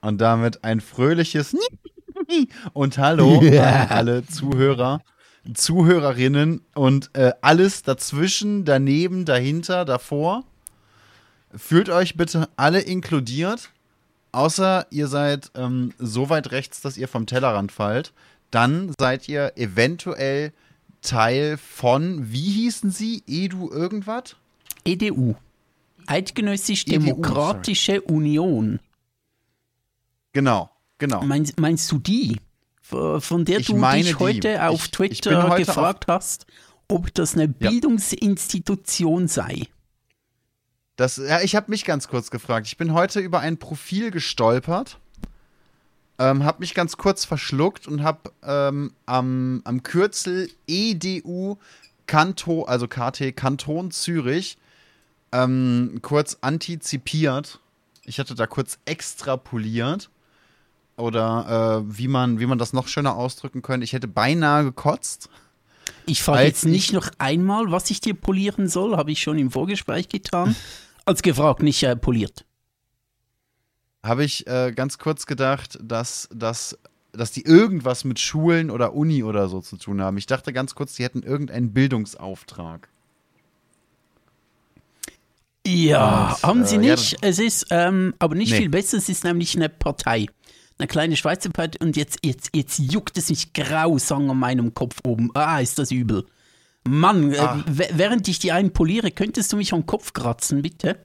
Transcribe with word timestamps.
Und 0.00 0.20
damit 0.20 0.64
ein 0.64 0.80
fröhliches 0.80 1.54
und 2.72 2.98
Hallo 2.98 3.40
yeah. 3.42 3.82
an 3.82 3.88
alle 3.88 4.26
Zuhörer, 4.26 5.02
Zuhörerinnen 5.54 6.62
und 6.74 7.10
äh, 7.14 7.32
alles 7.40 7.82
dazwischen, 7.82 8.64
daneben, 8.64 9.24
dahinter, 9.24 9.84
davor. 9.84 10.44
Fühlt 11.54 11.90
euch 11.90 12.16
bitte 12.16 12.48
alle 12.56 12.80
inkludiert, 12.80 13.70
außer 14.32 14.86
ihr 14.90 15.08
seid 15.08 15.50
ähm, 15.54 15.92
so 15.98 16.30
weit 16.30 16.52
rechts, 16.52 16.80
dass 16.80 16.96
ihr 16.96 17.08
vom 17.08 17.26
Tellerrand 17.26 17.72
fallt. 17.72 18.12
Dann 18.50 18.92
seid 18.98 19.28
ihr 19.28 19.52
eventuell 19.56 20.52
Teil 21.02 21.56
von, 21.56 22.32
wie 22.32 22.50
hießen 22.50 22.90
sie? 22.90 23.22
Edu 23.26 23.70
irgendwas? 23.70 24.36
EDU. 24.84 25.34
Eidgenössisch-Demokratische 26.06 27.96
e 27.96 28.00
Union. 28.00 28.80
Genau, 30.32 30.70
genau. 30.98 31.22
Meinst, 31.22 31.58
meinst 31.58 31.90
du 31.90 31.98
die? 31.98 32.40
Von 32.82 33.44
der 33.44 33.60
ich 33.60 33.66
du 33.66 33.74
dich 33.74 34.18
heute 34.18 34.40
die. 34.40 34.58
auf 34.58 34.86
ich, 34.86 34.90
Twitter 34.90 35.30
ich 35.30 35.48
heute 35.48 35.64
gefragt 35.64 36.08
auf 36.08 36.16
hast, 36.16 36.46
ob 36.88 37.14
das 37.14 37.34
eine 37.34 37.44
ja. 37.44 37.70
Bildungsinstitution 37.70 39.28
sei. 39.28 39.68
Das, 40.96 41.16
ja, 41.16 41.40
ich 41.40 41.54
habe 41.54 41.70
mich 41.70 41.84
ganz 41.84 42.08
kurz 42.08 42.30
gefragt. 42.30 42.66
Ich 42.66 42.76
bin 42.76 42.92
heute 42.92 43.20
über 43.20 43.40
ein 43.40 43.58
Profil 43.58 44.10
gestolpert, 44.10 44.98
ähm, 46.18 46.44
habe 46.44 46.58
mich 46.60 46.74
ganz 46.74 46.96
kurz 46.96 47.24
verschluckt 47.24 47.86
und 47.86 48.02
habe 48.02 48.32
ähm, 48.42 48.92
am, 49.06 49.62
am 49.64 49.82
Kürzel 49.82 50.50
EDU 50.66 51.56
Kanto, 52.06 52.64
also 52.64 52.88
KT 52.88 53.36
Kanton 53.36 53.92
Zürich, 53.92 54.58
ähm, 55.32 56.00
kurz 56.02 56.38
antizipiert. 56.40 57.60
Ich 58.04 58.18
hatte 58.18 58.34
da 58.34 58.46
kurz 58.46 58.78
extrapoliert. 58.84 60.10
Oder 61.00 61.84
äh, 61.86 61.96
wie, 61.98 62.08
man, 62.08 62.38
wie 62.40 62.46
man 62.46 62.58
das 62.58 62.72
noch 62.72 62.88
schöner 62.88 63.16
ausdrücken 63.16 63.62
könnte. 63.62 63.84
Ich 63.84 63.92
hätte 63.92 64.08
beinahe 64.08 64.64
gekotzt. 64.64 65.28
Ich 66.06 66.22
frage 66.22 66.44
jetzt 66.44 66.64
nicht 66.64 66.92
noch 66.92 67.10
einmal, 67.18 67.70
was 67.70 67.90
ich 67.90 68.00
dir 68.00 68.14
polieren 68.14 68.68
soll. 68.68 68.96
Habe 68.96 69.12
ich 69.12 69.20
schon 69.20 69.38
im 69.38 69.50
Vorgespräch 69.50 70.08
getan. 70.08 70.56
Als 71.04 71.22
gefragt, 71.22 71.62
nicht 71.62 71.82
äh, 71.82 71.96
poliert. 71.96 72.44
Habe 74.02 74.24
ich 74.24 74.46
äh, 74.46 74.72
ganz 74.72 74.98
kurz 74.98 75.26
gedacht, 75.26 75.78
dass, 75.82 76.28
dass, 76.32 76.78
dass 77.12 77.32
die 77.32 77.42
irgendwas 77.42 78.04
mit 78.04 78.18
Schulen 78.18 78.70
oder 78.70 78.94
Uni 78.94 79.22
oder 79.22 79.48
so 79.48 79.60
zu 79.60 79.76
tun 79.76 80.00
haben. 80.00 80.16
Ich 80.16 80.26
dachte 80.26 80.52
ganz 80.52 80.74
kurz, 80.74 80.94
die 80.94 81.04
hätten 81.04 81.22
irgendeinen 81.22 81.72
Bildungsauftrag. 81.72 82.88
Ja, 85.66 86.30
und, 86.30 86.42
haben 86.42 86.64
sie 86.64 86.76
äh, 86.76 86.78
nicht. 86.78 87.12
Ja, 87.12 87.18
es 87.22 87.38
ist 87.38 87.66
ähm, 87.70 88.14
aber 88.18 88.34
nicht 88.34 88.52
nee. 88.52 88.58
viel 88.58 88.68
besser. 88.70 88.96
Es 88.96 89.08
ist 89.08 89.24
nämlich 89.24 89.54
eine 89.56 89.68
Partei. 89.68 90.26
Eine 90.80 90.88
kleine 90.88 91.16
Schweizer 91.16 91.50
Partei. 91.50 91.78
Und 91.84 91.96
jetzt, 91.96 92.20
jetzt, 92.24 92.50
jetzt 92.54 92.78
juckt 92.78 93.18
es 93.18 93.28
mich 93.28 93.52
grausam 93.52 94.30
an 94.30 94.38
meinem 94.38 94.72
Kopf 94.72 94.96
oben. 95.04 95.30
Ah, 95.34 95.60
ist 95.60 95.78
das 95.78 95.90
übel. 95.90 96.24
Mann, 96.88 97.34
äh, 97.34 97.38
ah. 97.38 97.62
äh, 97.66 97.88
während 97.92 98.26
ich 98.28 98.38
die 98.38 98.50
einen 98.50 98.72
poliere, 98.72 99.10
könntest 99.10 99.52
du 99.52 99.58
mich 99.58 99.74
am 99.74 99.84
Kopf 99.84 100.14
kratzen, 100.14 100.62
bitte? 100.62 101.04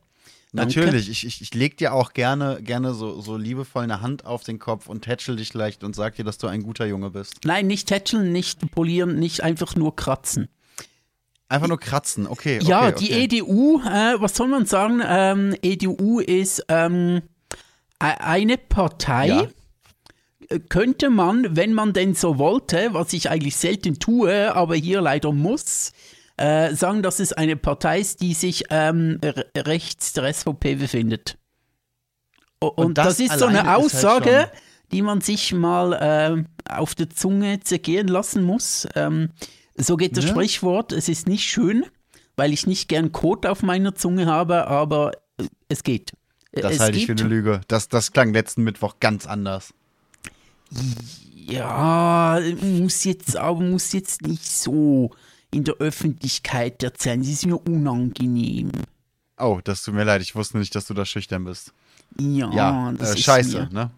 Danke. 0.53 0.79
Natürlich, 0.79 1.09
ich, 1.09 1.25
ich, 1.25 1.41
ich 1.41 1.53
leg 1.53 1.75
dir 1.75 1.93
auch 1.93 2.13
gerne, 2.13 2.59
gerne 2.61 2.93
so, 2.93 3.19
so 3.19 3.35
liebevoll 3.35 3.83
eine 3.83 3.99
Hand 3.99 4.25
auf 4.25 4.43
den 4.43 4.59
Kopf 4.59 4.87
und 4.87 5.01
tätschel 5.01 5.35
dich 5.35 5.53
leicht 5.53 5.83
und 5.83 5.93
sag 5.93 6.15
dir, 6.15 6.23
dass 6.23 6.37
du 6.37 6.47
ein 6.47 6.63
guter 6.63 6.85
Junge 6.85 7.09
bist. 7.09 7.39
Nein, 7.43 7.67
nicht 7.67 7.89
tätscheln, 7.89 8.31
nicht 8.31 8.71
polieren, 8.71 9.19
nicht 9.19 9.43
einfach 9.43 9.75
nur 9.75 9.93
kratzen. 9.97 10.47
Einfach 11.49 11.67
nur 11.67 11.79
kratzen, 11.79 12.25
okay. 12.27 12.59
Ja, 12.63 12.87
okay, 12.87 12.95
die 12.97 13.05
okay. 13.11 13.23
EDU, 13.39 13.81
äh, 13.81 14.21
was 14.21 14.35
soll 14.35 14.47
man 14.47 14.65
sagen? 14.65 15.01
Ähm, 15.05 15.55
EDU 15.61 16.21
ist 16.21 16.63
ähm, 16.69 17.21
e-, 18.01 18.05
eine 18.05 18.57
Partei. 18.57 19.27
Ja. 19.27 19.47
Könnte 20.69 21.09
man, 21.09 21.55
wenn 21.55 21.73
man 21.73 21.93
denn 21.93 22.13
so 22.13 22.37
wollte, 22.37 22.89
was 22.91 23.13
ich 23.13 23.29
eigentlich 23.29 23.55
selten 23.55 23.99
tue, 23.99 24.53
aber 24.55 24.75
hier 24.75 25.01
leider 25.01 25.31
muss, 25.31 25.91
äh, 26.37 26.73
sagen, 26.75 27.01
dass 27.01 27.19
es 27.19 27.33
eine 27.33 27.55
Partei 27.55 27.99
ist, 27.99 28.21
die 28.21 28.33
sich 28.33 28.65
ähm, 28.69 29.19
rechts 29.57 30.13
der 30.13 30.31
SVP 30.33 30.75
befindet. 30.75 31.37
Und, 32.59 32.77
und 32.77 32.97
das, 32.97 33.17
das, 33.17 33.19
ist 33.19 33.39
so 33.39 33.45
eine 33.45 33.63
halt 33.63 33.77
Aussage, 33.77 34.37
halt 34.37 34.51
die 34.91 35.01
man 35.01 35.21
sich 35.21 35.53
mal 35.53 35.93
äh, 35.93 36.71
auf 36.73 36.95
der 36.95 37.09
Zunge 37.09 37.59
zergehen 37.61 38.07
lassen 38.07 38.43
muss. 38.43 38.87
Ähm, 38.95 39.29
so 39.75 39.97
geht 39.97 40.15
das 40.17 40.25
ja. 40.25 40.31
Sprichwort. 40.31 40.91
Es 40.91 41.09
ist 41.09 41.27
nicht 41.27 41.43
schön, 41.43 41.85
weil 42.35 42.53
ich 42.53 42.67
nicht 42.67 42.87
gern 42.87 43.11
Kot 43.11 43.45
auf 43.45 43.63
meiner 43.63 43.95
Zunge 43.95 44.25
habe, 44.25 44.67
aber 44.67 45.11
es 45.69 45.83
geht. 45.83 46.13
Das 46.53 46.75
es 46.75 46.79
halte 46.79 46.97
ich 46.97 47.07
für 47.07 47.11
eine 47.13 47.23
Lüge. 47.23 47.61
Das, 47.67 47.89
das 47.89 48.11
klang 48.13 48.33
letzten 48.33 48.63
Mittwoch 48.63 48.95
ganz 48.99 49.25
anders. 49.25 49.73
Ja, 51.33 52.39
muss 52.61 53.03
jetzt, 53.03 53.37
aber 53.37 53.61
muss 53.61 53.93
jetzt 53.93 54.23
nicht 54.23 54.45
so 54.45 55.11
in 55.51 55.63
der 55.63 55.75
Öffentlichkeit 55.75 56.81
erzählen. 56.83 57.23
Sie 57.23 57.33
ist 57.33 57.45
mir 57.45 57.57
unangenehm. 57.57 58.71
Oh, 59.37 59.59
das 59.63 59.83
tut 59.83 59.93
mir 59.93 60.03
leid. 60.03 60.21
Ich 60.21 60.35
wusste 60.35 60.57
nicht, 60.57 60.73
dass 60.75 60.87
du 60.87 60.93
da 60.93 61.05
schüchtern 61.05 61.45
bist. 61.45 61.73
Ja, 62.19 62.51
ja 62.51 62.93
das 62.97 63.11
äh, 63.11 63.13
ist 63.15 63.23
scheiße, 63.23 63.69
mir, 63.71 63.73
ne? 63.73 63.91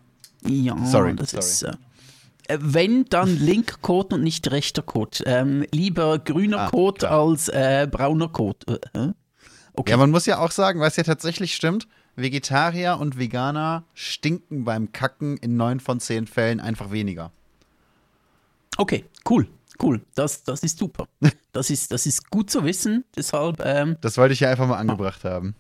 Ja, 0.46 0.78
sorry, 0.86 1.16
das 1.16 1.32
sorry. 1.32 1.44
ist. 1.44 1.64
Äh, 1.64 1.74
äh, 2.48 2.58
wenn, 2.62 3.06
dann 3.06 3.38
linker 3.38 3.78
und 4.12 4.24
nicht 4.24 4.50
rechter 4.52 4.82
Code. 4.82 5.20
Ähm, 5.26 5.66
lieber 5.72 6.20
grüner 6.20 6.62
ah, 6.62 6.70
Code 6.70 7.00
klar. 7.00 7.28
als 7.28 7.50
äh, 7.50 7.88
brauner 7.90 8.30
Code. 8.30 8.80
Äh, 8.94 9.10
okay. 9.74 9.92
Ja, 9.92 9.98
man 9.98 10.12
muss 10.12 10.26
ja 10.26 10.40
auch 10.40 10.52
sagen, 10.52 10.80
was 10.80 10.96
ja 10.96 11.04
tatsächlich 11.04 11.56
stimmt, 11.56 11.88
Vegetarier 12.18 12.98
und 13.00 13.18
Veganer 13.18 13.84
stinken 13.94 14.66
beim 14.66 14.92
Kacken 14.92 15.38
in 15.38 15.56
neun 15.56 15.80
von 15.80 16.00
zehn 16.00 16.28
Fällen 16.28 16.60
einfach 16.60 16.92
weniger. 16.92 17.32
Okay, 18.78 19.06
cool. 19.30 19.48
Cool, 19.82 20.02
das, 20.16 20.44
das 20.44 20.64
ist 20.64 20.80
super. 20.80 21.08
Das 21.54 21.72
ist, 21.72 21.92
das 21.92 22.06
ist 22.06 22.30
gut 22.30 22.52
zu 22.52 22.64
wissen, 22.66 23.04
deshalb. 23.16 23.64
Ähm, 23.66 23.98
das 24.02 24.16
wollte 24.20 24.32
ich 24.32 24.42
ja 24.42 24.52
einfach 24.52 24.68
mal 24.68 24.78
angebracht 24.78 25.24
haben. 25.24 25.56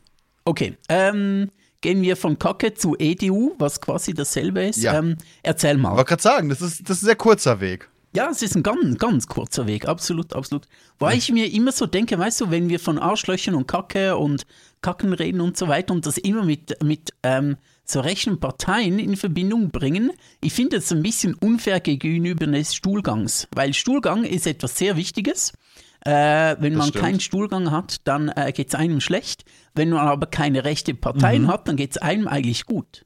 Okay, 0.45 0.77
ähm, 0.89 1.49
gehen 1.81 2.03
wir 2.03 2.15
von 2.15 2.37
Kacke 2.37 2.75
zu 2.75 2.95
EDU, 2.99 3.55
was 3.57 3.81
quasi 3.81 4.13
dasselbe 4.13 4.65
ist. 4.65 4.83
Ja. 4.83 4.99
Ähm, 4.99 5.17
erzähl 5.41 5.75
mal. 5.77 5.89
Ich 5.89 5.97
wollte 5.97 6.09
gerade 6.09 6.21
sagen, 6.21 6.49
das 6.49 6.61
ist, 6.61 6.87
das 6.87 6.97
ist 6.97 7.03
ein 7.03 7.05
sehr 7.07 7.15
kurzer 7.15 7.59
Weg. 7.61 7.89
Ja, 8.13 8.29
es 8.29 8.41
ist 8.41 8.55
ein 8.55 8.63
ganz, 8.63 8.97
ganz 8.99 9.27
kurzer 9.27 9.65
Weg, 9.65 9.87
absolut, 9.87 10.33
absolut. 10.33 10.67
Weil 10.99 11.17
ich 11.17 11.31
mir 11.31 11.51
immer 11.51 11.71
so 11.71 11.87
denke, 11.87 12.17
weißt 12.17 12.41
du, 12.41 12.51
wenn 12.51 12.69
wir 12.69 12.79
von 12.79 12.99
Arschlöchern 12.99 13.55
und 13.55 13.67
Kacke 13.67 14.17
und 14.17 14.45
Kacken 14.81 15.13
reden 15.13 15.41
und 15.41 15.57
so 15.57 15.67
weiter 15.67 15.93
und 15.93 16.05
das 16.05 16.17
immer 16.17 16.43
mit, 16.43 16.81
mit 16.83 17.13
ähm, 17.23 17.57
so 17.83 17.99
rechten 18.01 18.39
Parteien 18.39 18.99
in 18.99 19.15
Verbindung 19.15 19.71
bringen, 19.71 20.11
ich 20.41 20.53
finde 20.53 20.77
es 20.77 20.91
ein 20.91 21.01
bisschen 21.01 21.33
unfair 21.35 21.79
gegenüber 21.79 22.47
des 22.47 22.75
Stuhlgangs, 22.75 23.47
weil 23.55 23.73
Stuhlgang 23.73 24.23
ist 24.23 24.45
etwas 24.45 24.77
sehr 24.77 24.97
Wichtiges. 24.97 25.53
Äh, 26.01 26.55
wenn 26.59 26.73
das 26.73 26.79
man 26.79 26.87
stimmt. 26.89 27.03
keinen 27.03 27.19
Stuhlgang 27.19 27.71
hat, 27.71 28.01
dann 28.05 28.29
äh, 28.29 28.51
geht 28.53 28.69
es 28.69 28.75
einem 28.75 29.01
schlecht. 29.01 29.45
Wenn 29.73 29.89
man 29.89 30.07
aber 30.07 30.27
keine 30.27 30.63
rechte 30.63 30.93
Parteien 30.93 31.43
mhm. 31.43 31.47
hat, 31.47 31.67
dann 31.67 31.75
geht 31.75 31.91
es 31.91 31.97
einem 31.97 32.27
eigentlich 32.27 32.65
gut. 32.65 33.05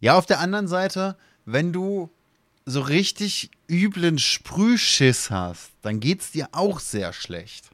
Ja, 0.00 0.18
auf 0.18 0.26
der 0.26 0.40
anderen 0.40 0.68
Seite, 0.68 1.16
wenn 1.44 1.72
du 1.72 2.10
so 2.66 2.80
richtig 2.80 3.50
üblen 3.70 4.18
Sprühschiss 4.18 5.30
hast, 5.30 5.70
dann 5.82 6.00
geht 6.00 6.20
es 6.20 6.32
dir 6.32 6.48
auch 6.52 6.80
sehr 6.80 7.12
schlecht. 7.12 7.70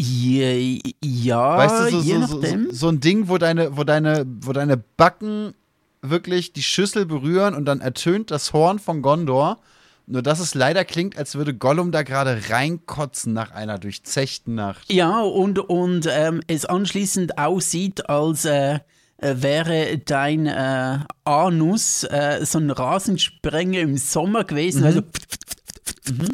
Ja, 0.00 1.56
weißt 1.56 1.92
du, 1.92 1.98
so, 1.98 2.02
je 2.02 2.14
so, 2.14 2.18
nachdem. 2.18 2.66
So, 2.66 2.72
so, 2.72 2.88
ein 2.88 3.00
Ding, 3.00 3.28
wo 3.28 3.38
deine, 3.38 3.76
wo, 3.76 3.84
deine, 3.84 4.26
wo 4.40 4.52
deine 4.52 4.76
Backen 4.76 5.54
wirklich 6.02 6.52
die 6.52 6.62
Schüssel 6.62 7.06
berühren 7.06 7.54
und 7.54 7.64
dann 7.64 7.80
ertönt 7.80 8.30
das 8.30 8.52
Horn 8.52 8.78
von 8.78 9.02
Gondor 9.02 9.58
nur 10.06 10.22
dass 10.22 10.38
es 10.38 10.54
leider 10.54 10.84
klingt, 10.84 11.18
als 11.18 11.34
würde 11.34 11.52
Gollum 11.52 11.90
da 11.90 12.02
gerade 12.02 12.40
reinkotzen 12.48 13.32
nach 13.32 13.50
einer 13.50 13.78
durchzechten 13.78 14.54
Nacht. 14.54 14.90
Ja, 14.90 15.20
und, 15.20 15.58
und 15.58 16.06
ähm, 16.08 16.42
es 16.46 16.64
anschließend 16.64 17.38
aussieht, 17.38 18.08
als 18.08 18.44
äh, 18.44 18.78
äh 19.18 19.34
wäre 19.38 19.98
dein 19.98 20.46
äh, 20.46 20.98
Anus 21.24 22.04
äh, 22.04 22.44
so 22.44 22.58
ein 22.58 22.70
Rasensprenger 22.70 23.80
im 23.80 23.96
Sommer 23.96 24.44
gewesen. 24.44 24.82
Mhm. 24.82 24.86
Also 24.86 25.00
mhm. 25.00 26.28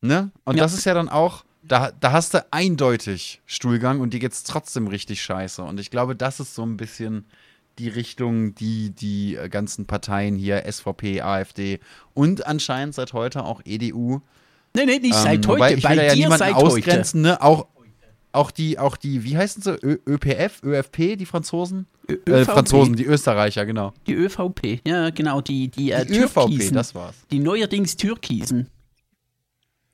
Ne? 0.00 0.30
Und 0.44 0.56
ja. 0.56 0.62
das 0.62 0.74
ist 0.74 0.84
ja 0.84 0.94
dann 0.94 1.08
auch, 1.08 1.44
da, 1.62 1.92
da 1.98 2.12
hast 2.12 2.34
du 2.34 2.46
eindeutig 2.50 3.40
Stuhlgang 3.46 4.00
und 4.00 4.12
dir 4.14 4.20
geht's 4.20 4.44
trotzdem 4.44 4.86
richtig 4.86 5.22
scheiße. 5.22 5.62
Und 5.62 5.80
ich 5.80 5.90
glaube, 5.90 6.14
das 6.14 6.40
ist 6.40 6.54
so 6.54 6.62
ein 6.62 6.76
bisschen 6.76 7.26
die 7.78 7.88
Richtung, 7.88 8.54
die 8.54 8.90
die 8.90 9.36
äh, 9.36 9.48
ganzen 9.48 9.86
Parteien 9.86 10.36
hier, 10.36 10.64
SVP, 10.70 11.20
AfD 11.20 11.80
und 12.14 12.46
anscheinend 12.46 12.94
seit 12.94 13.12
heute 13.12 13.44
auch 13.44 13.60
EDU. 13.64 14.20
Nee, 14.74 14.86
nee, 14.86 14.98
nicht 14.98 15.14
ähm, 15.16 15.22
seit 15.22 15.46
heute. 15.46 15.74
Ich 15.74 15.88
will 15.88 15.96
Bei 15.96 16.06
ja 16.06 16.14
niemanden 16.14 16.54
ausgrenzen, 16.54 17.22
ne? 17.22 17.42
Auch, 17.42 17.66
auch 18.32 18.50
die, 18.50 18.78
auch 18.78 18.96
die, 18.96 19.24
wie 19.24 19.36
heißen 19.36 19.62
sie? 19.62 19.76
Ö 19.82 19.98
ÖPF, 20.06 20.62
ÖFP, 20.62 21.16
die 21.18 21.26
Franzosen? 21.26 21.86
Ö 22.08 22.14
äh, 22.32 22.44
Franzosen, 22.44 22.94
die 22.96 23.04
Österreicher, 23.04 23.66
genau. 23.66 23.92
Die 24.06 24.14
ÖVP, 24.14 24.80
ja, 24.86 25.10
genau, 25.10 25.40
die, 25.40 25.68
die, 25.68 25.90
äh, 25.90 26.04
die 26.04 26.18
ÖVP, 26.18 26.72
das 26.72 26.94
war's. 26.94 27.14
Die 27.30 27.38
neuerdings 27.38 27.96
Türkisen. 27.96 28.68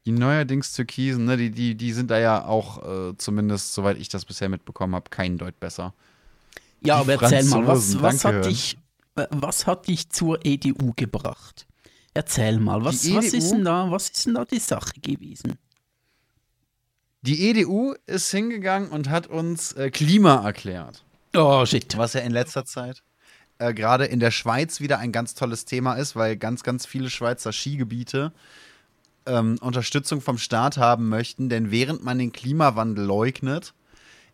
Die 0.05 0.13
neuerdings 0.13 0.73
Türkisen, 0.73 1.27
ne, 1.27 1.37
die, 1.37 1.51
die, 1.51 1.75
die 1.77 1.93
sind 1.93 2.11
da 2.11 2.19
ja 2.19 2.45
auch, 2.45 3.11
äh, 3.11 3.17
zumindest 3.17 3.75
soweit 3.75 3.99
ich 3.99 4.09
das 4.09 4.25
bisher 4.25 4.49
mitbekommen 4.49 4.95
habe, 4.95 5.11
keinen 5.11 5.39
Deut 5.39 5.59
besser. 5.61 5.95
Ja, 6.81 6.97
aber 6.97 7.13
erzähl 7.13 7.45
mal, 7.45 7.67
was, 7.67 8.03
was, 8.03 8.25
hat 8.25 8.45
dich, 8.45 8.77
äh, 9.15 9.27
was 9.31 9.67
hat 9.67 9.87
dich 9.87 10.11
zur 10.11 10.45
EDU 10.45 10.93
gebracht? 10.97 11.67
Erzähl 12.15 12.59
mal, 12.59 12.85
was, 12.85 13.09
was, 13.13 13.33
ist 13.33 13.53
denn 13.53 13.65
da, 13.65 13.91
was 13.91 14.11
ist 14.11 14.27
denn 14.27 14.35
da 14.35 14.45
die 14.45 14.59
Sache 14.59 15.01
gewesen? 15.01 15.59
Die 17.23 17.49
EDU 17.49 17.95
ist 18.07 18.31
hingegangen 18.33 18.91
und 18.91 19.09
hat 19.09 19.29
uns 19.29 19.73
äh, 19.75 19.91
Klima 19.91 20.45
erklärt. 20.45 21.05
Oh, 21.35 21.65
shit. 21.65 21.97
Was 21.97 22.15
ja 22.15 22.21
in 22.21 22.33
letzter 22.33 22.65
Zeit 22.65 23.05
äh, 23.59 23.73
gerade 23.73 24.07
in 24.07 24.19
der 24.19 24.33
Schweiz 24.33 24.81
wieder 24.81 24.99
ein 24.99 25.13
ganz 25.13 25.35
tolles 25.35 25.65
Thema 25.65 25.95
ist, 25.95 26.17
weil 26.17 26.37
ganz, 26.37 26.65
ganz 26.65 26.85
viele 26.85 27.11
Schweizer 27.11 27.53
Skigebiete 27.53 28.33
ähm, 29.27 29.59
Unterstützung 29.61 30.21
vom 30.21 30.39
Staat 30.39 30.77
haben 30.77 31.09
möchten. 31.09 31.49
Denn 31.49 31.71
während 31.71 32.05
man 32.05 32.19
den 32.19 32.33
Klimawandel 32.33 33.05
leugnet, 33.05 33.75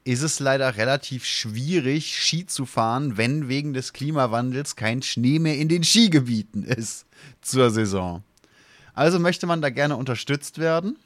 ist 0.05 0.23
es 0.23 0.41
leider 0.41 0.77
relativ 0.77 1.25
schwierig, 1.25 2.19
Ski 2.19 2.47
zu 2.47 2.65
fahren, 2.65 3.17
wenn 3.17 3.49
wegen 3.49 3.75
des 3.75 3.93
Klimawandels 3.93 4.75
kein 4.75 5.03
Schnee 5.03 5.39
mehr 5.39 5.59
in 5.59 5.69
den 5.69 5.85
Skigebieten 5.85 6.63
ist 6.63 7.07
zur 7.43 7.71
Saison. 7.71 8.23
Also 8.95 9.19
möchte 9.19 9.47
man 9.47 9.61
da 9.61 9.71
gerne 9.71 9.97
unterstützt 9.97 10.59
werden. 10.59 10.97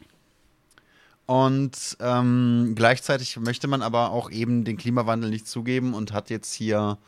Und 1.27 1.97
ähm, 2.01 2.75
gleichzeitig 2.75 3.39
möchte 3.39 3.69
man 3.69 3.83
aber 3.83 4.11
auch 4.11 4.31
eben 4.31 4.65
den 4.65 4.77
Klimawandel 4.77 5.31
nicht 5.31 5.49
zugeben 5.49 5.95
und 5.95 6.13
hat 6.13 6.31
jetzt 6.31 6.53
hier 6.53 6.99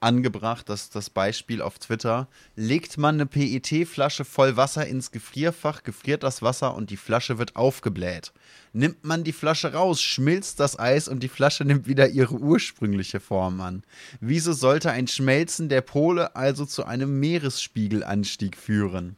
angebracht, 0.00 0.68
dass 0.68 0.90
das 0.90 1.10
Beispiel 1.10 1.60
auf 1.60 1.78
Twitter, 1.78 2.28
legt 2.56 2.98
man 2.98 3.16
eine 3.16 3.26
PET-Flasche 3.26 4.24
voll 4.24 4.56
Wasser 4.56 4.86
ins 4.86 5.10
Gefrierfach, 5.10 5.82
gefriert 5.82 6.22
das 6.22 6.42
Wasser 6.42 6.74
und 6.74 6.90
die 6.90 6.96
Flasche 6.96 7.38
wird 7.38 7.56
aufgebläht. 7.56 8.32
Nimmt 8.72 9.04
man 9.04 9.24
die 9.24 9.32
Flasche 9.32 9.72
raus, 9.72 10.00
schmilzt 10.00 10.60
das 10.60 10.78
Eis 10.78 11.08
und 11.08 11.22
die 11.22 11.28
Flasche 11.28 11.64
nimmt 11.64 11.86
wieder 11.86 12.08
ihre 12.08 12.34
ursprüngliche 12.34 13.20
Form 13.20 13.60
an. 13.60 13.82
Wieso 14.20 14.52
sollte 14.52 14.90
ein 14.90 15.08
Schmelzen 15.08 15.68
der 15.68 15.80
Pole 15.80 16.36
also 16.36 16.64
zu 16.64 16.84
einem 16.84 17.18
Meeresspiegelanstieg 17.18 18.56
führen? 18.56 19.16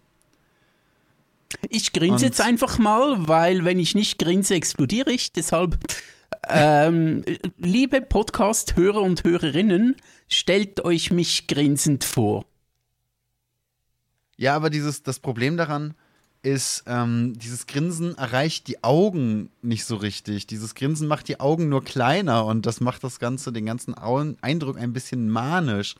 Ich 1.68 1.92
grinse 1.92 2.26
jetzt 2.26 2.40
einfach 2.40 2.78
mal, 2.78 3.28
weil 3.28 3.64
wenn 3.64 3.78
ich 3.78 3.94
nicht 3.94 4.18
grinse, 4.18 4.54
explodiere 4.54 5.10
ich. 5.10 5.32
Deshalb, 5.32 5.78
ähm, 6.48 7.24
liebe 7.58 8.00
Podcast-Hörer 8.00 9.00
und 9.00 9.24
Hörerinnen, 9.24 9.96
stellt 10.28 10.84
euch 10.84 11.10
mich 11.10 11.46
grinsend 11.46 12.04
vor. 12.04 12.44
Ja, 14.36 14.56
aber 14.56 14.70
dieses, 14.70 15.02
das 15.02 15.18
Problem 15.18 15.56
daran 15.56 15.94
ist, 16.42 16.84
ähm, 16.86 17.34
dieses 17.38 17.66
Grinsen 17.66 18.16
erreicht 18.16 18.66
die 18.68 18.82
Augen 18.82 19.50
nicht 19.60 19.84
so 19.84 19.96
richtig. 19.96 20.46
Dieses 20.46 20.74
Grinsen 20.74 21.06
macht 21.06 21.28
die 21.28 21.40
Augen 21.40 21.68
nur 21.68 21.84
kleiner 21.84 22.46
und 22.46 22.64
das 22.64 22.80
macht 22.80 23.04
das 23.04 23.18
Ganze, 23.18 23.52
den 23.52 23.66
ganzen 23.66 23.94
Eindruck 23.94 24.78
ein 24.78 24.92
bisschen 24.92 25.28
manisch. 25.28 25.96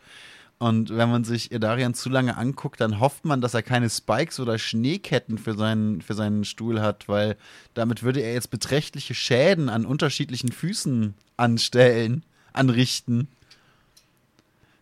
Und 0.60 0.94
wenn 0.94 1.10
man 1.10 1.24
sich 1.24 1.52
Idarian 1.52 1.94
zu 1.94 2.10
lange 2.10 2.36
anguckt, 2.36 2.82
dann 2.82 3.00
hofft 3.00 3.24
man, 3.24 3.40
dass 3.40 3.54
er 3.54 3.62
keine 3.62 3.88
Spikes 3.88 4.38
oder 4.40 4.58
Schneeketten 4.58 5.38
für 5.38 5.54
seinen, 5.54 6.02
für 6.02 6.12
seinen 6.12 6.44
Stuhl 6.44 6.82
hat, 6.82 7.08
weil 7.08 7.38
damit 7.72 8.02
würde 8.02 8.20
er 8.20 8.34
jetzt 8.34 8.50
beträchtliche 8.50 9.14
Schäden 9.14 9.70
an 9.70 9.86
unterschiedlichen 9.86 10.52
Füßen 10.52 11.14
anstellen, 11.38 12.24
anrichten. 12.52 13.28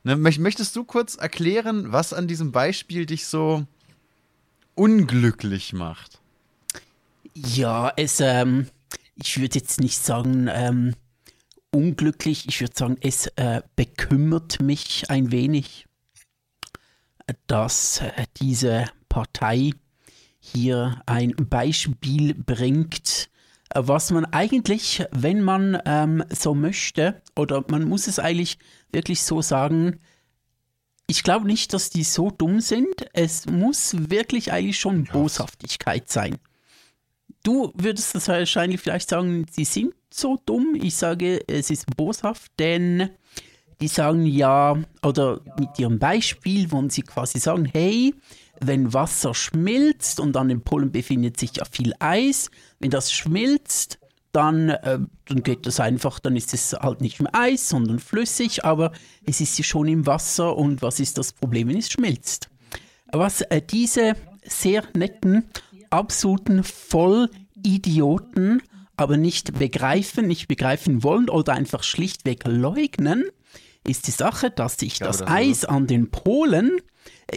Ne, 0.02 0.16
möchtest 0.16 0.75
du 0.75 0.82
kurz 0.82 1.14
erklären, 1.14 1.92
was 1.92 2.12
an 2.12 2.26
diesem 2.26 2.50
Beispiel 2.50 3.06
dich 3.06 3.26
so 3.26 3.64
unglücklich 4.74 5.74
macht? 5.74 6.19
Ja, 7.34 7.92
es, 7.94 8.19
ähm, 8.19 8.66
ich 9.14 9.40
würde 9.40 9.54
jetzt 9.54 9.81
nicht 9.81 9.98
sagen, 9.98 10.48
ähm, 10.50 10.94
unglücklich. 11.70 12.47
Ich 12.49 12.61
würde 12.61 12.75
sagen, 12.76 12.97
es 13.00 13.26
äh, 13.37 13.62
bekümmert 13.76 14.61
mich 14.61 15.11
ein 15.11 15.31
wenig, 15.32 15.87
dass 17.47 18.00
äh, 18.00 18.26
diese 18.41 18.87
Partei 19.09 19.73
hier 20.41 21.03
ein 21.06 21.35
Beispiel 21.37 22.35
bringt, 22.35 23.29
was 23.75 24.11
man 24.11 24.25
eigentlich, 24.26 25.05
wenn 25.11 25.43
man 25.43 25.79
ähm, 25.85 26.25
so 26.31 26.55
möchte, 26.55 27.20
oder 27.37 27.65
man 27.69 27.85
muss 27.85 28.06
es 28.06 28.19
eigentlich 28.19 28.59
wirklich 28.93 29.23
so 29.23 29.43
sagen, 29.43 30.00
ich 31.06 31.23
glaube 31.23 31.47
nicht, 31.47 31.73
dass 31.73 31.91
die 31.91 32.05
so 32.05 32.31
dumm 32.31 32.61
sind. 32.61 33.06
Es 33.15 33.47
muss 33.47 34.11
wirklich 34.11 34.53
eigentlich 34.53 34.79
schon 34.79 35.05
Boshaftigkeit 35.05 36.09
sein. 36.09 36.38
Du 37.48 37.72
würdest 37.74 38.14
das 38.14 38.28
wahrscheinlich 38.28 38.78
vielleicht 38.78 39.08
sagen, 39.08 39.46
sie 39.50 39.64
sind 39.64 39.94
so 40.12 40.38
dumm. 40.44 40.78
Ich 40.82 40.96
sage, 40.96 41.40
es 41.46 41.70
ist 41.70 41.86
boshaft, 41.96 42.52
denn 42.58 43.08
die 43.80 43.88
sagen 43.88 44.26
ja, 44.26 44.76
oder 45.02 45.40
mit 45.58 45.78
ihrem 45.78 45.98
Beispiel, 45.98 46.70
wo 46.70 46.86
sie 46.90 47.00
quasi 47.00 47.38
sagen, 47.38 47.64
hey, 47.64 48.14
wenn 48.60 48.92
Wasser 48.92 49.32
schmilzt 49.32 50.20
und 50.20 50.36
an 50.36 50.50
den 50.50 50.60
Polen 50.60 50.92
befindet 50.92 51.40
sich 51.40 51.56
ja 51.56 51.64
viel 51.64 51.94
Eis, 52.00 52.50
wenn 52.80 52.90
das 52.90 53.10
schmilzt, 53.10 53.98
dann, 54.32 54.68
äh, 54.68 54.98
dann 55.24 55.42
geht 55.42 55.64
das 55.64 55.80
einfach, 55.80 56.18
dann 56.18 56.36
ist 56.36 56.52
es 56.52 56.74
halt 56.74 57.00
nicht 57.00 57.18
mehr 57.18 57.34
Eis, 57.34 57.70
sondern 57.70 57.98
flüssig, 57.98 58.66
aber 58.66 58.92
es 59.24 59.40
ist 59.40 59.56
ja 59.56 59.64
schon 59.64 59.88
im 59.88 60.04
Wasser 60.04 60.54
und 60.54 60.82
was 60.82 61.00
ist 61.00 61.16
das 61.16 61.32
Problem, 61.32 61.68
wenn 61.68 61.78
es 61.78 61.90
schmilzt? 61.90 62.50
Was 63.10 63.40
äh, 63.40 63.62
diese 63.62 64.16
sehr 64.42 64.82
netten, 64.94 65.44
absoluten 65.90 66.64
Vollidioten 66.64 68.62
aber 68.99 69.17
nicht 69.17 69.58
begreifen, 69.58 70.26
nicht 70.26 70.49
begreifen 70.49 71.02
wollen 71.05 71.31
oder 71.31 71.55
einfach 71.55 71.85
schlichtweg 71.85 72.43
leugnen, 72.46 73.25
ist 73.87 74.06
die 74.08 74.12
Sache, 74.12 74.50
dass 74.50 74.76
sich 74.76 74.99
das, 74.99 75.19
das 75.19 75.29
Eis 75.29 75.64
an 75.64 75.87
den 75.87 76.11
Polen, 76.11 76.81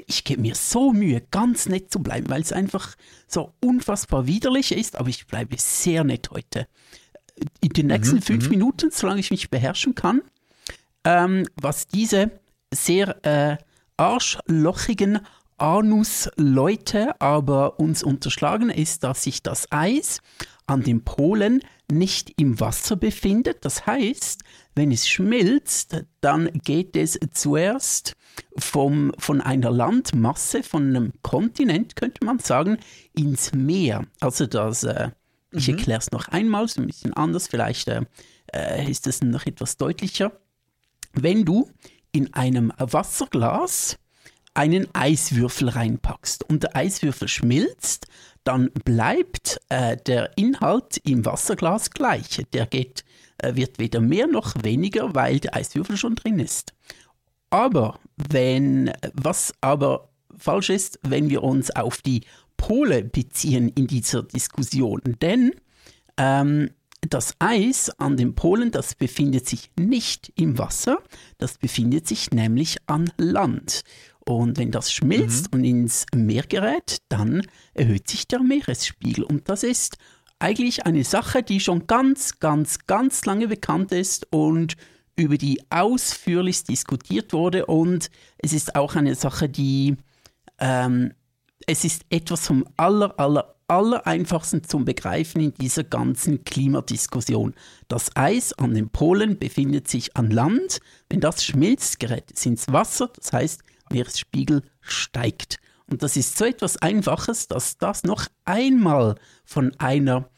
ich 0.08 0.24
gebe 0.24 0.42
mir 0.42 0.56
so 0.56 0.92
Mühe, 0.92 1.22
ganz 1.32 1.70
nett 1.70 1.92
zu 1.92 2.00
bleiben, 2.00 2.30
weil 2.30 2.42
es 2.42 2.52
einfach 2.52 2.96
so 3.28 3.54
unfassbar 3.64 4.26
widerlich 4.26 4.72
ist, 4.72 4.96
aber 4.96 5.10
ich 5.10 5.28
bleibe 5.28 5.56
sehr 5.60 6.04
nett 6.04 6.32
heute. 6.32 6.68
In 7.62 7.70
den 7.70 7.88
nächsten 7.88 8.18
mhm, 8.18 8.22
fünf 8.22 8.46
mhm. 8.46 8.50
Minuten, 8.50 8.92
solange 8.92 9.20
ich 9.20 9.32
mich 9.32 9.50
beherrschen 9.50 9.96
kann, 9.96 10.22
ähm, 11.04 11.48
was 11.62 11.88
diese 11.88 12.32
sehr 12.74 13.24
äh, 13.26 13.58
arschlochigen 13.98 15.20
Anus-Leute 15.62 17.22
aber 17.22 17.80
uns 17.80 18.04
unterschlagen, 18.04 18.70
ist, 18.70 19.04
dass 19.04 19.24
sich 19.24 19.44
das 19.44 19.72
Eis 19.72 20.22
an 20.66 20.84
den 20.84 21.04
Polen 21.04 21.62
nicht 21.92 22.34
im 22.40 22.60
Wasser 22.60 22.96
befindet. 22.96 23.64
Das 23.64 23.86
heißt, 23.86 24.42
wenn 24.76 24.92
es 24.92 25.08
schmilzt, 25.08 26.06
dann 26.22 26.50
geht 26.64 26.96
es 26.96 27.20
zuerst 27.34 28.16
vom, 28.58 29.14
von 29.18 29.42
einer 29.42 29.70
Landmasse, 29.70 30.64
von 30.64 30.88
einem 30.88 31.14
Kontinent, 31.22 31.96
könnte 31.96 32.26
man 32.26 32.40
sagen, 32.40 32.78
ins 33.14 33.54
Meer. 33.54 34.06
Also 34.20 34.48
das, 34.48 34.84
äh, 34.84 35.08
mhm. 35.52 35.58
ich 35.60 35.70
erkläre 35.70 36.00
es 36.00 36.12
noch 36.12 36.30
einmal, 36.30 36.68
so 36.68 36.82
ein 36.82 36.88
bisschen 36.88 37.14
anders, 37.14 37.48
vielleicht 37.48 37.88
äh, 37.88 38.04
äh, 38.54 38.90
ist 38.90 39.06
es 39.08 39.22
noch 39.22 39.46
etwas 39.46 39.78
deutlicher. 39.78 40.32
Wenn 41.14 41.46
du 41.46 41.70
in 42.14 42.34
einem 42.34 42.72
Wasserglas 42.78 43.98
einen 44.54 44.88
Eiswürfel 44.94 45.70
reinpackst 45.70 46.50
und 46.50 46.64
der 46.64 46.76
Eiswürfel 46.76 47.28
schmilzt, 47.28 48.08
dann 48.44 48.72
bleibt 48.86 49.60
äh, 49.70 49.98
der 49.98 50.38
Inhalt 50.38 50.98
im 51.04 51.26
Wasserglas 51.26 51.92
gleich. 51.92 52.44
Der 52.54 52.66
geht, 52.66 53.04
äh, 53.38 53.56
wird 53.56 53.80
weder 53.80 54.02
mehr 54.02 54.28
noch 54.28 54.56
weniger, 54.64 55.14
weil 55.16 55.40
der 55.40 55.56
Eiswürfel 55.56 55.98
schon 55.98 56.16
drin 56.16 56.40
ist. 56.40 56.74
Aber 57.50 58.00
wenn, 58.16 58.92
was 59.14 59.54
aber 59.62 60.10
falsch 60.38 60.70
ist, 60.70 61.00
wenn 61.04 61.30
wir 61.30 61.44
uns 61.44 61.70
auf 61.72 62.02
die 62.02 62.22
Pole 62.58 63.04
beziehen 63.04 63.70
in 63.70 63.88
dieser 63.88 64.24
Diskussion, 64.24 65.02
denn 65.22 65.52
ähm, 66.18 66.72
das 67.02 67.36
Eis 67.40 67.90
an 68.00 68.16
den 68.16 68.36
Polen, 68.36 68.72
das 68.72 68.96
befindet 68.96 69.48
sich 69.48 69.72
nicht 69.78 70.32
im 70.36 70.58
Wasser, 70.58 71.00
das 71.40 71.58
befindet 71.58 72.08
sich 72.08 72.32
nämlich 72.32 72.78
an 72.88 73.12
Land. 73.18 73.84
Und 74.26 74.58
wenn 74.58 74.72
das 74.72 74.92
schmilzt 74.92 75.52
mhm. 75.52 75.60
und 75.60 75.66
ins 75.66 76.06
Meer 76.14 76.44
gerät, 76.44 77.02
dann 77.10 77.42
erhöht 77.74 78.08
sich 78.08 78.28
der 78.28 78.42
Meeresspiegel. 78.42 79.24
Und 79.24 79.50
das 79.50 79.64
ist 79.64 79.98
eigentlich 80.40 80.86
eine 80.86 81.04
Sache, 81.04 81.44
die 81.44 81.60
schon 81.60 81.88
ganz, 81.88 82.40
ganz, 82.40 82.80
ganz 82.88 83.26
lange 83.26 83.48
bekannt 83.48 83.92
ist 83.92 84.28
und 84.32 84.76
über 85.16 85.38
die 85.38 85.62
ausführlich 85.70 86.64
diskutiert 86.64 87.34
wurde. 87.34 87.66
Und 87.66 88.10
es 88.38 88.54
ist 88.54 88.76
auch 88.76 88.96
eine 88.96 89.16
Sache, 89.16 89.50
die, 89.50 89.98
ähm, 90.60 91.14
es 91.68 91.84
ist 91.84 92.04
etwas 92.10 92.48
vom 92.48 92.66
aller, 92.78 93.20
aller, 93.20 93.56
aller 93.68 94.06
einfachsten 94.08 94.64
zum 94.64 94.84
Begreifen 94.84 95.42
in 95.42 95.54
dieser 95.54 95.84
ganzen 95.84 96.44
Klimadiskussion. 96.44 97.54
Das 97.88 98.16
Eis 98.16 98.54
an 98.54 98.74
den 98.74 98.90
Polen 98.90 99.38
befindet 99.38 99.88
sich 99.88 100.16
an 100.16 100.32
Land. 100.32 100.80
Wenn 101.10 101.20
das 101.20 101.44
schmilzt, 101.44 102.00
gerät 102.00 102.32
es 102.34 102.46
ins 102.46 102.68
Wasser. 102.72 103.12
Das 103.16 103.32
heißt, 103.32 103.62
Meeresspiegel 103.92 104.64
steigt. 104.82 105.60
Und 105.88 106.04
das 106.04 106.16
ist 106.16 106.38
so 106.38 106.46
etwas 106.46 106.78
Einfaches, 106.78 107.48
dass 107.48 107.78
das 107.78 108.04
noch 108.04 108.28
einmal 108.46 109.16
von 109.44 109.74
einer 109.78 110.30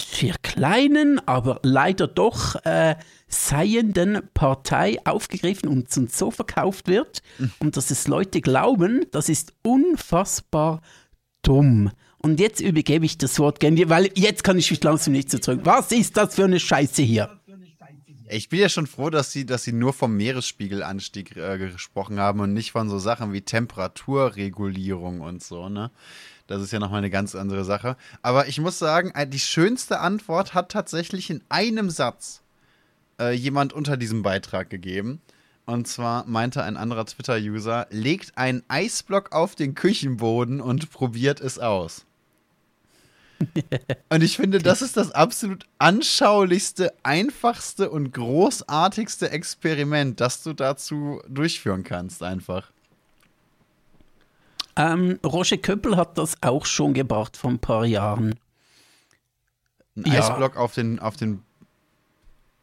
sehr 0.00 0.34
kleinen, 0.42 1.20
aber 1.26 1.60
leider 1.62 2.08
doch 2.08 2.56
äh, 2.64 2.96
seienden 3.28 4.22
Partei 4.34 4.98
aufgegriffen 5.04 5.68
und 5.68 5.90
so 5.90 6.30
verkauft 6.30 6.88
wird. 6.88 7.22
Mhm. 7.38 7.52
Und 7.60 7.76
dass 7.76 7.90
es 7.90 8.08
Leute 8.08 8.40
glauben, 8.40 9.06
das 9.12 9.28
ist 9.28 9.52
unfassbar 9.62 10.82
dumm. 11.42 11.90
Und 12.18 12.40
jetzt 12.40 12.60
übergebe 12.60 13.04
ich 13.04 13.18
das 13.18 13.38
Wort 13.38 13.60
gerne, 13.60 13.88
weil 13.90 14.10
jetzt 14.14 14.42
kann 14.42 14.58
ich 14.58 14.70
mich 14.70 14.82
langsam 14.82 15.12
nicht 15.12 15.30
so 15.30 15.38
zurück. 15.38 15.60
Was 15.64 15.92
ist 15.92 16.16
das 16.16 16.34
für 16.34 16.44
eine 16.44 16.58
Scheiße 16.58 17.02
hier? 17.02 17.38
Ich 18.28 18.48
bin 18.48 18.58
ja 18.60 18.70
schon 18.70 18.86
froh, 18.86 19.10
dass 19.10 19.32
sie, 19.32 19.44
dass 19.44 19.64
sie 19.64 19.72
nur 19.72 19.92
vom 19.92 20.16
Meeresspiegelanstieg 20.16 21.36
äh, 21.36 21.58
gesprochen 21.58 22.18
haben 22.18 22.40
und 22.40 22.54
nicht 22.54 22.72
von 22.72 22.88
so 22.88 22.98
Sachen 22.98 23.32
wie 23.34 23.42
Temperaturregulierung 23.42 25.20
und 25.20 25.42
so, 25.42 25.68
ne? 25.68 25.90
Das 26.46 26.62
ist 26.62 26.72
ja 26.72 26.78
nochmal 26.78 26.98
eine 26.98 27.10
ganz 27.10 27.34
andere 27.34 27.64
Sache. 27.64 27.96
Aber 28.22 28.48
ich 28.48 28.60
muss 28.60 28.78
sagen, 28.78 29.10
äh, 29.14 29.26
die 29.26 29.38
schönste 29.38 30.00
Antwort 30.00 30.54
hat 30.54 30.70
tatsächlich 30.70 31.30
in 31.30 31.42
einem 31.48 31.90
Satz 31.90 32.42
äh, 33.18 33.32
jemand 33.32 33.72
unter 33.72 33.96
diesem 33.96 34.22
Beitrag 34.22 34.70
gegeben. 34.70 35.20
Und 35.66 35.88
zwar 35.88 36.26
meinte 36.26 36.62
ein 36.62 36.76
anderer 36.76 37.06
Twitter-User, 37.06 37.86
legt 37.90 38.36
einen 38.36 38.62
Eisblock 38.68 39.32
auf 39.32 39.54
den 39.54 39.74
Küchenboden 39.74 40.60
und 40.60 40.90
probiert 40.90 41.40
es 41.40 41.58
aus. 41.58 42.04
und 44.08 44.22
ich 44.22 44.36
finde, 44.36 44.58
das 44.58 44.82
ist 44.82 44.96
das 44.96 45.10
absolut 45.12 45.64
anschaulichste, 45.78 46.92
einfachste 47.02 47.90
und 47.90 48.12
großartigste 48.12 49.30
Experiment, 49.30 50.20
das 50.20 50.42
du 50.42 50.52
dazu 50.52 51.20
durchführen 51.28 51.84
kannst, 51.84 52.22
einfach. 52.22 52.70
Ähm, 54.76 55.18
Roger 55.24 55.56
Köppel 55.56 55.96
hat 55.96 56.18
das 56.18 56.36
auch 56.42 56.66
schon 56.66 56.94
gebracht 56.94 57.36
vor 57.36 57.50
ein 57.50 57.58
paar 57.58 57.84
Jahren. 57.84 58.34
Ein 59.96 60.12
ja. 60.12 60.20
Eisblock 60.20 60.56
auf 60.56 60.74
den, 60.74 60.98
auf 60.98 61.16
den 61.16 61.42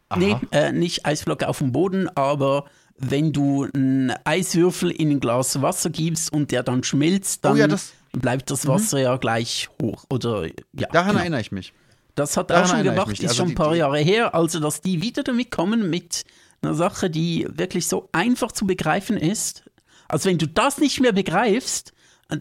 Aha. 0.09 0.19
Nee, 0.19 0.35
äh, 0.51 0.73
nicht 0.73 1.05
Eisblock 1.05 1.43
auf 1.43 1.59
dem 1.59 1.71
Boden, 1.71 2.09
aber 2.15 2.65
wenn 2.97 3.31
du 3.31 3.67
einen 3.73 4.13
Eiswürfel 4.25 4.91
in 4.91 5.09
ein 5.09 5.19
Glas 5.21 5.61
Wasser 5.61 5.89
gibst 5.89 6.33
und 6.33 6.51
der 6.51 6.63
dann 6.63 6.83
schmilzt, 6.83 7.45
dann 7.45 7.53
oh 7.53 7.55
ja, 7.55 7.67
das, 7.67 7.93
bleibt 8.11 8.51
das 8.51 8.67
Wasser 8.67 8.97
mhm. 8.97 9.03
ja 9.03 9.17
gleich 9.17 9.69
hoch. 9.81 10.05
Oder, 10.09 10.47
ja, 10.73 10.87
Daran 10.91 11.09
genau. 11.09 11.19
erinnere 11.19 11.41
ich 11.41 11.51
mich. 11.51 11.73
Das 12.15 12.35
hat 12.37 12.51
er 12.51 12.63
auch 12.63 12.67
schon 12.67 12.83
gemacht, 12.83 13.11
ist 13.13 13.23
also 13.23 13.35
schon 13.35 13.49
ein 13.49 13.55
paar 13.55 13.73
die, 13.73 13.79
Jahre 13.79 13.99
her. 13.99 14.35
Also, 14.35 14.59
dass 14.59 14.81
die 14.81 15.01
wieder 15.01 15.23
damit 15.23 15.49
kommen 15.51 15.89
mit 15.89 16.23
einer 16.61 16.73
Sache, 16.73 17.09
die 17.09 17.47
wirklich 17.49 17.87
so 17.87 18.09
einfach 18.11 18.51
zu 18.51 18.67
begreifen 18.67 19.17
ist. 19.17 19.63
Also, 20.07 20.29
wenn 20.29 20.37
du 20.37 20.47
das 20.47 20.77
nicht 20.77 20.99
mehr 20.99 21.13
begreifst, 21.13 21.93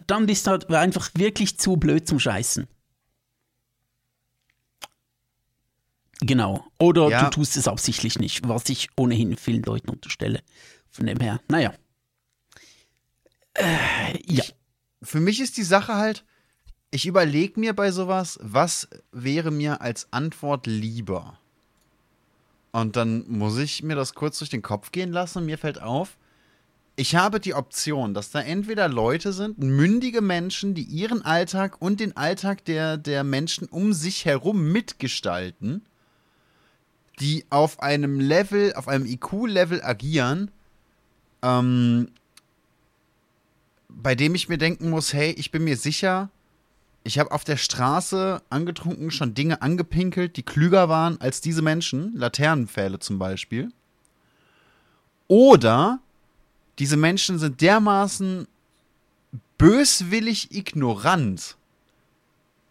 dann 0.07 0.25
bist 0.25 0.47
du 0.47 0.51
halt 0.51 0.69
einfach 0.71 1.09
wirklich 1.15 1.57
zu 1.57 1.77
blöd 1.77 2.07
zum 2.07 2.19
Scheißen. 2.19 2.67
Genau. 6.21 6.65
Oder 6.79 7.09
ja. 7.09 7.23
du 7.23 7.29
tust 7.31 7.57
es 7.57 7.67
absichtlich 7.67 8.19
nicht, 8.19 8.47
was 8.47 8.69
ich 8.69 8.89
ohnehin 8.95 9.35
vielen 9.37 9.63
Leuten 9.63 9.89
unterstelle. 9.89 10.41
Von 10.89 11.07
dem 11.07 11.19
her, 11.19 11.41
naja. 11.47 11.73
Äh, 13.53 13.63
ja. 14.27 14.43
Ich, 14.43 14.55
für 15.01 15.19
mich 15.19 15.39
ist 15.39 15.57
die 15.57 15.63
Sache 15.63 15.95
halt, 15.95 16.23
ich 16.91 17.05
überlege 17.05 17.59
mir 17.59 17.73
bei 17.73 17.91
sowas, 17.91 18.37
was 18.41 18.87
wäre 19.11 19.51
mir 19.51 19.81
als 19.81 20.07
Antwort 20.11 20.67
lieber? 20.67 21.37
Und 22.71 22.95
dann 22.95 23.25
muss 23.29 23.57
ich 23.57 23.83
mir 23.83 23.95
das 23.95 24.13
kurz 24.13 24.39
durch 24.39 24.49
den 24.49 24.61
Kopf 24.61 24.91
gehen 24.91 25.11
lassen 25.11 25.39
und 25.39 25.45
mir 25.45 25.57
fällt 25.57 25.81
auf, 25.81 26.17
ich 26.97 27.15
habe 27.15 27.39
die 27.39 27.53
Option, 27.53 28.13
dass 28.13 28.31
da 28.31 28.41
entweder 28.41 28.87
Leute 28.87 29.33
sind, 29.33 29.57
mündige 29.57 30.21
Menschen, 30.21 30.73
die 30.73 30.83
ihren 30.83 31.23
Alltag 31.23 31.81
und 31.81 31.99
den 31.99 32.15
Alltag 32.17 32.65
der, 32.65 32.97
der 32.97 33.23
Menschen 33.23 33.67
um 33.67 33.93
sich 33.93 34.25
herum 34.25 34.71
mitgestalten 34.71 35.83
die 37.21 37.45
auf 37.49 37.79
einem 37.81 38.19
Level, 38.19 38.73
auf 38.73 38.87
einem 38.87 39.05
IQ-Level 39.05 39.81
agieren, 39.83 40.51
ähm, 41.43 42.09
bei 44.01 44.15
dem 44.15 44.35
ich 44.35 44.49
mir 44.49 44.57
denken 44.57 44.89
muss, 44.89 45.13
hey, 45.13 45.31
ich 45.31 45.51
bin 45.51 45.63
mir 45.63 45.77
sicher, 45.77 46.29
ich 47.03 47.17
habe 47.17 47.31
auf 47.31 47.43
der 47.43 47.57
Straße 47.57 48.41
angetrunken 48.49 49.11
schon 49.11 49.33
Dinge 49.33 49.61
angepinkelt, 49.61 50.37
die 50.37 50.43
klüger 50.43 50.89
waren 50.89 51.19
als 51.19 51.41
diese 51.41 51.61
Menschen, 51.61 52.15
Laternenpfähle 52.15 52.99
zum 52.99 53.17
Beispiel. 53.17 53.71
Oder 55.27 55.99
diese 56.79 56.97
Menschen 56.97 57.39
sind 57.39 57.61
dermaßen 57.61 58.47
böswillig 59.57 60.51
ignorant, 60.51 61.57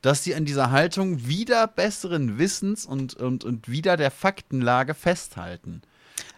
dass 0.02 0.24
sie 0.24 0.34
an 0.34 0.44
dieser 0.44 0.70
Haltung 0.70 1.26
wieder 1.26 1.66
besseren 1.66 2.38
Wissens 2.38 2.86
und, 2.86 3.14
und, 3.14 3.44
und 3.44 3.68
wieder 3.68 3.96
der 3.96 4.10
Faktenlage 4.10 4.94
festhalten. 4.94 5.82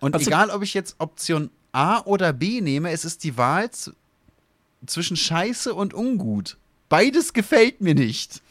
Und 0.00 0.14
also, 0.14 0.28
egal, 0.28 0.50
ob 0.50 0.62
ich 0.62 0.74
jetzt 0.74 0.96
Option 0.98 1.50
A 1.72 2.00
oder 2.00 2.32
B 2.32 2.60
nehme, 2.60 2.90
es 2.90 3.04
ist 3.04 3.24
die 3.24 3.36
Wahl 3.36 3.70
zwischen 4.86 5.16
Scheiße 5.16 5.74
und 5.74 5.94
Ungut. 5.94 6.56
Beides 6.88 7.32
gefällt 7.32 7.80
mir 7.80 7.94
nicht. 7.94 8.42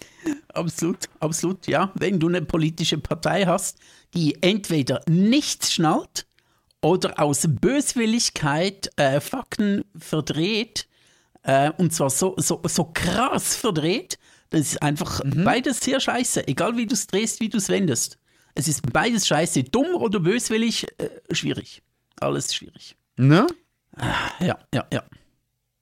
Absolut, 0.53 1.09
absolut, 1.19 1.67
ja. 1.67 1.91
Wenn 1.95 2.19
du 2.19 2.27
eine 2.27 2.41
politische 2.41 2.97
Partei 2.97 3.45
hast, 3.45 3.77
die 4.13 4.41
entweder 4.41 5.01
nichts 5.07 5.73
schnallt 5.73 6.25
oder 6.81 7.19
aus 7.19 7.47
Böswilligkeit 7.47 8.91
äh, 8.97 9.19
Fakten 9.19 9.85
verdreht, 9.97 10.87
äh, 11.43 11.71
und 11.77 11.93
zwar 11.93 12.09
so, 12.09 12.35
so, 12.37 12.61
so 12.65 12.85
krass 12.85 13.55
verdreht, 13.55 14.19
das 14.49 14.61
ist 14.61 14.81
einfach 14.81 15.23
mhm. 15.23 15.43
beides 15.43 15.79
sehr 15.79 15.99
scheiße. 15.99 16.47
Egal 16.47 16.77
wie 16.77 16.85
du 16.85 16.93
es 16.93 17.07
drehst, 17.07 17.39
wie 17.39 17.49
du 17.49 17.57
es 17.57 17.69
wendest. 17.69 18.17
Es 18.53 18.67
ist 18.67 18.91
beides 18.91 19.27
scheiße. 19.27 19.63
Dumm 19.63 19.95
oder 19.95 20.19
böswillig, 20.19 20.87
äh, 20.97 21.09
schwierig. 21.31 21.81
Alles 22.19 22.53
schwierig. 22.53 22.95
Ne? 23.17 23.47
Ja, 24.39 24.57
ja, 24.73 24.85
ja. 24.91 25.03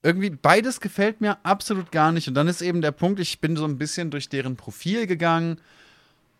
Irgendwie 0.01 0.29
beides 0.29 0.79
gefällt 0.79 1.19
mir 1.19 1.37
absolut 1.43 1.91
gar 1.91 2.11
nicht. 2.11 2.27
Und 2.27 2.33
dann 2.33 2.47
ist 2.47 2.61
eben 2.61 2.81
der 2.81 2.91
Punkt, 2.91 3.19
ich 3.19 3.39
bin 3.39 3.57
so 3.57 3.65
ein 3.65 3.77
bisschen 3.77 4.11
durch 4.11 4.29
deren 4.29 4.55
Profil 4.55 5.07
gegangen 5.07 5.59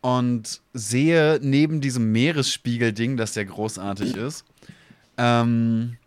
und 0.02 0.62
sehe 0.74 1.40
neben 1.42 1.82
diesem 1.82 2.12
Meeresspiegel-Ding, 2.12 3.18
das 3.18 3.36
ja 3.36 3.44
großartig 3.44 4.16
ist, 4.16 4.46
ähm, 5.18 5.98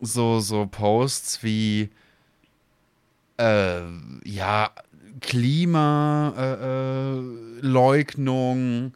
so, 0.00 0.40
so 0.40 0.66
Posts 0.66 1.42
wie, 1.42 1.90
äh, 3.36 3.82
ja, 4.24 4.70
Klimaleugnung, 5.20 6.34
äh, 7.62 8.86
äh, 8.86 8.90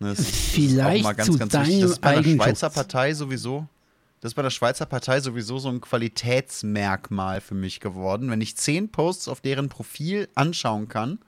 Das 0.00 0.18
Vielleicht 0.24 1.00
ist 1.00 1.06
auch 1.06 1.10
mal 1.10 1.12
ganz, 1.12 1.38
ganz 1.38 1.52
wichtig. 1.54 1.80
Das 1.82 1.90
ist 1.92 2.00
bei 2.00 2.14
der 2.20 2.22
Schweizer 2.22 2.70
Partei 2.70 3.14
sowieso. 3.14 3.68
Das 4.20 4.32
ist 4.32 4.34
bei 4.34 4.42
der 4.42 4.50
Schweizer 4.50 4.86
Partei 4.86 5.20
sowieso 5.20 5.58
so 5.58 5.68
ein 5.68 5.80
Qualitätsmerkmal 5.80 7.40
für 7.40 7.54
mich 7.54 7.80
geworden. 7.80 8.30
Wenn 8.30 8.40
ich 8.40 8.56
zehn 8.56 8.90
Posts 8.90 9.28
auf 9.28 9.40
deren 9.40 9.68
Profil 9.68 10.28
anschauen 10.34 10.88
kann, 10.88 11.18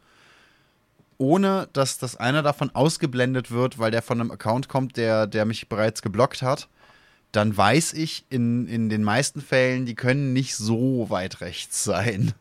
ohne 1.18 1.68
dass 1.72 1.98
das 1.98 2.16
einer 2.16 2.42
davon 2.42 2.70
ausgeblendet 2.74 3.50
wird, 3.50 3.78
weil 3.78 3.90
der 3.90 4.02
von 4.02 4.20
einem 4.20 4.30
Account 4.30 4.68
kommt, 4.68 4.96
der, 4.96 5.26
der 5.26 5.44
mich 5.44 5.68
bereits 5.68 6.02
geblockt 6.02 6.42
hat, 6.42 6.68
dann 7.30 7.56
weiß 7.56 7.94
ich 7.94 8.24
in, 8.28 8.66
in 8.66 8.88
den 8.88 9.04
meisten 9.04 9.40
Fällen, 9.40 9.86
die 9.86 9.94
können 9.94 10.32
nicht 10.32 10.56
so 10.56 11.08
weit 11.08 11.40
rechts 11.40 11.84
sein. 11.84 12.34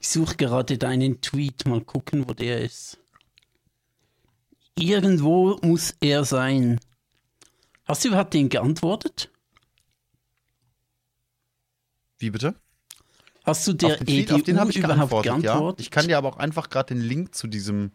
Ich 0.00 0.08
suche 0.08 0.36
gerade 0.36 0.78
deinen 0.78 1.20
Tweet, 1.20 1.66
mal 1.66 1.80
gucken, 1.80 2.28
wo 2.28 2.32
der 2.32 2.60
ist. 2.60 2.98
Irgendwo 4.78 5.58
muss 5.62 5.94
er 6.00 6.24
sein. 6.24 6.80
Hast 7.84 8.04
du 8.04 8.08
überhaupt 8.08 8.34
den 8.34 8.48
geantwortet? 8.48 9.30
Wie 12.18 12.30
bitte? 12.30 12.54
Hast 13.44 13.66
du 13.66 13.72
der 13.72 13.94
auf 13.94 13.98
den, 13.98 14.08
EDU 14.08 14.36
auf 14.36 14.42
den 14.42 14.60
habe 14.60 14.70
ich 14.70 14.76
überhaupt 14.76 15.24
geantwortet, 15.24 15.42
geantwortet? 15.42 15.80
ja. 15.80 15.82
Ich 15.82 15.90
kann 15.90 16.06
dir 16.06 16.16
aber 16.16 16.28
auch 16.28 16.36
einfach 16.36 16.70
gerade 16.70 16.94
den 16.94 17.02
Link 17.02 17.34
zu 17.34 17.48
diesem 17.48 17.90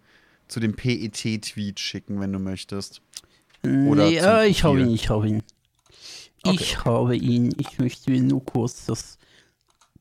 zu 0.48 0.60
dem 0.60 0.76
PET-Tweet 0.76 1.80
schicken, 1.80 2.20
wenn 2.20 2.32
du 2.32 2.40
möchtest. 2.40 3.02
Oder 3.64 4.08
nee, 4.08 4.18
äh, 4.18 4.48
ich 4.48 4.64
habe 4.64 4.80
ihn, 4.80 4.92
ich 4.92 5.10
habe 5.10 5.28
ihn. 5.28 5.44
Okay. 6.44 6.58
Ich 6.60 6.86
habe 6.86 7.16
ihn. 7.18 7.54
Ich 7.60 7.80
möchte 7.80 8.12
mir 8.12 8.22
nur 8.22 8.44
kurz 8.46 8.86
das 8.86 9.18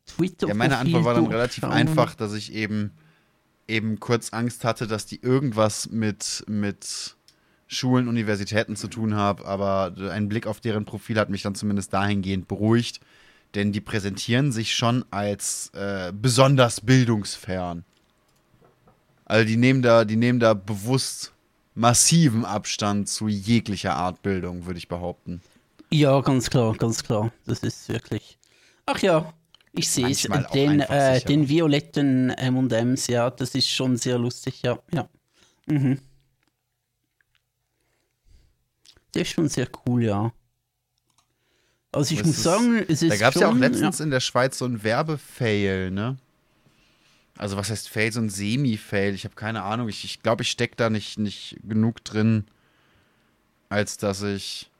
Twitter. 0.06 0.48
Ja, 0.48 0.54
meine 0.54 0.78
Antwort 0.78 1.04
war 1.04 1.14
dann 1.14 1.26
relativ 1.26 1.64
einfach, 1.64 2.14
dass 2.14 2.34
ich 2.34 2.52
eben 2.52 2.92
eben 3.68 4.00
kurz 4.00 4.32
Angst 4.32 4.64
hatte, 4.64 4.86
dass 4.86 5.06
die 5.06 5.20
irgendwas 5.22 5.90
mit 5.90 6.44
mit 6.46 7.16
Schulen, 7.68 8.06
Universitäten 8.06 8.76
zu 8.76 8.88
tun 8.88 9.14
haben, 9.16 9.44
aber 9.44 9.92
ein 10.12 10.28
Blick 10.28 10.46
auf 10.46 10.60
deren 10.60 10.84
Profil 10.84 11.18
hat 11.18 11.30
mich 11.30 11.42
dann 11.42 11.56
zumindest 11.56 11.92
dahingehend 11.92 12.46
beruhigt, 12.46 13.00
denn 13.54 13.72
die 13.72 13.80
präsentieren 13.80 14.52
sich 14.52 14.74
schon 14.74 15.04
als 15.10 15.70
äh, 15.74 16.12
besonders 16.12 16.80
bildungsfern. 16.80 17.84
Also 19.24 19.44
die 19.44 19.56
nehmen 19.56 19.82
da, 19.82 20.04
die 20.04 20.16
nehmen 20.16 20.38
da 20.38 20.54
bewusst 20.54 21.32
massiven 21.74 22.44
Abstand 22.44 23.08
zu 23.08 23.26
jeglicher 23.26 23.94
Art 23.94 24.22
Bildung, 24.22 24.66
würde 24.66 24.78
ich 24.78 24.86
behaupten. 24.86 25.40
Ja, 25.90 26.20
ganz 26.20 26.50
klar, 26.50 26.74
ganz 26.76 27.02
klar. 27.02 27.32
Das 27.46 27.60
ist 27.60 27.88
wirklich. 27.88 28.38
Ach 28.86 28.98
ja, 29.00 29.32
ich 29.76 29.90
sehe 29.90 30.08
es. 30.08 30.22
Den, 30.52 30.80
äh, 30.80 31.20
den 31.20 31.48
violetten 31.48 32.30
M&M's, 32.30 33.06
ja, 33.08 33.30
das 33.30 33.54
ist 33.54 33.68
schon 33.70 33.96
sehr 33.96 34.18
lustig, 34.18 34.62
ja, 34.62 34.78
ja. 34.92 35.08
Mhm. 35.66 36.00
Der 39.14 39.22
ist 39.22 39.30
schon 39.30 39.48
sehr 39.48 39.68
cool, 39.86 40.04
ja. 40.04 40.32
Also 41.92 42.12
ich 42.12 42.18
Das 42.18 42.26
muss 42.26 42.36
ist- 42.36 42.42
sagen, 42.42 42.84
es 42.88 43.02
ist 43.02 43.10
Da 43.10 43.16
gab 43.16 43.34
es 43.34 43.40
ja 43.40 43.48
auch 43.48 43.54
letztens 43.54 44.00
in 44.00 44.10
der 44.10 44.20
Schweiz 44.20 44.58
so 44.58 44.66
ein 44.66 44.82
Werbefail, 44.82 45.90
ne? 45.90 46.16
Also 47.38 47.56
was 47.56 47.70
heißt 47.70 47.88
Fail, 47.90 48.12
so 48.12 48.20
ein 48.20 48.30
Semi-Fail? 48.30 49.14
Ich 49.14 49.24
habe 49.24 49.34
keine 49.34 49.62
Ahnung. 49.62 49.88
Ich 49.90 50.00
glaube, 50.00 50.08
ich, 50.12 50.22
glaub, 50.22 50.40
ich 50.40 50.50
stecke 50.50 50.76
da 50.76 50.88
nicht, 50.88 51.18
nicht 51.18 51.58
genug 51.62 52.02
drin, 52.02 52.46
als 53.68 53.98
dass 53.98 54.22
ich, 54.22 54.70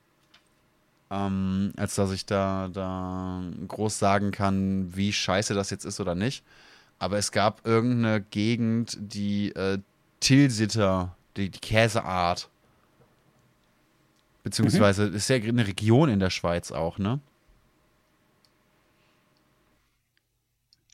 ähm, 1.11 1.73
als 1.77 1.95
dass 1.95 2.11
ich 2.13 2.27
da, 2.27 2.69
da 2.73 3.43
groß 3.69 3.99
sagen 3.99 4.33
kann, 4.33 4.95
wie 4.97 5.13
scheiße 5.13 5.55
das 5.55 5.71
jetzt 5.71 5.85
ist 5.85 6.01
oder 6.01 6.15
nicht. 6.15 6.45
Aber 6.99 7.19
es 7.19 7.33
gab 7.33 7.67
irgendeine 7.67 8.23
Gegend, 8.23 8.99
die 9.01 9.55
äh, 9.57 9.79
Tilsiter, 10.21 11.17
die, 11.37 11.51
die 11.51 11.61
Käseart, 11.61 12.51
beziehungsweise 14.43 15.05
ist 15.05 15.29
ja 15.29 15.37
eine 15.37 15.67
Region 15.67 16.09
in 16.09 16.21
der 16.21 16.31
Schweiz 16.31 16.73
auch, 16.73 16.99
ne? 16.99 17.21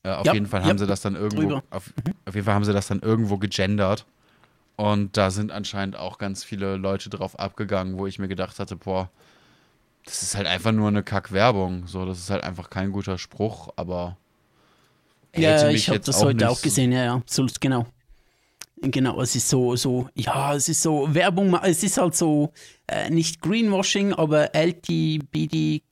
Äh, 0.03 0.11
auf 0.13 0.27
Ja, 0.27 0.33
jeden 0.33 0.47
Fall 0.47 0.65
ja, 0.65 0.69
haben 0.69 0.79
sie 0.79 0.87
das 0.87 1.01
dann 1.01 1.15
irgendwo, 1.15 1.55
auf, 1.71 1.93
auf 2.25 2.35
jeden 2.35 2.45
Fall 2.45 2.55
haben 2.55 2.65
sie 2.65 2.73
das 2.73 2.89
dann 2.89 3.01
irgendwo 3.01 3.39
gegendert. 3.39 4.07
Und 4.77 5.17
da 5.17 5.31
sind 5.31 5.53
anscheinend 5.53 5.97
auch 5.97 6.19
ganz 6.19 6.45
viele 6.45 6.77
Leute 6.77 7.11
drauf 7.11 7.39
abgegangen, 7.39 7.99
wo 7.99 8.07
ich 8.07 8.19
mir 8.19 8.29
gedacht 8.29 8.59
hatte, 8.59 8.77
boah, 8.77 9.11
das 10.05 10.23
ist 10.23 10.37
halt 10.37 10.47
einfach 10.47 10.73
nur 10.73 10.89
eine 10.89 11.03
Kack-Werbung. 11.03 11.87
So, 11.87 12.05
das 12.05 12.19
ist 12.19 12.31
halt 12.31 12.43
einfach 12.45 12.71
kein 12.71 12.93
guter 12.93 13.19
Spruch, 13.19 13.71
aber 13.77 14.17
Ja, 15.37 15.69
ich 15.69 15.89
habe 15.89 16.01
das 16.01 16.17
auch 16.19 16.25
heute 16.25 16.51
auch 16.51 16.61
gesehen, 16.61 16.93
ja, 16.93 17.05
ja, 17.05 17.15
absolut, 17.15 17.61
genau. 17.61 17.87
Genau, 18.85 19.21
es 19.23 19.37
ist 19.37 19.49
so, 19.49 19.77
so, 19.77 20.09
ja, 20.17 20.55
es 20.57 20.69
ist 20.69 20.83
so 20.83 21.15
Werbung, 21.15 21.55
es 21.63 21.85
ist 21.85 21.99
halt 21.99 22.17
so, 22.17 22.53
äh, 22.89 23.11
nicht 23.11 23.41
Greenwashing, 23.41 24.13
aber 24.13 24.51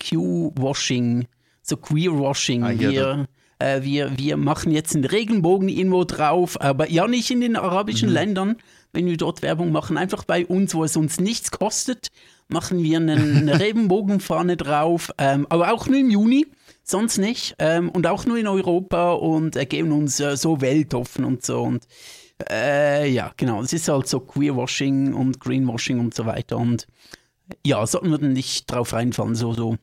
LGBTQ-Washing, 0.01 1.27
so 1.63 1.77
Queerwashing. 1.77 2.65
Ah, 2.65 2.73
wir, 2.77 3.29
äh, 3.61 3.83
wir, 3.83 4.19
wir 4.19 4.37
machen 4.37 4.73
jetzt 4.73 4.95
einen 4.95 5.05
Regenbogen 5.05 5.69
irgendwo 5.69 6.03
drauf, 6.05 6.61
aber 6.61 6.91
ja 6.91 7.07
nicht 7.07 7.31
in 7.31 7.41
den 7.41 7.55
arabischen 7.57 8.09
Mhm. 8.09 8.15
Ländern, 8.15 8.57
wenn 8.93 9.07
wir 9.07 9.17
dort 9.17 9.43
Werbung 9.43 9.71
machen, 9.71 9.97
einfach 9.97 10.25
bei 10.25 10.45
uns, 10.47 10.75
wo 10.75 10.83
es 10.83 10.97
uns 10.97 11.21
nichts 11.21 11.53
kostet, 11.53 12.09
machen 12.53 12.83
wir 12.83 12.99
einen, 12.99 13.37
eine 13.37 13.61
Regenbogenfahne 13.61 14.57
drauf, 14.57 15.11
ähm, 15.19 15.47
aber 15.49 15.73
auch 15.73 15.87
nur 15.87 15.99
im 15.99 16.11
Juni, 16.11 16.47
sonst 16.83 17.19
nicht. 17.19 17.55
Ähm, 17.59 17.91
und 17.91 18.07
auch 18.07 18.27
nur 18.27 18.39
in 18.39 18.47
Europa 18.47 19.13
und 19.13 19.57
äh, 19.57 19.67
geben 19.67 19.93
uns 19.93 20.21
äh, 20.21 20.37
so 20.37 20.61
weltoffen 20.61 21.25
und 21.25 21.45
so. 21.45 21.63
Und 21.63 21.87
äh, 22.51 23.11
ja, 23.11 23.33
genau, 23.37 23.63
es 23.63 23.73
ist 23.73 23.89
halt 23.89 24.09
so 24.09 24.21
Queerwashing 24.21 25.15
und 25.15 25.41
Greenwashing 25.41 25.99
und 25.99 26.15
so 26.15 26.27
weiter. 26.27 26.57
Und 26.57 26.87
ja, 27.65 27.87
sollten 27.87 28.11
wir 28.11 28.19
dann 28.19 28.33
nicht 28.33 28.71
drauf 28.71 28.93
reinfallen, 28.93 29.35
so, 29.35 29.53
so. 29.53 29.77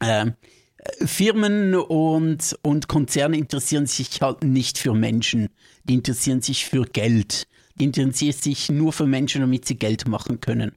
Ähm, 0.00 0.34
äh, 0.78 1.06
Firmen 1.06 1.74
und, 1.74 2.58
und 2.62 2.88
Konzerne 2.88 3.36
interessieren 3.36 3.86
sich 3.86 4.20
halt 4.20 4.44
nicht 4.44 4.78
für 4.78 4.94
Menschen. 4.94 5.48
Die 5.84 5.94
interessieren 5.94 6.42
sich 6.42 6.66
für 6.66 6.84
Geld. 6.84 7.46
Die 7.76 7.84
interessieren 7.84 8.32
sich 8.32 8.68
nur 8.68 8.92
für 8.92 9.06
Menschen, 9.06 9.40
damit 9.40 9.66
sie 9.66 9.76
Geld 9.76 10.08
machen 10.08 10.40
können. 10.40 10.72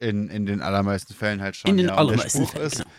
In, 0.00 0.28
in 0.28 0.46
den 0.46 0.60
allermeisten 0.60 1.14
Fällen 1.14 1.40
halt 1.40 1.56
schon. 1.56 1.70
In 1.70 1.76
den 1.76 1.86
ja. 1.86 1.94
Allermeisten 1.94 2.46
Fällen, 2.46 2.66
ist, 2.66 2.76
genau. 2.78 2.90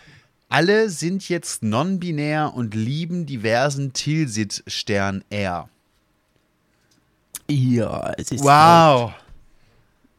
alle 0.48 0.90
sind 0.90 1.28
jetzt 1.28 1.62
non-binär 1.62 2.52
und 2.54 2.74
lieben 2.74 3.26
diversen 3.26 3.92
Tilsit-Stern 3.92 5.24
R. 5.30 5.68
Ja, 7.48 8.12
es 8.16 8.30
ist. 8.30 8.44
Wow. 8.44 9.12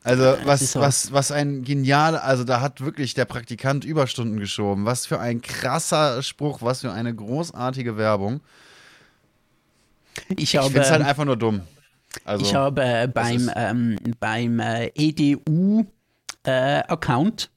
Also 0.03 0.23
es 0.23 0.45
was, 0.45 0.61
ist 0.61 0.75
halt- 0.75 0.85
was, 0.85 1.11
was 1.13 1.31
ein 1.31 1.63
genial, 1.63 2.17
also 2.17 2.43
da 2.43 2.59
hat 2.59 2.81
wirklich 2.81 3.13
der 3.13 3.25
Praktikant 3.25 3.85
Überstunden 3.85 4.39
geschoben. 4.39 4.85
Was 4.85 5.05
für 5.05 5.19
ein 5.19 5.41
krasser 5.41 6.23
Spruch, 6.23 6.61
was 6.61 6.81
für 6.81 6.91
eine 6.91 7.13
großartige 7.13 7.97
Werbung. 7.97 8.41
Ich 10.29 10.39
Ich 10.39 10.57
habe, 10.57 10.65
finde 10.65 10.81
es 10.81 10.91
halt 10.91 11.03
einfach 11.03 11.25
nur 11.25 11.37
dumm. 11.37 11.61
Also, 12.25 12.43
ich 12.43 12.53
habe 12.53 12.83
äh, 12.83 13.07
beim, 13.07 13.49
ähm, 13.55 13.97
beim 14.19 14.59
äh, 14.59 14.91
EDU-Account 16.45 17.49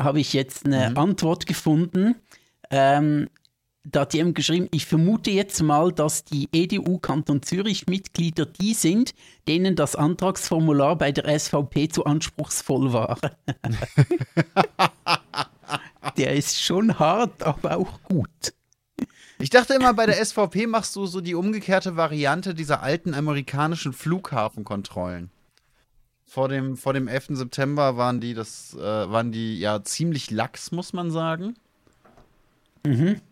habe 0.00 0.20
ich 0.20 0.32
jetzt 0.32 0.66
eine 0.66 0.90
Mhm. 0.90 0.98
Antwort 0.98 1.46
gefunden. 1.46 2.16
Ähm, 2.70 3.28
da 3.84 4.02
hat 4.02 4.14
jemand 4.14 4.36
geschrieben, 4.36 4.68
ich 4.70 4.86
vermute 4.86 5.30
jetzt 5.30 5.60
mal, 5.62 5.92
dass 5.92 6.24
die 6.24 6.48
EDU 6.52 6.98
Kanton 6.98 7.42
Zürich 7.42 7.86
Mitglieder 7.88 8.46
die 8.46 8.74
sind, 8.74 9.12
denen 9.48 9.74
das 9.74 9.96
Antragsformular 9.96 10.96
bei 10.96 11.10
der 11.10 11.38
SVP 11.38 11.88
zu 11.88 12.04
anspruchsvoll 12.04 12.92
war. 12.92 13.18
Der 16.16 16.34
ist 16.34 16.60
schon 16.60 16.98
hart, 16.98 17.42
aber 17.42 17.78
auch 17.78 18.02
gut. 18.02 18.52
ich 19.38 19.50
dachte 19.50 19.74
immer, 19.74 19.94
bei 19.94 20.04
der 20.06 20.22
SVP 20.22 20.66
machst 20.66 20.94
du 20.96 21.06
so 21.06 21.20
die 21.20 21.34
umgekehrte 21.34 21.96
Variante 21.96 22.54
dieser 22.54 22.82
alten 22.82 23.14
amerikanischen 23.14 23.92
Flughafenkontrollen. 23.92 25.30
Vor 26.32 26.48
dem, 26.48 26.78
vor 26.78 26.94
dem 26.94 27.08
11. 27.08 27.26
September 27.32 27.98
waren 27.98 28.18
die, 28.18 28.32
das, 28.32 28.72
äh, 28.72 28.80
waren 28.80 29.32
die 29.32 29.60
ja 29.60 29.84
ziemlich 29.84 30.30
lax, 30.30 30.72
muss 30.72 30.94
man 30.94 31.10
sagen. 31.10 31.56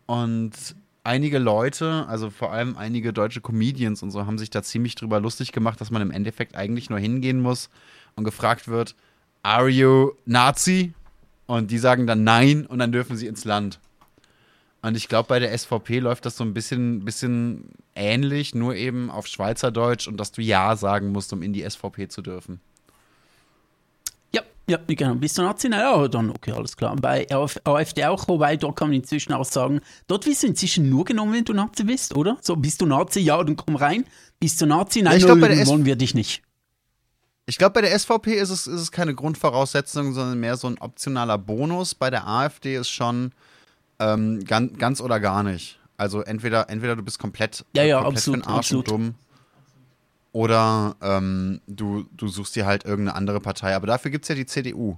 Und 0.04 0.52
einige 1.02 1.38
Leute, 1.38 2.04
also 2.08 2.28
vor 2.28 2.52
allem 2.52 2.76
einige 2.76 3.14
deutsche 3.14 3.40
Comedians 3.40 4.02
und 4.02 4.10
so, 4.10 4.26
haben 4.26 4.36
sich 4.36 4.50
da 4.50 4.62
ziemlich 4.62 4.96
drüber 4.96 5.18
lustig 5.18 5.50
gemacht, 5.52 5.80
dass 5.80 5.90
man 5.90 6.02
im 6.02 6.10
Endeffekt 6.10 6.56
eigentlich 6.56 6.90
nur 6.90 6.98
hingehen 6.98 7.40
muss 7.40 7.70
und 8.16 8.24
gefragt 8.24 8.68
wird, 8.68 8.94
are 9.42 9.70
you 9.70 10.10
Nazi? 10.26 10.92
Und 11.46 11.70
die 11.70 11.78
sagen 11.78 12.06
dann 12.06 12.22
nein 12.22 12.66
und 12.66 12.80
dann 12.80 12.92
dürfen 12.92 13.16
sie 13.16 13.28
ins 13.28 13.46
Land. 13.46 13.80
Und 14.82 14.94
ich 14.94 15.08
glaube, 15.08 15.26
bei 15.26 15.38
der 15.38 15.56
SVP 15.56 16.00
läuft 16.00 16.26
das 16.26 16.36
so 16.36 16.44
ein 16.44 16.52
bisschen, 16.52 17.06
bisschen 17.06 17.70
ähnlich, 17.94 18.54
nur 18.54 18.74
eben 18.74 19.10
auf 19.10 19.26
Schweizerdeutsch 19.26 20.06
und 20.06 20.18
dass 20.18 20.32
du 20.32 20.42
Ja 20.42 20.76
sagen 20.76 21.12
musst, 21.12 21.32
um 21.32 21.40
in 21.40 21.54
die 21.54 21.66
SVP 21.66 22.08
zu 22.08 22.20
dürfen. 22.20 22.60
Ja, 24.70 24.78
ja, 24.88 24.94
genau. 24.94 25.14
Bist 25.16 25.36
du 25.38 25.42
Nazi? 25.42 25.68
Na 25.68 25.80
ja, 25.80 26.08
dann 26.08 26.30
okay, 26.30 26.52
alles 26.52 26.76
klar. 26.76 26.94
Bei 26.96 27.26
AF 27.30 27.58
AfD 27.64 28.04
auch, 28.06 28.28
wobei 28.28 28.56
dort 28.56 28.76
kann 28.76 28.88
man 28.88 28.96
inzwischen 28.96 29.32
auch 29.32 29.44
sagen, 29.44 29.80
dort 30.06 30.26
wirst 30.26 30.42
du 30.42 30.46
inzwischen 30.46 30.88
nur 30.88 31.04
genommen, 31.04 31.32
wenn 31.32 31.44
du 31.44 31.52
Nazi 31.52 31.84
bist, 31.84 32.14
oder? 32.16 32.36
So, 32.40 32.56
bist 32.56 32.80
du 32.80 32.86
Nazi? 32.86 33.20
Ja, 33.20 33.42
dann 33.42 33.56
komm 33.56 33.76
rein. 33.76 34.04
Bist 34.38 34.60
du 34.60 34.66
Nazi? 34.66 35.02
Nein, 35.02 35.18
ich 35.18 35.24
glaub, 35.24 35.42
S- 35.42 35.68
wollen 35.68 35.84
wir 35.84 35.96
dich 35.96 36.14
nicht. 36.14 36.42
Ich 37.46 37.58
glaube, 37.58 37.72
bei 37.72 37.80
der 37.80 37.98
SVP 37.98 38.34
ist 38.34 38.50
es, 38.50 38.66
ist 38.68 38.80
es 38.80 38.92
keine 38.92 39.14
Grundvoraussetzung, 39.14 40.12
sondern 40.12 40.38
mehr 40.38 40.56
so 40.56 40.68
ein 40.68 40.78
optionaler 40.78 41.36
Bonus. 41.36 41.94
Bei 41.96 42.08
der 42.10 42.26
AfD 42.28 42.76
ist 42.76 42.90
schon 42.90 43.32
ähm, 43.98 44.44
ganz, 44.44 44.78
ganz 44.78 45.00
oder 45.00 45.18
gar 45.18 45.42
nicht. 45.42 45.78
Also 45.96 46.20
entweder, 46.22 46.70
entweder 46.70 46.94
du 46.96 47.02
bist 47.02 47.18
komplett, 47.18 47.64
Ja, 47.74 47.82
ja, 47.82 47.96
komplett 48.02 48.18
absolut, 48.18 48.46
Arsch 48.46 48.56
absolut. 48.58 48.88
und 48.88 48.98
dumm. 48.98 49.14
Oder 50.32 50.96
ähm, 51.02 51.60
du, 51.66 52.04
du 52.16 52.28
suchst 52.28 52.54
dir 52.54 52.66
halt 52.66 52.84
irgendeine 52.84 53.16
andere 53.16 53.40
Partei. 53.40 53.74
Aber 53.74 53.86
dafür 53.86 54.10
gibt 54.10 54.24
es 54.24 54.28
ja 54.28 54.34
die 54.34 54.46
CDU. 54.46 54.96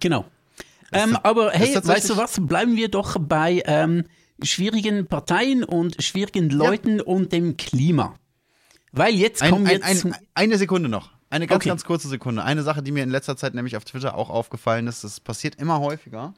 Genau. 0.00 0.24
Ähm, 0.92 1.16
aber 1.22 1.52
hey, 1.52 1.74
weißt 1.82 2.10
du 2.10 2.16
was? 2.16 2.38
Bleiben 2.40 2.76
wir 2.76 2.88
doch 2.88 3.16
bei 3.18 3.62
ähm, 3.66 4.04
schwierigen 4.42 5.06
Parteien 5.06 5.64
und 5.64 6.02
schwierigen 6.02 6.50
Leuten 6.50 6.98
ja. 6.98 7.04
und 7.04 7.32
dem 7.32 7.56
Klima. 7.56 8.14
Weil 8.92 9.14
jetzt 9.14 9.42
kommen 9.42 9.66
ein, 9.66 9.80
jetzt. 9.80 10.04
Ein, 10.04 10.14
eine 10.34 10.58
Sekunde 10.58 10.88
noch. 10.88 11.10
Eine 11.30 11.46
ganz, 11.46 11.62
okay. 11.62 11.70
ganz 11.70 11.84
kurze 11.84 12.08
Sekunde. 12.08 12.44
Eine 12.44 12.62
Sache, 12.62 12.82
die 12.82 12.92
mir 12.92 13.02
in 13.02 13.08
letzter 13.08 13.38
Zeit 13.38 13.54
nämlich 13.54 13.76
auf 13.78 13.84
Twitter 13.86 14.16
auch 14.16 14.28
aufgefallen 14.28 14.86
ist, 14.86 15.02
das 15.02 15.18
passiert 15.18 15.54
immer 15.54 15.80
häufiger 15.80 16.34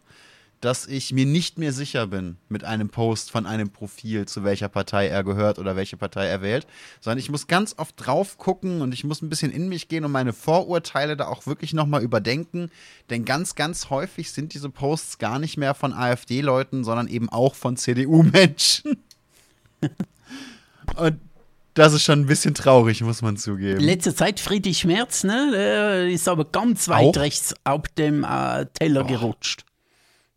dass 0.61 0.87
ich 0.87 1.13
mir 1.13 1.27
nicht 1.27 1.59
mehr 1.59 1.73
sicher 1.73 2.07
bin 2.07 2.37
mit 2.49 2.65
einem 2.65 2.89
Post 2.89 3.31
von 3.31 3.47
einem 3.47 3.71
Profil, 3.71 4.27
zu 4.27 4.45
welcher 4.45 4.69
Partei 4.69 5.09
er 5.09 5.23
gehört 5.23 5.59
oder 5.59 5.77
welche 5.77 5.97
Partei 5.97 6.27
er 6.27 6.41
wählt, 6.41 6.67
sondern 7.01 7.19
ich 7.19 7.31
muss 7.31 7.47
ganz 7.47 7.75
oft 7.79 7.95
drauf 7.97 8.39
gucken 8.39 8.81
und 8.81 8.95
ich 8.95 9.05
muss 9.05 9.21
ein 9.23 9.29
bisschen 9.29 9.53
in 9.53 9.69
mich 9.69 9.89
gehen 9.89 10.05
und 10.05 10.13
meine 10.13 10.33
Vorurteile 10.33 11.17
da 11.17 11.29
auch 11.29 11.47
wirklich 11.47 11.75
nochmal 11.75 12.03
überdenken, 12.03 12.71
denn 13.11 13.25
ganz, 13.25 13.55
ganz 13.55 13.91
häufig 13.91 14.33
sind 14.33 14.55
diese 14.55 14.71
Posts 14.71 15.19
gar 15.19 15.39
nicht 15.39 15.57
mehr 15.57 15.75
von 15.75 15.93
AfD-Leuten, 15.93 16.85
sondern 16.85 17.09
eben 17.09 17.29
auch 17.29 17.55
von 17.55 17.77
CDU-Menschen. 17.77 18.97
und 20.97 21.21
das 21.75 21.93
ist 21.93 22.05
schon 22.05 22.21
ein 22.21 22.27
bisschen 22.27 22.55
traurig, 22.55 23.03
muss 23.03 23.21
man 23.21 23.37
zugeben. 23.37 23.81
Letzte 23.81 24.15
Zeit 24.15 24.39
Friedrich 24.39 24.85
Merz, 24.85 25.25
ne? 25.25 25.51
Der 25.53 26.09
ist 26.09 26.29
aber 26.29 26.45
ganz 26.45 26.89
weit 26.89 27.17
auch? 27.17 27.17
rechts 27.17 27.53
auf 27.65 27.83
dem 27.99 28.25
äh, 28.25 28.67
Teller 28.75 29.03
oh. 29.03 29.09
gerutscht. 29.09 29.65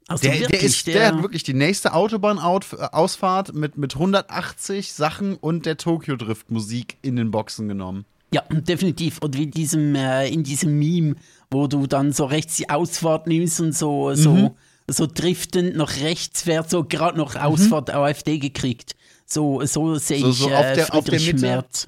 Also 0.07 0.23
der, 0.23 0.39
wirklich, 0.39 0.59
der, 0.59 0.61
ist, 0.61 0.87
der, 0.87 0.93
der, 0.93 1.07
hat 1.07 1.21
wirklich 1.21 1.43
die 1.43 1.53
nächste 1.53 1.93
Autobahnausfahrt 1.93 3.53
mit, 3.53 3.77
mit 3.77 3.95
180 3.95 4.93
Sachen 4.93 5.35
und 5.35 5.65
der 5.65 5.77
Tokyo 5.77 6.15
Drift 6.15 6.49
Musik 6.49 6.97
in 7.01 7.17
den 7.17 7.29
Boxen 7.29 7.67
genommen. 7.67 8.05
Ja, 8.33 8.43
definitiv. 8.49 9.19
Und 9.19 9.37
wie 9.37 9.47
diesem, 9.47 9.95
äh, 9.95 10.27
in 10.29 10.43
diesem 10.43 10.77
Meme, 10.79 11.15
wo 11.51 11.67
du 11.67 11.87
dann 11.87 12.13
so 12.13 12.25
rechts 12.25 12.55
die 12.55 12.69
Ausfahrt 12.69 13.27
nimmst 13.27 13.59
und 13.59 13.73
so, 13.73 14.13
so, 14.15 14.31
mhm. 14.31 14.51
so 14.87 15.07
driftend 15.13 15.75
nach 15.75 15.97
rechts 16.01 16.43
fährt, 16.43 16.69
so 16.69 16.83
gerade 16.83 17.17
noch 17.17 17.35
mhm. 17.35 17.41
Ausfahrt 17.41 17.89
mhm. 17.89 17.95
AfD 17.95 18.39
gekriegt. 18.39 18.95
So, 19.25 19.65
so 19.65 19.95
sehe 19.95 20.19
so, 20.19 20.31
so 20.31 20.47
ich 20.47 20.53
äh, 20.53 20.75
der, 20.75 20.85
Friedrich 20.85 21.27
Mitte, 21.27 21.41
Merz. 21.41 21.87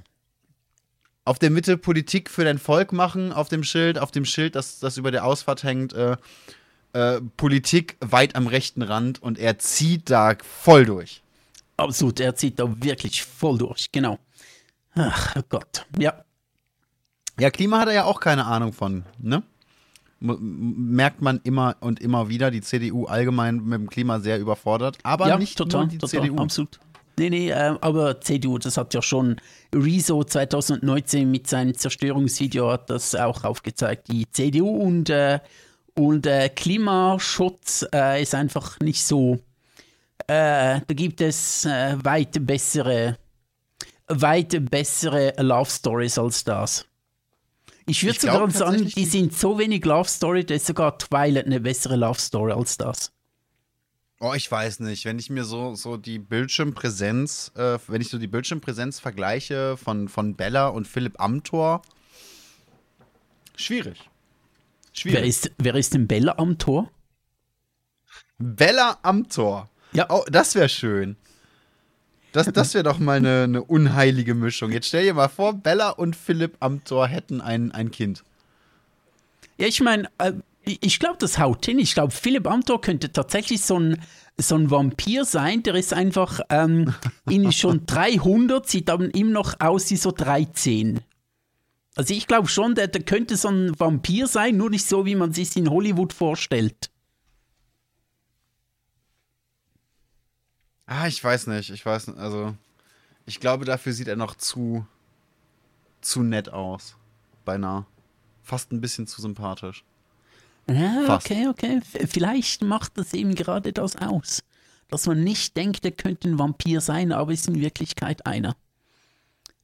Auf 1.24 1.40
der 1.40 1.50
Mitte 1.52 1.78
Politik 1.78 2.30
für 2.30 2.44
dein 2.44 2.58
Volk 2.58 2.92
machen, 2.92 3.32
auf 3.32 3.48
dem 3.48 3.64
Schild, 3.64 4.00
auf 4.00 4.12
dem 4.12 4.26
Schild, 4.26 4.56
das, 4.56 4.80
das 4.80 4.98
über 4.98 5.12
der 5.12 5.26
Ausfahrt 5.26 5.64
hängt, 5.64 5.94
äh, 5.94 6.18
äh, 6.94 7.22
Politik 7.38 7.98
weit 8.02 8.36
am 8.36 8.48
rechten 8.48 8.82
Rand 8.82 9.22
und 9.22 9.38
er 9.38 9.60
zieht 9.60 10.10
da 10.10 10.36
voll 10.44 10.86
durch. 10.86 11.22
Absolut, 11.78 12.20
er 12.20 12.36
zieht 12.36 12.60
da 12.60 12.66
wirklich 12.84 13.24
voll 13.24 13.58
durch, 13.58 13.92
genau. 13.92 14.20
Ach 14.96 15.36
oh 15.38 15.42
Gott, 15.50 15.86
ja. 15.98 16.24
Ja, 17.40 17.50
Klima 17.52 17.80
hat 17.80 17.88
er 17.88 17.94
ja 17.94 18.04
auch 18.04 18.20
keine 18.20 18.46
Ahnung 18.46 18.74
von, 18.74 19.06
ne? 19.18 19.44
merkt 20.22 21.22
man 21.22 21.40
immer 21.44 21.78
und 21.80 22.00
immer 22.02 22.30
wieder, 22.30 22.52
die 22.52 22.62
CDU 22.62 23.06
allgemein 23.06 23.64
mit 23.64 23.80
dem 23.80 23.90
Klima 23.90 24.20
sehr 24.20 24.40
überfordert, 24.40 24.98
aber 25.04 25.30
ja, 25.30 25.38
nicht 25.38 25.58
total, 25.58 25.82
nur 25.82 25.90
die 25.90 25.98
total, 25.98 26.24
CDU. 26.24 26.38
Absolut. 26.38 26.80
Nee, 27.18 27.30
nee, 27.30 27.50
äh, 27.50 27.76
aber 27.82 28.22
CDU, 28.22 28.58
das 28.58 28.78
hat 28.78 28.94
ja 28.94 29.02
schon 29.02 29.38
Rezo 29.74 30.24
2019 30.24 31.30
mit 31.30 31.48
seinem 31.48 31.76
Zerstörungsvideo 31.76 32.72
hat 32.72 32.90
das 32.90 33.14
auch 33.14 33.44
aufgezeigt. 33.44 34.08
Die 34.10 34.30
CDU 34.32 34.70
und 34.70 35.10
äh, 35.10 35.40
und 36.00 36.26
äh, 36.26 36.48
Klimaschutz 36.48 37.86
äh, 37.94 38.22
ist 38.22 38.34
einfach 38.34 38.80
nicht 38.80 39.04
so. 39.04 39.40
Äh, 40.28 40.80
da 40.88 40.94
gibt 40.94 41.20
es 41.20 41.66
äh, 41.66 41.98
weit 42.02 42.46
bessere, 42.46 43.18
weit 44.08 44.70
bessere 44.72 45.34
Love 45.40 45.70
Stories 45.70 46.18
als 46.18 46.46
das. 46.46 46.86
Ich 47.86 48.04
würde 48.06 48.20
sogar 48.20 48.50
sagen, 48.52 48.86
die 48.86 49.06
sind 49.06 49.34
so 49.34 49.60
wenig 49.60 49.84
Love 49.84 50.08
Story, 50.08 50.46
dass 50.46 50.68
sogar 50.68 50.98
Twilight 50.98 51.48
eine 51.48 51.60
bessere 51.60 51.98
Love 51.98 52.20
Story 52.20 52.54
als 52.54 52.78
das. 52.78 53.12
Oh, 54.22 54.34
ich 54.34 54.50
weiß 54.50 54.80
nicht. 54.82 55.04
Wenn 55.04 55.20
ich 55.20 55.30
mir 55.30 55.44
so, 55.44 55.76
so 55.76 55.98
die 55.98 56.20
Bildschirmpräsenz, 56.20 57.52
äh, 57.56 57.78
wenn 57.88 58.02
ich 58.02 58.10
so 58.10 58.18
die 58.18 58.28
Bildschirmpräsenz 58.28 59.02
vergleiche 59.02 59.76
von, 59.76 60.08
von 60.08 60.36
Bella 60.36 60.68
und 60.70 60.88
Philipp 60.88 61.20
Amthor, 61.20 61.82
schwierig. 63.58 64.10
Schwierig. 65.00 65.20
Wer 65.20 65.28
ist, 65.28 65.52
wer 65.58 65.76
ist 65.76 65.94
denn 65.94 66.08
Bella 66.08 66.36
am 66.38 66.58
Tor? 66.58 66.92
Bella 68.38 69.00
am 69.02 69.30
Tor. 69.30 69.70
Ja. 69.94 70.08
Oh, 70.10 70.26
das 70.30 70.56
wäre 70.56 70.68
schön. 70.68 71.16
Das, 72.34 72.52
das 72.52 72.74
wäre 72.74 72.84
doch 72.84 73.00
mal 73.00 73.18
eine, 73.18 73.44
eine, 73.44 73.64
unheilige 73.64 74.36
Mischung. 74.36 74.72
Jetzt 74.74 74.88
stell 74.88 75.06
dir 75.06 75.14
mal 75.14 75.30
vor, 75.30 75.54
Bella 75.54 75.92
und 75.92 76.18
Philipp 76.18 76.58
am 76.60 76.84
Tor 76.84 77.08
hätten 77.08 77.40
ein, 77.40 77.72
ein 77.72 77.92
Kind. 77.92 78.24
Ja, 79.58 79.68
ich 79.68 79.80
meine, 79.80 80.10
äh, 80.18 80.34
ich 80.66 81.00
glaube, 81.00 81.16
das 81.18 81.40
haut 81.40 81.66
hin. 81.66 81.80
Ich 81.80 81.94
glaube, 81.94 82.12
Philipp 82.12 82.46
Amthor 82.46 82.82
könnte 82.82 83.14
tatsächlich 83.14 83.62
so 83.62 83.80
ein, 83.80 84.02
so 84.38 84.56
ein 84.56 84.70
Vampir 84.70 85.24
sein. 85.24 85.64
Der 85.64 85.76
ist 85.76 85.94
einfach 85.94 86.42
ähm, 86.50 86.94
in 87.30 87.52
schon 87.54 87.86
300, 87.86 88.68
sieht 88.68 88.90
aber 88.90 89.14
ihm 89.16 89.32
noch 89.32 89.62
aus 89.62 89.90
wie 89.92 89.96
so 89.96 90.12
13. 90.12 91.00
Also 92.00 92.14
ich 92.14 92.28
glaube 92.28 92.48
schon, 92.48 92.76
der, 92.76 92.88
der 92.88 93.04
könnte 93.04 93.36
so 93.36 93.50
ein 93.50 93.78
Vampir 93.78 94.28
sein, 94.28 94.56
nur 94.56 94.70
nicht 94.70 94.88
so, 94.88 95.06
wie 95.06 95.16
man 95.16 95.34
sich 95.34 95.58
in 95.58 95.70
Hollywood 95.70 96.14
vorstellt. 96.14 96.90
Ah, 100.86 101.08
ich 101.08 101.22
weiß 101.22 101.48
nicht. 101.48 101.72
Ich 101.72 101.86
weiß 101.86 102.08
nicht. 102.08 102.18
Also, 102.18 102.56
ich 103.26 103.42
glaube, 103.42 103.66
dafür 103.66 103.92
sieht 103.92 104.08
er 104.08 104.16
noch 104.16 104.36
zu, 104.36 104.88
zu 106.00 106.24
nett 106.24 106.48
aus. 106.48 106.96
Beinahe. 107.44 107.86
Fast 108.44 108.72
ein 108.72 108.80
bisschen 108.80 109.06
zu 109.06 109.22
sympathisch. 109.22 109.84
Ja, 110.70 111.04
Fast. 111.06 111.26
okay, 111.26 111.50
okay. 111.50 111.82
Vielleicht 112.08 112.62
macht 112.62 112.98
das 112.98 113.14
eben 113.14 113.36
gerade 113.36 113.74
das 113.74 113.98
aus. 113.98 114.42
Dass 114.88 115.06
man 115.06 115.22
nicht 115.22 115.58
denkt, 115.58 115.84
er 115.84 115.92
könnte 115.92 116.30
ein 116.30 116.40
Vampir 116.40 116.80
sein, 116.80 117.12
aber 117.12 117.34
ist 117.34 117.50
in 117.50 117.60
Wirklichkeit 117.60 118.26
einer. 118.26 118.56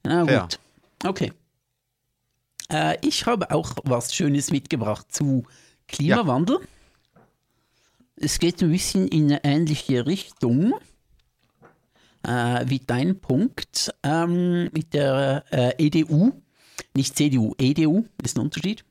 Na 0.02 0.20
gut. 0.20 0.30
Ja. 0.30 0.48
Okay. 1.02 1.32
Äh, 2.70 2.96
ich 3.06 3.26
habe 3.26 3.50
auch 3.50 3.74
was 3.84 4.14
Schönes 4.14 4.50
mitgebracht 4.50 5.06
zu 5.10 5.44
Klimawandel. 5.88 6.60
Ja. 6.60 7.20
Es 8.16 8.38
geht 8.38 8.62
ein 8.62 8.70
bisschen 8.70 9.08
in 9.08 9.26
eine 9.26 9.44
ähnliche 9.44 10.06
Richtung 10.06 10.74
äh, 12.26 12.64
wie 12.66 12.80
dein 12.80 13.20
Punkt 13.20 13.94
ähm, 14.02 14.64
mit 14.72 14.94
der 14.94 15.44
äh, 15.50 15.86
EDU. 15.86 16.32
Nicht 16.94 17.16
CDU, 17.16 17.54
EDU 17.58 18.04
ist 18.22 18.36
ein 18.36 18.42
Unterschied. 18.42 18.84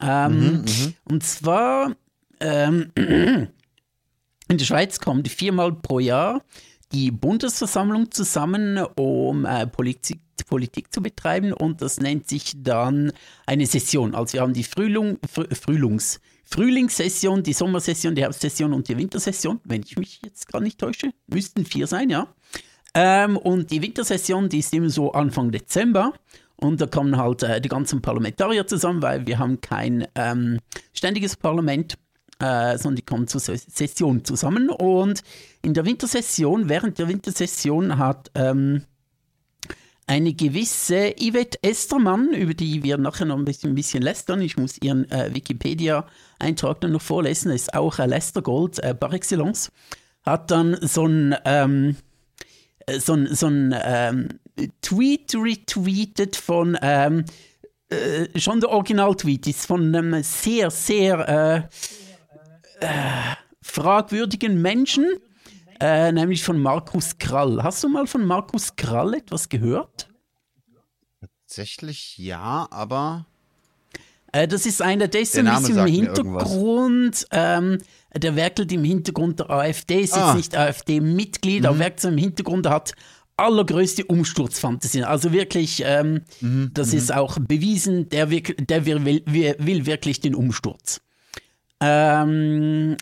Ähm, 0.00 0.38
mhm, 0.38 0.52
mhm. 0.58 0.94
und 1.04 1.24
zwar 1.24 1.96
ähm, 2.40 2.92
in 2.96 3.48
der 4.48 4.64
Schweiz 4.64 5.00
kommt 5.00 5.28
viermal 5.28 5.72
pro 5.72 5.98
Jahr 5.98 6.42
die 6.92 7.10
Bundesversammlung 7.10 8.10
zusammen, 8.10 8.78
um 8.96 9.44
äh, 9.44 9.66
Politik, 9.66 10.20
Politik 10.46 10.92
zu 10.92 11.02
betreiben 11.02 11.52
und 11.52 11.82
das 11.82 12.00
nennt 12.00 12.28
sich 12.28 12.52
dann 12.56 13.12
eine 13.46 13.66
Session. 13.66 14.14
Also 14.14 14.34
wir 14.34 14.40
haben 14.40 14.54
die 14.54 14.64
Frühling, 14.64 15.18
Frühlings, 15.26 16.20
Frühlingssession, 16.44 17.42
die 17.42 17.52
Sommersession, 17.52 18.14
die 18.14 18.22
Herbstsession 18.22 18.72
und 18.72 18.88
die 18.88 18.96
Wintersession, 18.96 19.60
wenn 19.64 19.82
ich 19.82 19.98
mich 19.98 20.20
jetzt 20.24 20.50
gar 20.50 20.60
nicht 20.60 20.78
täusche. 20.78 21.10
Müssten 21.26 21.66
vier 21.66 21.86
sein, 21.86 22.08
ja. 22.08 22.28
Ähm, 22.94 23.36
und 23.36 23.70
die 23.70 23.82
Wintersession, 23.82 24.48
die 24.48 24.60
ist 24.60 24.72
immer 24.72 24.88
so 24.88 25.12
Anfang 25.12 25.50
Dezember. 25.50 26.14
Und 26.56 26.80
da 26.80 26.86
kommen 26.86 27.16
halt 27.16 27.42
äh, 27.42 27.60
die 27.60 27.68
ganzen 27.68 28.02
Parlamentarier 28.02 28.66
zusammen, 28.66 29.02
weil 29.02 29.26
wir 29.26 29.38
haben 29.38 29.60
kein 29.60 30.08
ähm, 30.16 30.58
ständiges 30.92 31.36
Parlament 31.36 31.96
äh, 32.40 32.78
sondern 32.78 32.96
die 32.96 33.04
kommen 33.04 33.28
zur 33.28 33.40
Session 33.40 34.24
zusammen. 34.24 34.70
Und 34.70 35.22
in 35.62 35.74
der 35.74 35.84
Wintersession, 35.84 36.68
während 36.68 36.98
der 36.98 37.08
Wintersession 37.08 37.98
hat 37.98 38.30
ähm, 38.34 38.84
eine 40.06 40.32
gewisse 40.32 41.14
Yvette 41.18 41.58
Estermann, 41.62 42.32
über 42.32 42.54
die 42.54 42.82
wir 42.82 42.96
nachher 42.96 43.26
noch 43.26 43.36
ein 43.36 43.44
bisschen, 43.44 43.70
ein 43.70 43.74
bisschen 43.74 44.02
lästern, 44.02 44.40
ich 44.40 44.56
muss 44.56 44.80
ihren 44.80 45.10
äh, 45.10 45.34
Wikipedia-Eintrag 45.34 46.80
dann 46.80 46.92
noch 46.92 47.02
vorlesen, 47.02 47.52
ist 47.52 47.74
auch 47.74 47.98
äh, 47.98 48.06
Lester 48.06 48.40
Gold 48.40 48.78
äh, 48.78 48.94
par 48.94 49.12
excellence, 49.12 49.70
hat 50.22 50.50
dann 50.50 50.78
so 50.80 51.06
ein, 51.06 51.36
ähm, 51.44 51.96
äh, 52.86 52.98
so 53.00 53.12
ein, 53.12 53.34
so 53.34 53.48
ein 53.48 53.74
ähm, 53.84 54.28
Tweet 54.80 55.34
retweetet 55.34 56.36
von 56.36 56.78
ähm, 56.80 57.24
äh, 57.90 58.38
schon 58.38 58.60
der 58.60 58.70
Original-Tweet 58.70 59.46
ist 59.46 59.66
von 59.66 59.94
einem 59.94 60.22
sehr, 60.22 60.70
sehr 60.70 61.68
äh, 62.80 63.34
fragwürdigen 63.60 64.60
Menschen, 64.60 65.06
äh, 65.80 66.12
nämlich 66.12 66.42
von 66.42 66.60
Markus 66.60 67.18
Krall. 67.18 67.62
Hast 67.62 67.84
du 67.84 67.88
mal 67.88 68.06
von 68.06 68.24
Markus 68.24 68.76
Krall 68.76 69.14
etwas 69.14 69.48
gehört? 69.48 70.08
Tatsächlich 71.20 72.18
ja, 72.18 72.68
aber. 72.70 73.26
Äh, 74.32 74.48
das 74.48 74.66
ist 74.66 74.82
einer, 74.82 75.08
der 75.08 75.22
ist 75.22 75.34
der 75.34 75.44
ein 75.44 75.58
bisschen 75.62 75.78
im 75.78 75.86
Hintergrund. 75.86 77.26
Ähm, 77.30 77.78
der 78.14 78.36
werkelt 78.36 78.72
im 78.72 78.84
Hintergrund 78.84 79.40
der 79.40 79.50
AfD, 79.50 80.00
ist 80.00 80.14
ah. 80.14 80.28
jetzt 80.28 80.36
nicht 80.36 80.56
AfD-Mitglied, 80.56 81.60
mhm. 81.60 81.66
aber 81.66 81.78
werkelt 81.78 82.04
im 82.12 82.18
Hintergrund, 82.18 82.64
der 82.64 82.72
hat 82.72 82.94
allergrößte 83.36 84.04
Umsturzfantasie. 84.04 85.04
Also 85.04 85.32
wirklich, 85.32 85.82
ähm, 85.84 86.22
mhm. 86.40 86.70
das 86.74 86.92
mhm. 86.92 86.98
ist 86.98 87.14
auch 87.14 87.38
bewiesen, 87.38 88.08
der, 88.08 88.26
der 88.26 88.86
will, 88.86 89.22
will, 89.24 89.86
wirklich 89.86 90.20
den 90.20 90.34
Umsturz. 90.34 91.00
Ähm, 91.80 92.96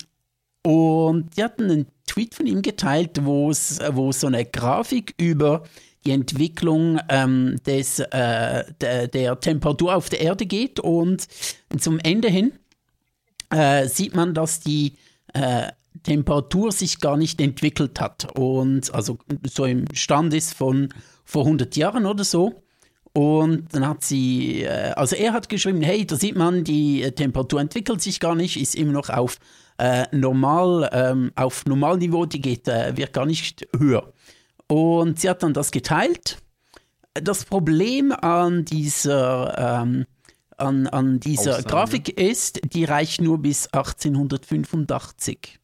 und 0.62 1.36
die 1.36 1.44
hatten 1.44 1.70
einen 1.70 1.86
Tweet 2.06 2.34
von 2.34 2.46
ihm 2.46 2.62
geteilt, 2.62 3.24
wo 3.24 3.50
es 3.50 3.76
so 3.76 4.26
eine 4.26 4.44
Grafik 4.44 5.14
über 5.18 5.64
die 6.04 6.12
Entwicklung 6.12 7.00
ähm, 7.08 7.56
des, 7.66 7.98
äh, 7.98 8.64
der, 8.80 9.08
der, 9.08 9.40
Temperatur 9.40 9.96
auf 9.96 10.08
der 10.08 10.20
Erde 10.20 10.46
geht 10.46 10.78
und 10.80 11.26
zum 11.78 11.98
Ende 11.98 12.28
hin 12.28 12.52
äh, 13.50 13.88
sieht 13.88 14.14
man, 14.14 14.32
dass 14.32 14.60
die 14.60 14.94
äh, 15.34 15.72
Temperatur 16.04 16.70
sich 16.70 17.00
gar 17.00 17.16
nicht 17.16 17.40
entwickelt 17.40 18.00
hat 18.00 18.36
und 18.38 18.94
also 18.94 19.18
so 19.44 19.64
im 19.64 19.86
Stand 19.94 20.32
ist 20.34 20.54
von 20.54 20.90
vor 21.24 21.44
100 21.44 21.76
Jahren 21.76 22.06
oder 22.06 22.24
so. 22.24 22.62
Und 23.16 23.74
dann 23.74 23.88
hat 23.88 24.04
sie, 24.04 24.64
äh, 24.64 24.90
also 24.90 25.16
er 25.16 25.32
hat 25.32 25.48
geschrieben, 25.48 25.80
hey, 25.80 26.06
da 26.06 26.16
sieht 26.16 26.36
man, 26.36 26.64
die 26.64 27.02
äh, 27.02 27.12
Temperatur 27.12 27.62
entwickelt 27.62 28.02
sich 28.02 28.20
gar 28.20 28.34
nicht, 28.34 28.60
ist 28.60 28.74
immer 28.74 28.92
noch 28.92 29.08
auf 29.08 29.38
äh, 29.78 30.04
normal, 30.14 30.90
ähm, 30.92 31.32
auf 31.34 31.64
Normalniveau, 31.64 32.26
die 32.26 32.42
geht, 32.42 32.68
äh, 32.68 32.94
wird 32.94 33.14
gar 33.14 33.24
nicht 33.24 33.66
höher. 33.74 34.12
Und 34.66 35.18
sie 35.18 35.30
hat 35.30 35.42
dann 35.42 35.54
das 35.54 35.70
geteilt. 35.70 36.36
Das 37.14 37.46
Problem 37.46 38.12
an 38.12 38.66
dieser, 38.66 39.80
ähm, 39.82 40.04
an, 40.58 40.86
an 40.86 41.18
dieser 41.18 41.52
Aussage. 41.52 41.68
Grafik 41.68 42.20
ist, 42.20 42.60
die 42.74 42.84
reicht 42.84 43.22
nur 43.22 43.38
bis 43.38 43.66
1885. 43.68 45.58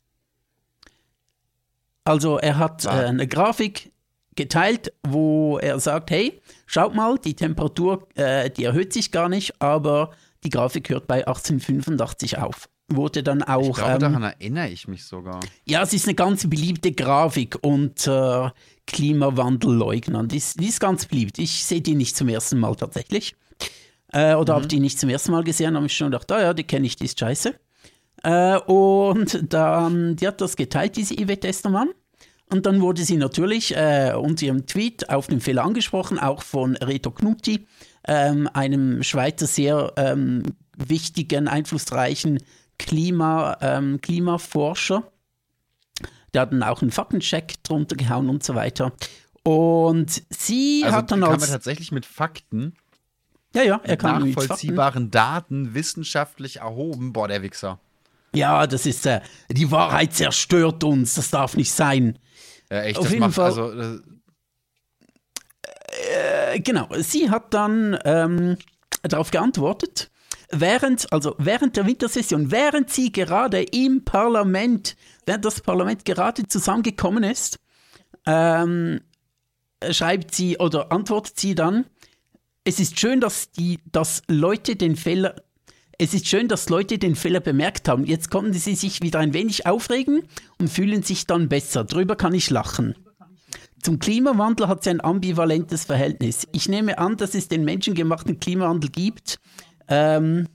Also 2.04 2.38
er 2.38 2.56
hat 2.56 2.86
äh, 2.86 2.88
eine 2.88 3.28
Grafik 3.28 3.92
geteilt, 4.34 4.92
wo 5.06 5.58
er 5.58 5.78
sagt, 5.80 6.10
hey, 6.10 6.40
schaut 6.66 6.94
mal, 6.94 7.18
die 7.18 7.34
Temperatur, 7.34 8.08
äh, 8.14 8.50
die 8.50 8.64
erhöht 8.64 8.92
sich 8.92 9.12
gar 9.12 9.28
nicht, 9.28 9.60
aber 9.60 10.12
die 10.44 10.50
Grafik 10.50 10.90
hört 10.90 11.06
bei 11.06 11.26
1885 11.26 12.38
auf 12.38 12.68
wurde 12.96 13.22
dann 13.22 13.42
auch. 13.42 13.68
Ich 13.68 13.74
glaube, 13.74 13.92
ähm, 13.92 13.98
daran 14.00 14.22
erinnere 14.22 14.68
ich 14.68 14.88
mich 14.88 15.04
sogar. 15.04 15.40
Ja, 15.64 15.82
es 15.82 15.92
ist 15.92 16.06
eine 16.06 16.14
ganz 16.14 16.48
beliebte 16.48 16.92
Grafik 16.92 17.58
unter 17.62 18.54
äh, 18.54 18.60
Klimawandelleugnern. 18.86 20.28
Die 20.28 20.36
ist, 20.36 20.60
die 20.60 20.68
ist 20.68 20.80
ganz 20.80 21.06
beliebt. 21.06 21.38
Ich 21.38 21.64
sehe 21.64 21.80
die 21.80 21.94
nicht 21.94 22.16
zum 22.16 22.28
ersten 22.28 22.58
Mal 22.58 22.74
tatsächlich. 22.74 23.34
Äh, 24.12 24.34
oder 24.34 24.54
mhm. 24.54 24.56
habe 24.56 24.68
die 24.68 24.80
nicht 24.80 24.98
zum 24.98 25.08
ersten 25.08 25.32
Mal 25.32 25.44
gesehen, 25.44 25.76
habe 25.76 25.86
ich 25.86 25.96
schon 25.96 26.10
gedacht, 26.10 26.30
ah 26.32 26.40
ja, 26.40 26.54
die 26.54 26.64
kenne 26.64 26.86
ich, 26.86 26.96
die 26.96 27.06
ist 27.06 27.18
scheiße. 27.18 27.54
Äh, 28.24 28.58
und 28.58 29.52
dann, 29.52 30.16
die 30.16 30.26
hat 30.26 30.40
das 30.40 30.56
geteilt, 30.56 30.96
diese 30.96 31.14
Yvette 31.14 31.48
Estermann. 31.48 31.90
Und 32.52 32.66
dann 32.66 32.82
wurde 32.82 33.02
sie 33.02 33.16
natürlich 33.16 33.74
äh, 33.74 34.12
unter 34.14 34.44
ihrem 34.44 34.66
Tweet 34.66 35.08
auf 35.08 35.26
den 35.26 35.40
Fehler 35.40 35.64
angesprochen, 35.64 36.18
auch 36.18 36.42
von 36.42 36.76
Reto 36.76 37.10
Knutti, 37.10 37.66
ähm, 38.06 38.46
einem 38.52 39.02
Schweizer 39.02 39.46
sehr 39.46 39.94
ähm, 39.96 40.42
wichtigen, 40.76 41.48
einflussreichen 41.48 42.40
Klima, 42.78 43.56
ähm, 43.62 44.00
Klimaforscher. 44.02 45.10
Der 46.34 46.42
hat 46.42 46.52
dann 46.52 46.62
auch 46.62 46.82
einen 46.82 46.90
Faktencheck 46.90 47.64
drunter 47.64 47.96
gehauen 47.96 48.28
und 48.28 48.44
so 48.44 48.54
weiter. 48.54 48.92
Und 49.44 50.22
sie 50.28 50.82
also 50.84 50.96
hat 50.96 51.10
dann 51.10 51.22
als. 51.24 51.30
Kann 51.30 51.40
man 51.40 51.48
tatsächlich 51.48 51.90
mit 51.90 52.04
Fakten. 52.04 52.74
Ja, 53.54 53.62
ja, 53.62 53.80
er 53.82 53.96
kann 53.96 54.22
mit 54.22 54.36
nachvollziehbaren 54.36 55.10
Daten 55.10 55.72
wissenschaftlich 55.72 56.56
erhoben. 56.56 57.14
Boah, 57.14 57.28
der 57.28 57.42
Wichser. 57.42 57.80
Ja, 58.34 58.66
das 58.66 58.86
ist 58.86 59.06
äh, 59.06 59.20
die 59.50 59.70
Wahrheit 59.70 60.14
zerstört 60.14 60.84
uns. 60.84 61.14
Das 61.14 61.30
darf 61.30 61.56
nicht 61.56 61.72
sein. 61.72 62.18
Ja, 62.72 62.82
echt, 62.84 62.96
Auf 62.96 63.04
das 63.04 63.12
jeden 63.12 63.20
macht 63.20 63.34
Fall, 63.34 63.44
also. 63.44 64.00
Äh, 66.52 66.60
genau, 66.60 66.88
sie 67.00 67.28
hat 67.28 67.52
dann 67.52 67.98
ähm, 68.06 68.56
darauf 69.02 69.30
geantwortet 69.30 70.10
während, 70.50 71.12
also 71.12 71.34
während 71.36 71.76
der 71.76 71.86
Wintersession, 71.86 72.50
während 72.50 72.88
sie 72.88 73.12
gerade 73.12 73.62
im 73.62 74.06
Parlament, 74.06 74.96
während 75.26 75.44
das 75.44 75.60
Parlament 75.60 76.06
gerade 76.06 76.46
zusammengekommen 76.46 77.24
ist, 77.24 77.58
ähm, 78.24 79.02
schreibt 79.90 80.34
sie 80.34 80.56
oder 80.56 80.92
antwortet 80.92 81.38
sie 81.38 81.54
dann, 81.54 81.84
es 82.64 82.80
ist 82.80 82.98
schön, 82.98 83.20
dass 83.20 83.50
die, 83.50 83.80
dass 83.90 84.22
Leute 84.28 84.76
den 84.76 84.96
Fehler, 84.96 85.36
es 85.98 86.14
ist 86.14 86.26
schön, 86.26 86.48
dass 86.48 86.68
Leute 86.68 86.98
den 86.98 87.14
Fehler 87.14 87.40
bemerkt 87.40 87.88
haben. 87.88 88.04
Jetzt 88.04 88.30
konnten 88.30 88.52
sie 88.52 88.74
sich 88.74 89.02
wieder 89.02 89.18
ein 89.18 89.34
wenig 89.34 89.66
aufregen 89.66 90.22
und 90.58 90.68
fühlen 90.68 91.02
sich 91.02 91.26
dann 91.26 91.48
besser. 91.48 91.84
Drüber 91.84 92.16
kann 92.16 92.34
ich 92.34 92.50
lachen. 92.50 92.94
Zum 93.82 93.98
Klimawandel 93.98 94.68
hat 94.68 94.84
sie 94.84 94.90
ein 94.90 95.00
ambivalentes 95.00 95.84
Verhältnis. 95.84 96.46
Ich 96.52 96.68
nehme 96.68 96.98
an, 96.98 97.16
dass 97.16 97.34
es 97.34 97.48
den 97.48 97.64
menschengemachten 97.64 98.38
Klimawandel 98.38 98.90
gibt, 98.90 99.38
ähm, 99.88 100.46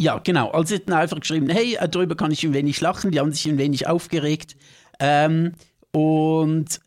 ja, 0.00 0.18
genau. 0.18 0.50
Also 0.50 0.68
sie 0.68 0.80
hatten 0.80 0.92
einfach 0.92 1.20
geschrieben, 1.20 1.48
hey, 1.48 1.76
äh, 1.76 1.88
darüber 1.88 2.16
kann 2.16 2.32
ich 2.32 2.42
ein 2.44 2.54
wenig 2.54 2.80
lachen. 2.80 3.12
Die 3.12 3.20
haben 3.20 3.32
sich 3.32 3.46
ein 3.46 3.58
wenig 3.58 3.86
aufgeregt. 3.86 4.56
Ähm, 4.98 5.52
und 5.92 6.80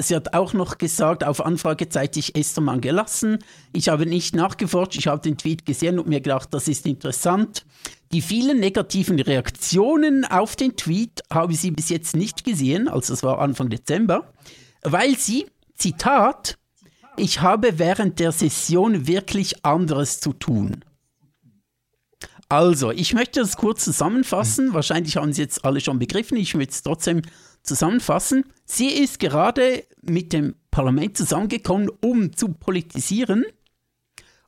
sie 0.00 0.14
hat 0.14 0.34
auch 0.34 0.52
noch 0.52 0.78
gesagt, 0.78 1.24
auf 1.24 1.44
Anfrage 1.44 1.88
zeige 1.88 2.20
ich 2.20 2.36
Estermann 2.36 2.80
gelassen. 2.80 3.38
Ich 3.72 3.88
habe 3.88 4.06
nicht 4.06 4.34
nachgeforscht, 4.34 4.96
ich 4.96 5.08
habe 5.08 5.20
den 5.20 5.36
Tweet 5.36 5.66
gesehen 5.66 5.98
und 5.98 6.08
mir 6.08 6.20
gedacht, 6.20 6.52
das 6.52 6.68
ist 6.68 6.86
interessant. 6.86 7.66
Die 8.12 8.20
vielen 8.20 8.60
negativen 8.60 9.18
Reaktionen 9.18 10.24
auf 10.24 10.54
den 10.54 10.76
Tweet 10.76 11.22
habe 11.32 11.54
sie 11.54 11.72
bis 11.72 11.88
jetzt 11.88 12.14
nicht 12.14 12.44
gesehen, 12.44 12.88
also 12.88 13.12
das 13.12 13.22
war 13.24 13.40
Anfang 13.40 13.70
Dezember, 13.70 14.32
weil 14.82 15.18
sie, 15.18 15.46
Zitat, 15.74 16.56
ich 17.16 17.40
habe 17.40 17.78
während 17.78 18.20
der 18.20 18.32
Session 18.32 19.06
wirklich 19.08 19.64
anderes 19.64 20.20
zu 20.20 20.32
tun. 20.32 20.84
Also, 22.48 22.90
ich 22.90 23.14
möchte 23.14 23.40
das 23.40 23.56
kurz 23.56 23.84
zusammenfassen. 23.84 24.74
Wahrscheinlich 24.74 25.16
haben 25.16 25.32
Sie 25.32 25.42
jetzt 25.42 25.64
alle 25.64 25.80
schon 25.80 25.98
begriffen. 25.98 26.36
Ich 26.36 26.54
möchte 26.54 26.72
es 26.72 26.82
trotzdem 26.82 27.22
zusammenfassen. 27.62 28.44
Sie 28.64 28.88
ist 28.88 29.18
gerade 29.18 29.84
mit 30.02 30.32
dem 30.32 30.54
Parlament 30.70 31.16
zusammengekommen, 31.16 31.90
um 32.00 32.36
zu 32.36 32.48
politisieren 32.48 33.44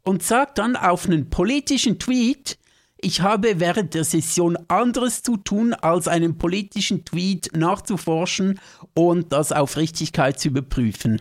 und 0.03 0.23
sagt 0.23 0.59
dann 0.59 0.77
auf 0.77 1.07
einen 1.07 1.31
politischen 1.31 1.99
Tweet, 1.99 2.59
ich 2.99 3.21
habe 3.21 3.61
während 3.61 3.95
der 3.95 4.05
Session 4.05 4.57
anderes 4.69 5.23
zu 5.23 5.37
tun, 5.37 5.75
als 5.75 6.09
einen 6.09 6.39
politischen 6.39 7.05
Tweet 7.05 7.51
nachzuforschen 7.55 8.59
und 8.95 9.33
das 9.33 9.53
auf 9.53 9.77
Richtigkeit 9.77 10.41
zu 10.41 10.49
überprüfen. 10.49 11.21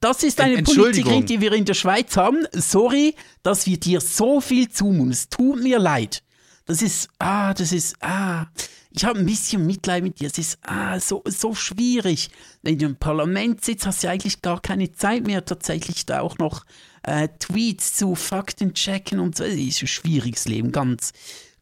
Das 0.00 0.22
ist 0.22 0.40
eine 0.40 0.62
Politikerin, 0.62 1.26
die 1.26 1.40
wir 1.40 1.52
in 1.52 1.64
der 1.64 1.74
Schweiz 1.74 2.16
haben. 2.16 2.46
Sorry, 2.52 3.14
dass 3.42 3.66
wir 3.66 3.78
dir 3.78 4.00
so 4.00 4.40
viel 4.40 4.68
zumuten. 4.68 5.10
Es 5.10 5.28
tut 5.28 5.62
mir 5.62 5.78
leid. 5.78 6.22
Das 6.66 6.82
ist, 6.82 7.08
ah, 7.18 7.52
das 7.54 7.72
ist, 7.72 7.96
ah, 8.00 8.46
ich 8.90 9.04
habe 9.04 9.18
ein 9.18 9.26
bisschen 9.26 9.66
Mitleid 9.66 10.02
mit 10.02 10.20
dir. 10.20 10.28
Es 10.28 10.38
ist, 10.38 10.58
ah, 10.62 11.00
so, 11.00 11.22
so 11.26 11.54
schwierig. 11.54 12.30
Wenn 12.62 12.78
du 12.78 12.86
im 12.86 12.96
Parlament 12.96 13.64
sitzt, 13.64 13.86
hast 13.86 14.04
du 14.04 14.08
eigentlich 14.08 14.40
gar 14.40 14.60
keine 14.60 14.92
Zeit 14.92 15.26
mehr, 15.26 15.44
tatsächlich 15.44 16.06
da 16.06 16.20
auch 16.20 16.38
noch 16.38 16.64
äh, 17.02 17.28
Tweets 17.38 17.94
zu 17.94 18.14
Fakten 18.14 18.74
checken 18.74 19.20
und 19.20 19.36
so. 19.36 19.44
Das 19.44 19.54
ist 19.54 19.82
ein 19.82 19.88
schwieriges 19.88 20.46
Leben, 20.46 20.70
ganz, 20.70 21.12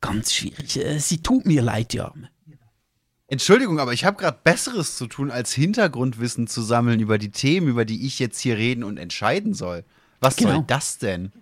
ganz 0.00 0.34
schwierig. 0.34 0.76
Äh, 0.76 0.98
sie 0.98 1.22
tut 1.22 1.46
mir 1.46 1.62
leid, 1.62 1.92
die 1.92 2.00
Arme. 2.00 2.28
Entschuldigung, 3.32 3.80
aber 3.80 3.94
ich 3.94 4.04
habe 4.04 4.18
gerade 4.18 4.36
Besseres 4.44 4.98
zu 4.98 5.06
tun, 5.06 5.30
als 5.30 5.54
Hintergrundwissen 5.54 6.48
zu 6.48 6.60
sammeln 6.60 7.00
über 7.00 7.16
die 7.16 7.30
Themen, 7.30 7.66
über 7.66 7.86
die 7.86 8.06
ich 8.06 8.18
jetzt 8.18 8.38
hier 8.38 8.58
reden 8.58 8.84
und 8.84 8.98
entscheiden 8.98 9.54
soll. 9.54 9.84
Was 10.20 10.36
genau. 10.36 10.56
soll 10.56 10.64
das 10.66 10.98
denn? 10.98 11.32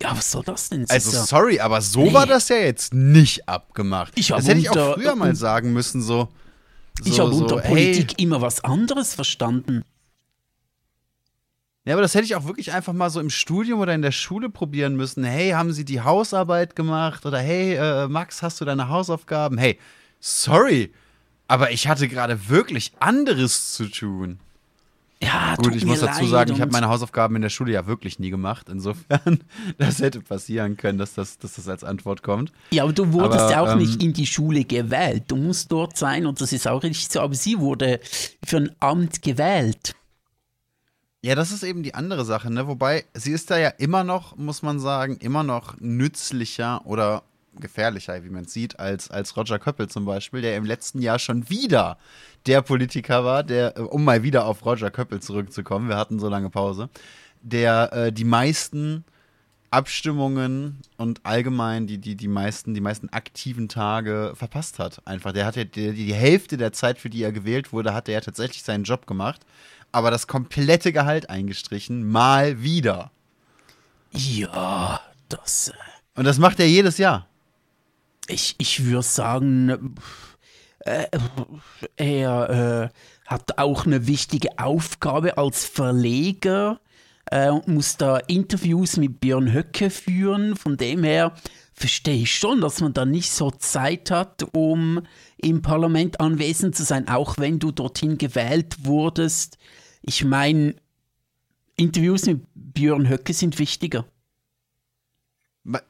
Ja, 0.00 0.16
was 0.16 0.30
soll 0.30 0.44
das 0.44 0.70
denn? 0.70 0.86
Also, 0.88 1.10
sorry, 1.10 1.60
aber 1.60 1.82
so 1.82 2.04
nee. 2.04 2.14
war 2.14 2.24
das 2.24 2.48
ja 2.48 2.56
jetzt 2.56 2.94
nicht 2.94 3.46
abgemacht. 3.50 4.14
Ich 4.16 4.28
das 4.28 4.48
hätte 4.48 4.60
ich 4.60 4.70
auch 4.70 4.94
früher 4.94 5.14
mal 5.14 5.36
sagen 5.36 5.74
müssen, 5.74 6.00
so. 6.00 6.28
so 7.02 7.10
ich 7.10 7.20
habe 7.20 7.34
so, 7.34 7.42
unter 7.42 7.58
Politik 7.58 8.14
hey. 8.16 8.24
immer 8.24 8.40
was 8.40 8.64
anderes 8.64 9.12
verstanden. 9.12 9.84
Ja, 11.84 11.92
aber 11.92 12.02
das 12.02 12.14
hätte 12.14 12.24
ich 12.24 12.34
auch 12.34 12.46
wirklich 12.46 12.72
einfach 12.72 12.94
mal 12.94 13.10
so 13.10 13.20
im 13.20 13.28
Studium 13.28 13.80
oder 13.80 13.94
in 13.94 14.00
der 14.00 14.10
Schule 14.10 14.48
probieren 14.48 14.96
müssen. 14.96 15.22
Hey, 15.22 15.50
haben 15.50 15.74
Sie 15.74 15.84
die 15.84 16.00
Hausarbeit 16.00 16.74
gemacht? 16.76 17.26
Oder 17.26 17.40
hey, 17.40 17.74
äh, 17.74 18.08
Max, 18.08 18.40
hast 18.40 18.58
du 18.58 18.64
deine 18.64 18.88
Hausaufgaben? 18.88 19.58
Hey, 19.58 19.78
sorry, 20.18 20.94
aber 21.48 21.70
ich 21.70 21.88
hatte 21.88 22.08
gerade 22.08 22.48
wirklich 22.48 22.92
anderes 22.98 23.72
zu 23.74 23.86
tun. 23.88 24.38
Ja, 25.22 25.54
gut, 25.56 25.74
ich 25.74 25.86
muss 25.86 26.00
dazu 26.00 26.26
sagen, 26.26 26.52
ich 26.52 26.60
habe 26.60 26.72
meine 26.72 26.88
Hausaufgaben 26.88 27.36
in 27.36 27.42
der 27.42 27.48
Schule 27.48 27.72
ja 27.72 27.86
wirklich 27.86 28.18
nie 28.18 28.28
gemacht. 28.28 28.68
Insofern, 28.68 29.40
das 29.78 29.98
hätte 30.00 30.20
passieren 30.20 30.76
können, 30.76 30.98
dass 30.98 31.14
das, 31.14 31.38
dass 31.38 31.54
das 31.54 31.68
als 31.68 31.84
Antwort 31.84 32.22
kommt. 32.22 32.52
Ja, 32.70 32.82
aber 32.82 32.92
du 32.92 33.12
wurdest 33.14 33.40
aber, 33.40 33.50
ja 33.50 33.60
auch 33.62 33.72
ähm, 33.72 33.78
nicht 33.78 34.02
in 34.02 34.12
die 34.12 34.26
Schule 34.26 34.64
gewählt. 34.64 35.24
Du 35.28 35.36
musst 35.36 35.72
dort 35.72 35.96
sein 35.96 36.26
und 36.26 36.40
das 36.42 36.52
ist 36.52 36.68
auch 36.68 36.82
richtig 36.82 37.08
so. 37.08 37.20
Aber 37.20 37.34
sie 37.34 37.58
wurde 37.58 37.98
für 38.44 38.58
ein 38.58 38.70
Amt 38.78 39.22
gewählt. 39.22 39.94
Ja, 41.22 41.34
das 41.34 41.50
ist 41.50 41.62
eben 41.62 41.82
die 41.82 41.94
andere 41.94 42.26
Sache, 42.26 42.52
ne? 42.52 42.68
Wobei, 42.68 43.04
sie 43.14 43.32
ist 43.32 43.50
da 43.50 43.58
ja 43.58 43.70
immer 43.70 44.04
noch, 44.04 44.36
muss 44.36 44.62
man 44.62 44.78
sagen, 44.78 45.16
immer 45.16 45.42
noch 45.42 45.80
nützlicher 45.80 46.84
oder 46.84 47.22
gefährlicher, 47.60 48.22
wie 48.24 48.30
man 48.30 48.44
sieht, 48.44 48.78
als, 48.78 49.10
als 49.10 49.36
Roger 49.36 49.58
Köppel 49.58 49.88
zum 49.88 50.04
Beispiel, 50.04 50.42
der 50.42 50.56
im 50.56 50.64
letzten 50.64 51.00
Jahr 51.00 51.18
schon 51.18 51.48
wieder 51.50 51.98
der 52.46 52.62
Politiker 52.62 53.24
war, 53.24 53.42
der, 53.42 53.76
äh, 53.76 53.80
um 53.80 54.04
mal 54.04 54.22
wieder 54.22 54.46
auf 54.46 54.64
Roger 54.64 54.90
Köppel 54.90 55.20
zurückzukommen, 55.20 55.88
wir 55.88 55.96
hatten 55.96 56.18
so 56.18 56.28
lange 56.28 56.50
Pause, 56.50 56.88
der 57.42 57.92
äh, 57.92 58.12
die 58.12 58.24
meisten 58.24 59.04
Abstimmungen 59.70 60.80
und 60.96 61.20
allgemein 61.24 61.86
die, 61.86 61.98
die, 61.98 62.14
die, 62.14 62.28
meisten, 62.28 62.74
die 62.74 62.80
meisten 62.80 63.08
aktiven 63.10 63.68
Tage 63.68 64.32
verpasst 64.34 64.78
hat. 64.78 65.06
Einfach. 65.06 65.32
Der 65.32 65.44
hat 65.44 65.56
ja 65.56 65.64
die, 65.64 65.92
die 65.92 66.14
Hälfte 66.14 66.56
der 66.56 66.72
Zeit, 66.72 66.98
für 66.98 67.10
die 67.10 67.22
er 67.22 67.32
gewählt 67.32 67.72
wurde, 67.72 67.92
hat 67.92 68.08
er 68.08 68.14
ja 68.14 68.20
tatsächlich 68.20 68.62
seinen 68.62 68.84
Job 68.84 69.06
gemacht. 69.06 69.42
Aber 69.92 70.10
das 70.10 70.26
komplette 70.26 70.92
Gehalt 70.92 71.30
eingestrichen, 71.30 72.08
mal 72.08 72.62
wieder. 72.62 73.10
Ja, 74.12 75.00
das. 75.28 75.68
Äh, 75.68 76.18
und 76.18 76.24
das 76.24 76.38
macht 76.38 76.60
er 76.60 76.68
jedes 76.68 76.98
Jahr. 76.98 77.28
Ich, 78.28 78.56
ich 78.58 78.84
würde 78.84 79.02
sagen, 79.02 79.94
äh, 80.80 81.06
er 81.96 82.90
äh, 82.90 83.28
hat 83.28 83.58
auch 83.58 83.86
eine 83.86 84.06
wichtige 84.06 84.58
Aufgabe 84.58 85.38
als 85.38 85.64
Verleger 85.64 86.80
äh, 87.26 87.50
und 87.50 87.68
muss 87.68 87.96
da 87.96 88.18
Interviews 88.18 88.96
mit 88.96 89.20
Björn 89.20 89.52
Höcke 89.52 89.90
führen. 89.90 90.56
Von 90.56 90.76
dem 90.76 91.04
her 91.04 91.32
verstehe 91.72 92.22
ich 92.22 92.34
schon, 92.34 92.60
dass 92.60 92.80
man 92.80 92.94
da 92.94 93.04
nicht 93.04 93.30
so 93.30 93.50
Zeit 93.50 94.10
hat, 94.10 94.46
um 94.52 95.02
im 95.36 95.62
Parlament 95.62 96.20
anwesend 96.20 96.74
zu 96.74 96.84
sein, 96.84 97.08
auch 97.08 97.36
wenn 97.38 97.58
du 97.58 97.70
dorthin 97.70 98.16
gewählt 98.18 98.84
wurdest. 98.84 99.58
Ich 100.02 100.24
meine, 100.24 100.74
Interviews 101.76 102.26
mit 102.26 102.42
Björn 102.54 103.08
Höcke 103.08 103.34
sind 103.34 103.58
wichtiger. 103.58 104.06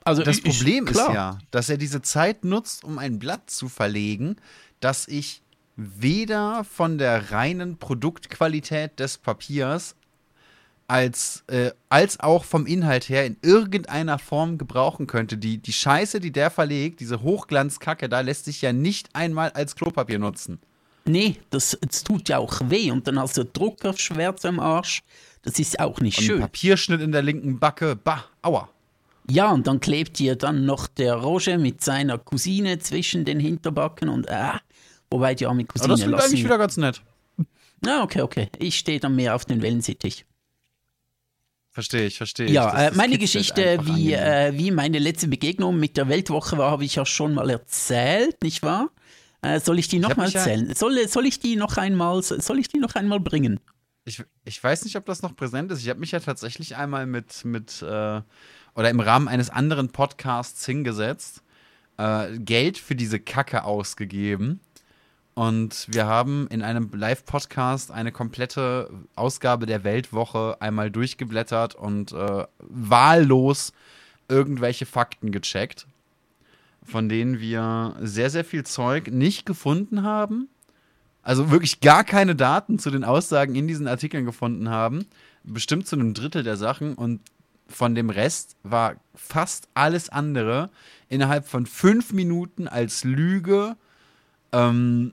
Also 0.05 0.23
das 0.23 0.41
Problem 0.41 0.87
ist 0.87 0.97
ja, 0.97 1.39
dass 1.51 1.69
er 1.69 1.77
diese 1.77 2.03
Zeit 2.03 2.45
nutzt, 2.45 2.85
um 2.85 2.99
ein 2.99 3.19
Blatt 3.19 3.51
zu 3.51 3.69
verlegen, 3.69 4.37
das 4.81 5.09
ich 5.09 5.43
weder 5.77 6.65
von 6.65 6.99
der 6.99 7.33
reinen 7.33 7.77
Produktqualität 7.77 8.99
des 8.99 9.19
Papiers 9.19 9.95
als, 10.89 11.45
äh, 11.49 11.73
als 11.89 12.21
auch 12.21 12.45
vom 12.45 12.67
Inhalt 12.67 13.09
her 13.09 13.27
in 13.27 13.37
irgendeiner 13.43 14.19
Form 14.19 14.57
gebrauchen 14.57 15.07
könnte. 15.07 15.37
Die, 15.37 15.59
die 15.59 15.73
Scheiße, 15.73 16.21
die 16.21 16.33
der 16.33 16.51
verlegt, 16.51 17.01
diese 17.01 17.23
Hochglanzkacke, 17.23 18.09
da 18.09 18.21
lässt 18.21 18.45
sich 18.45 18.63
ja 18.63 18.73
nicht 18.73 19.15
einmal 19.15 19.51
als 19.51 19.75
Klopapier 19.75 20.19
nutzen. 20.19 20.61
Nee, 21.05 21.37
das, 21.51 21.79
das 21.81 22.03
tut 22.03 22.29
ja 22.29 22.39
auch 22.39 22.61
weh 22.65 22.91
und 22.91 23.07
dann 23.07 23.19
hast 23.19 23.37
du 23.37 23.45
Druckerschwärz 23.45 24.45
am 24.45 24.59
Arsch. 24.59 25.03
Das 25.43 25.59
ist 25.59 25.79
auch 25.79 26.01
nicht 26.01 26.19
und 26.19 26.25
schön. 26.25 26.41
Papierschnitt 26.41 27.01
in 27.01 27.13
der 27.13 27.23
linken 27.23 27.59
Backe, 27.59 27.95
bah, 27.95 28.25
aua. 28.43 28.69
Ja, 29.29 29.51
und 29.51 29.67
dann 29.67 29.81
klebt 29.81 30.19
hier 30.19 30.37
dann 30.37 30.65
noch 30.65 30.87
der 30.87 31.15
Roger 31.15 31.59
mit 31.59 31.83
seiner 31.83 32.19
Cousine 32.19 32.79
zwischen 32.79 33.25
den 33.25 33.41
Hinterbacken 33.41 34.09
und 34.09 34.29
äh, 34.29 34.53
wobei 35.11 35.35
die 35.35 35.47
arme 35.47 35.65
Cousine. 35.65 35.85
Aber 35.85 35.95
das 35.95 36.03
klingt 36.03 36.21
eigentlich 36.21 36.45
wieder 36.45 36.59
ganz 36.59 36.77
nett. 36.77 37.03
Na, 37.81 38.03
okay, 38.03 38.23
okay. 38.23 38.49
Ich 38.59 38.79
stehe 38.79 39.01
dann 39.01 39.17
mehr 39.17 39.35
auf 39.35 39.45
den 39.45 39.63
Wellensittich. 39.63 40.25
Verstehe 41.73 42.07
ich, 42.07 42.17
verstehe 42.17 42.47
ich. 42.47 42.53
Ja, 42.53 42.71
das, 42.71 42.81
äh, 42.81 42.87
das 42.89 42.97
meine 42.97 43.19
Geschichte, 43.19 43.79
wie, 43.83 44.15
äh, 44.15 44.57
wie 44.57 44.71
meine 44.71 44.99
letzte 44.99 45.29
Begegnung 45.29 45.79
mit 45.79 45.97
der 45.97 46.09
Weltwoche 46.09 46.57
war, 46.57 46.71
habe 46.71 46.85
ich 46.85 46.95
ja 46.95 47.05
schon 47.05 47.35
mal 47.35 47.51
erzählt, 47.51 48.43
nicht 48.43 48.63
wahr? 48.63 48.91
Äh, 49.43 49.61
soll 49.61 49.79
ich 49.79 49.89
die 49.89 49.99
nochmal 49.99 50.33
erzählen? 50.33 50.69
Ja 50.69 50.75
soll, 50.75 51.07
soll 51.09 51.27
ich 51.27 51.39
die 51.39 51.57
noch 51.57 51.77
einmal, 51.77 52.23
soll 52.23 52.59
ich 52.59 52.69
die 52.69 52.79
noch 52.79 52.95
einmal 52.95 53.21
bringen? 53.21 53.61
Ich, 54.07 54.23
ich 54.45 54.63
weiß 54.63 54.85
nicht, 54.85 54.97
ob 54.97 55.05
das 55.05 55.21
noch 55.21 55.37
präsent 55.37 55.71
ist. 55.71 55.83
Ich 55.83 55.89
habe 55.91 56.01
mich 56.01 56.13
ja 56.13 56.21
tatsächlich 56.21 56.77
einmal 56.77 57.07
mit, 57.07 57.45
mit 57.45 57.83
äh, 57.83 58.23
oder 58.77 58.91
im 58.91 59.01
Rahmen 59.01 59.27
eines 59.27 59.51
anderen 59.51 59.89
Podcasts 59.89 60.65
hingesetzt, 60.65 61.43
äh, 61.97 62.39
Geld 62.39 62.79
für 62.79 62.95
diese 62.95 63.19
Kacke 63.19 63.65
ausgegeben. 63.65 64.61
Und 65.35 65.87
wir 65.91 66.07
haben 66.07 66.47
in 66.49 66.63
einem 66.63 66.91
Live-Podcast 66.95 67.91
eine 67.91 68.13
komplette 68.13 68.91
Ausgabe 69.17 69.67
der 69.67 69.85
Weltwoche 69.85 70.57
einmal 70.61 70.91
durchgeblättert 70.91 71.75
und 71.75 72.13
äh, 72.13 72.45
wahllos 72.59 73.73
irgendwelche 74.29 74.87
Fakten 74.87 75.33
gecheckt, 75.33 75.87
von 76.83 77.09
denen 77.09 77.39
wir 77.41 77.97
sehr, 78.01 78.31
sehr 78.31 78.45
viel 78.45 78.65
Zeug 78.65 79.09
nicht 79.09 79.47
gefunden 79.47 80.03
haben. 80.03 80.49
Also 81.23 81.51
wirklich 81.51 81.81
gar 81.81 82.05
keine 82.05 82.35
Daten 82.35 82.79
zu 82.79 82.91
den 82.91 83.05
Aussagen 83.05 83.57
in 83.57 83.69
diesen 83.69 83.89
Artikeln 83.89 84.25
gefunden 84.25 84.71
haben. 84.71 85.07
Bestimmt 85.45 85.87
zu 85.87 85.97
einem 85.97 86.15
Drittel 86.15 86.45
der 86.45 86.57
Sachen. 86.57 86.95
Und 86.95 87.21
von 87.69 87.95
dem 87.95 88.11
Rest 88.11 88.57
war 88.63 88.97
fast 89.15 89.69
alles 89.75 90.09
andere 90.09 90.71
innerhalb 91.09 91.47
von 91.47 91.67
fünf 91.67 92.13
Minuten 92.13 92.69
als 92.69 93.05
Lüge, 93.05 93.77
ähm, 94.53 95.13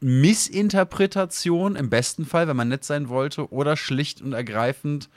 Missinterpretation 0.00 1.76
im 1.76 1.88
besten 1.88 2.26
Fall, 2.26 2.48
wenn 2.48 2.56
man 2.56 2.68
nett 2.68 2.84
sein 2.84 3.08
wollte, 3.08 3.52
oder 3.52 3.76
schlicht 3.76 4.20
und 4.20 4.32
ergreifend 4.32 5.08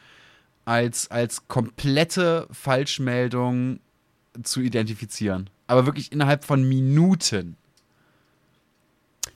als, 0.63 1.09
als 1.09 1.47
komplette 1.47 2.47
Falschmeldung 2.51 3.79
zu 4.43 4.61
identifizieren. 4.61 5.49
Aber 5.67 5.85
wirklich 5.85 6.11
innerhalb 6.11 6.43
von 6.43 6.67
Minuten. 6.67 7.57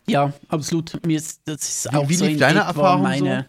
Ja, 0.06 0.34
absolut. 0.50 1.04
Mir 1.06 1.18
ist, 1.18 1.42
das 1.46 1.86
ist 1.86 1.92
wie, 1.92 1.96
auch 1.96 2.10
wie 2.10 2.16
so 2.16 2.26
lief 2.26 2.40
deine 2.40 2.60
Erfahrung 2.60 3.04
meine, 3.04 3.48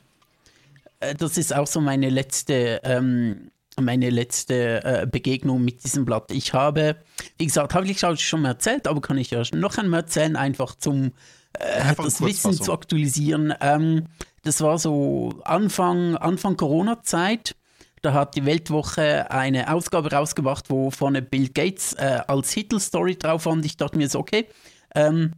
so? 1.01 1.07
Äh, 1.07 1.15
das 1.15 1.37
ist 1.37 1.55
auch 1.55 1.67
so 1.67 1.81
meine 1.81 2.09
letzte 2.09 2.81
ähm, 2.85 3.51
meine 3.81 4.11
letzte 4.11 4.85
äh, 4.85 5.07
Begegnung 5.07 5.63
mit 5.65 5.85
diesem 5.85 6.05
Blatt. 6.05 6.31
Ich 6.31 6.55
habe, 6.55 6.97
wie 7.39 7.47
gesagt, 7.47 7.75
habe 7.75 7.87
ich 7.87 8.01
schon 8.01 8.43
mal 8.43 8.51
erzählt, 8.51 8.87
aber 8.87 9.01
kann 9.01 9.19
ich 9.19 9.31
ja 9.31 9.43
noch 9.55 9.79
einmal 9.79 10.01
erzählen, 10.01 10.37
einfach 10.37 10.75
zum 10.77 11.13
äh, 11.59 11.95
das 11.97 12.21
Wissen 12.21 12.53
zu 12.53 12.73
aktualisieren. 12.73 13.55
Ähm, 13.61 14.07
das 14.43 14.61
war 14.61 14.79
so 14.79 15.35
Anfang, 15.45 16.17
Anfang 16.17 16.57
Corona-Zeit. 16.57 17.57
Da 18.03 18.15
hat 18.15 18.35
die 18.35 18.47
Weltwoche 18.47 19.31
eine 19.31 19.73
Ausgabe 19.73 20.11
rausgebracht, 20.11 20.71
wo 20.71 20.91
vorne 20.91 21.21
Bill 21.21 21.49
Gates 21.51 21.93
äh, 21.95 22.21
als 22.27 22.53
Titelstory 22.53 23.17
drauf 23.17 23.45
war. 23.45 23.53
Und 23.53 23.65
ich 23.67 23.77
dachte 23.77 23.99
mir 23.99 24.09
so, 24.09 24.19
okay, 24.21 24.47
ähm, 24.95 25.33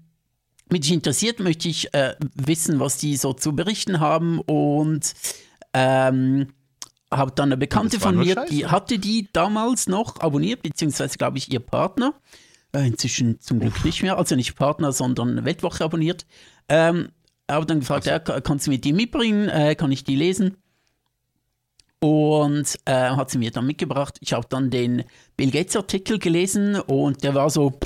mich 0.70 0.90
interessiert, 0.92 1.40
möchte 1.40 1.68
ich 1.68 1.92
äh, 1.92 2.14
wissen, 2.34 2.78
was 2.78 2.98
die 2.98 3.16
so 3.16 3.32
zu 3.32 3.54
berichten 3.54 3.98
haben. 3.98 4.38
Und 4.40 5.12
ähm, 5.74 6.48
habe 7.12 7.32
dann 7.32 7.48
eine 7.48 7.56
Bekannte 7.56 8.00
von 8.00 8.16
mir, 8.16 8.34
Scheiße. 8.34 8.52
die 8.52 8.66
hatte 8.66 8.98
die 8.98 9.28
damals 9.32 9.86
noch 9.86 10.20
abonniert, 10.20 10.62
beziehungsweise 10.62 11.18
glaube 11.18 11.38
ich 11.38 11.52
ihr 11.52 11.60
Partner. 11.60 12.14
Äh, 12.74 12.86
inzwischen 12.86 13.38
zum 13.40 13.60
Glück 13.60 13.76
Uff. 13.76 13.84
nicht 13.84 14.02
mehr, 14.02 14.16
also 14.16 14.34
nicht 14.34 14.56
Partner, 14.56 14.92
sondern 14.92 15.44
Weltwoche 15.44 15.84
abonniert. 15.84 16.26
Ähm, 16.68 17.10
habe 17.50 17.66
dann 17.66 17.80
gefragt, 17.80 18.06
ja, 18.06 18.18
kannst 18.18 18.66
du 18.66 18.70
mir 18.70 18.78
die 18.78 18.92
mitbringen? 18.92 19.48
Äh, 19.48 19.74
kann 19.74 19.92
ich 19.92 20.04
die 20.04 20.16
lesen? 20.16 20.56
Und 22.00 22.78
äh, 22.86 23.10
hat 23.10 23.30
sie 23.30 23.38
mir 23.38 23.50
dann 23.50 23.66
mitgebracht. 23.66 24.16
Ich 24.20 24.32
habe 24.32 24.46
dann 24.48 24.70
den 24.70 25.04
Bill 25.36 25.50
Gates 25.50 25.76
Artikel 25.76 26.18
gelesen 26.18 26.76
und 26.76 27.22
der 27.22 27.34
war 27.34 27.50
so 27.50 27.78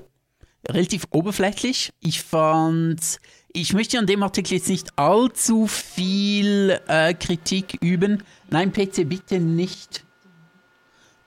relativ 0.69 1.07
oberflächlich. 1.11 1.93
Ich 2.01 2.23
fand, 2.23 3.19
ich 3.53 3.73
möchte 3.73 3.99
an 3.99 4.07
dem 4.07 4.23
Artikel 4.23 4.55
jetzt 4.55 4.69
nicht 4.69 4.99
allzu 4.99 5.67
viel 5.67 6.79
äh, 6.89 7.13
Kritik 7.15 7.79
üben. 7.83 8.23
Nein, 8.51 8.73
PC, 8.73 9.09
bitte 9.09 9.41
nicht. 9.41 10.05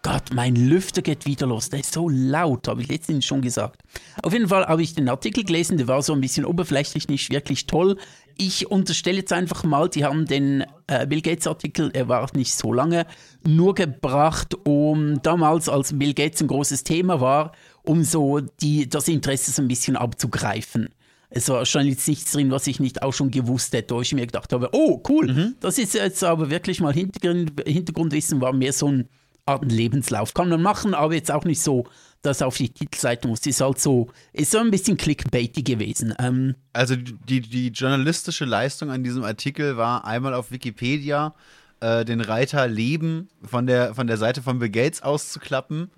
Gott, 0.02 0.34
mein 0.34 0.56
Lüfter 0.56 1.02
geht 1.02 1.26
wieder 1.26 1.46
los. 1.46 1.70
Der 1.70 1.82
ist 1.82 1.92
so 1.92 2.08
laut, 2.08 2.70
habe 2.70 2.82
ich 2.82 2.88
letztens 2.88 3.26
schon 3.26 3.42
gesagt. 3.42 3.82
Auf 4.24 4.32
jeden 4.32 4.48
Fall 4.48 4.66
habe 4.66 4.82
ich 4.82 4.96
den 4.96 5.10
Artikel 5.10 5.44
gelesen, 5.44 5.78
der 5.78 5.90
war 5.90 6.02
so 6.02 6.14
ein 6.14 6.22
bisschen 6.22 6.46
oberflächlich, 6.46 7.10
nicht 7.10 7.30
wirklich 7.32 7.68
toll. 7.68 7.98
Ich 8.38 8.72
unterstelle 8.72 9.18
jetzt 9.18 9.34
einfach 9.34 9.66
mal, 9.66 9.90
die 9.90 10.06
haben 10.06 10.26
den 10.26 10.64
äh, 10.88 11.06
Bill 11.06 11.22
Gates 11.22 11.48
Artikel, 11.48 11.92
er 11.94 12.08
war 12.08 12.30
nicht 12.34 12.56
so 12.56 12.72
lange, 12.72 13.06
nur 13.46 13.76
gebracht, 13.76 14.56
um 14.66 15.22
damals, 15.22 15.68
als 15.68 15.98
Bill 16.00 16.14
Gates 16.14 16.42
ein 16.42 16.48
großes 16.48 16.86
Thema 16.86 17.20
war, 17.20 17.52
um 17.84 18.06
so 18.06 18.40
die, 18.40 18.88
das 18.88 19.10
Interesse 19.10 19.52
so 19.52 19.62
ein 19.62 19.68
bisschen 19.68 19.98
abzugreifen. 19.98 20.88
Es 21.30 21.48
war 21.50 21.58
wahrscheinlich 21.58 22.06
nichts 22.08 22.32
drin, 22.32 22.50
was 22.50 22.66
ich 22.68 22.80
nicht 22.80 23.04
auch 23.04 23.14
schon 23.14 23.30
gewusst 23.30 23.74
hätte, 23.74 23.94
wo 23.94 24.02
ich 24.02 24.14
mir 24.14 24.26
gedacht 24.26 24.52
habe, 24.52 24.70
oh 24.72 25.02
cool, 25.08 25.28
mhm. 25.28 25.56
das 25.60 25.78
ist 25.78 25.94
jetzt 25.94 26.24
aber 26.24 26.50
wirklich 26.50 26.82
mal 26.82 26.94
Hintergrund, 26.94 27.52
Hintergrundwissen, 27.66 28.42
war 28.42 28.54
mehr 28.54 28.74
so 28.74 28.88
ein 28.88 29.10
Art 29.46 29.72
Lebenslauf. 29.72 30.34
Kann 30.34 30.50
man 30.50 30.62
machen, 30.62 30.94
aber 30.94 31.14
jetzt 31.14 31.32
auch 31.32 31.44
nicht 31.44 31.62
so, 31.62 31.86
dass 32.22 32.42
auf 32.42 32.58
die 32.58 32.70
Titelseite 32.70 33.28
muss. 33.28 33.46
Ist 33.46 33.62
halt 33.62 33.80
so, 33.80 34.10
ist 34.34 34.52
so 34.52 34.60
ein 34.60 34.72
bisschen 34.72 34.98
clickbaity 34.98 35.64
gewesen. 35.64 36.14
Ähm, 36.20 36.56
also 36.74 36.96
die, 36.96 37.42
die 37.42 37.70
journalistische 37.70 38.46
Leistung 38.46 38.92
an 38.92 39.04
diesem 39.04 39.24
Artikel 39.24 39.78
war 39.78 40.06
einmal 40.06 40.34
auf 40.34 40.52
Wikipedia 40.52 41.34
äh, 41.80 42.06
den 42.06 42.22
Reiter 42.22 42.68
Leben 42.68 43.30
von 43.44 43.66
der, 43.68 43.96
von 43.96 44.08
der 44.08 44.18
Seite 44.18 44.42
von 44.42 44.60
Bill 44.60 44.70
Gates 44.70 45.02
auszuklappen 45.02 45.90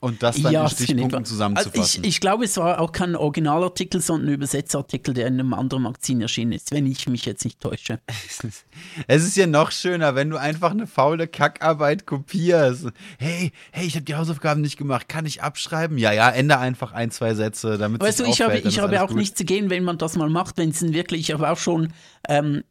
und 0.00 0.22
das 0.22 0.40
dann 0.40 0.52
ja, 0.52 0.62
in 0.62 0.70
Stichpunkten 0.70 1.24
zusammenzufassen. 1.24 1.80
Also 1.80 2.00
ich, 2.00 2.06
ich 2.06 2.20
glaube, 2.20 2.44
es 2.44 2.56
war 2.56 2.80
auch 2.80 2.92
kein 2.92 3.16
Originalartikel, 3.16 4.00
sondern 4.00 4.28
ein 4.28 4.34
Übersetzartikel, 4.34 5.12
der 5.12 5.26
in 5.26 5.34
einem 5.34 5.54
anderen 5.54 5.82
Magazin 5.82 6.20
erschienen 6.20 6.52
ist, 6.52 6.70
wenn 6.70 6.86
ich 6.86 7.08
mich 7.08 7.24
jetzt 7.24 7.44
nicht 7.44 7.60
täusche. 7.60 8.00
es 9.08 9.24
ist 9.24 9.36
ja 9.36 9.46
noch 9.46 9.72
schöner, 9.72 10.14
wenn 10.14 10.30
du 10.30 10.36
einfach 10.36 10.70
eine 10.70 10.86
faule 10.86 11.26
Kackarbeit 11.26 12.06
kopierst. 12.06 12.88
Hey, 13.18 13.52
hey, 13.72 13.86
ich 13.86 13.94
habe 13.94 14.04
die 14.04 14.14
Hausaufgaben 14.14 14.60
nicht 14.60 14.76
gemacht, 14.76 15.08
kann 15.08 15.26
ich 15.26 15.42
abschreiben? 15.42 15.98
Ja, 15.98 16.12
ja, 16.12 16.30
ändere 16.30 16.60
einfach 16.60 16.92
ein, 16.92 17.10
zwei 17.10 17.34
Sätze, 17.34 17.76
damit 17.76 18.00
Weißt 18.00 18.20
du, 18.20 18.24
ich 18.24 18.42
auffällt, 18.44 18.64
habe, 18.64 18.68
ich 18.68 18.78
habe 18.78 19.02
auch 19.02 19.08
gut. 19.08 19.16
nichts 19.16 19.36
zu 19.36 19.44
gehen, 19.44 19.68
wenn 19.70 19.82
man 19.82 19.98
das 19.98 20.16
mal 20.16 20.30
macht, 20.30 20.58
wenn 20.58 20.70
es 20.70 20.80
wirklich, 20.92 21.28
ich 21.28 21.32
habe 21.32 21.50
auch 21.50 21.58
schon 21.58 21.92
ähm, 22.28 22.62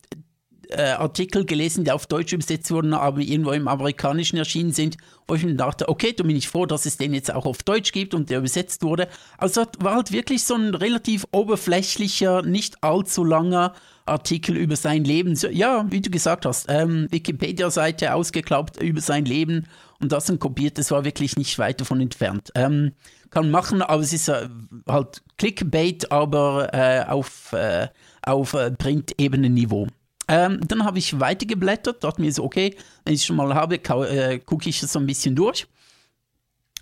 äh, 0.69 0.91
Artikel 0.91 1.45
gelesen, 1.45 1.83
die 1.83 1.91
auf 1.91 2.07
Deutsch 2.07 2.33
übersetzt 2.33 2.71
wurden, 2.71 2.93
aber 2.93 3.19
irgendwo 3.19 3.51
im 3.51 3.67
Amerikanischen 3.67 4.37
erschienen 4.37 4.71
sind, 4.71 4.97
wo 5.27 5.35
ich 5.35 5.43
mir 5.43 5.55
dachte, 5.55 5.89
okay, 5.89 6.13
da 6.13 6.23
bin 6.23 6.35
ich 6.35 6.47
froh, 6.47 6.65
dass 6.65 6.85
es 6.85 6.97
den 6.97 7.13
jetzt 7.13 7.33
auch 7.33 7.45
auf 7.45 7.63
Deutsch 7.63 7.91
gibt 7.91 8.13
und 8.13 8.29
der 8.29 8.39
übersetzt 8.39 8.83
wurde. 8.83 9.07
Also 9.37 9.65
war 9.79 9.95
halt 9.95 10.11
wirklich 10.11 10.43
so 10.43 10.55
ein 10.55 10.73
relativ 10.75 11.25
oberflächlicher, 11.31 12.41
nicht 12.41 12.83
allzu 12.83 13.23
langer 13.23 13.73
Artikel 14.05 14.55
über 14.55 14.75
sein 14.75 15.03
Leben. 15.03 15.35
So, 15.35 15.47
ja, 15.47 15.85
wie 15.89 16.01
du 16.01 16.09
gesagt 16.09 16.45
hast, 16.45 16.67
ähm, 16.69 17.07
Wikipedia-Seite 17.11 18.13
ausgeklappt 18.13 18.81
über 18.81 19.01
sein 19.01 19.25
Leben 19.25 19.67
und 19.99 20.11
das 20.11 20.25
dann 20.25 20.39
kopiert, 20.39 20.77
das 20.77 20.91
war 20.91 21.05
wirklich 21.05 21.35
nicht 21.37 21.59
weit 21.59 21.81
davon 21.81 22.01
entfernt. 22.01 22.51
Ähm, 22.55 22.93
kann 23.29 23.51
machen, 23.51 23.81
aber 23.81 24.01
es 24.01 24.13
ist 24.13 24.29
äh, 24.29 24.47
halt 24.87 25.21
Clickbait, 25.37 26.11
aber 26.11 26.73
äh, 26.73 27.03
auf, 27.07 27.51
äh, 27.53 27.87
auf 28.21 28.53
äh, 28.53 28.71
Print-Ebenen-Niveau. 28.71 29.87
Ähm, 30.27 30.59
dann 30.67 30.83
habe 30.83 30.99
ich 30.99 31.19
weitergeblättert, 31.19 32.03
dachte 32.03 32.21
mir 32.21 32.31
so, 32.31 32.43
okay, 32.43 32.75
wenn 33.05 33.13
ich 33.13 33.21
es 33.21 33.25
schon 33.25 33.37
mal 33.37 33.53
habe, 33.55 33.75
äh, 33.75 34.39
gucke 34.39 34.69
ich 34.69 34.83
es 34.83 34.91
so 34.91 34.99
ein 34.99 35.05
bisschen 35.05 35.35
durch. 35.35 35.67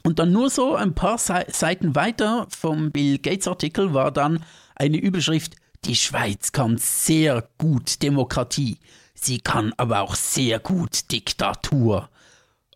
Und 0.04 0.20
dann 0.20 0.32
nur 0.32 0.50
so 0.50 0.76
ein 0.76 0.94
paar 0.94 1.18
Seiten 1.18 1.96
weiter 1.96 2.48
vom 2.50 2.92
Bill 2.92 3.18
Gates 3.18 3.48
Artikel 3.48 3.94
war 3.94 4.12
dann 4.12 4.44
eine 4.76 4.98
Überschrift, 4.98 5.56
die 5.86 5.96
Schweiz 5.96 6.52
kann 6.52 6.78
sehr 6.78 7.48
gut 7.58 8.02
Demokratie, 8.02 8.78
sie 9.14 9.40
kann 9.40 9.74
aber 9.78 10.02
auch 10.02 10.16
sehr 10.16 10.60
gut 10.60 11.12
Diktatur. 11.12 12.10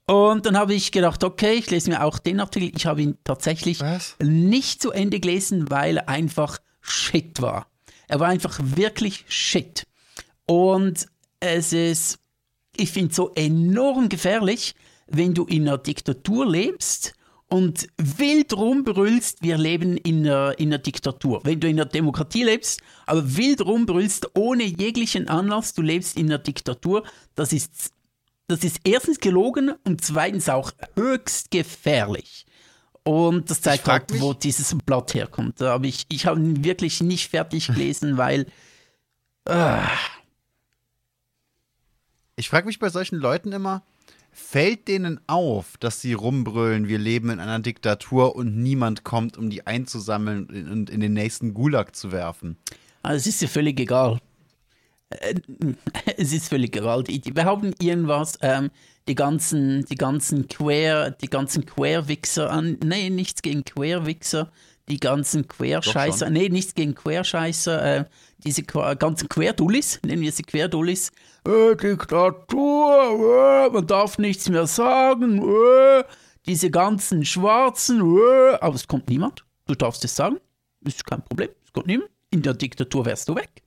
Und 0.05 0.47
dann 0.47 0.57
habe 0.57 0.73
ich 0.73 0.91
gedacht, 0.91 1.23
okay, 1.23 1.53
ich 1.53 1.69
lese 1.69 1.91
mir 1.91 2.03
auch 2.03 2.17
den 2.17 2.39
Artikel. 2.39 2.71
Ich 2.75 2.87
habe 2.87 3.03
ihn 3.03 3.17
tatsächlich 3.23 3.79
Was? 3.79 4.15
nicht 4.19 4.81
zu 4.81 4.91
Ende 4.91 5.19
gelesen, 5.19 5.69
weil 5.69 5.97
er 5.97 6.09
einfach 6.09 6.57
Shit 6.81 7.43
war. 7.43 7.67
Er 8.07 8.19
war 8.19 8.29
einfach 8.29 8.59
wirklich 8.59 9.25
Shit. 9.27 9.85
Und 10.49 11.05
es 11.39 11.73
ist, 11.73 12.17
ich 12.75 12.91
finde, 12.91 13.13
so 13.13 13.31
enorm 13.35 14.09
gefährlich, 14.09 14.73
wenn 15.05 15.35
du 15.35 15.45
in 15.45 15.67
einer 15.67 15.77
Diktatur 15.77 16.49
lebst 16.49 17.13
und 17.49 17.87
wild 17.97 18.53
rumbrüllst, 18.57 19.43
wir 19.43 19.59
leben 19.59 19.95
in 19.97 20.25
einer, 20.25 20.57
in 20.57 20.69
einer 20.69 20.79
Diktatur. 20.79 21.41
Wenn 21.43 21.59
du 21.59 21.69
in 21.69 21.79
einer 21.79 21.87
Demokratie 21.87 22.45
lebst, 22.45 22.81
aber 23.05 23.37
wild 23.37 23.61
rumbrüllst, 23.61 24.31
ohne 24.35 24.63
jeglichen 24.63 25.27
Anlass, 25.27 25.75
du 25.75 25.83
lebst 25.83 26.17
in 26.17 26.25
einer 26.25 26.39
Diktatur, 26.39 27.03
das 27.35 27.53
ist, 27.53 27.91
das 28.47 28.63
ist 28.63 28.79
erstens 28.85 29.19
gelogen 29.19 29.73
und 29.85 30.03
zweitens 30.03 30.49
auch 30.49 30.71
höchst 30.95 31.51
gefährlich. 31.51 32.47
Und 33.03 33.51
das 33.51 33.61
zeigt 33.61 33.87
halt, 33.87 34.19
wo 34.19 34.33
dieses 34.33 34.75
Blatt 34.83 35.13
herkommt. 35.13 35.61
Aber 35.61 35.85
ich, 35.85 36.07
ich 36.09 36.25
habe 36.25 36.39
ihn 36.39 36.63
wirklich 36.63 37.01
nicht 37.01 37.29
fertig 37.29 37.67
gelesen, 37.67 38.17
weil. 38.17 38.47
Uh, 39.47 39.77
ich 42.39 42.49
frage 42.49 42.67
mich 42.67 42.79
bei 42.79 42.89
solchen 42.89 43.17
Leuten 43.17 43.51
immer, 43.51 43.83
fällt 44.31 44.87
denen 44.87 45.19
auf, 45.27 45.77
dass 45.77 46.01
sie 46.01 46.13
rumbrüllen, 46.13 46.87
wir 46.87 46.97
leben 46.97 47.29
in 47.29 47.39
einer 47.39 47.59
Diktatur 47.59 48.35
und 48.35 48.55
niemand 48.55 49.03
kommt, 49.03 49.37
um 49.37 49.49
die 49.49 49.67
einzusammeln 49.67 50.47
und 50.71 50.89
in 50.89 51.01
den 51.01 51.13
nächsten 51.13 51.53
Gulag 51.53 51.95
zu 51.95 52.11
werfen? 52.11 52.57
Also 53.03 53.17
es 53.17 53.27
ist 53.27 53.41
ja 53.41 53.47
völlig 53.49 53.79
egal. 53.79 54.19
Äh, 55.09 55.35
es 56.17 56.31
ist 56.31 56.47
völlig 56.47 56.75
egal. 56.75 57.03
Die, 57.03 57.19
behaupten 57.19 57.73
irgendwas, 57.81 58.39
ähm, 58.41 58.71
die 59.09 59.15
ganzen, 59.15 59.83
die 59.85 59.95
ganzen 59.95 60.47
Quer, 60.47 61.11
die 61.11 61.29
ganzen 61.29 61.65
Querwichser 61.65 62.51
an. 62.51 62.77
Nee, 62.83 63.09
nichts 63.09 63.41
gegen 63.41 63.65
Querwichser, 63.65 64.51
die 64.89 64.99
ganzen 64.99 65.47
Querscheißer. 65.47 66.29
Nee, 66.29 66.49
nichts 66.49 66.73
gegen 66.73 66.95
Querscheißer. 66.95 67.97
Äh, 67.97 68.05
diese 68.43 68.63
ganzen 68.63 69.29
Querdullis, 69.29 69.99
nennen 70.05 70.21
wir 70.21 70.31
sie 70.31 70.43
Querdullis, 70.43 71.11
äh, 71.45 71.75
Diktatur, 71.75 73.67
äh, 73.67 73.69
man 73.69 73.85
darf 73.85 74.17
nichts 74.17 74.49
mehr 74.49 74.67
sagen, 74.67 75.41
äh, 75.41 76.03
diese 76.45 76.71
ganzen 76.71 77.25
Schwarzen, 77.25 78.01
äh, 78.01 78.55
aber 78.61 78.75
es 78.75 78.87
kommt 78.87 79.09
niemand. 79.09 79.45
Du 79.67 79.75
darfst 79.75 80.03
es 80.05 80.15
sagen, 80.15 80.37
ist 80.81 81.05
kein 81.05 81.23
Problem, 81.23 81.49
es 81.65 81.73
kommt 81.73 81.87
niemand. 81.87 82.09
In 82.31 82.41
der 82.41 82.53
Diktatur 82.53 83.05
wärst 83.05 83.27
du 83.29 83.35
weg. 83.35 83.63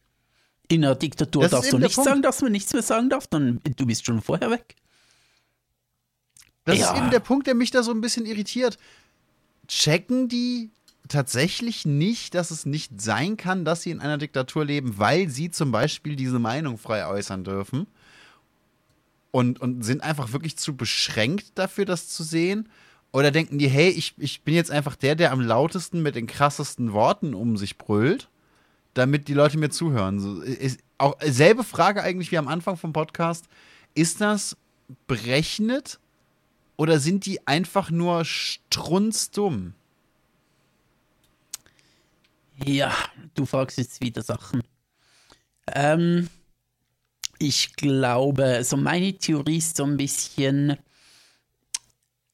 In 0.69 0.83
der 0.83 0.95
Diktatur 0.95 1.43
das 1.43 1.51
darfst 1.51 1.73
du 1.73 1.79
nicht 1.79 1.95
sagen, 1.95 2.23
dass 2.23 2.41
man 2.41 2.53
nichts 2.53 2.73
mehr 2.73 2.83
sagen 2.83 3.11
darf, 3.11 3.27
dann 3.27 3.61
du 3.63 3.87
bist 3.87 4.07
schon 4.07 4.23
vorher 4.23 4.51
weg. 4.51 4.77
Das 6.65 6.79
ja. 6.79 6.93
ist 6.93 6.99
eben 6.99 7.11
der 7.11 7.21
Punkt, 7.21 7.47
der 7.47 7.55
mich 7.55 7.73
da 7.73 7.83
so 7.83 7.91
ein 7.91 8.01
bisschen 8.01 8.25
irritiert. 8.25 8.79
Checken 9.67 10.29
die 10.29 10.71
tatsächlich 11.13 11.87
nicht, 11.87 12.35
dass 12.35 12.51
es 12.51 12.67
nicht 12.67 13.01
sein 13.01 13.37
kann, 13.37 13.65
dass 13.65 13.83
sie 13.83 13.91
in 13.91 14.01
einer 14.01 14.19
Diktatur 14.19 14.65
leben, 14.65 14.99
weil 14.99 15.29
sie 15.29 15.51
zum 15.51 15.71
Beispiel 15.71 16.17
diese 16.17 16.39
Meinung 16.39 16.79
frei 16.79 17.07
äußern 17.07 17.45
dürfen. 17.45 17.87
Und, 19.31 19.61
und 19.61 19.83
sind 19.83 20.03
einfach 20.03 20.33
wirklich 20.33 20.59
zu 20.59 20.77
beschränkt 20.77 21.53
dafür, 21.55 21.87
das 21.87 22.09
zu 22.09 22.23
sehen. 22.23 22.69
Oder 23.13 23.31
denken 23.31 23.59
die, 23.59 23.69
hey, 23.69 23.89
ich, 23.89 24.15
ich 24.19 24.43
bin 24.43 24.55
jetzt 24.55 24.71
einfach 24.71 24.97
der, 24.97 25.15
der 25.15 25.33
am 25.33 25.41
lautesten 25.41 26.03
mit 26.03 26.17
den 26.17 26.27
krassesten 26.27 26.93
Worten 26.93 27.35
um 27.35 27.57
sich 27.57 27.79
brüllt, 27.79 28.29
damit 28.95 29.29
die 29.29 29.35
Leute 29.35 29.59
mir 29.59 29.71
zuhören. 29.71 30.21
So, 30.21 30.41
ist 30.43 30.81
auch 30.99 31.17
selbe 31.23 31.65
Frage 31.65 32.03
eigentlich 32.03 32.31
wie 32.31 32.39
am 32.39 32.49
Anfang 32.49 32.77
vom 32.77 32.93
Podcast. 32.93 33.47
Ist 33.95 34.21
das 34.21 34.57
berechnet 35.07 35.99
oder 36.77 36.99
sind 36.99 37.27
die 37.27 37.47
einfach 37.47 37.91
nur 37.91 38.25
strunzdumm? 38.25 39.75
Ja, 42.65 42.95
du 43.35 43.47
fragst 43.47 43.79
jetzt 43.79 44.01
wieder 44.01 44.23
Sachen. 44.23 44.63
Ähm, 45.73 46.29
ich 47.39 47.75
glaube, 47.77 48.63
so 48.65 48.77
meine 48.77 49.15
Theorie 49.15 49.59
ist 49.59 49.77
so 49.77 49.85
ein 49.85 49.97
bisschen, 49.97 50.77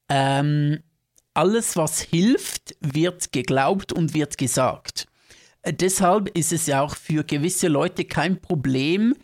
ähm, 0.08 0.80
alles, 1.34 1.76
was 1.76 2.00
hilft, 2.00 2.76
wird 2.80 3.32
geglaubt 3.32 3.92
und 3.92 4.12
wird 4.14 4.38
gesagt. 4.38 5.06
Äh, 5.62 5.72
deshalb 5.72 6.36
ist 6.36 6.52
es 6.52 6.66
ja 6.66 6.82
auch 6.82 6.96
für 6.96 7.24
gewisse 7.24 7.68
Leute 7.68 8.04
kein 8.04 8.40
Problem, 8.40 9.14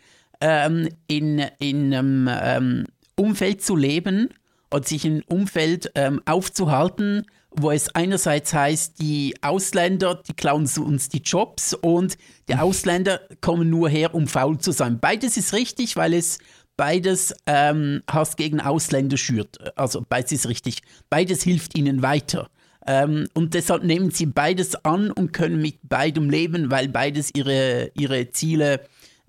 ähm, 0.41 0.89
in, 1.07 1.39
in 1.59 1.93
einem 1.93 2.29
ähm, 2.31 2.85
Umfeld 3.15 3.61
zu 3.61 3.75
leben 3.75 4.29
und 4.69 4.87
sich 4.87 5.05
einem 5.05 5.23
Umfeld 5.27 5.91
ähm, 5.95 6.21
aufzuhalten, 6.25 7.25
wo 7.57 7.71
es 7.71 7.93
einerseits 7.95 8.53
heißt, 8.53 8.99
die 8.99 9.35
Ausländer, 9.41 10.15
die 10.15 10.33
klauen 10.33 10.69
uns 10.77 11.09
die 11.09 11.21
Jobs 11.21 11.73
und 11.73 12.17
die 12.47 12.55
Ausländer 12.55 13.21
kommen 13.41 13.69
nur 13.69 13.89
her, 13.89 14.13
um 14.13 14.27
faul 14.27 14.57
zu 14.57 14.71
sein. 14.71 14.99
Beides 14.99 15.37
ist 15.37 15.53
richtig, 15.53 15.95
weil 15.95 16.13
es 16.13 16.39
beides 16.77 17.33
ähm, 17.45 18.01
Hass 18.09 18.35
gegen 18.35 18.59
Ausländer 18.59 19.17
schürt. 19.17 19.77
Also 19.77 20.05
beides 20.07 20.31
ist 20.31 20.47
richtig. 20.49 20.81
Beides 21.09 21.43
hilft 21.43 21.77
ihnen 21.77 22.01
weiter. 22.01 22.49
Ähm, 22.85 23.27
und 23.33 23.53
deshalb 23.53 23.83
nehmen 23.83 24.11
sie 24.11 24.27
beides 24.27 24.75
an 24.85 25.11
und 25.11 25.33
können 25.33 25.61
mit 25.61 25.79
beidem 25.83 26.29
leben, 26.29 26.69
weil 26.69 26.87
beides 26.87 27.31
ihre, 27.33 27.91
ihre 27.95 28.29
Ziele, 28.29 28.81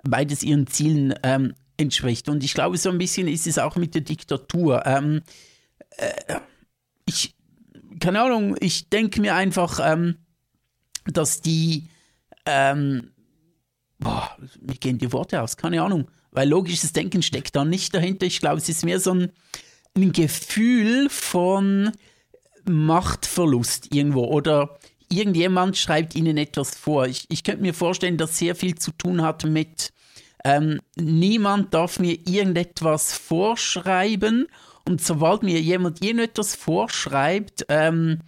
beides 0.02 0.42
ihren 0.42 0.66
Zielen 0.66 1.14
ähm, 1.22 1.54
entspricht. 1.76 2.28
Und 2.28 2.44
ich 2.44 2.54
glaube, 2.54 2.76
so 2.76 2.90
ein 2.90 2.98
bisschen 2.98 3.28
ist 3.28 3.46
es 3.46 3.58
auch 3.58 3.76
mit 3.76 3.94
der 3.94 4.02
Diktatur. 4.02 4.84
Ähm, 4.84 5.22
äh, 5.96 6.40
ich, 7.06 7.35
keine 8.00 8.20
Ahnung, 8.20 8.56
ich 8.60 8.88
denke 8.88 9.20
mir 9.20 9.34
einfach, 9.34 9.80
ähm, 9.82 10.16
dass 11.06 11.40
die, 11.40 11.88
ähm, 12.44 13.12
boah, 13.98 14.36
mir 14.60 14.76
gehen 14.76 14.98
die 14.98 15.12
Worte 15.12 15.42
aus, 15.42 15.56
keine 15.56 15.82
Ahnung, 15.82 16.10
weil 16.30 16.48
logisches 16.48 16.92
Denken 16.92 17.22
steckt 17.22 17.56
da 17.56 17.64
nicht 17.64 17.94
dahinter. 17.94 18.26
Ich 18.26 18.40
glaube, 18.40 18.58
es 18.58 18.68
ist 18.68 18.84
mehr 18.84 19.00
so 19.00 19.14
ein, 19.14 19.32
ein 19.96 20.12
Gefühl 20.12 21.08
von 21.08 21.92
Machtverlust 22.68 23.94
irgendwo 23.94 24.24
oder 24.24 24.78
irgendjemand 25.08 25.76
schreibt 25.76 26.14
ihnen 26.16 26.36
etwas 26.36 26.76
vor. 26.76 27.06
Ich, 27.06 27.26
ich 27.28 27.44
könnte 27.44 27.62
mir 27.62 27.74
vorstellen, 27.74 28.18
dass 28.18 28.38
sehr 28.38 28.54
viel 28.54 28.74
zu 28.74 28.90
tun 28.92 29.22
hat 29.22 29.44
mit, 29.44 29.92
ähm, 30.44 30.80
niemand 30.96 31.72
darf 31.72 31.98
mir 31.98 32.18
irgendetwas 32.26 33.12
vorschreiben 33.14 34.46
und 34.86 35.02
sobald 35.02 35.42
mir 35.42 35.60
jemand 35.60 36.02
irgendetwas 36.02 36.54
vorschreibt, 36.54 37.66
ähm, 37.68 38.20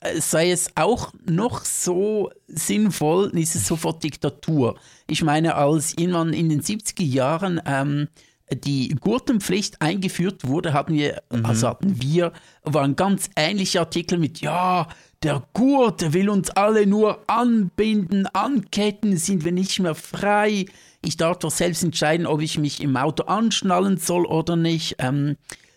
äh, 0.00 0.20
sei 0.20 0.50
es 0.50 0.70
auch 0.76 1.12
noch 1.28 1.64
so 1.64 2.30
sinnvoll, 2.48 3.30
ist 3.38 3.54
es 3.54 3.66
sofort 3.66 4.02
Diktatur. 4.02 4.78
Ich 5.08 5.22
meine, 5.22 5.54
als 5.54 5.94
irgendwann 5.96 6.32
in 6.32 6.48
den 6.48 6.62
70er 6.62 7.04
Jahren 7.04 7.60
ähm, 7.66 8.08
die 8.52 8.88
Gurtenpflicht 9.00 9.82
eingeführt 9.82 10.46
wurde, 10.46 10.72
hatten 10.72 10.94
wir, 10.94 11.22
mhm. 11.32 11.44
also 11.44 11.68
hatten 11.68 12.00
wir, 12.00 12.32
war 12.62 12.84
ein 12.84 12.96
ganz 12.96 13.28
ähnlicher 13.36 13.80
Artikel 13.80 14.18
mit, 14.18 14.40
ja, 14.40 14.86
der 15.22 15.42
Gurt 15.54 16.12
will 16.12 16.28
uns 16.28 16.50
alle 16.50 16.86
nur 16.86 17.24
anbinden, 17.26 18.26
anketten, 18.26 19.16
sind 19.16 19.44
wir 19.44 19.52
nicht 19.52 19.80
mehr 19.80 19.94
frei. 19.94 20.66
Ich 21.02 21.16
darf 21.16 21.38
doch 21.38 21.50
selbst 21.50 21.82
entscheiden, 21.82 22.26
ob 22.26 22.40
ich 22.40 22.58
mich 22.58 22.80
im 22.80 22.96
Auto 22.96 23.24
anschnallen 23.24 23.96
soll 23.96 24.26
oder 24.26 24.56
nicht. 24.56 24.96
Ähm, 24.98 25.36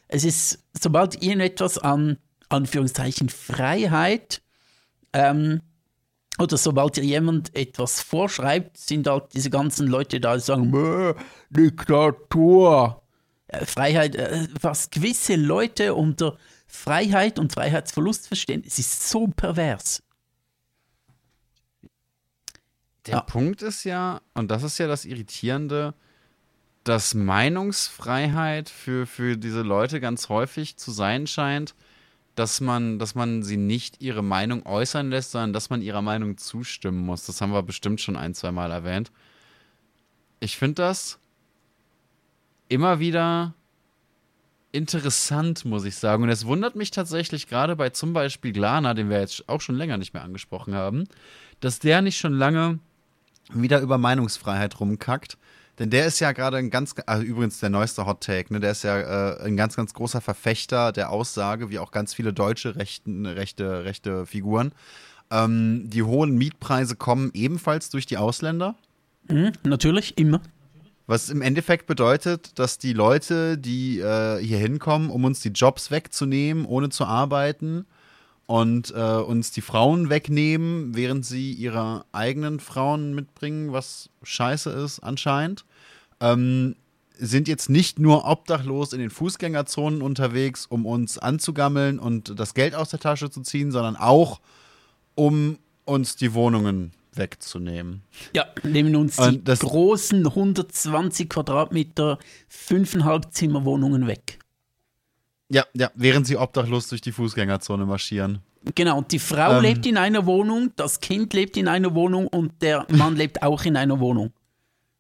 es 0.10 0.26
ist, 0.26 0.60
sobald 0.78 1.22
irgendetwas 1.24 1.78
an 1.78 2.18
Anführungszeichen 2.50 3.30
Freiheit 3.30 4.42
ähm, 5.14 5.62
oder 6.40 6.58
sobald 6.58 6.98
dir 6.98 7.04
jemand 7.04 7.56
etwas 7.56 8.02
vorschreibt, 8.02 8.78
sind 8.78 9.08
halt 9.08 9.34
diese 9.34 9.50
ganzen 9.50 9.88
Leute 9.88 10.20
da, 10.20 10.36
die 10.36 10.42
sagen, 10.42 10.72
"Bäh, 10.72 11.14
Diktatur. 11.50 13.02
Äh, 13.48 13.66
Freiheit, 13.66 14.16
äh, 14.16 14.48
was 14.60 14.90
gewisse 14.90 15.36
Leute 15.36 15.94
unter 15.94 16.38
Freiheit 16.68 17.40
und 17.40 17.54
Freiheitsverlust 17.54 18.28
verstehen, 18.28 18.64
es 18.66 18.80
ist 18.80 19.10
so 19.10 19.28
pervers. 19.28 20.04
Der 23.06 23.16
Ja. 23.16 23.22
Punkt 23.22 23.62
ist 23.62 23.84
ja, 23.86 24.22
und 24.34 24.50
das 24.52 24.64
ist 24.64 24.78
ja 24.78 24.88
das 24.88 25.06
Irritierende, 25.06 25.94
dass 26.90 27.14
Meinungsfreiheit 27.14 28.68
für, 28.68 29.06
für 29.06 29.38
diese 29.38 29.62
Leute 29.62 30.00
ganz 30.00 30.28
häufig 30.28 30.76
zu 30.78 30.90
sein 30.90 31.28
scheint, 31.28 31.76
dass 32.34 32.62
man, 32.62 32.98
dass 32.98 33.14
man 33.14 33.44
sie 33.44 33.58
nicht 33.58 34.02
ihre 34.02 34.24
Meinung 34.24 34.66
äußern 34.66 35.12
lässt, 35.12 35.30
sondern 35.30 35.54
dass 35.54 35.70
man 35.70 35.84
ihrer 35.84 36.02
Meinung 36.02 36.38
zustimmen 36.38 37.06
muss. 37.06 37.28
Das 37.28 37.42
haben 37.42 37.54
wir 37.54 37.62
bestimmt 37.62 38.02
schon 38.02 38.16
ein, 38.16 38.34
zwei 38.34 38.52
Mal 38.52 38.72
erwähnt. 38.72 39.12
Ich 40.40 40.58
finde 40.58 40.82
das 40.82 41.20
immer 42.70 43.00
wieder 43.00 43.54
interessant, 44.72 45.66
muss 45.66 45.86
ich 45.86 45.96
sagen. 45.96 46.24
Und 46.24 46.30
es 46.30 46.48
wundert 46.48 46.76
mich 46.76 46.90
tatsächlich 46.90 47.46
gerade 47.46 47.76
bei 47.76 47.92
zum 47.92 48.14
Beispiel 48.14 48.52
Glana, 48.52 48.96
den 48.96 49.12
wir 49.12 49.20
jetzt 49.20 49.48
auch 49.48 49.62
schon 49.62 49.76
länger 49.76 49.98
nicht 49.98 50.16
mehr 50.16 50.24
angesprochen 50.24 50.74
haben, 50.74 51.04
dass 51.60 51.78
der 51.78 52.02
nicht 52.02 52.18
schon 52.18 52.34
lange 52.34 52.80
wieder 53.54 53.80
über 53.80 54.00
Meinungsfreiheit 54.00 54.80
rumkackt. 54.80 55.38
Denn 55.80 55.90
der 55.90 56.06
ist 56.06 56.20
ja 56.20 56.34
gerade 56.34 56.58
ein 56.58 56.70
ganz, 56.70 56.94
also 57.06 57.24
übrigens 57.24 57.60
der 57.60 57.70
neueste 57.70 58.06
Hot 58.06 58.22
Take, 58.22 58.54
ne? 58.54 58.60
Der 58.60 58.72
ist 58.72 58.84
ja 58.84 59.00
äh, 59.00 59.46
ein 59.46 59.56
ganz, 59.56 59.78
ganz 59.78 59.94
großer 59.94 60.20
Verfechter 60.20 60.92
der 60.92 61.10
Aussage, 61.10 61.70
wie 61.70 61.80
auch 61.80 61.92
ganz 61.92 62.14
viele 62.14 62.34
deutsche 62.34 62.76
rechten, 62.76 63.26
rechte, 63.26 63.86
rechte 63.86 64.26
Figuren. 64.26 64.74
Ähm, 65.32 65.90
die 65.90 66.04
hohen 66.04 66.38
Mietpreise 66.38 66.96
kommen 66.96 67.32
ebenfalls 67.34 67.90
durch 67.90 68.06
die 68.06 68.18
Ausländer. 68.18 68.76
Mhm, 69.30 69.54
natürlich, 69.64 70.18
immer. 70.18 70.42
Was 71.08 71.30
im 71.30 71.42
Endeffekt 71.42 71.88
bedeutet, 71.88 72.60
dass 72.60 72.78
die 72.78 72.94
Leute, 72.94 73.58
die 73.58 74.00
äh, 74.00 74.38
hier 74.44 74.58
hinkommen, 74.58 75.10
um 75.10 75.24
uns 75.24 75.40
die 75.40 75.50
Jobs 75.50 75.92
wegzunehmen, 75.92 76.66
ohne 76.66 76.90
zu 76.90 77.06
arbeiten 77.06 77.86
und 78.46 78.94
äh, 78.96 79.00
uns 79.00 79.52
die 79.52 79.62
Frauen 79.62 80.10
wegnehmen, 80.10 80.96
während 80.96 81.26
sie 81.26 81.52
ihre 81.54 82.06
eigenen 82.12 82.60
Frauen 82.60 83.16
mitbringen, 83.16 83.72
was 83.72 84.10
scheiße 84.24 84.70
ist 84.70 85.00
anscheinend, 85.00 85.66
ähm, 86.20 86.76
sind 87.18 87.48
jetzt 87.48 87.70
nicht 87.70 88.00
nur 88.00 88.26
obdachlos 88.26 88.94
in 88.94 89.00
den 89.00 89.10
Fußgängerzonen 89.10 90.02
unterwegs, 90.02 90.66
um 90.66 90.86
uns 90.86 91.18
anzugammeln 91.18 92.00
und 92.00 92.40
das 92.40 92.54
Geld 92.54 92.76
aus 92.76 92.90
der 92.90 93.00
Tasche 93.00 93.30
zu 93.30 93.42
ziehen, 93.42 93.72
sondern 93.72 93.96
auch, 93.98 94.40
um 95.16 95.58
uns 95.86 96.16
die 96.16 96.34
Wohnungen 96.34 96.94
wegzunehmen. 97.14 98.04
Ja, 98.34 98.46
nehmen 98.64 98.96
uns 98.96 99.18
die 99.18 99.42
großen 99.44 100.26
120 100.26 101.30
Quadratmeter, 101.30 102.20
5,5 102.52 103.32
Zimmerwohnungen 103.32 104.08
weg. 104.08 104.40
Ja, 105.50 105.66
ja, 105.74 105.92
während 105.96 106.28
sie 106.28 106.38
obdachlos 106.38 106.88
durch 106.88 107.02
die 107.02 107.12
Fußgängerzone 107.12 107.86
marschieren. 107.86 108.40
Genau, 108.76 109.00
und 109.00 109.12
die 109.12 109.20
Frau 109.20 109.58
Ähm. 109.58 109.64
lebt 109.64 109.86
in 109.86 109.98
einer 109.98 110.26
Wohnung, 110.26 110.72
das 110.76 111.00
Kind 111.00 111.34
lebt 111.34 111.58
in 111.58 111.68
einer 111.68 111.96
Wohnung 111.96 112.28
und 112.28 112.62
der 112.62 112.86
Mann 112.90 113.16
lebt 113.18 113.42
auch 113.42 113.66
in 113.66 113.76
einer 113.76 114.00
Wohnung. 114.00 114.32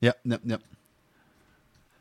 Ja, 0.02 0.14
ja, 0.24 0.38
ja. 0.44 0.58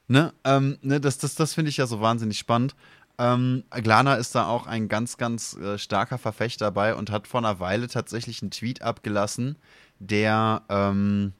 Ne, 0.08 0.32
ähm, 0.44 0.78
ne, 0.80 1.00
das, 1.00 1.18
das, 1.18 1.34
das 1.34 1.54
finde 1.54 1.68
ich 1.68 1.76
ja 1.76 1.86
so 1.86 2.00
wahnsinnig 2.00 2.38
spannend. 2.38 2.74
Ähm, 3.18 3.64
Glana 3.70 4.14
ist 4.14 4.34
da 4.34 4.46
auch 4.46 4.66
ein 4.66 4.88
ganz, 4.88 5.16
ganz 5.16 5.54
äh, 5.56 5.76
starker 5.76 6.18
Verfechter 6.18 6.70
bei 6.70 6.94
und 6.94 7.10
hat 7.10 7.26
vor 7.26 7.40
einer 7.40 7.60
Weile 7.60 7.88
tatsächlich 7.88 8.40
einen 8.40 8.50
Tweet 8.50 8.80
abgelassen, 8.80 9.56
der 9.98 10.62
ähm, 10.68 11.32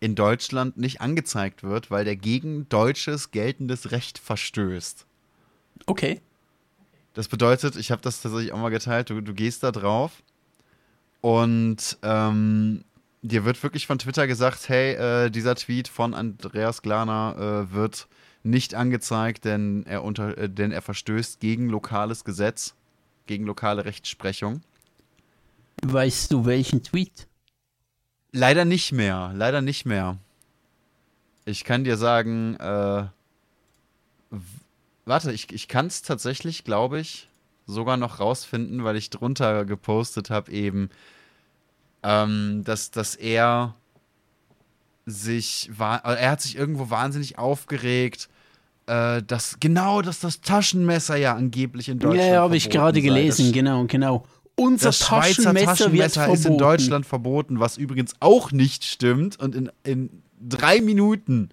in 0.00 0.14
Deutschland 0.14 0.76
nicht 0.76 1.00
angezeigt 1.00 1.62
wird, 1.62 1.90
weil 1.90 2.04
der 2.04 2.16
gegen 2.16 2.68
deutsches 2.68 3.30
geltendes 3.30 3.92
Recht 3.92 4.18
verstößt. 4.18 5.06
Okay. 5.86 6.20
Das 7.14 7.28
bedeutet, 7.28 7.76
ich 7.76 7.90
habe 7.90 8.02
das 8.02 8.20
tatsächlich 8.20 8.52
auch 8.52 8.58
mal 8.58 8.70
geteilt, 8.70 9.10
du, 9.10 9.20
du 9.20 9.32
gehst 9.32 9.62
da 9.62 9.72
drauf 9.72 10.22
und 11.20 11.98
ähm, 12.02 12.84
dir 13.26 13.44
wird 13.44 13.62
wirklich 13.62 13.86
von 13.86 13.98
Twitter 13.98 14.26
gesagt, 14.26 14.68
hey, 14.68 14.94
äh, 14.94 15.30
dieser 15.30 15.54
Tweet 15.54 15.88
von 15.88 16.14
Andreas 16.14 16.82
Glaner 16.82 17.66
äh, 17.70 17.74
wird 17.74 18.08
nicht 18.42 18.74
angezeigt, 18.74 19.44
denn 19.44 19.84
er, 19.86 20.04
unter, 20.04 20.38
äh, 20.38 20.48
denn 20.48 20.70
er 20.70 20.82
verstößt 20.82 21.40
gegen 21.40 21.68
lokales 21.68 22.24
Gesetz, 22.24 22.74
gegen 23.26 23.44
lokale 23.44 23.84
Rechtsprechung. 23.84 24.62
Weißt 25.84 26.32
du 26.32 26.46
welchen 26.46 26.82
Tweet? 26.82 27.26
Leider 28.32 28.64
nicht 28.64 28.92
mehr, 28.92 29.32
leider 29.34 29.60
nicht 29.60 29.84
mehr. 29.84 30.18
Ich 31.44 31.64
kann 31.64 31.84
dir 31.84 31.96
sagen, 31.96 32.56
äh, 32.56 33.04
warte, 35.04 35.32
ich, 35.32 35.52
ich 35.52 35.68
kann 35.68 35.86
es 35.86 36.02
tatsächlich, 36.02 36.64
glaube 36.64 37.00
ich, 37.00 37.28
sogar 37.66 37.96
noch 37.96 38.20
rausfinden, 38.20 38.84
weil 38.84 38.96
ich 38.96 39.10
drunter 39.10 39.64
gepostet 39.64 40.30
habe 40.30 40.52
eben, 40.52 40.90
ähm, 42.06 42.62
dass, 42.64 42.92
dass 42.92 43.16
er 43.16 43.74
sich, 45.06 45.70
äh, 45.78 45.82
er 45.82 46.30
hat 46.30 46.40
sich 46.40 46.56
irgendwo 46.56 46.88
wahnsinnig 46.88 47.36
aufgeregt, 47.36 48.28
äh, 48.86 49.22
dass 49.24 49.56
genau, 49.58 50.02
dass 50.02 50.20
das 50.20 50.40
Taschenmesser 50.40 51.16
ja 51.16 51.34
angeblich 51.34 51.88
in 51.88 51.98
Deutschland 51.98 52.30
ja, 52.30 52.40
habe 52.40 52.56
ich 52.56 52.70
gerade 52.70 53.02
gelesen, 53.02 53.46
Das 53.46 53.52
genau, 53.52 53.86
genau. 53.86 54.24
Unser 54.54 54.90
das 54.90 55.00
Taschenmesser, 55.00 55.66
Taschenmesser, 55.66 55.92
wird 55.92 56.12
verboten. 56.12 56.38
ist 56.38 56.46
in 56.46 56.58
Deutschland 56.58 57.06
verboten, 57.06 57.60
was 57.60 57.76
übrigens 57.76 58.14
auch 58.20 58.52
nicht 58.52 58.84
stimmt 58.84 59.38
und 59.40 59.56
in, 59.56 59.70
in 59.82 60.22
drei 60.40 60.80
Minuten 60.80 61.50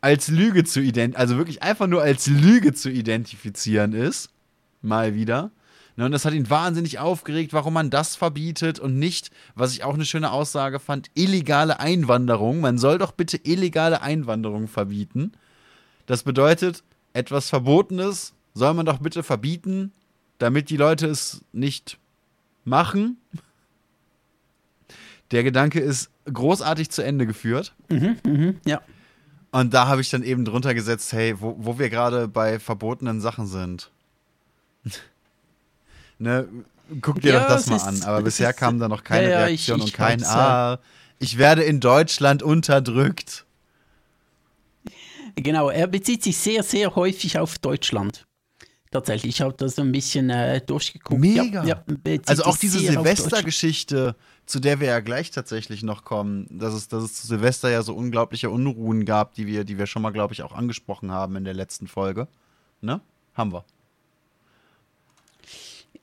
als 0.00 0.28
Lüge 0.28 0.62
zu 0.64 0.80
identifizieren, 0.80 1.16
also 1.16 1.36
wirklich 1.36 1.62
einfach 1.62 1.88
nur 1.88 2.02
als 2.02 2.28
Lüge 2.28 2.72
zu 2.72 2.88
identifizieren 2.88 3.92
ist. 3.92 4.30
Mal 4.80 5.14
wieder. 5.14 5.50
Ne, 5.96 6.06
und 6.06 6.12
das 6.12 6.24
hat 6.24 6.32
ihn 6.32 6.48
wahnsinnig 6.48 6.98
aufgeregt, 6.98 7.52
warum 7.52 7.74
man 7.74 7.90
das 7.90 8.16
verbietet 8.16 8.78
und 8.78 8.98
nicht, 8.98 9.30
was 9.54 9.72
ich 9.72 9.84
auch 9.84 9.94
eine 9.94 10.06
schöne 10.06 10.32
Aussage 10.32 10.78
fand, 10.78 11.10
illegale 11.14 11.80
Einwanderung. 11.80 12.60
Man 12.60 12.78
soll 12.78 12.98
doch 12.98 13.12
bitte 13.12 13.36
illegale 13.36 14.00
Einwanderung 14.00 14.68
verbieten. 14.68 15.32
Das 16.06 16.22
bedeutet, 16.22 16.82
etwas 17.12 17.50
Verbotenes 17.50 18.32
soll 18.54 18.72
man 18.74 18.86
doch 18.86 18.98
bitte 18.98 19.22
verbieten, 19.22 19.92
damit 20.38 20.70
die 20.70 20.76
Leute 20.76 21.06
es 21.06 21.44
nicht 21.52 21.98
machen. 22.64 23.18
Der 25.30 25.42
Gedanke 25.42 25.80
ist 25.80 26.10
großartig 26.32 26.90
zu 26.90 27.02
Ende 27.02 27.26
geführt. 27.26 27.74
Mhm, 27.88 28.60
ja. 28.66 28.80
Und 29.50 29.74
da 29.74 29.86
habe 29.86 30.00
ich 30.00 30.08
dann 30.08 30.22
eben 30.22 30.46
drunter 30.46 30.72
gesetzt, 30.72 31.12
hey, 31.12 31.38
wo, 31.38 31.54
wo 31.58 31.78
wir 31.78 31.90
gerade 31.90 32.28
bei 32.28 32.58
verbotenen 32.58 33.20
Sachen 33.20 33.46
sind. 33.46 33.90
Ne, 36.18 36.46
guck 37.00 37.20
dir 37.20 37.34
Ja, 37.34 37.40
doch 37.40 37.48
das 37.48 37.66
mal 37.66 37.76
ist- 37.76 37.82
an. 37.84 38.02
Aber 38.02 38.22
bisher 38.22 38.50
ist- 38.50 38.56
kam 38.56 38.78
da 38.78 38.88
noch 38.88 39.04
keine 39.04 39.30
ja, 39.30 39.44
Reaktion 39.44 39.78
ich- 39.78 39.84
ich 39.86 39.92
und 39.92 39.96
kein 39.96 40.24
Ah, 40.24 40.78
ich 41.18 41.38
werde 41.38 41.62
in 41.62 41.80
Deutschland 41.80 42.42
unterdrückt. 42.42 43.44
Genau, 45.36 45.70
er 45.70 45.86
bezieht 45.86 46.22
sich 46.22 46.36
sehr, 46.36 46.62
sehr 46.62 46.94
häufig 46.94 47.38
auf 47.38 47.58
Deutschland. 47.58 48.26
Tatsächlich, 48.90 49.36
ich 49.36 49.40
habe 49.40 49.54
das 49.56 49.78
ein 49.78 49.90
bisschen 49.90 50.28
äh, 50.28 50.60
durchgeguckt. 50.60 51.18
Mega. 51.18 51.64
Ja, 51.64 51.82
Also 52.26 52.44
auch 52.44 52.58
diese. 52.58 52.78
Silvestergeschichte, 52.78 54.14
zu 54.44 54.60
der 54.60 54.80
wir 54.80 54.88
ja 54.88 55.00
gleich 55.00 55.30
tatsächlich 55.30 55.82
noch 55.82 56.04
kommen, 56.04 56.46
dass 56.50 56.74
es, 56.74 56.88
dass 56.88 57.02
es 57.04 57.14
zu 57.14 57.26
Silvester 57.26 57.70
ja 57.70 57.82
so 57.82 57.94
unglaubliche 57.94 58.50
Unruhen 58.50 59.06
gab, 59.06 59.32
die 59.32 59.46
wir, 59.46 59.64
die 59.64 59.78
wir 59.78 59.86
schon 59.86 60.02
mal, 60.02 60.10
glaube 60.10 60.34
ich, 60.34 60.42
auch 60.42 60.52
angesprochen 60.52 61.10
haben 61.10 61.36
in 61.36 61.44
der 61.44 61.54
letzten 61.54 61.86
Folge. 61.86 62.28
Ne? 62.82 63.00
Haben 63.32 63.52
wir. 63.54 63.64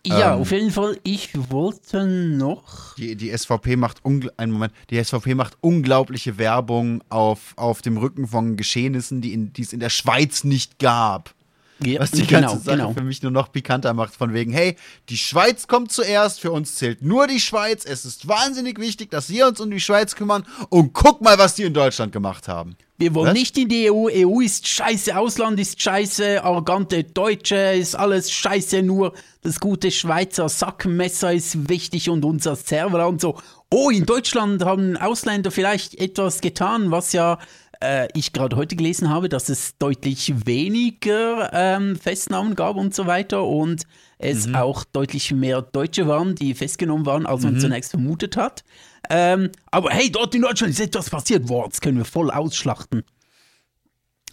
Ja, 0.06 0.34
Ähm, 0.34 0.42
auf 0.42 0.52
jeden 0.52 0.72
Fall, 0.72 0.98
ich 1.04 1.30
wollte 1.52 2.06
noch. 2.06 2.96
Die, 2.96 3.16
die 3.16 3.36
SVP 3.36 3.76
macht 3.76 4.02
einen 4.06 4.52
Moment, 4.52 4.74
die 4.90 5.04
SVP 5.04 5.36
macht 5.36 5.58
unglaubliche 5.62 6.38
Werbung 6.38 7.04
auf, 7.10 7.54
auf 7.58 7.82
dem 7.82 7.98
Rücken 7.98 8.28
von 8.28 8.56
Geschehnissen, 8.56 9.22
die, 9.22 9.34
in, 9.34 9.52
die 9.52 9.62
es 9.62 9.74
in 9.74 9.80
der 9.80 9.90
Schweiz 9.90 10.44
nicht 10.44 10.80
gab. 10.80 11.36
Ja, 11.84 12.02
Was 12.02 12.12
die 12.12 12.26
genau, 12.26 12.50
ganze 12.50 12.66
Sache 12.66 12.78
genau. 12.78 12.94
für 12.94 13.04
mich 13.04 13.22
nur 13.22 13.32
noch 13.32 13.52
pikanter 13.52 13.94
macht, 13.94 14.14
von 14.14 14.34
wegen, 14.34 14.52
hey, 14.52 14.76
die 15.08 15.18
Schweiz 15.18 15.68
kommt 15.68 15.92
zuerst, 15.92 16.42
für 16.42 16.52
uns 16.52 16.76
zählt 16.76 17.02
nur 17.02 17.28
die 17.28 17.40
Schweiz, 17.40 17.86
es 17.86 18.06
ist 18.06 18.28
wahnsinnig 18.28 18.80
wichtig, 18.80 19.12
dass 19.12 19.30
wir 19.30 19.48
uns 19.48 19.62
um 19.62 19.72
die 19.72 19.80
Schweiz 19.80 20.16
kümmern 20.16 20.46
und 20.70 20.94
guck 20.94 21.22
mal, 21.22 21.38
was 21.38 21.56
die 21.56 21.64
in 21.64 21.74
Deutschland 21.74 22.12
gemacht 22.12 22.48
haben. 22.48 22.76
Wir 22.98 23.16
wollen 23.16 23.28
Was? 23.28 23.34
nicht 23.34 23.58
in 23.58 23.70
die 23.70 23.90
EU. 23.90 24.10
EU 24.12 24.42
ist 24.42 24.68
scheiße, 24.68 25.18
Ausland 25.18 25.58
ist 25.58 25.82
scheiße, 25.82 26.44
arrogante 26.44 27.06
Deutsche 27.06 27.56
ist 27.56 27.96
alles 27.96 28.30
scheiße, 28.30 28.84
nur 28.84 29.14
das 29.42 29.62
gute 29.62 29.90
Schweizer 29.90 30.50
Sackmesser 30.50 31.32
ist 31.32 31.70
wichtig 31.70 32.10
und 32.10 32.26
unser 32.26 32.58
Server 32.58 33.08
und 33.08 33.22
so. 33.22 33.40
Oh, 33.72 33.90
in 33.90 34.06
Deutschland 34.06 34.66
haben 34.66 34.98
Ausländer 34.98 35.50
vielleicht 35.50 35.96
etwas 35.96 36.42
getan, 36.42 36.92
was 36.92 37.14
ja 37.14 37.40
äh, 37.82 38.08
ich 38.14 38.34
gerade 38.34 38.56
heute 38.56 38.76
gelesen 38.76 39.10
habe, 39.10 39.30
dass 39.30 39.50
es 39.50 39.78
deutlich 39.78 40.46
weniger 40.46 41.52
ähm, 41.54 41.96
Festnahmen 41.96 42.56
gab 42.56 42.76
und 42.76 42.94
so 42.94 43.08
weiter 43.08 43.44
und 43.46 43.84
es 44.18 44.48
mhm. 44.48 44.56
auch 44.56 44.84
deutlich 44.84 45.32
mehr 45.32 45.62
Deutsche 45.62 46.08
waren, 46.08 46.36
die 46.36 46.54
festgenommen 46.54 47.06
waren, 47.06 47.26
als 47.26 47.44
man 47.44 47.56
mhm. 47.56 47.60
zunächst 47.60 47.92
vermutet 47.92 48.36
hat. 48.36 48.64
Ähm, 49.10 49.50
aber 49.72 49.92
hey, 49.92 50.12
dort 50.12 50.36
in 50.36 50.42
Deutschland 50.42 50.74
ist 50.74 50.80
etwas 50.80 51.10
passiert. 51.10 51.48
Boah, 51.48 51.70
das 51.70 51.80
können 51.80 51.98
wir 51.98 52.06
voll 52.06 52.30
ausschlachten. 52.30 53.04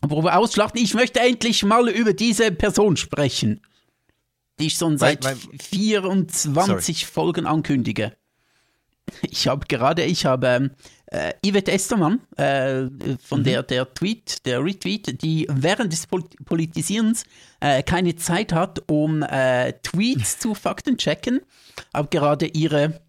Apropos 0.00 0.30
ausschlachten, 0.30 0.80
ich 0.82 0.94
möchte 0.94 1.20
endlich 1.20 1.64
mal 1.64 1.88
über 1.88 2.12
diese 2.12 2.50
Person 2.52 2.96
sprechen, 2.96 3.60
die 4.58 4.66
ich 4.66 4.74
schon 4.74 4.98
seit 4.98 5.24
weil, 5.24 5.36
weil, 5.36 5.58
24 5.58 6.98
sorry. 7.00 7.12
Folgen 7.12 7.46
ankündige. 7.46 8.16
Ich 9.22 9.46
habe 9.46 9.66
gerade, 9.66 10.04
ich 10.04 10.26
habe 10.26 10.46
ähm, 10.46 10.70
äh, 11.06 11.32
Yvette 11.46 11.72
Estermann, 11.72 12.20
äh, 12.36 12.86
von 13.22 13.40
mhm. 13.40 13.44
der 13.44 13.62
der 13.62 13.94
Tweet, 13.94 14.44
der 14.46 14.64
Retweet, 14.64 15.22
die 15.22 15.46
während 15.50 15.92
des 15.92 16.06
Politisierens 16.06 17.24
äh, 17.60 17.82
keine 17.82 18.16
Zeit 18.16 18.52
hat, 18.52 18.82
um 18.90 19.22
äh, 19.22 19.72
Tweets 19.82 20.38
zu 20.40 20.54
faktenchecken, 20.54 21.40
habe 21.94 22.08
gerade 22.08 22.46
ihre 22.46 23.00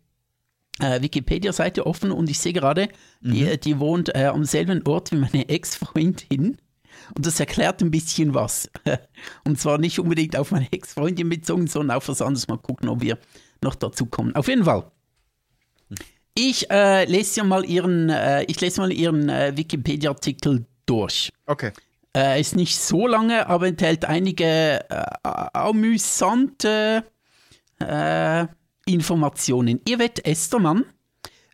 äh, 0.80 1.02
Wikipedia-Seite 1.02 1.86
offen 1.86 2.12
und 2.12 2.30
ich 2.30 2.40
sehe 2.40 2.54
gerade, 2.54 2.90
mhm. 3.22 3.32
die, 3.32 3.60
die 3.60 3.80
wohnt 3.80 4.14
äh, 4.16 4.26
am 4.26 4.46
selben 4.46 4.86
Ort 4.88 5.12
wie 5.12 5.18
meine 5.18 5.50
Ex-Freundin. 5.50 6.58
Und 7.16 7.26
das 7.26 7.40
erklärt 7.40 7.82
ein 7.82 7.92
bisschen 7.92 8.34
was. 8.34 8.70
Und 9.46 9.60
zwar 9.60 9.78
nicht 9.78 10.00
unbedingt 10.00 10.36
auf 10.36 10.52
meine 10.52 10.72
Ex-Freundin 10.72 11.30
bezogen, 11.30 11.68
sondern 11.68 11.96
auf 11.96 12.10
was 12.10 12.22
anderes. 12.22 12.48
Mal 12.48 12.58
gucken, 12.58 12.90
ob 12.90 13.02
wir 13.02 13.18
noch 13.64 13.76
dazu 13.76 14.08
kommen. 14.08 14.36
Auf 14.36 14.48
jeden 14.48 14.66
Fall. 14.66 14.92
Ich 16.40 16.70
äh, 16.70 17.06
lese 17.06 17.44
mal 17.44 17.66
ihren, 17.66 18.10
äh, 18.10 18.44
ich 18.44 18.62
lese 18.62 18.80
mal 18.80 18.94
ihren 18.94 19.28
äh, 19.28 19.58
Wikipedia-Artikel 19.58 20.68
durch. 20.86 21.34
Okay. 21.48 21.72
Äh, 22.16 22.40
ist 22.40 22.56
nicht 22.56 22.78
so 22.78 23.08
lange, 23.08 23.48
aber 23.48 23.66
enthält 23.66 24.06
einige 24.06 24.88
äh, 24.88 25.06
amüsante 25.24 27.04
äh, 27.80 28.46
Informationen. 28.86 29.82
Yvette 29.90 30.26
Estermann, 30.26 30.86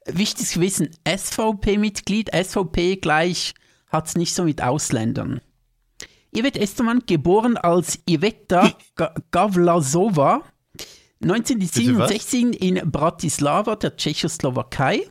wichtiges 0.06 0.60
Wissen, 0.60 0.90
SVP-Mitglied, 1.08 2.32
SVP 2.36 2.98
gleich 2.98 3.54
hat 3.88 4.08
es 4.08 4.16
nicht 4.18 4.36
so 4.36 4.44
mit 4.44 4.62
Ausländern. 4.62 5.40
Yvette 6.38 6.60
Estermann, 6.60 7.04
geboren 7.06 7.56
als 7.56 8.00
Iveta 8.06 8.74
Gavlasova, 9.32 10.42
1967 11.24 12.62
in 12.62 12.92
Bratislava, 12.92 13.76
der 13.76 13.96
Tschechoslowakei. 13.96 15.08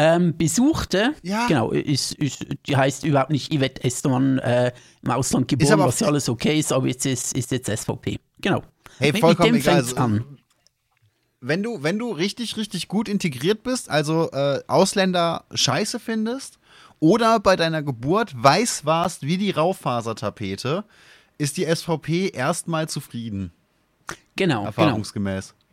Ähm, 0.00 0.36
besuchte, 0.36 1.14
ja. 1.24 1.48
genau, 1.48 1.72
ist, 1.72 2.12
ist, 2.14 2.46
die 2.66 2.76
heißt 2.76 3.04
überhaupt 3.04 3.30
nicht 3.30 3.52
Yvette 3.52 3.82
Estermann 3.82 4.38
äh, 4.38 4.70
im 5.02 5.10
Ausland 5.10 5.48
geboren, 5.48 5.80
was 5.80 5.98
ja 5.98 6.06
alles 6.06 6.28
okay 6.28 6.56
ist, 6.56 6.72
aber 6.72 6.86
jetzt 6.86 7.04
ist, 7.04 7.36
ist 7.36 7.50
jetzt 7.50 7.68
SVP. 7.68 8.20
Genau. 8.40 8.62
Hey, 8.98 9.12
vollkommen 9.12 9.54
mit 9.54 9.66
dem. 9.66 9.74
Also, 9.74 9.96
an. 9.96 10.38
Wenn 11.40 11.64
du, 11.64 11.82
wenn 11.82 11.98
du 11.98 12.12
richtig, 12.12 12.56
richtig 12.56 12.86
gut 12.86 13.08
integriert 13.08 13.64
bist, 13.64 13.90
also 13.90 14.30
äh, 14.30 14.60
Ausländer 14.68 15.44
scheiße 15.52 15.98
findest 15.98 16.60
oder 17.00 17.40
bei 17.40 17.56
deiner 17.56 17.82
Geburt 17.82 18.32
weiß 18.36 18.84
warst 18.84 19.22
wie 19.22 19.36
die 19.36 19.50
Raufasertapete, 19.50 20.84
ist 21.38 21.56
die 21.56 21.64
SVP 21.64 22.28
erstmal 22.28 22.88
zufrieden. 22.88 23.52
Genau. 24.38 24.64
Erfahrungsgemäß. 24.64 25.54
Genau. 25.54 25.64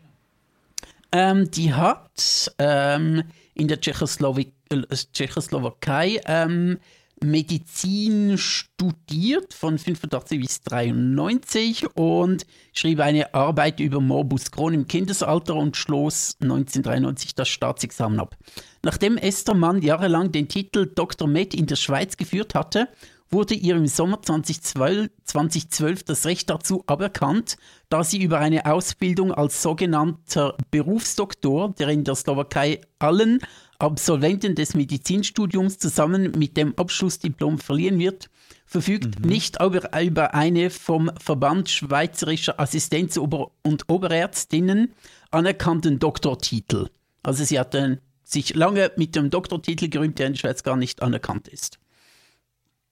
Ähm, 1.12 1.52
die 1.52 1.74
hat 1.74 2.52
ähm, 2.58 3.24
in 3.54 3.68
der 3.68 3.80
Tschechoslowik 3.80 4.52
äh, 4.70 4.82
Tschechoslowakei 5.14 6.20
ähm, 6.26 6.80
Medizin 7.24 8.38
studiert 8.38 9.54
von 9.54 9.78
85 9.78 10.42
bis 10.42 10.62
93 10.64 11.86
und 11.96 12.46
schrieb 12.74 13.00
eine 13.00 13.34
Arbeit 13.34 13.80
über 13.80 14.02
Morbus 14.02 14.52
Crohn 14.52 14.74
im 14.74 14.88
Kindesalter 14.88 15.56
und 15.56 15.78
schloss 15.78 16.36
1993 16.42 17.36
das 17.36 17.48
Staatsexamen 17.48 18.20
ab. 18.20 18.36
Nachdem 18.84 19.18
Esther 19.18 19.54
Mann 19.54 19.82
jahrelang 19.82 20.32
den 20.32 20.50
Titel 20.50 20.92
Dr. 20.94 21.28
Med 21.28 21.54
in 21.54 21.68
der 21.68 21.78
Schweiz 21.78 22.18
geführt 22.18 22.56
hatte, 22.56 22.90
wurde 23.36 23.54
ihr 23.54 23.76
im 23.76 23.86
Sommer 23.86 24.22
2012, 24.22 25.12
2012, 25.26 26.04
das 26.04 26.26
Recht 26.26 26.50
dazu 26.50 26.84
aberkannt, 26.88 27.58
da 27.90 28.04
sie 28.04 28.24
über 28.24 28.40
eine 28.40 28.66
Ausbildung 28.66 29.34
als 29.34 29.62
sogenannter 29.62 30.56
Berufsdoktor, 30.72 31.74
der 31.78 31.90
in 31.90 32.06
der 32.06 32.16
Slowakei 32.16 32.80
allen 32.98 33.40
Absolventen 33.78 34.56
des 34.56 34.74
Medizinstudiums 34.74 35.78
zusammen 35.78 36.32
mit 36.38 36.56
dem 36.56 36.78
Abschlussdiplom 36.78 37.60
verliehen 37.60 38.00
wird, 38.00 38.30
verfügt 38.66 39.20
mhm. 39.20 39.30
nicht 39.30 39.62
über, 39.62 40.02
über 40.02 40.34
eine 40.34 40.70
vom 40.70 41.12
Verband 41.20 41.70
Schweizerischer 41.70 42.58
Assistenz- 42.58 43.18
und 43.18 43.90
Oberärztinnen 43.90 44.94
anerkannten 45.30 46.00
Doktortitel. 46.00 46.88
Also 47.22 47.44
sie 47.44 47.60
hat 47.60 47.76
sich 48.24 48.56
lange 48.56 48.94
mit 48.96 49.18
dem 49.18 49.30
Doktortitel 49.30 49.90
gerühmt, 49.90 50.20
der 50.20 50.28
in 50.28 50.34
der 50.34 50.40
Schweiz 50.40 50.64
gar 50.64 50.78
nicht 50.78 51.02
anerkannt 51.02 51.50
ist. 51.50 51.80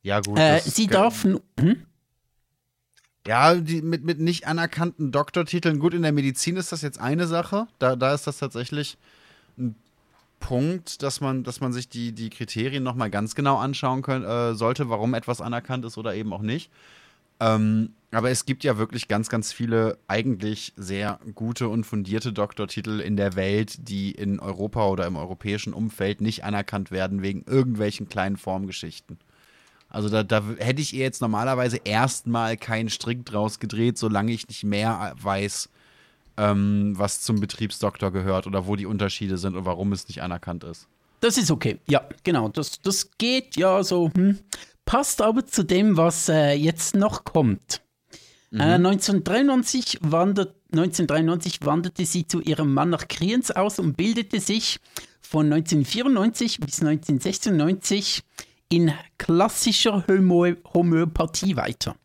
Ja, 0.03 0.19
gut. 0.19 0.37
Äh, 0.37 0.59
sie 0.59 0.87
darf. 0.87 1.23
Hm? 1.23 1.39
Ja, 3.25 3.55
die, 3.55 3.81
mit, 3.81 4.03
mit 4.03 4.19
nicht 4.19 4.47
anerkannten 4.47 5.11
Doktortiteln. 5.11 5.79
Gut, 5.79 5.93
in 5.93 6.01
der 6.01 6.11
Medizin 6.11 6.57
ist 6.57 6.71
das 6.73 6.81
jetzt 6.81 6.99
eine 6.99 7.25
Sache. 7.25 7.67
Da, 7.79 7.95
da 7.95 8.13
ist 8.13 8.27
das 8.27 8.37
tatsächlich 8.37 8.97
ein 9.57 9.75
Punkt, 10.41 11.01
dass 11.03 11.21
man, 11.21 11.43
dass 11.43 11.61
man 11.61 11.71
sich 11.71 11.87
die, 11.87 12.11
die 12.11 12.29
Kriterien 12.29 12.83
nochmal 12.83 13.09
ganz 13.09 13.33
genau 13.33 13.57
anschauen 13.57 14.01
können, 14.01 14.25
äh, 14.25 14.55
sollte, 14.55 14.89
warum 14.89 15.13
etwas 15.13 15.39
anerkannt 15.39 15.85
ist 15.85 15.97
oder 15.97 16.13
eben 16.15 16.33
auch 16.33 16.41
nicht. 16.41 16.69
Ähm, 17.39 17.93
aber 18.11 18.29
es 18.29 18.45
gibt 18.45 18.65
ja 18.65 18.77
wirklich 18.77 19.07
ganz, 19.07 19.29
ganz 19.29 19.53
viele 19.53 19.97
eigentlich 20.07 20.73
sehr 20.75 21.19
gute 21.33 21.69
und 21.69 21.85
fundierte 21.85 22.33
Doktortitel 22.33 22.99
in 22.99 23.15
der 23.15 23.35
Welt, 23.35 23.87
die 23.87 24.11
in 24.11 24.41
Europa 24.41 24.85
oder 24.87 25.07
im 25.07 25.15
europäischen 25.15 25.73
Umfeld 25.73 26.19
nicht 26.19 26.43
anerkannt 26.43 26.91
werden 26.91 27.21
wegen 27.21 27.45
irgendwelchen 27.47 28.09
kleinen 28.09 28.37
Formgeschichten. 28.37 29.17
Also 29.93 30.09
da, 30.09 30.23
da 30.23 30.43
hätte 30.57 30.81
ich 30.81 30.93
ihr 30.93 31.03
jetzt 31.03 31.21
normalerweise 31.21 31.77
erstmal 31.83 32.57
keinen 32.57 32.89
Strick 32.89 33.25
draus 33.25 33.59
gedreht, 33.59 33.99
solange 33.99 34.31
ich 34.33 34.47
nicht 34.47 34.63
mehr 34.63 35.13
weiß, 35.21 35.69
ähm, 36.37 36.93
was 36.97 37.21
zum 37.21 37.39
Betriebsdoktor 37.39 38.11
gehört 38.11 38.47
oder 38.47 38.65
wo 38.65 38.75
die 38.75 38.87
Unterschiede 38.87 39.37
sind 39.37 39.55
und 39.55 39.65
warum 39.65 39.93
es 39.93 40.07
nicht 40.07 40.23
anerkannt 40.23 40.63
ist. 40.63 40.87
Das 41.19 41.37
ist 41.37 41.51
okay. 41.51 41.79
Ja, 41.87 42.01
genau. 42.23 42.49
Das, 42.49 42.81
das 42.81 43.11
geht 43.19 43.55
ja 43.55 43.83
so. 43.83 44.11
Hm. 44.15 44.39
Passt 44.83 45.21
aber 45.21 45.45
zu 45.45 45.63
dem, 45.63 45.95
was 45.95 46.27
äh, 46.27 46.53
jetzt 46.53 46.95
noch 46.95 47.23
kommt. 47.23 47.81
Mhm. 48.49 48.59
Äh, 48.59 48.63
1993, 48.73 49.99
wandert, 50.01 50.55
1993 50.71 51.59
wanderte 51.65 52.03
sie 52.05 52.25
zu 52.25 52.41
ihrem 52.41 52.73
Mann 52.73 52.89
nach 52.89 53.07
Kriens 53.07 53.51
aus 53.51 53.77
und 53.77 53.95
bildete 53.95 54.39
sich 54.39 54.79
von 55.21 55.53
1994 55.53 56.59
bis 56.59 56.81
1996 56.81 58.23
in 58.69 58.91
klassischer 59.17 60.05
Homö 60.07 60.55
Homöopathie 60.73 61.55
weiter. 61.55 61.95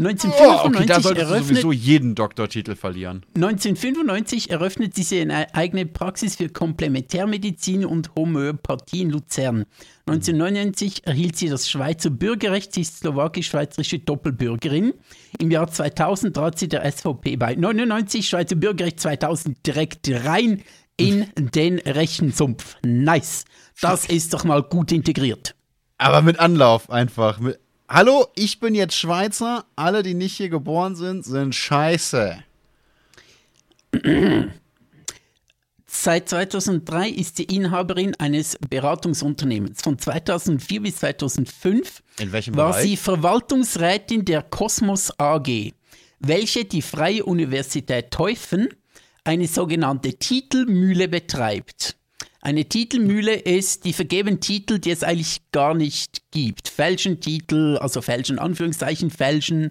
1995 0.00 0.40
oh, 0.46 0.66
okay, 0.66 0.86
da 0.86 1.00
solltest 1.00 1.30
eröffnet, 1.30 1.50
du 1.50 1.62
sowieso 1.62 1.72
jeden 1.72 2.14
Doktortitel 2.14 2.74
verlieren. 2.74 3.26
1995 3.34 4.50
eröffnet 4.50 4.94
sie 4.94 5.20
eine 5.20 5.54
eigene 5.54 5.84
Praxis 5.84 6.36
für 6.36 6.48
Komplementärmedizin 6.48 7.84
und 7.84 8.14
Homöopathie 8.14 9.02
in 9.02 9.10
Luzern. 9.10 9.66
1999 10.06 11.06
erhielt 11.06 11.36
sie 11.36 11.48
das 11.48 11.68
Schweizer 11.68 12.08
Bürgerrecht, 12.08 12.72
sie 12.72 12.80
ist 12.80 13.00
slowakisch-schweizerische 13.00 13.98
Doppelbürgerin. 13.98 14.94
Im 15.38 15.50
Jahr 15.50 15.70
2000 15.70 16.34
trat 16.34 16.58
sie 16.58 16.68
der 16.68 16.90
SVP 16.90 17.36
bei. 17.36 17.54
99 17.54 18.26
Schweizer 18.26 18.56
Bürgerrecht, 18.56 19.00
2000 19.00 19.66
direkt 19.66 20.08
rein 20.24 20.62
in 20.96 21.26
den 21.36 21.78
Rechensumpf. 21.78 22.76
Nice. 22.82 23.44
Das 23.80 24.06
ist 24.06 24.32
doch 24.32 24.44
mal 24.44 24.62
gut 24.62 24.92
integriert. 24.92 25.54
Aber 26.00 26.22
mit 26.22 26.40
Anlauf 26.40 26.88
einfach. 26.88 27.38
Mit 27.40 27.60
Hallo, 27.86 28.28
ich 28.34 28.58
bin 28.58 28.74
jetzt 28.74 28.94
Schweizer. 28.94 29.66
Alle, 29.76 30.02
die 30.02 30.14
nicht 30.14 30.36
hier 30.36 30.48
geboren 30.48 30.96
sind, 30.96 31.26
sind 31.26 31.54
scheiße. 31.54 32.42
Seit 35.86 36.28
2003 36.30 37.10
ist 37.10 37.36
sie 37.36 37.44
Inhaberin 37.44 38.14
eines 38.14 38.56
Beratungsunternehmens. 38.70 39.82
Von 39.82 39.98
2004 39.98 40.80
bis 40.80 40.96
2005 40.96 42.02
war 42.52 42.70
Bereich? 42.70 42.82
sie 42.82 42.96
Verwaltungsrätin 42.96 44.24
der 44.24 44.42
Kosmos 44.42 45.12
AG, 45.18 45.72
welche 46.20 46.64
die 46.64 46.80
Freie 46.80 47.26
Universität 47.26 48.10
Teufen, 48.10 48.68
eine 49.24 49.46
sogenannte 49.46 50.14
Titelmühle 50.14 51.08
betreibt. 51.08 51.96
Eine 52.42 52.64
Titelmühle 52.64 53.34
ist, 53.34 53.84
die 53.84 53.92
vergeben 53.92 54.40
Titel, 54.40 54.78
die 54.78 54.90
es 54.90 55.02
eigentlich 55.02 55.42
gar 55.52 55.74
nicht 55.74 56.22
gibt. 56.30 56.68
Fälschen 56.68 57.20
Titel, 57.20 57.76
also 57.78 58.00
fälschen 58.00 58.38
Anführungszeichen, 58.38 59.10
fälschen. 59.10 59.70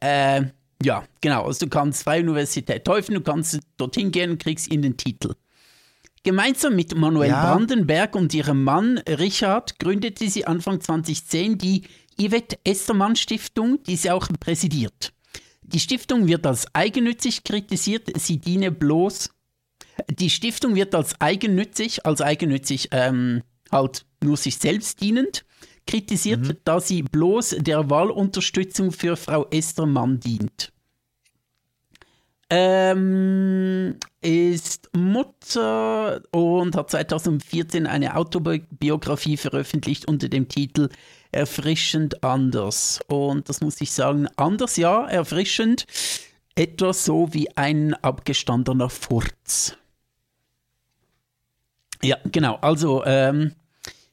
Äh, 0.00 0.44
ja, 0.82 1.04
genau. 1.20 1.44
Also 1.44 1.66
du 1.66 1.70
kannst 1.70 2.04
Freie 2.04 2.22
Universität 2.22 2.84
Teufel, 2.84 3.16
du 3.16 3.20
kannst 3.20 3.60
dorthin 3.76 4.12
gehen 4.12 4.30
und 4.30 4.42
kriegst 4.42 4.70
ihnen 4.70 4.82
den 4.82 4.96
Titel. 4.96 5.34
Gemeinsam 6.22 6.74
mit 6.74 6.96
Manuel 6.96 7.30
Ja. 7.30 7.54
Brandenberg 7.54 8.16
und 8.16 8.34
ihrem 8.34 8.64
Mann 8.64 8.98
Richard 9.06 9.78
gründete 9.78 10.28
sie 10.28 10.46
Anfang 10.46 10.80
2010 10.80 11.58
die 11.58 11.82
Yvette 12.18 12.58
Estermann 12.64 13.14
Stiftung, 13.14 13.82
die 13.84 13.96
sie 13.96 14.10
auch 14.10 14.26
präsidiert. 14.40 15.12
Die 15.62 15.80
Stiftung 15.80 16.26
wird 16.26 16.46
als 16.46 16.66
eigennützig 16.74 17.44
kritisiert, 17.44 18.10
sie 18.18 18.38
diene 18.38 18.72
bloß. 18.72 19.30
Die 20.10 20.30
Stiftung 20.30 20.74
wird 20.74 20.94
als 20.94 21.20
eigennützig, 21.20 22.04
als 22.06 22.20
eigennützig 22.20 22.88
ähm, 22.92 23.42
halt 23.72 24.04
nur 24.22 24.36
sich 24.36 24.56
selbst 24.56 25.00
dienend, 25.00 25.44
kritisiert, 25.86 26.56
da 26.64 26.80
sie 26.80 27.02
bloß 27.02 27.56
der 27.60 27.88
Wahlunterstützung 27.90 28.92
für 28.92 29.16
Frau 29.16 29.46
Estermann 29.50 30.20
dient. 30.20 30.72
Ähm, 32.48 33.96
ist 34.20 34.88
Mutter 34.96 36.22
und 36.30 36.76
hat 36.76 36.90
2014 36.90 37.88
eine 37.88 38.16
Autobiografie 38.16 39.36
veröffentlicht 39.36 40.06
unter 40.06 40.28
dem 40.28 40.48
Titel 40.48 40.88
Erfrischend 41.32 42.22
anders. 42.22 43.00
Und 43.08 43.48
das 43.48 43.60
muss 43.60 43.80
ich 43.80 43.90
sagen, 43.90 44.28
anders 44.36 44.76
ja, 44.76 45.06
erfrischend, 45.06 45.86
etwas 46.54 47.04
so 47.04 47.34
wie 47.34 47.56
ein 47.56 47.94
abgestandener 47.94 48.90
Furz. 48.90 49.76
Ja, 52.02 52.16
genau, 52.30 52.56
also 52.56 53.04
ähm, 53.04 53.52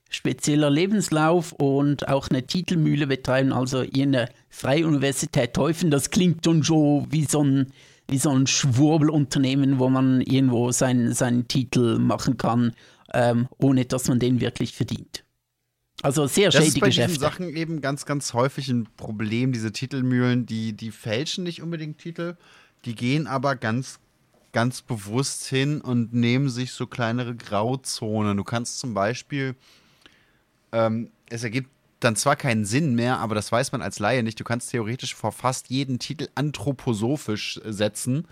spezieller 0.09 0.69
Lebenslauf 0.69 1.51
und 1.53 2.07
auch 2.07 2.29
eine 2.29 2.45
Titelmühle 2.45 3.07
betreiben, 3.07 3.51
also 3.51 3.81
hier 3.81 4.03
eine 4.03 4.29
Freie 4.49 4.88
Universität 4.88 5.53
Teufen, 5.53 5.91
das 5.91 6.09
klingt 6.09 6.45
schon 6.45 6.63
so 6.63 7.07
wie 7.09 7.25
so 7.25 7.43
ein, 7.43 7.73
wie 8.07 8.17
so 8.17 8.29
ein 8.29 8.47
Schwurbelunternehmen, 8.47 9.79
wo 9.79 9.89
man 9.89 10.21
irgendwo 10.21 10.71
seinen, 10.71 11.13
seinen 11.13 11.47
Titel 11.47 11.97
machen 11.97 12.38
kann, 12.38 12.73
ähm, 13.13 13.47
ohne 13.57 13.86
dass 13.86 14.07
man 14.07 14.19
den 14.19 14.39
wirklich 14.39 14.73
verdient. 14.73 15.23
Also 16.03 16.27
sehr 16.27 16.49
Das 16.49 16.61
ist 16.61 16.67
shady 16.69 16.79
bei 16.81 16.89
diesen 16.89 17.05
Geschäfte. 17.05 17.21
Sachen 17.21 17.55
eben 17.55 17.79
ganz, 17.81 18.05
ganz 18.05 18.34
häufig 18.34 18.67
ein 18.67 18.88
Problem. 18.97 19.53
Diese 19.53 19.71
Titelmühlen, 19.71 20.45
die, 20.45 20.73
die 20.73 20.91
fälschen 20.91 21.45
nicht 21.45 21.61
unbedingt 21.61 21.97
Titel, 21.97 22.36
die 22.86 22.93
gehen 22.93 23.25
aber 23.25 23.55
ganz, 23.55 23.99
ganz 24.53 24.81
bewusst 24.81 25.45
hin 25.45 25.81
und 25.81 26.13
nehmen 26.13 26.49
sich 26.49 26.71
so 26.71 26.87
kleinere 26.87 27.35
Grauzonen. 27.35 28.37
Du 28.37 28.43
kannst 28.43 28.79
zum 28.79 28.93
Beispiel, 28.93 29.55
ähm, 30.71 31.09
es 31.29 31.43
ergibt 31.43 31.69
dann 31.99 32.15
zwar 32.15 32.35
keinen 32.35 32.65
Sinn 32.65 32.95
mehr, 32.95 33.19
aber 33.19 33.35
das 33.35 33.51
weiß 33.51 33.71
man 33.71 33.81
als 33.81 33.99
Laie 33.99 34.23
nicht. 34.23 34.39
Du 34.39 34.43
kannst 34.43 34.71
theoretisch 34.71 35.15
vor 35.15 35.31
fast 35.31 35.69
jeden 35.69 35.99
Titel 35.99 36.27
anthroposophisch 36.35 37.59
setzen. 37.65 38.27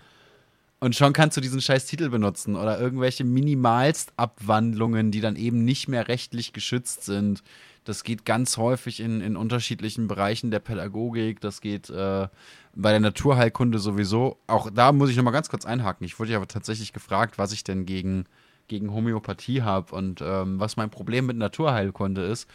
Und 0.78 0.96
schon 0.96 1.12
kannst 1.12 1.36
du 1.36 1.40
diesen 1.40 1.60
scheiß 1.60 1.86
Titel 1.86 2.08
benutzen 2.08 2.56
oder 2.56 2.80
irgendwelche 2.80 3.24
Minimalstabwandlungen, 3.24 5.10
die 5.10 5.20
dann 5.20 5.36
eben 5.36 5.64
nicht 5.64 5.88
mehr 5.88 6.08
rechtlich 6.08 6.52
geschützt 6.52 7.04
sind. 7.04 7.42
Das 7.84 8.04
geht 8.04 8.24
ganz 8.24 8.56
häufig 8.56 9.00
in, 9.00 9.20
in 9.20 9.36
unterschiedlichen 9.36 10.08
Bereichen 10.08 10.50
der 10.50 10.60
Pädagogik. 10.60 11.40
Das 11.40 11.60
geht 11.60 11.88
äh, 11.90 12.28
bei 12.74 12.90
der 12.90 13.00
Naturheilkunde 13.00 13.78
sowieso. 13.78 14.38
Auch 14.46 14.70
da 14.70 14.92
muss 14.92 15.10
ich 15.10 15.16
nochmal 15.16 15.32
ganz 15.32 15.48
kurz 15.48 15.64
einhaken. 15.66 16.04
Ich 16.06 16.18
wurde 16.18 16.32
ja 16.32 16.44
tatsächlich 16.46 16.92
gefragt, 16.92 17.38
was 17.38 17.52
ich 17.52 17.64
denn 17.64 17.84
gegen, 17.86 18.24
gegen 18.68 18.92
Homöopathie 18.92 19.62
habe 19.62 19.94
und 19.94 20.20
ähm, 20.22 20.58
was 20.58 20.76
mein 20.76 20.90
Problem 20.90 21.26
mit 21.26 21.36
Naturheilkunde 21.36 22.22
ist. 22.24 22.48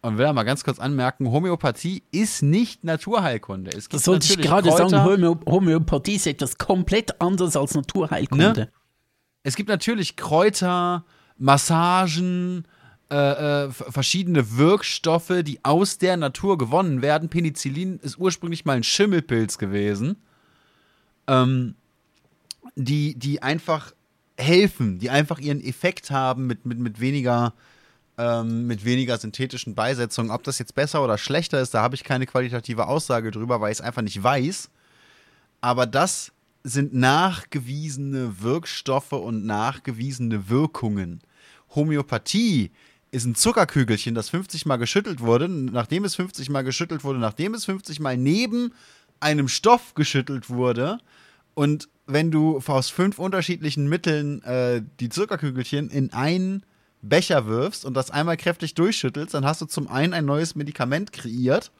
Und 0.00 0.16
will 0.16 0.24
da 0.26 0.32
mal 0.32 0.44
ganz 0.44 0.62
kurz 0.62 0.78
anmerken, 0.78 1.30
Homöopathie 1.32 2.04
ist 2.12 2.42
nicht 2.42 2.84
Naturheilkunde. 2.84 3.70
Es 3.72 3.88
gibt 3.88 3.94
Das 3.94 4.04
sollte 4.04 4.26
ich 4.32 4.38
gerade 4.40 4.70
sagen, 4.70 4.90
Kräuter- 4.90 5.04
Homö 5.04 5.34
Homöopathie 5.46 6.14
ist 6.14 6.26
etwas 6.28 6.56
komplett 6.56 7.20
anderes 7.20 7.56
als 7.56 7.74
Naturheilkunde. 7.74 8.52
Ne? 8.52 8.72
Es 9.42 9.56
gibt 9.56 9.68
natürlich 9.68 10.14
Kräuter, 10.16 11.04
Massagen, 11.36 12.64
äh, 13.10 13.64
äh, 13.64 13.70
verschiedene 13.70 14.56
Wirkstoffe, 14.56 15.42
die 15.42 15.64
aus 15.64 15.98
der 15.98 16.16
Natur 16.16 16.58
gewonnen 16.58 17.00
werden. 17.00 17.28
Penicillin 17.28 17.98
ist 18.00 18.18
ursprünglich 18.18 18.64
mal 18.64 18.76
ein 18.76 18.82
Schimmelpilz 18.82 19.58
gewesen, 19.58 20.16
ähm, 21.26 21.74
die, 22.76 23.14
die 23.18 23.42
einfach 23.42 23.92
helfen, 24.36 24.98
die 24.98 25.10
einfach 25.10 25.38
ihren 25.38 25.62
Effekt 25.62 26.10
haben 26.10 26.46
mit, 26.46 26.66
mit, 26.66 26.78
mit 26.78 27.00
weniger 27.00 27.54
ähm, 28.18 28.66
mit 28.66 28.84
weniger 28.84 29.16
synthetischen 29.16 29.74
Beisetzungen. 29.74 30.30
Ob 30.30 30.42
das 30.42 30.58
jetzt 30.58 30.74
besser 30.74 31.02
oder 31.02 31.16
schlechter 31.16 31.60
ist, 31.60 31.72
da 31.72 31.82
habe 31.82 31.94
ich 31.94 32.04
keine 32.04 32.26
qualitative 32.26 32.88
Aussage 32.88 33.30
drüber, 33.30 33.60
weil 33.60 33.72
ich 33.72 33.78
es 33.78 33.84
einfach 33.84 34.02
nicht 34.02 34.22
weiß. 34.22 34.70
Aber 35.60 35.86
das 35.86 36.32
sind 36.64 36.92
nachgewiesene 36.92 38.42
Wirkstoffe 38.42 39.12
und 39.12 39.46
nachgewiesene 39.46 40.50
Wirkungen. 40.50 41.20
Homöopathie 41.74 42.72
ist 43.10 43.24
ein 43.24 43.34
Zuckerkügelchen, 43.34 44.14
das 44.14 44.28
50 44.30 44.66
Mal 44.66 44.76
geschüttelt 44.76 45.20
wurde, 45.20 45.48
nachdem 45.48 46.04
es 46.04 46.14
50 46.14 46.50
Mal 46.50 46.62
geschüttelt 46.62 47.04
wurde, 47.04 47.18
nachdem 47.18 47.54
es 47.54 47.64
50 47.64 48.00
Mal 48.00 48.16
neben 48.16 48.72
einem 49.20 49.48
Stoff 49.48 49.94
geschüttelt 49.94 50.50
wurde. 50.50 50.98
Und 51.54 51.88
wenn 52.06 52.30
du 52.30 52.58
aus 52.66 52.90
fünf 52.90 53.18
unterschiedlichen 53.18 53.88
Mitteln 53.88 54.42
äh, 54.42 54.82
die 55.00 55.08
Zuckerkügelchen 55.08 55.90
in 55.90 56.12
einen 56.12 56.64
Becher 57.02 57.46
wirfst 57.46 57.84
und 57.84 57.94
das 57.94 58.10
einmal 58.10 58.36
kräftig 58.36 58.74
durchschüttelst, 58.74 59.34
dann 59.34 59.44
hast 59.44 59.60
du 59.60 59.66
zum 59.66 59.88
einen 59.88 60.14
ein 60.14 60.24
neues 60.24 60.54
Medikament 60.54 61.12
kreiert 61.12 61.70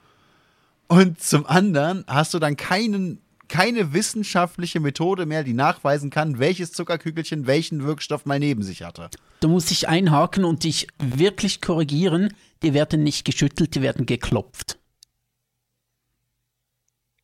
und 0.89 1.20
zum 1.20 1.47
anderen 1.47 2.05
hast 2.07 2.35
du 2.35 2.39
dann 2.39 2.57
keinen, 2.57 3.20
keine 3.49 3.93
wissenschaftliche 3.93 4.81
Methode 4.81 5.27
mehr, 5.27 5.45
die 5.45 5.55
nachweisen 5.55 6.11
kann, 6.11 6.39
welches 6.39 6.73
Zuckerkügelchen 6.73 7.47
welchen 7.47 7.85
Wirkstoff 7.85 8.27
mal 8.27 8.39
neben 8.39 8.63
sich 8.63 8.83
hatte. 8.83 9.11
Da 9.41 9.49
muss 9.49 9.71
ich 9.71 9.89
einhaken 9.89 10.45
und 10.45 10.65
dich 10.65 10.89
wirklich 10.99 11.61
korrigieren. 11.61 12.35
Die 12.63 12.75
werden 12.75 13.03
nicht 13.03 13.25
geschüttelt, 13.25 13.75
die 13.75 13.83
werden 13.83 14.07
geklopft. 14.07 14.79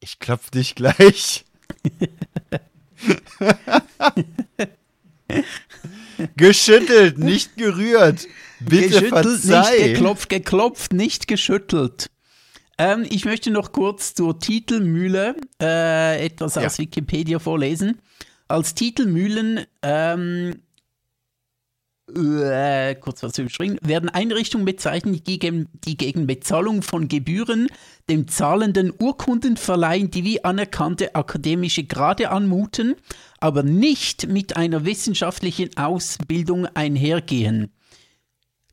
Ich 0.00 0.18
klopf 0.18 0.50
dich 0.50 0.74
gleich. 0.74 1.44
Geschüttelt, 6.36 7.18
nicht 7.18 7.56
gerührt. 7.56 8.26
Bitte 8.60 8.88
geschüttelt, 8.88 9.24
nicht 9.24 9.46
verzeih. 9.46 9.88
geklopft, 9.88 10.28
geklopft, 10.28 10.92
nicht 10.92 11.26
geschüttelt. 11.26 12.10
Ähm, 12.78 13.06
ich 13.08 13.24
möchte 13.24 13.50
noch 13.50 13.72
kurz 13.72 14.14
zur 14.14 14.38
Titelmühle 14.38 15.36
äh, 15.60 16.24
etwas 16.24 16.56
Ja. 16.56 16.66
aus 16.66 16.78
Wikipedia 16.78 17.38
vorlesen. 17.38 18.00
Als 18.48 18.74
Titelmühlen, 18.74 19.64
ähm, 19.82 20.56
äh, 22.14 22.94
kurz 22.96 23.22
was 23.22 23.38
überspringen, 23.38 23.78
werden 23.82 24.10
Einrichtungen 24.10 24.66
bezeichnet, 24.66 25.26
die 25.26 25.38
gegen, 25.38 25.68
die 25.72 25.96
gegen 25.96 26.26
Bezahlung 26.26 26.82
von 26.82 27.08
Gebühren 27.08 27.68
dem 28.10 28.28
Zahlenden 28.28 28.92
Urkunden 28.98 29.56
verleihen, 29.56 30.10
die 30.10 30.24
wie 30.24 30.44
anerkannte 30.44 31.14
akademische 31.14 31.84
Grade 31.84 32.30
anmuten, 32.30 32.96
aber 33.40 33.62
nicht 33.62 34.28
mit 34.28 34.56
einer 34.56 34.84
wissenschaftlichen 34.84 35.74
Ausbildung 35.78 36.66
einhergehen. 36.66 37.70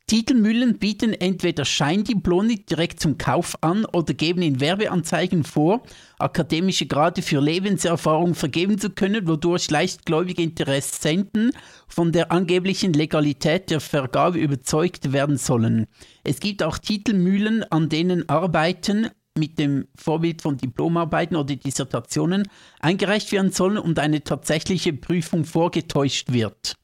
Titelmühlen 0.06 0.78
bieten 0.78 1.14
entweder 1.14 1.64
Scheindiplome 1.64 2.56
direkt 2.56 3.00
zum 3.00 3.18
Kauf 3.18 3.56
an 3.62 3.84
oder 3.86 4.12
geben 4.14 4.42
in 4.42 4.60
Werbeanzeigen 4.60 5.44
vor, 5.44 5.82
akademische 6.18 6.86
Grade 6.86 7.22
für 7.22 7.40
Lebenserfahrung 7.40 8.34
vergeben 8.34 8.78
zu 8.78 8.90
können, 8.90 9.26
wodurch 9.26 9.70
leichtgläubige 9.70 10.42
Interessenten 10.42 11.52
von 11.88 12.12
der 12.12 12.30
angeblichen 12.30 12.92
Legalität 12.92 13.70
der 13.70 13.80
Vergabe 13.80 14.38
überzeugt 14.38 15.12
werden 15.12 15.38
sollen. 15.38 15.86
Es 16.24 16.40
gibt 16.40 16.62
auch 16.62 16.78
Titelmühlen, 16.78 17.64
an 17.70 17.88
denen 17.88 18.28
Arbeiten 18.28 19.08
mit 19.36 19.58
dem 19.58 19.88
Vorbild 19.94 20.42
von 20.42 20.58
Diplomarbeiten 20.58 21.36
oder 21.36 21.56
Dissertationen 21.56 22.48
eingereicht 22.80 23.32
werden 23.32 23.50
sollen 23.50 23.78
und 23.78 23.98
eine 23.98 24.22
tatsächliche 24.22 24.92
Prüfung 24.92 25.44
vorgetäuscht 25.44 26.32
wird. 26.32 26.76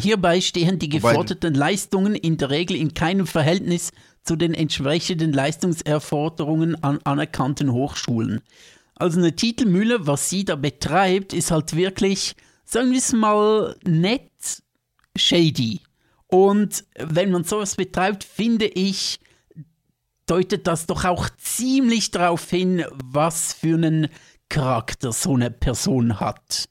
Hierbei 0.00 0.40
stehen 0.40 0.78
die 0.78 0.90
geforderten 0.90 1.54
Leistungen 1.54 2.14
in 2.14 2.36
der 2.36 2.50
Regel 2.50 2.76
in 2.76 2.92
keinem 2.92 3.26
Verhältnis 3.26 3.92
zu 4.22 4.36
den 4.36 4.52
entsprechenden 4.52 5.32
Leistungserforderungen 5.32 6.82
an 6.82 7.00
anerkannten 7.04 7.72
Hochschulen. 7.72 8.42
Also 8.94 9.18
eine 9.18 9.34
Titelmühle, 9.34 10.06
was 10.06 10.28
sie 10.28 10.44
da 10.44 10.56
betreibt, 10.56 11.32
ist 11.32 11.50
halt 11.50 11.76
wirklich, 11.76 12.34
sagen 12.64 12.90
wir 12.90 12.98
es 12.98 13.12
mal, 13.12 13.76
nett 13.84 14.30
shady. 15.16 15.80
Und 16.26 16.84
wenn 16.98 17.30
man 17.30 17.44
sowas 17.44 17.76
betreibt, 17.76 18.24
finde 18.24 18.66
ich, 18.66 19.20
deutet 20.26 20.66
das 20.66 20.86
doch 20.86 21.04
auch 21.04 21.28
ziemlich 21.38 22.10
darauf 22.10 22.50
hin, 22.50 22.84
was 23.04 23.54
für 23.54 23.76
einen 23.76 24.08
Charakter 24.48 25.12
so 25.12 25.34
eine 25.34 25.50
Person 25.50 26.20
hat. 26.20 26.68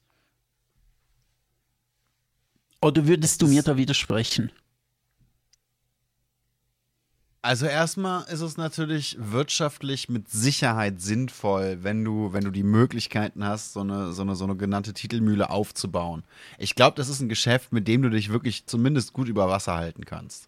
Oder 2.85 3.07
würdest 3.07 3.41
du 3.41 3.47
mir 3.47 3.63
da 3.63 3.77
widersprechen? 3.77 4.51
Also 7.41 7.65
erstmal 7.65 8.25
ist 8.25 8.41
es 8.41 8.57
natürlich 8.57 9.17
wirtschaftlich 9.19 10.07
mit 10.07 10.29
Sicherheit 10.29 11.01
sinnvoll, 11.01 11.79
wenn 11.81 12.05
du, 12.05 12.31
wenn 12.31 12.43
du 12.43 12.51
die 12.51 12.61
Möglichkeiten 12.61 13.43
hast, 13.43 13.73
so 13.73 13.79
eine, 13.79 14.13
so 14.13 14.21
eine, 14.21 14.35
so 14.35 14.43
eine 14.43 14.55
genannte 14.55 14.93
Titelmühle 14.93 15.49
aufzubauen. 15.49 16.23
Ich 16.59 16.75
glaube, 16.75 16.95
das 16.95 17.09
ist 17.09 17.21
ein 17.21 17.29
Geschäft, 17.29 17.73
mit 17.73 17.87
dem 17.87 18.03
du 18.03 18.11
dich 18.11 18.31
wirklich 18.31 18.67
zumindest 18.67 19.13
gut 19.13 19.29
über 19.29 19.49
Wasser 19.49 19.73
halten 19.73 20.05
kannst. 20.05 20.47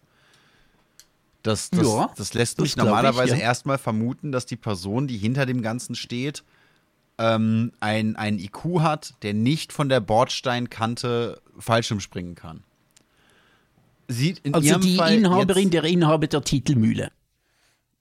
Das, 1.42 1.70
das, 1.70 1.88
ja, 1.88 2.08
das 2.16 2.34
lässt 2.34 2.60
mich 2.60 2.76
normalerweise 2.76 3.34
ich, 3.34 3.40
ja. 3.40 3.46
erstmal 3.46 3.78
vermuten, 3.78 4.30
dass 4.30 4.46
die 4.46 4.54
Person, 4.54 5.08
die 5.08 5.18
hinter 5.18 5.44
dem 5.44 5.60
Ganzen 5.60 5.96
steht, 5.96 6.44
ähm, 7.18 7.72
ein, 7.80 8.16
ein 8.16 8.38
IQ 8.38 8.80
hat, 8.80 9.14
der 9.22 9.34
nicht 9.34 9.72
von 9.72 9.88
der 9.88 10.00
Bordsteinkante 10.00 11.40
Fallschirm 11.58 12.00
springen 12.00 12.34
kann 12.34 12.62
sieht 14.08 14.40
in 14.40 14.54
also 14.54 14.78
die 14.78 14.96
Fall 14.96 15.14
Inhaberin, 15.14 15.70
der 15.70 15.84
Inhaber 15.84 16.26
der 16.26 16.42
Titelmühle. 16.42 17.12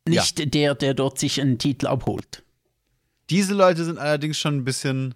Nicht 0.07 0.39
ja. 0.39 0.45
der, 0.45 0.75
der 0.75 0.93
dort 0.93 1.19
sich 1.19 1.39
einen 1.39 1.59
Titel 1.59 1.85
abholt. 1.85 2.43
Diese 3.29 3.53
Leute 3.53 3.83
sind 3.83 3.97
allerdings 3.97 4.37
schon 4.37 4.55
ein 4.55 4.63
bisschen 4.63 5.15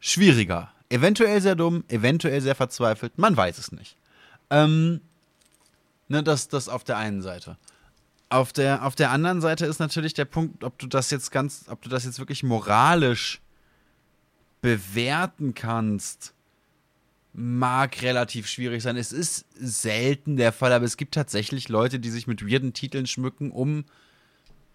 schwieriger. 0.00 0.72
Eventuell 0.88 1.40
sehr 1.40 1.54
dumm, 1.54 1.84
eventuell 1.88 2.40
sehr 2.40 2.56
verzweifelt, 2.56 3.16
man 3.16 3.36
weiß 3.36 3.58
es 3.58 3.70
nicht. 3.70 3.96
Ähm, 4.50 5.00
ne, 6.08 6.24
das, 6.24 6.48
das 6.48 6.68
auf 6.68 6.82
der 6.82 6.96
einen 6.96 7.22
Seite. 7.22 7.56
Auf 8.30 8.52
der, 8.52 8.84
auf 8.84 8.94
der 8.94 9.10
anderen 9.10 9.40
Seite 9.40 9.66
ist 9.66 9.78
natürlich 9.78 10.14
der 10.14 10.26
Punkt, 10.26 10.62
ob 10.62 10.78
du 10.78 10.86
das 10.86 11.10
jetzt 11.10 11.30
ganz, 11.30 11.64
ob 11.68 11.80
du 11.82 11.88
das 11.88 12.04
jetzt 12.04 12.18
wirklich 12.18 12.42
moralisch 12.42 13.40
bewerten 14.60 15.54
kannst 15.54 16.34
mag 17.38 18.02
relativ 18.02 18.48
schwierig 18.48 18.82
sein. 18.82 18.96
Es 18.96 19.12
ist 19.12 19.46
selten 19.54 20.36
der 20.36 20.52
Fall, 20.52 20.72
aber 20.72 20.84
es 20.84 20.96
gibt 20.96 21.14
tatsächlich 21.14 21.68
Leute, 21.68 22.00
die 22.00 22.10
sich 22.10 22.26
mit 22.26 22.44
weirden 22.44 22.72
Titeln 22.72 23.06
schmücken, 23.06 23.52
um 23.52 23.84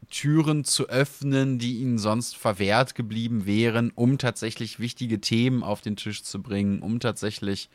Türen 0.10 0.64
zu 0.64 0.88
öffnen, 0.88 1.60
die 1.60 1.80
ihnen 1.80 1.98
sonst 1.98 2.38
verwehrt 2.38 2.96
geblieben 2.96 3.46
wären, 3.46 3.92
um 3.92 4.18
tatsächlich 4.18 4.80
wichtige 4.80 5.20
Themen 5.20 5.64
auf 5.64 5.82
den 5.82 5.96
Tisch 5.96 6.24
zu 6.24 6.42
bringen, 6.42 6.82
um 6.82 7.00
tatsächlich 7.00 7.70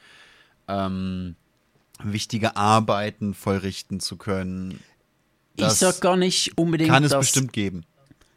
ähm, 0.69 1.37
wichtige 2.03 2.57
Arbeiten 2.57 3.35
vollrichten 3.35 4.01
zu 4.01 4.17
können. 4.17 4.81
Das 5.59 5.75
ich 5.75 5.79
sag 5.81 6.01
gar 6.01 6.17
nicht 6.17 6.57
unbedingt. 6.57 6.91
Kann 6.91 7.05
es 7.05 7.13
bestimmt 7.13 7.53
geben. 7.53 7.85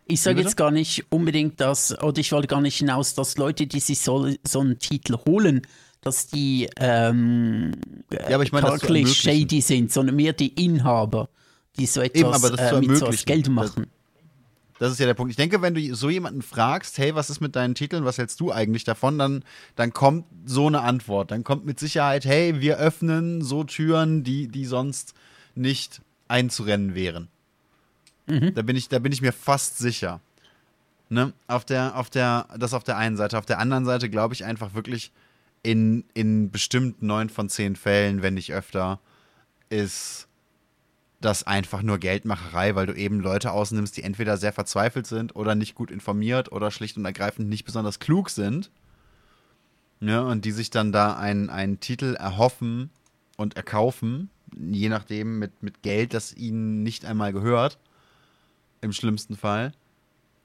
Ich 0.07 0.22
sage 0.22 0.41
jetzt 0.41 0.57
gar 0.57 0.72
nicht 0.72 1.05
unbedingt, 1.09 1.61
dass, 1.61 1.97
oder 2.01 2.19
ich 2.19 2.32
wollte 2.34 2.47
gar 2.47 2.59
nicht 2.59 2.78
hinaus, 2.78 3.13
dass 3.13 3.38
Leute, 3.38 3.65
die 3.65 3.80
sich 3.80 3.99
so, 3.99 4.30
so 4.45 4.59
einen 4.59 4.78
Titel 4.78 5.15
holen, 5.26 5.61
dass 6.01 6.28
die 6.28 6.67
ähm, 6.80 7.72
ja, 8.11 8.36
aber 8.36 8.43
ich 8.43 8.51
meine, 8.51 9.07
shady 9.07 9.61
sind, 9.61 9.91
sondern 9.91 10.15
mehr 10.15 10.34
die 10.34 10.49
Inhaber, 10.49 11.30
die 11.78 11.86
so 11.86 12.01
etwas 12.01 12.43
Eben, 12.43 12.57
äh, 12.57 12.82
mit 12.82 12.97
so 12.97 13.09
Geld 13.26 13.47
machen. 13.49 13.86
Das, 13.86 14.80
das 14.80 14.91
ist 14.93 14.99
ja 14.99 15.05
der 15.05 15.13
Punkt. 15.13 15.30
Ich 15.30 15.38
denke, 15.38 15.61
wenn 15.61 15.76
du 15.76 15.95
so 15.95 16.09
jemanden 16.09 16.41
fragst, 16.41 16.97
hey, 16.97 17.13
was 17.13 17.30
ist 17.30 17.39
mit 17.39 17.55
deinen 17.55 17.76
Titeln, 17.76 18.03
was 18.03 18.17
hältst 18.17 18.39
du 18.39 18.51
eigentlich 18.51 18.84
davon, 18.84 19.19
dann, 19.19 19.45
dann 19.76 19.93
kommt 19.93 20.26
so 20.43 20.67
eine 20.67 20.82
Antwort. 20.82 21.30
Dann 21.30 21.43
kommt 21.43 21.65
mit 21.65 21.80
Sicherheit, 21.80 22.26
hey, 22.26 22.59
wir 22.59 22.78
öffnen 22.78 23.43
so 23.43 23.63
Türen, 23.63 24.24
die, 24.24 24.47
die 24.47 24.65
sonst 24.65 25.13
nicht 25.53 26.01
einzurennen 26.32 26.95
wären. 26.95 27.27
Mhm. 28.25 28.53
Da, 28.55 28.61
bin 28.63 28.75
ich, 28.75 28.89
da 28.89 28.99
bin 28.99 29.11
ich 29.11 29.21
mir 29.21 29.34
fast 29.34 29.77
sicher. 29.77 30.21
Ne? 31.09 31.34
Auf 31.47 31.65
der, 31.65 31.97
auf 31.97 32.09
der, 32.09 32.47
das 32.57 32.73
auf 32.73 32.84
der 32.84 32.97
einen 32.97 33.17
Seite. 33.17 33.38
Auf 33.38 33.45
der 33.45 33.59
anderen 33.59 33.86
Seite 33.86 34.09
glaube 34.09 34.34
ich 34.34 34.45
einfach 34.45 34.73
wirklich, 34.73 35.11
in, 35.63 36.05
in 36.13 36.51
bestimmt 36.51 37.01
neun 37.01 37.29
von 37.29 37.49
zehn 37.49 37.75
Fällen, 37.75 38.21
wenn 38.21 38.34
nicht 38.34 38.53
öfter, 38.53 38.99
ist 39.69 40.27
das 41.19 41.43
einfach 41.45 41.84
nur 41.84 41.99
Geldmacherei, 41.99 42.73
weil 42.73 42.88
du 42.88 42.93
eben 42.93 43.19
Leute 43.19 43.51
ausnimmst, 43.51 43.95
die 43.95 44.03
entweder 44.03 44.38
sehr 44.38 44.53
verzweifelt 44.53 45.05
sind 45.05 45.36
oder 45.36 45.53
nicht 45.53 45.75
gut 45.75 45.91
informiert 45.91 46.51
oder 46.51 46.71
schlicht 46.71 46.97
und 46.97 47.05
ergreifend 47.05 47.47
nicht 47.47 47.63
besonders 47.63 47.99
klug 47.99 48.32
sind. 48.32 48.71
Ja, 49.99 50.21
und 50.21 50.45
die 50.45 50.51
sich 50.51 50.71
dann 50.71 50.91
da 50.91 51.15
einen, 51.15 51.51
einen 51.51 51.79
Titel 51.79 52.15
erhoffen 52.15 52.89
und 53.38 53.55
erkaufen, 53.55 54.32
je 54.58 54.89
nachdem 54.89 55.39
mit, 55.39 55.64
mit 55.64 55.82
Geld, 55.82 56.14
das 56.14 56.34
ihnen 56.34 56.84
nicht 56.84 57.06
einmal 57.06 57.34
gehört, 57.34 57.78
im 58.82 58.93
schlimmsten 58.93 59.36
Fall 59.36 59.74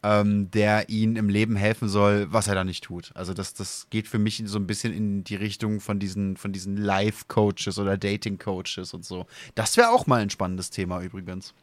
ähm, 0.06 0.50
der 0.52 0.88
ihnen 0.88 1.16
im 1.16 1.28
Leben 1.28 1.56
helfen 1.56 1.88
soll, 1.88 2.28
was 2.30 2.46
er 2.46 2.54
da 2.54 2.62
nicht 2.62 2.84
tut. 2.84 3.10
Also 3.14 3.34
das, 3.34 3.54
das 3.54 3.88
geht 3.90 4.06
für 4.06 4.18
mich 4.18 4.40
so 4.46 4.58
ein 4.58 4.66
bisschen 4.66 4.92
in 4.92 5.24
die 5.24 5.34
Richtung 5.34 5.80
von 5.80 5.98
diesen, 5.98 6.36
von 6.36 6.52
diesen 6.52 6.76
Life-Coaches 6.76 7.78
oder 7.78 7.98
Dating-Coaches 7.98 8.94
und 8.94 9.04
so. 9.04 9.26
Das 9.56 9.76
wäre 9.76 9.90
auch 9.90 10.06
mal 10.06 10.20
ein 10.20 10.30
spannendes 10.30 10.70
Thema 10.70 11.00
übrigens. 11.00 11.54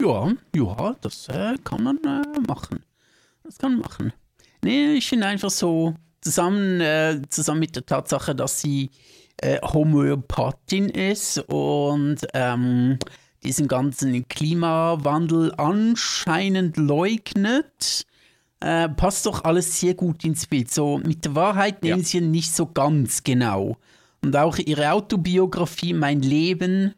Ja, 0.00 0.32
ja, 0.54 0.96
das 1.00 1.28
äh, 1.28 1.56
kann 1.62 1.84
man 1.84 1.98
äh, 1.98 2.40
machen. 2.48 2.82
Das 3.44 3.58
kann 3.58 3.72
man 3.72 3.82
machen. 3.82 4.12
Nee, 4.62 4.94
ich 4.94 5.08
finde 5.08 5.26
einfach 5.26 5.50
so, 5.50 5.94
zusammen, 6.20 6.80
äh, 6.80 7.22
zusammen 7.28 7.60
mit 7.60 7.76
der 7.76 7.86
Tatsache, 7.86 8.34
dass 8.34 8.60
sie 8.60 8.90
äh, 9.42 9.58
Homöopathin 9.62 10.88
ist 10.88 11.38
und 11.48 12.18
ähm, 12.34 12.98
diesen 13.42 13.68
ganzen 13.68 14.28
Klimawandel 14.28 15.52
anscheinend 15.56 16.76
leugnet, 16.76 18.06
äh, 18.60 18.88
passt 18.88 19.24
doch 19.26 19.44
alles 19.44 19.80
sehr 19.80 19.94
gut 19.94 20.24
ins 20.24 20.46
Bild. 20.46 20.70
So 20.70 20.98
mit 20.98 21.24
der 21.24 21.34
Wahrheit 21.34 21.82
nehmen 21.82 22.00
ja. 22.00 22.06
sie 22.06 22.20
nicht 22.20 22.54
so 22.54 22.66
ganz 22.66 23.24
genau. 23.24 23.78
Und 24.22 24.36
auch 24.36 24.58
ihre 24.58 24.92
Autobiografie, 24.92 25.94
Mein 25.94 26.20
Leben, 26.20 26.94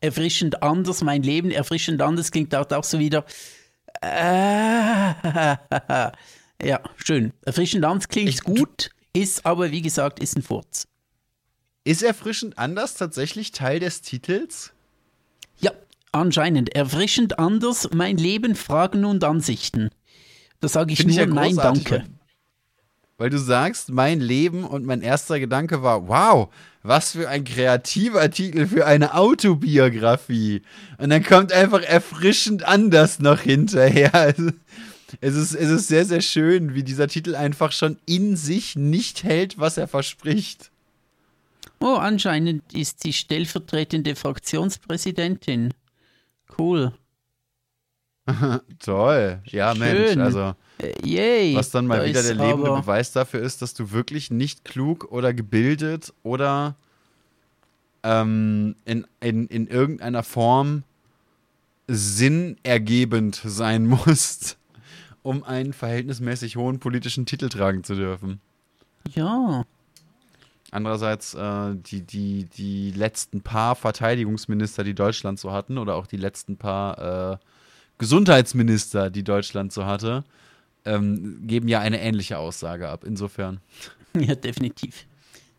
erfrischend 0.00 0.62
anders, 0.62 1.02
mein 1.02 1.22
Leben 1.22 1.50
erfrischend 1.50 2.02
anders, 2.02 2.30
klingt 2.30 2.52
dort 2.52 2.74
auch 2.74 2.84
so 2.84 2.98
wieder. 2.98 3.24
Äh, 4.02 4.08
ja, 6.62 6.80
schön. 6.96 7.32
Erfrischend 7.46 7.84
anders 7.84 8.08
klingt 8.08 8.28
ich, 8.28 8.42
gut, 8.42 8.90
ist 9.14 9.46
aber 9.46 9.70
wie 9.72 9.80
gesagt, 9.82 10.20
ist 10.20 10.36
ein 10.36 10.42
Furz. 10.42 10.86
Ist 11.88 12.02
erfrischend 12.02 12.58
anders 12.58 12.94
tatsächlich 12.94 13.52
Teil 13.52 13.80
des 13.80 14.02
Titels? 14.02 14.72
Anscheinend 16.12 16.74
erfrischend 16.74 17.38
anders, 17.38 17.88
mein 17.92 18.16
Leben, 18.16 18.54
Fragen 18.54 19.04
und 19.04 19.24
Ansichten. 19.24 19.90
Da 20.60 20.68
sage 20.68 20.92
ich 20.92 20.98
Find 20.98 21.14
nur 21.14 21.22
ich 21.22 21.28
ja 21.28 21.34
Nein, 21.34 21.56
danke. 21.56 21.90
Weil, 21.90 22.06
weil 23.18 23.30
du 23.30 23.38
sagst, 23.38 23.90
mein 23.90 24.20
Leben 24.20 24.64
und 24.64 24.86
mein 24.86 25.02
erster 25.02 25.38
Gedanke 25.38 25.82
war, 25.82 26.08
wow, 26.08 26.48
was 26.82 27.12
für 27.12 27.28
ein 27.28 27.44
kreativer 27.44 28.30
Titel 28.30 28.66
für 28.66 28.86
eine 28.86 29.14
Autobiografie. 29.14 30.62
Und 30.96 31.10
dann 31.10 31.22
kommt 31.22 31.52
einfach 31.52 31.82
erfrischend 31.82 32.64
anders 32.64 33.18
noch 33.18 33.40
hinterher. 33.40 34.34
Es 35.22 35.34
ist, 35.34 35.54
es 35.54 35.70
ist 35.70 35.88
sehr, 35.88 36.04
sehr 36.04 36.20
schön, 36.20 36.74
wie 36.74 36.82
dieser 36.82 37.08
Titel 37.08 37.34
einfach 37.34 37.72
schon 37.72 37.96
in 38.04 38.36
sich 38.36 38.76
nicht 38.76 39.24
hält, 39.24 39.58
was 39.58 39.78
er 39.78 39.88
verspricht. 39.88 40.70
Oh, 41.80 41.94
anscheinend 41.94 42.72
ist 42.72 43.02
sie 43.02 43.12
stellvertretende 43.12 44.16
Fraktionspräsidentin. 44.16 45.74
Cool. 46.58 46.92
Toll. 48.78 49.40
Ja, 49.46 49.74
Schön. 49.74 49.80
Mensch, 49.80 50.16
also. 50.18 50.54
Äh, 50.78 50.92
yay. 51.04 51.54
Was 51.54 51.70
dann 51.70 51.86
mal 51.86 52.04
wieder 52.06 52.22
der 52.22 52.34
lebende 52.34 52.70
Beweis 52.70 53.12
dafür 53.12 53.40
ist, 53.40 53.62
dass 53.62 53.74
du 53.74 53.90
wirklich 53.90 54.30
nicht 54.30 54.64
klug 54.64 55.10
oder 55.10 55.32
gebildet 55.32 56.12
oder 56.22 56.76
ähm, 58.02 58.76
in, 58.84 59.06
in, 59.20 59.46
in 59.48 59.66
irgendeiner 59.66 60.22
Form 60.22 60.82
sinnergebend 61.86 63.40
sein 63.44 63.86
musst, 64.06 64.58
um 65.22 65.42
einen 65.42 65.72
verhältnismäßig 65.72 66.56
hohen 66.56 66.78
politischen 66.80 67.26
Titel 67.26 67.48
tragen 67.48 67.82
zu 67.82 67.94
dürfen. 67.94 68.40
Ja. 69.14 69.64
Andererseits 70.70 71.34
äh, 71.34 71.74
die, 71.74 72.02
die, 72.02 72.44
die 72.44 72.90
letzten 72.90 73.40
paar 73.40 73.74
Verteidigungsminister, 73.74 74.84
die 74.84 74.94
Deutschland 74.94 75.38
so 75.38 75.52
hatten, 75.52 75.78
oder 75.78 75.94
auch 75.94 76.06
die 76.06 76.18
letzten 76.18 76.58
paar 76.58 77.32
äh, 77.32 77.36
Gesundheitsminister, 77.96 79.10
die 79.10 79.24
Deutschland 79.24 79.72
so 79.72 79.86
hatte, 79.86 80.24
ähm, 80.84 81.46
geben 81.46 81.68
ja 81.68 81.80
eine 81.80 82.00
ähnliche 82.00 82.38
Aussage 82.38 82.88
ab. 82.88 83.04
Insofern. 83.04 83.60
Ja, 84.18 84.34
definitiv. 84.34 85.06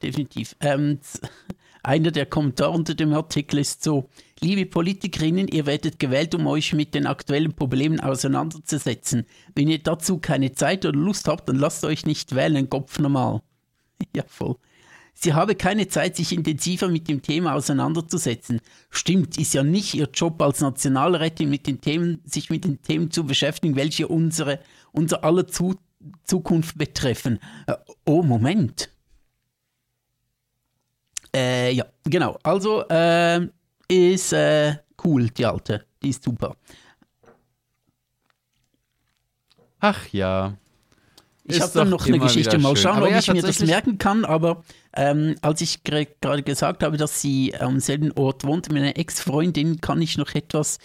Definitiv. 0.02 0.56
Ähm, 0.60 1.00
einer 1.84 2.12
der 2.12 2.26
Kommentare 2.26 2.72
unter 2.72 2.96
dem 2.96 3.14
Artikel 3.14 3.60
ist 3.60 3.84
so: 3.84 4.10
Liebe 4.42 4.66
Politikerinnen, 4.66 5.48
ihr 5.48 5.66
werdet 5.66 6.00
gewählt, 6.00 6.34
um 6.36 6.48
euch 6.48 6.74
mit 6.74 6.94
den 6.94 7.06
aktuellen 7.06 7.54
Problemen 7.54 8.00
auseinanderzusetzen. 8.00 9.26
Wenn 9.56 9.70
ihr 9.70 9.80
dazu 9.80 10.18
keine 10.18 10.52
Zeit 10.54 10.84
oder 10.86 10.98
Lust 10.98 11.28
habt, 11.28 11.48
dann 11.48 11.58
lasst 11.58 11.86
euch 11.86 12.06
nicht 12.06 12.36
wählen, 12.36 12.70
Kopf 12.70 13.00
normal. 13.00 13.42
ja, 14.16 14.24
voll. 14.28 14.56
Sie 15.14 15.34
habe 15.34 15.56
keine 15.56 15.88
Zeit, 15.88 16.16
sich 16.16 16.32
intensiver 16.32 16.88
mit 16.88 17.10
dem 17.10 17.22
Thema 17.22 17.54
auseinanderzusetzen. 17.54 18.62
Stimmt, 18.90 19.38
ist 19.38 19.54
ja 19.54 19.64
nicht 19.64 19.94
ihr 19.94 20.10
Job 20.14 20.42
als 20.42 20.62
Nationalrätin, 20.62 21.50
mit 21.50 21.68
den 21.68 21.82
Themen, 21.82 22.22
sich 22.24 22.50
mit 22.50 22.64
den 22.64 22.82
Themen 22.82 23.12
zu 23.12 23.26
beschäftigen, 23.26 23.76
welche 23.76 24.08
unsere, 24.08 24.60
unser 24.92 25.24
aller 25.24 25.48
zu 25.48 25.76
Zukunft 26.24 26.78
betreffen. 26.78 27.40
Äh, 27.68 27.76
oh, 28.06 28.24
Moment. 28.24 28.90
Äh, 31.36 31.74
ja, 31.74 31.86
genau. 32.04 32.40
Also 32.44 32.88
äh, 32.88 33.48
ist 33.88 34.34
äh, 34.34 34.78
cool, 35.04 35.30
die 35.30 35.46
alte. 35.46 35.86
Die 36.02 36.10
ist 36.10 36.24
super. 36.24 36.56
Ach 39.80 40.08
ja. 40.08 40.58
Ich 41.50 41.62
habe 41.62 41.72
dann 41.74 41.90
noch 41.90 42.06
eine 42.06 42.20
Geschichte. 42.20 42.58
Mal 42.58 42.76
schauen, 42.76 42.98
aber 42.98 43.08
ob 43.08 43.12
ja, 43.12 43.20
ich 43.20 43.34
mir 43.34 43.42
das 43.42 43.60
merken 43.60 43.98
kann. 43.98 44.26
Aber 44.26 44.64
ähm, 44.96 45.36
als 45.42 45.62
ich 45.62 45.84
gerade 45.84 46.44
gesagt 46.44 46.84
habe, 46.84 46.98
dass 46.98 47.22
sie 47.22 47.56
am 47.56 47.80
selben 47.80 48.12
Ort 48.14 48.44
wohnt, 48.44 48.72
mit 48.72 48.82
einer 48.82 48.98
Ex-Freundin, 48.98 49.82
kann 49.82 50.02
ich 50.02 50.18
noch 50.18 50.36
etwas 50.36 50.80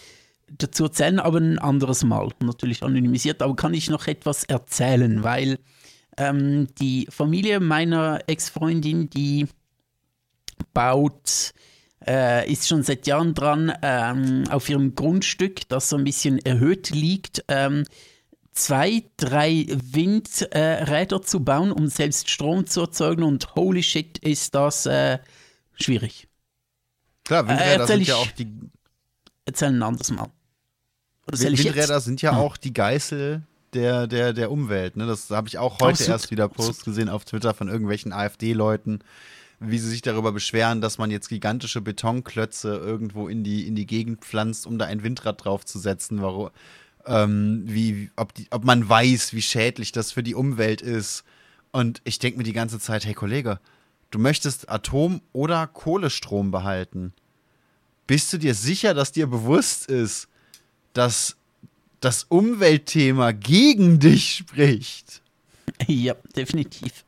dazu 0.59 0.85
erzählen, 0.85 1.21
aber 1.21 1.39
ein 1.39 1.59
anderes 1.59 2.05
Mal. 2.05 2.29
Natürlich 2.41 2.83
anonymisiert, 2.83 3.43
aber 3.43 3.57
kann 3.57 3.75
ich 3.75 3.91
noch 3.91 4.07
etwas 4.07 4.45
erzählen, 4.45 5.23
weil 5.23 5.59
ähm, 6.17 6.69
die 6.81 7.07
Familie 7.11 7.61
meiner 7.61 8.21
Ex-Freundin, 8.27 9.11
die 9.11 9.47
baut, 10.73 11.53
äh, 12.07 12.51
ist 12.51 12.69
schon 12.69 12.83
seit 12.83 13.07
Jahren 13.07 13.35
dran, 13.35 13.73
ähm, 13.83 14.45
auf 14.51 14.69
ihrem 14.69 14.95
Grundstück, 14.95 15.69
das 15.69 15.89
so 15.89 15.97
ein 15.97 16.05
bisschen 16.05 16.39
erhöht 16.39 16.91
liegt, 16.91 17.45
ähm, 17.49 17.85
zwei, 18.55 19.03
drei 19.17 19.67
Windräder 19.69 21.23
zu 21.23 21.41
bauen, 21.41 21.73
um 21.73 21.89
selbst 21.89 22.31
Strom 22.31 22.67
zu 22.67 22.83
erzeugen. 22.83 23.23
Und 23.23 23.55
holy 23.55 23.83
shit, 23.83 24.19
ist 24.19 24.55
das 24.55 24.87
äh, 24.87 25.19
schwierig. 25.75 26.29
Klar, 27.25 27.49
Windräder 27.49 27.85
äh, 27.85 27.87
sind 27.87 28.07
ja 28.07 28.17
auch 28.17 28.31
die. 28.33 28.49
Erzähl 29.45 29.69
ein 29.69 29.83
anderes 29.83 30.11
Mal. 30.11 30.29
Oder 31.27 31.39
Windräder 31.39 32.01
sind 32.01 32.23
ja 32.23 32.33
hm. 32.33 32.39
auch 32.39 32.57
die 32.57 32.73
Geißel 32.73 33.43
der, 33.75 34.07
der, 34.07 34.33
der 34.33 34.51
Umwelt. 34.51 34.97
Ne? 34.97 35.07
Das 35.07 35.31
habe 35.31 35.49
ich 35.49 35.59
auch 35.59 35.81
heute 35.81 36.05
oh, 36.05 36.11
erst 36.11 36.31
wieder 36.31 36.49
Post 36.49 36.85
gesehen 36.85 37.09
auf 37.09 37.25
Twitter 37.25 37.55
von 37.55 37.69
irgendwelchen 37.69 38.13
AfD-Leuten, 38.13 39.01
wie 39.59 39.79
sie 39.79 39.89
sich 39.89 40.03
darüber 40.03 40.33
beschweren, 40.33 40.81
dass 40.81 40.99
man 40.99 41.11
jetzt 41.11 41.29
gigantische 41.29 41.81
Betonklötze 41.81 42.77
irgendwo 42.77 43.29
in 43.29 43.43
die, 43.43 43.67
in 43.67 43.75
die 43.75 43.87
Gegend 43.87 44.21
pflanzt, 44.25 44.67
um 44.67 44.79
da 44.79 44.87
ein 44.87 45.03
Windrad 45.03 45.45
draufzusetzen. 45.45 46.23
Warum, 46.23 46.51
ähm, 47.07 47.63
wie, 47.67 48.11
ob, 48.17 48.35
die, 48.35 48.47
ob 48.51 48.65
man 48.65 48.89
weiß, 48.89 49.33
wie 49.35 49.43
schädlich 49.43 49.93
das 49.93 50.13
für 50.13 50.23
die 50.23 50.35
Umwelt 50.35 50.83
ist. 50.83 51.25
Und 51.73 52.01
ich 52.05 52.19
denke 52.19 52.39
mir 52.39 52.45
die 52.45 52.53
ganze 52.53 52.79
Zeit, 52.79 53.05
hey 53.05 53.15
Kollege, 53.15 53.61
du 54.11 54.19
möchtest 54.19 54.69
Atom- 54.69 55.21
oder 55.33 55.67
Kohlestrom 55.67 56.51
behalten. 56.51 57.13
Bist 58.07 58.33
du 58.33 58.39
dir 58.39 58.55
sicher, 58.55 58.95
dass 58.95 59.13
dir 59.13 59.27
bewusst 59.27 59.87
ist, 59.87 60.29
dass 60.93 61.37
das 62.01 62.25
Umweltthema 62.25 63.33
gegen 63.33 63.99
dich 63.99 64.37
spricht? 64.37 65.23
Ja, 65.89 66.15
definitiv. 66.37 67.05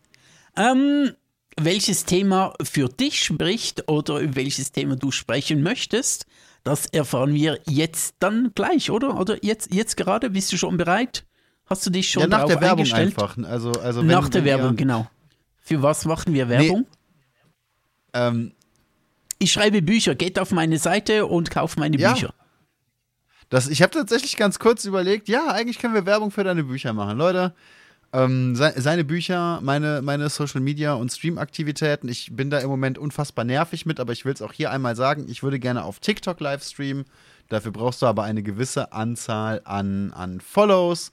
Ähm, 0.57 1.13
welches 1.57 2.05
Thema 2.05 2.55
für 2.63 2.89
dich 2.89 3.23
spricht 3.23 3.89
oder 3.89 4.35
welches 4.35 4.73
Thema 4.73 4.97
du 4.97 5.11
sprechen 5.11 5.63
möchtest, 5.63 6.27
das 6.67 6.87
erfahren 6.87 7.33
wir 7.33 7.61
jetzt 7.69 8.17
dann 8.19 8.51
gleich, 8.57 8.91
oder? 8.91 9.21
Oder 9.21 9.43
jetzt, 9.45 9.73
jetzt 9.73 9.97
gerade? 9.97 10.31
Bist 10.31 10.53
du 10.53 10.57
schon 10.57 10.77
bereit? 10.77 11.25
Hast 11.67 11.87
du 11.87 11.91
dich 11.91 12.11
schon 12.11 12.23
ja, 12.23 12.29
nach 12.29 12.47
der 12.47 12.61
Werbung 12.61 12.93
einfach. 12.93 13.39
Also, 13.45 13.71
also 13.71 14.01
wenn, 14.01 14.09
nach 14.09 14.29
der 14.29 14.45
Werbung, 14.45 14.75
genau. 14.75 15.07
Für 15.61 15.83
was 15.83 16.05
machen 16.07 16.35
wir 16.35 16.49
Werbung? 16.49 16.87
Nee, 18.13 18.21
ähm, 18.21 18.53
ich 19.39 19.53
schreibe 19.53 19.81
Bücher. 19.81 20.17
Geht 20.17 20.41
auf 20.41 20.51
meine 20.51 20.79
Seite 20.79 21.27
und 21.27 21.53
kauft 21.53 21.79
meine 21.79 21.97
ja. 21.99 22.13
Bücher. 22.13 22.35
Das, 23.49 23.69
ich 23.69 23.81
habe 23.81 23.93
tatsächlich 23.93 24.37
ganz 24.37 24.59
kurz 24.59 24.85
überlegt, 24.87 25.29
ja, 25.29 25.47
eigentlich 25.47 25.79
können 25.79 25.95
wir 25.95 26.05
Werbung 26.05 26.33
für 26.33 26.43
deine 26.43 26.65
Bücher 26.65 26.93
machen. 26.93 27.17
Leute, 27.17 27.55
ähm, 28.17 28.57
seine 28.57 29.05
Bücher, 29.05 29.61
meine, 29.61 30.01
meine 30.01 30.31
Social 30.31 30.63
Media 30.63 30.95
und 30.95 31.13
Stream-Aktivitäten. 31.13 32.09
Ich 32.09 32.35
bin 32.35 32.49
da 32.49 32.61
im 32.61 32.71
Moment 32.71 32.97
unfassbar 32.97 33.45
nervig 33.45 33.85
mit, 33.85 34.01
aber 34.01 34.15
ich 34.15 34.25
will 34.25 34.33
es 34.33 34.41
auch 34.41 34.55
hier 34.55 34.71
einmal 34.71 34.97
sagen. 34.97 35.27
Ich 35.29 35.43
würde 35.43 35.59
gerne 35.59 35.85
auf 35.85 36.01
TikTok 36.01 36.41
live 36.41 36.65
streamen. 36.65 37.05
Dafür 37.51 37.73
brauchst 37.73 38.01
du 38.01 38.07
aber 38.07 38.23
eine 38.23 38.43
gewisse 38.43 38.93
Anzahl 38.93 39.61
an, 39.65 40.15
an 40.15 40.41
Follows. 40.41 41.13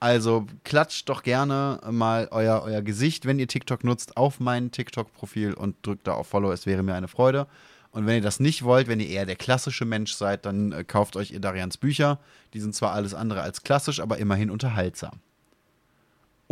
Also 0.00 0.46
klatscht 0.64 1.08
doch 1.08 1.22
gerne 1.22 1.78
mal 1.88 2.26
euer, 2.32 2.62
euer 2.64 2.82
Gesicht, 2.82 3.24
wenn 3.24 3.38
ihr 3.38 3.46
TikTok 3.46 3.84
nutzt, 3.84 4.16
auf 4.16 4.40
mein 4.40 4.72
TikTok-Profil 4.72 5.54
und 5.54 5.76
drückt 5.86 6.08
da 6.08 6.14
auf 6.14 6.26
Follow. 6.26 6.50
Es 6.50 6.66
wäre 6.66 6.82
mir 6.82 6.94
eine 6.94 7.06
Freude. 7.06 7.46
Und 7.92 8.06
wenn 8.06 8.16
ihr 8.16 8.22
das 8.22 8.40
nicht 8.40 8.64
wollt, 8.64 8.88
wenn 8.88 8.98
ihr 8.98 9.08
eher 9.08 9.26
der 9.26 9.36
klassische 9.36 9.84
Mensch 9.84 10.14
seid, 10.14 10.44
dann 10.44 10.72
äh, 10.72 10.82
kauft 10.82 11.14
euch 11.14 11.30
ihr 11.30 11.40
Darians 11.40 11.76
Bücher. 11.76 12.18
Die 12.52 12.58
sind 12.58 12.74
zwar 12.74 12.94
alles 12.94 13.14
andere 13.14 13.42
als 13.42 13.62
klassisch, 13.62 14.00
aber 14.00 14.18
immerhin 14.18 14.50
unterhaltsam 14.50 15.20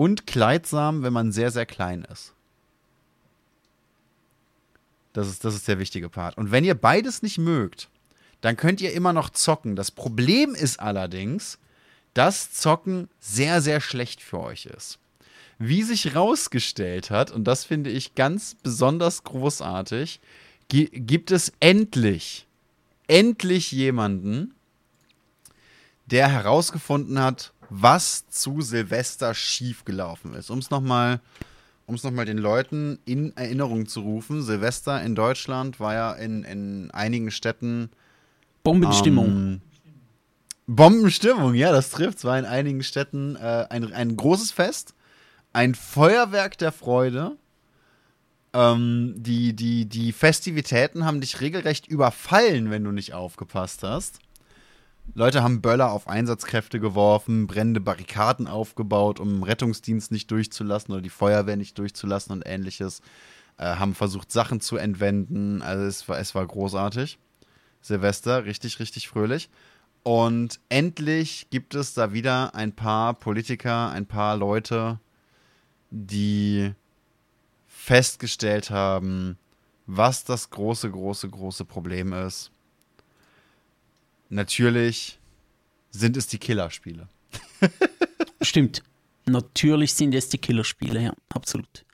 und 0.01 0.27
kleidsam, 0.27 1.03
wenn 1.03 1.13
man 1.13 1.31
sehr, 1.31 1.51
sehr 1.51 1.67
klein 1.67 2.07
ist. 2.11 2.33
Das 5.13 5.29
ist, 5.29 5.45
das 5.45 5.55
ist 5.55 5.69
der 5.69 5.79
wichtige 5.79 6.09
Part. 6.09 6.39
Und 6.39 6.51
wenn 6.51 6.65
ihr 6.65 6.75
beides 6.75 7.21
nicht 7.21 7.37
mögt, 7.37 7.91
dann 8.41 8.57
könnt 8.57 8.81
ihr 8.81 8.95
immer 8.95 9.13
noch 9.13 9.29
zocken. 9.29 9.77
Das 9.77 9.91
Problem 9.91 10.55
ist 10.55 10.81
allerdings, 10.81 11.59
dass 12.15 12.51
Zocken 12.51 13.11
sehr, 13.21 13.61
sehr 13.61 13.83
schlecht 13.83 14.23
für 14.23 14.41
euch 14.41 14.65
ist. 14.65 14.99
Wie 15.59 15.83
sich 15.83 16.17
rausgestellt 16.17 17.11
hat, 17.11 17.31
und 17.31 17.45
das 17.45 17.67
finde 17.67 17.91
ich 17.91 18.15
ganz 18.15 18.57
besonders 18.63 19.23
großartig, 19.25 20.19
gibt 20.69 21.31
es 21.31 21.53
endlich, 21.61 22.47
endlich 23.07 23.71
jemanden, 23.71 24.55
der 26.07 26.31
herausgefunden 26.31 27.19
hat, 27.21 27.53
was 27.71 28.29
zu 28.29 28.61
Silvester 28.61 29.35
schiefgelaufen 29.35 30.35
ist. 30.35 30.51
Um 30.51 30.59
es 30.59 30.71
nochmal 30.71 31.21
um 31.87 31.97
es 31.97 32.05
nochmal 32.05 32.25
den 32.25 32.39
Leuten 32.39 33.01
in 33.05 33.37
Erinnerung 33.37 33.87
zu 33.87 34.03
rufen, 34.03 34.43
Silvester 34.43 35.03
in 35.03 35.17
Deutschland 35.17 35.81
war 35.81 35.93
ja 35.93 36.13
in, 36.13 36.45
in 36.45 36.93
einigen 36.93 37.33
Städten 37.33 37.91
Bombenstimmung. 38.63 39.27
Ähm, 39.27 39.61
Bombenstimmung, 40.69 41.55
ja, 41.55 41.73
das 41.73 41.91
trifft. 41.91 42.19
Es 42.19 42.25
war 42.25 42.39
in 42.39 42.45
einigen 42.45 42.85
Städten 42.85 43.35
äh, 43.35 43.67
ein, 43.71 43.93
ein 43.93 44.17
großes 44.17 44.53
Fest, 44.53 44.95
ein 45.53 45.75
Feuerwerk 45.75 46.57
der 46.59 46.71
Freude. 46.71 47.37
Ähm, 48.53 49.15
die, 49.17 49.55
die, 49.57 49.87
die 49.87 50.13
Festivitäten 50.13 51.05
haben 51.05 51.21
dich 51.21 51.41
regelrecht 51.41 51.89
überfallen, 51.89 52.71
wenn 52.71 52.85
du 52.85 52.93
nicht 52.93 53.15
aufgepasst 53.15 53.83
hast. 53.83 54.21
Leute 55.15 55.43
haben 55.43 55.61
Böller 55.61 55.91
auf 55.91 56.07
Einsatzkräfte 56.09 56.79
geworfen, 56.79 57.47
brennende 57.47 57.81
Barrikaden 57.81 58.47
aufgebaut, 58.47 59.19
um 59.19 59.43
Rettungsdienst 59.43 60.13
nicht 60.13 60.31
durchzulassen 60.31 60.93
oder 60.93 61.03
die 61.03 61.11
Feuerwehr 61.11 61.57
nicht 61.57 61.79
durchzulassen 61.79 62.33
und 62.33 62.43
ähnliches. 62.47 63.03
Äh, 63.59 63.77
haben 63.77 63.95
versucht, 63.95 64.31
Sachen 64.31 64.61
zu 64.61 64.77
entwenden. 64.77 65.63
Also 65.63 65.85
es 65.85 66.09
war, 66.09 66.19
es 66.19 66.35
war 66.35 66.47
großartig. 66.47 67.19
Silvester, 67.81 68.45
richtig, 68.45 68.79
richtig 68.79 69.09
fröhlich. 69.09 69.51
Und 70.03 70.61
endlich 70.69 71.49
gibt 71.51 71.75
es 71.75 71.93
da 71.93 72.13
wieder 72.13 72.55
ein 72.55 72.73
paar 72.73 73.15
Politiker, 73.15 73.91
ein 73.91 74.07
paar 74.07 74.37
Leute, 74.37 75.01
die 75.91 76.73
festgestellt 77.67 78.71
haben, 78.71 79.39
was 79.87 80.25
das 80.25 80.51
große, 80.51 80.91
große, 80.91 81.29
große 81.29 81.65
Problem 81.65 82.13
ist 82.13 82.53
natürlich 84.31 85.19
sind 85.91 86.17
es 86.17 86.27
die 86.27 86.39
Killerspiele. 86.39 87.09
stimmt. 88.43 88.83
Natürlich 89.27 89.95
sind 89.95 90.15
es 90.15 90.29
die 90.29 90.39
Killerspiele, 90.39 91.03
ja, 91.03 91.13
absolut. 91.29 91.85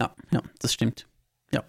Ja, 0.00 0.14
ja, 0.30 0.42
das 0.58 0.72
stimmt. 0.74 1.06
Ja. 1.52 1.62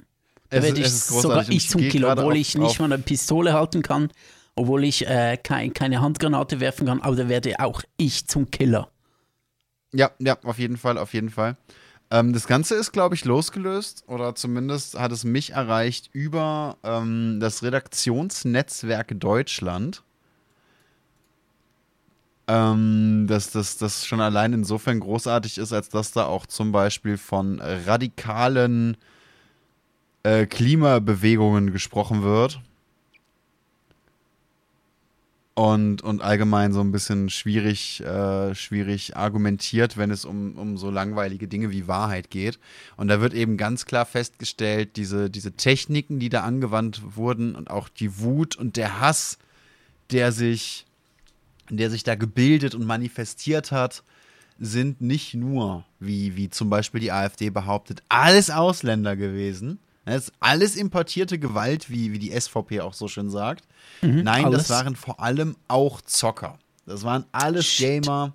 Da 0.50 0.64
werde 0.64 0.82
ich 0.82 0.92
sogar 0.92 1.48
ich 1.50 1.70
zum 1.70 1.82
Killer, 1.82 2.14
obwohl 2.14 2.34
auf, 2.34 2.40
ich 2.40 2.58
nicht 2.58 2.80
mal 2.80 2.92
eine 2.92 3.02
Pistole 3.02 3.54
halten 3.54 3.84
kann, 3.84 4.12
obwohl 4.56 4.84
ich 4.84 5.08
äh, 5.08 5.38
kein, 5.38 5.74
keine 5.74 6.02
Handgranate 6.02 6.60
werfen 6.60 6.88
kann, 6.88 7.02
aber 7.02 7.16
da 7.16 7.30
werde 7.30 7.60
auch 7.60 7.84
ich 7.98 8.28
zum 8.28 8.50
Killer. 8.50 8.90
Ja, 9.94 10.12
ja, 10.20 10.38
auf 10.44 10.58
jeden 10.60 10.78
Fall, 10.78 10.98
auf 10.98 11.14
jeden 11.14 11.30
Fall. 11.30 11.58
Ähm, 12.10 12.34
das 12.34 12.48
Ganze 12.48 12.76
ist, 12.76 12.92
glaube 12.92 13.16
ich, 13.16 13.26
losgelöst 13.26 14.04
oder 14.08 14.36
zumindest 14.36 14.98
hat 14.98 15.12
es 15.12 15.24
mich 15.24 15.52
erreicht 15.52 16.10
über 16.14 16.78
ähm, 16.84 17.40
das 17.40 17.64
Redaktionsnetzwerk 17.64 19.20
Deutschland. 19.20 20.04
Ähm, 22.50 23.26
dass 23.28 23.52
das, 23.52 23.78
das 23.78 24.06
schon 24.06 24.22
allein 24.22 24.54
insofern 24.54 25.02
großartig 25.02 25.58
ist, 25.58 25.74
als 25.74 25.90
dass 25.90 26.14
da 26.14 26.26
auch 26.26 26.46
zum 26.46 26.72
Beispiel 26.72 27.18
von 27.18 27.60
radikalen 27.60 28.96
äh, 30.24 30.46
Klimabewegungen 30.46 31.74
gesprochen 31.74 32.24
wird 32.24 32.62
und, 35.58 36.04
und 36.04 36.22
allgemein 36.22 36.72
so 36.72 36.82
ein 36.82 36.92
bisschen 36.92 37.32
schwierig, 37.32 38.02
äh, 38.02 38.54
schwierig 38.54 39.18
argumentiert, 39.18 39.98
wenn 39.98 40.12
es 40.12 40.24
um, 40.24 40.56
um 40.56 40.78
so 40.78 40.92
langweilige 40.92 41.48
Dinge 41.48 41.72
wie 41.72 41.88
Wahrheit 41.88 42.30
geht. 42.30 42.60
Und 42.96 43.08
da 43.08 43.22
wird 43.22 43.34
eben 43.34 43.58
ganz 43.58 43.88
klar 43.88 44.06
festgestellt, 44.06 44.98
diese, 44.98 45.32
diese 45.32 45.54
Techniken, 45.54 46.20
die 46.20 46.30
da 46.30 46.42
angewandt 46.44 47.16
wurden 47.16 47.56
und 47.56 47.72
auch 47.72 47.90
die 47.90 48.20
Wut 48.20 48.56
und 48.56 48.78
der 48.78 49.02
Hass, 49.02 49.40
der 50.12 50.32
sich, 50.32 50.86
der 51.72 51.90
sich 51.90 52.04
da 52.04 52.14
gebildet 52.14 52.76
und 52.76 52.86
manifestiert 52.86 53.72
hat, 53.72 54.04
sind 54.60 55.02
nicht 55.02 55.34
nur, 55.34 55.86
wie, 56.00 56.36
wie 56.36 56.52
zum 56.52 56.70
Beispiel 56.70 57.02
die 57.02 57.12
AfD 57.12 57.50
behauptet, 57.50 58.04
alles 58.10 58.52
Ausländer 58.52 59.16
gewesen, 59.16 59.80
Das 60.08 60.30
ist 60.30 60.34
alles 60.40 60.76
importierte 60.78 61.38
Gewalt, 61.38 61.90
wie, 61.90 62.14
wie 62.14 62.20
die 62.20 62.32
SVP 62.32 62.80
auch 62.82 62.94
so 62.94 63.08
schön 63.08 63.30
sagt. 63.30 63.66
Mhm, 64.02 64.24
Nein, 64.24 64.46
alles. 64.46 64.68
das 64.68 64.70
waren 64.70 64.96
vor 64.96 65.20
allem 65.20 65.56
auch 65.68 66.02
Zocker. 66.02 66.58
Das 66.86 67.04
waren 67.04 67.26
alles 67.34 67.66
Shit. 67.66 68.04
Gamer. 68.04 68.34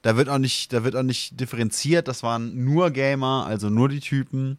Da 0.00 0.16
wird 0.16 0.28
auch 0.28 0.38
nicht, 0.38 0.72
da 0.72 0.84
wird 0.84 0.96
auch 0.96 1.02
nicht 1.02 1.38
differenziert. 1.40 2.08
Das 2.08 2.22
waren 2.22 2.64
nur 2.64 2.90
Gamer, 2.90 3.44
also 3.46 3.68
nur 3.68 3.88
die 3.88 4.00
Typen. 4.00 4.58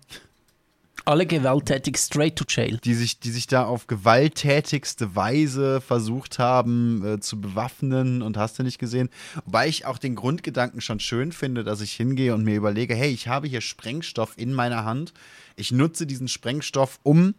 Alle 1.03 1.25
gewalttätig 1.25 1.97
straight 1.97 2.35
to 2.35 2.45
jail. 2.47 2.79
Die 2.83 2.95
sich, 2.95 3.19
die 3.19 3.29
sich 3.29 3.45
da 3.45 3.65
auf 3.65 3.85
gewalttätigste 3.85 5.15
Weise 5.15 5.81
versucht 5.81 6.39
haben 6.39 7.05
äh, 7.05 7.19
zu 7.19 7.39
bewaffnen 7.39 8.21
und 8.23 8.37
hast 8.37 8.57
du 8.57 8.63
nicht 8.63 8.79
gesehen. 8.79 9.09
Wobei 9.45 9.67
ich 9.67 9.85
auch 9.85 9.99
den 9.99 10.15
Grundgedanken 10.15 10.81
schon 10.81 10.99
schön 10.99 11.31
finde, 11.31 11.63
dass 11.63 11.81
ich 11.81 11.93
hingehe 11.93 12.33
und 12.33 12.43
mir 12.43 12.55
überlege, 12.55 12.95
hey, 12.95 13.11
ich 13.11 13.27
habe 13.27 13.47
hier 13.47 13.61
Sprengstoff 13.61 14.33
in 14.37 14.53
meiner 14.53 14.83
Hand. 14.85 15.13
Ich 15.55 15.71
nutze 15.71 16.05
diesen 16.05 16.27
Sprengstoff, 16.27 16.99
um 17.03 17.35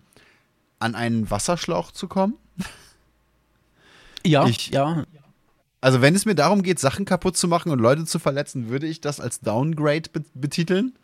an 0.78 0.94
einen 0.94 1.30
Wasserschlauch 1.30 1.92
zu 1.92 2.08
kommen. 2.08 2.34
Ja, 4.24 4.46
ich, 4.46 4.70
ja. 4.70 5.04
Also, 5.80 6.02
wenn 6.02 6.14
es 6.14 6.24
mir 6.24 6.34
darum 6.34 6.62
geht, 6.62 6.78
Sachen 6.78 7.04
kaputt 7.04 7.36
zu 7.36 7.46
machen 7.46 7.70
und 7.70 7.78
Leute 7.78 8.04
zu 8.06 8.18
verletzen, 8.18 8.68
würde 8.68 8.86
ich 8.86 9.00
das 9.00 9.20
als 9.20 9.40
Downgrade 9.40 10.10
betiteln. 10.34 10.98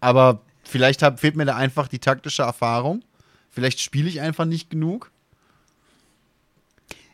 Aber 0.00 0.40
Vielleicht 0.64 1.02
hab, 1.02 1.20
fehlt 1.20 1.36
mir 1.36 1.44
da 1.44 1.56
einfach 1.56 1.88
die 1.88 1.98
taktische 1.98 2.42
Erfahrung. 2.42 3.04
Vielleicht 3.50 3.80
spiele 3.80 4.08
ich 4.08 4.20
einfach 4.20 4.46
nicht 4.46 4.70
genug. 4.70 5.10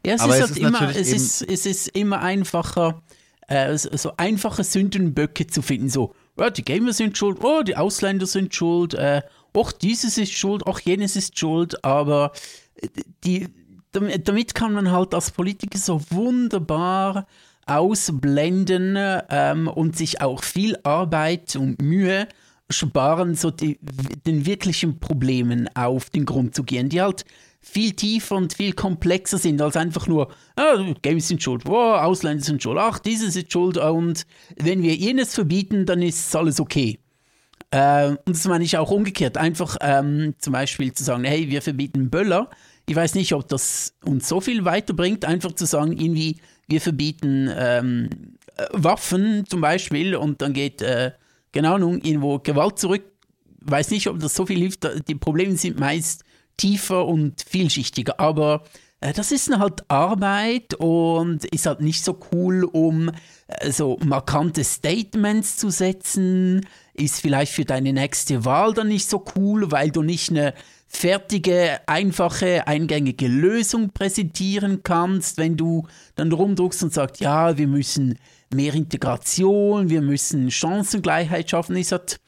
Ja, 0.07 0.15
es, 0.15 0.23
ist, 0.23 0.31
halt 0.31 0.51
ist 0.51 0.59
immer, 0.59 0.97
es, 0.97 1.13
ist, 1.13 1.43
es 1.43 1.67
ist 1.67 1.89
immer 1.89 2.21
einfacher, 2.21 3.03
äh, 3.49 3.77
so 3.77 4.15
einfache 4.17 4.65
Sündenböcke 4.65 5.47
zu 5.47 5.61
finden. 5.61 5.91
So, 5.91 6.15
ja, 6.41 6.51
die 6.51 6.65
Gamer 6.65 6.93
sind 6.93 7.17
schuld, 7.17 7.39
oh, 7.43 7.63
die 7.63 7.77
Ausländer 7.77 8.27
sind 8.27 8.55
schuld, 8.55 8.95
äh, 8.95 9.23
auch 9.53 9.73
dieses 9.73 10.17
ist 10.17 10.33
schuld, 10.33 10.67
auch 10.67 10.81
jenes 10.81 11.17
ist 11.17 11.39
schuld, 11.39 11.85
aber 11.85 12.33
äh, 12.77 12.89
die, 13.25 13.49
damit 13.93 14.55
kann 14.55 14.73
man 14.73 14.91
halt 14.91 15.15
als 15.15 15.33
Politiker 15.33 15.79
so 15.79 16.01
wunderbar 16.11 17.27
ausblenden 17.67 18.97
ähm, 19.31 19.69
und 19.69 19.97
sich 19.97 20.21
auch 20.21 20.43
viel 20.43 20.77
Arbeit 20.83 21.57
und 21.57 21.83
Mühe 21.83 22.29
sparen, 22.71 23.35
so 23.35 23.51
die, 23.51 23.79
den 24.27 24.47
wirklichen 24.47 25.01
Problemen 25.01 25.69
auf 25.75 26.11
den 26.11 26.25
Grund 26.25 26.55
zu 26.55 26.63
gehen, 26.63 26.89
die 26.89 27.03
halt 27.03 27.25
viel 27.61 27.93
tiefer 27.93 28.37
und 28.37 28.55
viel 28.55 28.73
komplexer 28.73 29.39
sind 29.39 29.61
als 29.61 29.77
einfach 29.77 30.07
nur, 30.07 30.33
ah, 30.57 30.77
Games 31.03 31.29
sind 31.29 31.43
schuld, 31.43 31.69
oh, 31.69 31.95
Ausländer 31.95 32.43
sind 32.43 32.63
schuld, 32.63 32.79
ach, 32.79 32.99
dieses 32.99 33.37
ist 33.37 33.53
schuld 33.53 33.77
und 33.77 34.27
wenn 34.57 34.83
wir 34.83 34.95
jenes 34.95 35.35
verbieten, 35.35 35.85
dann 35.85 36.01
ist 36.03 36.35
alles 36.35 36.59
okay. 36.59 36.99
Äh, 37.71 38.09
und 38.09 38.31
das 38.31 38.47
meine 38.47 38.65
ich 38.65 38.79
auch 38.79 38.91
umgekehrt, 38.91 39.37
einfach 39.37 39.77
ähm, 39.81 40.35
zum 40.39 40.53
Beispiel 40.53 40.93
zu 40.93 41.05
sagen, 41.05 41.25
hey, 41.25 41.51
wir 41.51 41.63
verbieten 41.63 42.11
Böller. 42.11 42.51
Ich 42.87 42.97
weiß 42.97 43.15
nicht, 43.15 43.33
ob 43.35 43.47
das 43.47 43.95
uns 44.05 44.27
so 44.27 44.41
viel 44.41 44.65
weiterbringt, 44.65 45.25
einfach 45.25 45.53
zu 45.53 45.67
sagen, 45.67 45.93
irgendwie, 45.93 46.41
wir 46.67 46.81
verbieten 46.81 47.49
ähm, 47.57 48.09
äh, 48.57 48.67
Waffen 48.73 49.45
zum 49.47 49.61
Beispiel 49.61 50.17
und 50.17 50.43
dann 50.43 50.53
geht 50.53 50.83
äh, 50.83 51.13
genau 51.53 51.79
nun 51.79 52.01
irgendwo 52.01 52.39
Gewalt 52.39 52.79
zurück. 52.79 53.05
Weiß 53.61 53.91
nicht, 53.91 54.09
ob 54.09 54.19
das 54.19 54.35
so 54.35 54.47
viel 54.47 54.59
hilft. 54.59 54.89
Die 55.07 55.15
Probleme 55.15 55.57
sind 55.57 55.79
meist 55.79 56.25
tiefer 56.61 57.07
und 57.07 57.43
vielschichtiger, 57.49 58.21
aber 58.21 58.65
äh, 59.01 59.13
das 59.13 59.33
ist 59.33 59.51
halt 59.57 59.83
Arbeit 59.89 60.75
und 60.75 61.45
ist 61.47 61.67
halt 61.67 61.81
nicht 61.81 62.05
so 62.05 62.19
cool, 62.33 62.65
um 62.65 63.11
äh, 63.49 63.73
so 63.73 63.99
markante 64.05 64.63
Statements 64.63 65.57
zu 65.57 65.71
setzen. 65.71 66.67
Ist 66.95 67.21
vielleicht 67.21 67.53
für 67.53 67.65
deine 67.65 67.93
nächste 67.93 68.45
Wahl 68.45 68.75
dann 68.75 68.89
nicht 68.89 69.09
so 69.09 69.25
cool, 69.37 69.71
weil 69.73 69.91
du 69.91 70.03
nicht 70.03 70.31
eine 70.31 70.55
fertige, 70.87 71.81
einfache, 71.87 72.67
eingängige 72.67 73.29
Lösung 73.29 73.91
präsentieren 73.91 74.83
kannst, 74.83 75.39
wenn 75.39 75.57
du 75.57 75.87
dann 76.17 76.33
rumdruckst 76.33 76.83
und 76.83 76.93
sagst, 76.93 77.21
ja, 77.21 77.57
wir 77.57 77.69
müssen 77.69 78.19
mehr 78.53 78.75
Integration, 78.75 79.89
wir 79.89 80.03
müssen 80.03 80.51
Chancengleichheit 80.51 81.49
schaffen, 81.49 81.77
ist 81.77 81.93
halt 81.93 82.21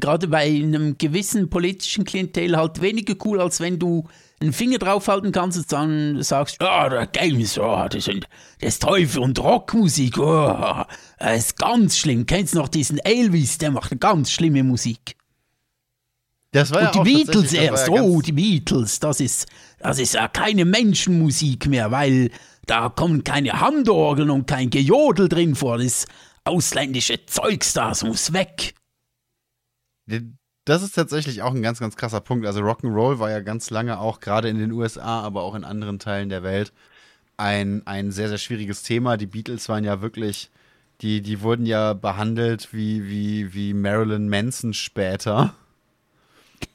gerade 0.00 0.28
bei 0.28 0.44
einem 0.44 0.96
gewissen 0.98 1.50
politischen 1.50 2.04
Klientel 2.04 2.56
halt 2.56 2.80
weniger 2.80 3.14
cool, 3.24 3.40
als 3.40 3.60
wenn 3.60 3.78
du 3.78 4.08
einen 4.40 4.52
Finger 4.52 4.78
draufhalten 4.78 5.32
kannst 5.32 5.58
und 5.58 5.72
dann 5.72 6.22
sagst, 6.22 6.60
ja, 6.60 6.86
oh, 6.86 6.88
der 6.88 7.06
Games, 7.06 7.58
oh, 7.58 7.86
das 7.88 8.04
sind 8.04 8.26
das 8.60 8.78
Teufel 8.78 9.22
und 9.22 9.38
Rockmusik, 9.38 10.18
oh, 10.18 10.84
das 11.18 11.38
ist 11.38 11.58
ganz 11.58 11.98
schlimm. 11.98 12.26
Kennst 12.26 12.54
du 12.54 12.58
noch 12.58 12.68
diesen 12.68 12.98
Elvis, 12.98 13.58
der 13.58 13.70
macht 13.70 13.92
eine 13.92 13.98
ganz 13.98 14.30
schlimme 14.30 14.62
Musik. 14.62 15.16
Das 16.50 16.70
war 16.70 16.80
und 16.80 16.96
ja 16.96 17.02
die 17.02 17.24
Beatles 17.24 17.52
erst, 17.52 17.88
ja 17.88 18.02
oh, 18.02 18.20
die 18.20 18.32
Beatles, 18.32 19.00
das 19.00 19.20
ist, 19.20 19.46
das 19.78 19.98
ist 19.98 20.14
ja 20.14 20.28
keine 20.28 20.64
Menschenmusik 20.64 21.66
mehr, 21.66 21.90
weil 21.90 22.30
da 22.66 22.90
kommen 22.90 23.24
keine 23.24 23.60
Handorgeln 23.60 24.30
und 24.30 24.46
kein 24.46 24.68
Gejodel 24.68 25.28
drin 25.28 25.54
vor. 25.54 25.78
Das 25.78 26.06
ausländische 26.44 27.24
Zeugs, 27.26 27.72
das 27.72 28.04
muss 28.04 28.32
weg. 28.32 28.74
Das 30.64 30.82
ist 30.82 30.94
tatsächlich 30.94 31.42
auch 31.42 31.54
ein 31.54 31.62
ganz, 31.62 31.80
ganz 31.80 31.96
krasser 31.96 32.20
Punkt. 32.20 32.46
Also 32.46 32.60
Rock'n'Roll 32.60 33.18
war 33.18 33.30
ja 33.30 33.40
ganz 33.40 33.70
lange 33.70 33.98
auch, 33.98 34.20
gerade 34.20 34.48
in 34.48 34.58
den 34.58 34.72
USA, 34.72 35.20
aber 35.20 35.42
auch 35.42 35.54
in 35.54 35.64
anderen 35.64 35.98
Teilen 35.98 36.28
der 36.28 36.42
Welt, 36.42 36.72
ein, 37.36 37.86
ein 37.86 38.12
sehr, 38.12 38.28
sehr 38.28 38.38
schwieriges 38.38 38.82
Thema. 38.82 39.16
Die 39.16 39.26
Beatles 39.26 39.68
waren 39.68 39.84
ja 39.84 40.00
wirklich, 40.00 40.50
die, 41.00 41.20
die 41.20 41.40
wurden 41.40 41.66
ja 41.66 41.94
behandelt 41.94 42.72
wie, 42.72 43.08
wie, 43.08 43.54
wie 43.54 43.74
Marilyn 43.74 44.28
Manson 44.28 44.74
später. 44.74 45.54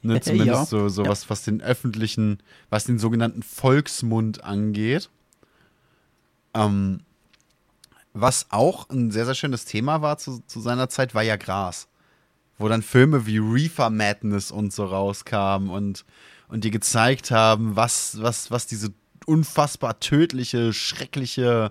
Ne, 0.02 0.20
zumindest 0.20 0.48
ja. 0.50 0.64
so, 0.66 0.90
so 0.90 1.04
ja. 1.04 1.08
was, 1.08 1.30
was 1.30 1.44
den 1.44 1.62
öffentlichen, 1.62 2.42
was 2.68 2.84
den 2.84 2.98
sogenannten 2.98 3.42
Volksmund 3.42 4.44
angeht. 4.44 5.08
Ähm, 6.52 7.00
was 8.12 8.48
auch 8.50 8.90
ein 8.90 9.10
sehr, 9.10 9.24
sehr 9.24 9.34
schönes 9.34 9.64
Thema 9.64 10.02
war 10.02 10.18
zu, 10.18 10.40
zu 10.46 10.60
seiner 10.60 10.90
Zeit, 10.90 11.14
war 11.14 11.22
ja 11.22 11.36
Gras. 11.36 11.88
Wo 12.58 12.68
dann 12.68 12.82
Filme 12.82 13.26
wie 13.26 13.38
Reefer 13.38 13.90
Madness 13.90 14.50
und 14.50 14.72
so 14.72 14.84
rauskamen 14.84 15.70
und, 15.70 16.04
und 16.48 16.64
die 16.64 16.70
gezeigt 16.70 17.30
haben, 17.30 17.76
was, 17.76 18.20
was, 18.20 18.50
was 18.50 18.66
diese 18.66 18.92
unfassbar 19.26 20.00
tödliche, 20.00 20.72
schreckliche, 20.72 21.70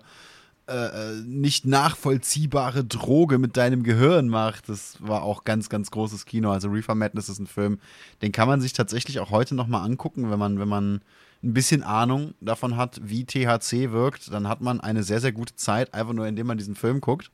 äh, 0.67 0.73
äh, 0.73 1.21
nicht 1.25 1.65
nachvollziehbare 1.65 2.83
Droge 2.83 3.37
mit 3.37 3.55
deinem 3.55 3.83
Gehirn 3.83 4.27
macht. 4.27 4.67
Das 4.67 4.97
war 4.99 5.23
auch 5.23 5.45
ganz, 5.45 5.69
ganz 5.69 5.91
großes 5.91 6.25
Kino. 6.25 6.51
Also 6.51 6.67
Reefer 6.69 6.93
Madness 6.93 7.29
ist 7.29 7.39
ein 7.39 7.47
Film, 7.47 7.79
den 8.21 8.33
kann 8.33 8.49
man 8.49 8.59
sich 8.59 8.73
tatsächlich 8.73 9.19
auch 9.19 9.31
heute 9.31 9.55
noch 9.55 9.67
mal 9.67 9.83
angucken, 9.83 10.29
wenn 10.29 10.39
man, 10.39 10.59
wenn 10.59 10.67
man 10.67 11.01
ein 11.41 11.53
bisschen 11.53 11.83
Ahnung 11.83 12.33
davon 12.41 12.75
hat, 12.75 12.99
wie 13.01 13.23
THC 13.23 13.91
wirkt, 13.91 14.31
dann 14.33 14.49
hat 14.49 14.59
man 14.59 14.81
eine 14.81 15.03
sehr, 15.03 15.21
sehr 15.21 15.31
gute 15.31 15.55
Zeit, 15.55 15.93
einfach 15.93 16.13
nur 16.13 16.27
indem 16.27 16.47
man 16.47 16.57
diesen 16.57 16.75
Film 16.75 16.99
guckt. 16.99 17.31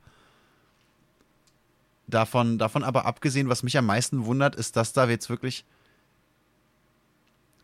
Davon, 2.07 2.57
davon 2.57 2.83
aber 2.83 3.05
abgesehen, 3.05 3.49
was 3.49 3.63
mich 3.63 3.77
am 3.77 3.85
meisten 3.85 4.25
wundert, 4.25 4.55
ist, 4.55 4.75
dass 4.75 4.93
da 4.93 5.07
jetzt 5.07 5.29
wirklich. 5.29 5.65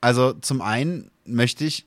Also 0.02 0.34
zum 0.34 0.62
einen 0.62 1.12
möchte 1.26 1.66
ich 1.66 1.86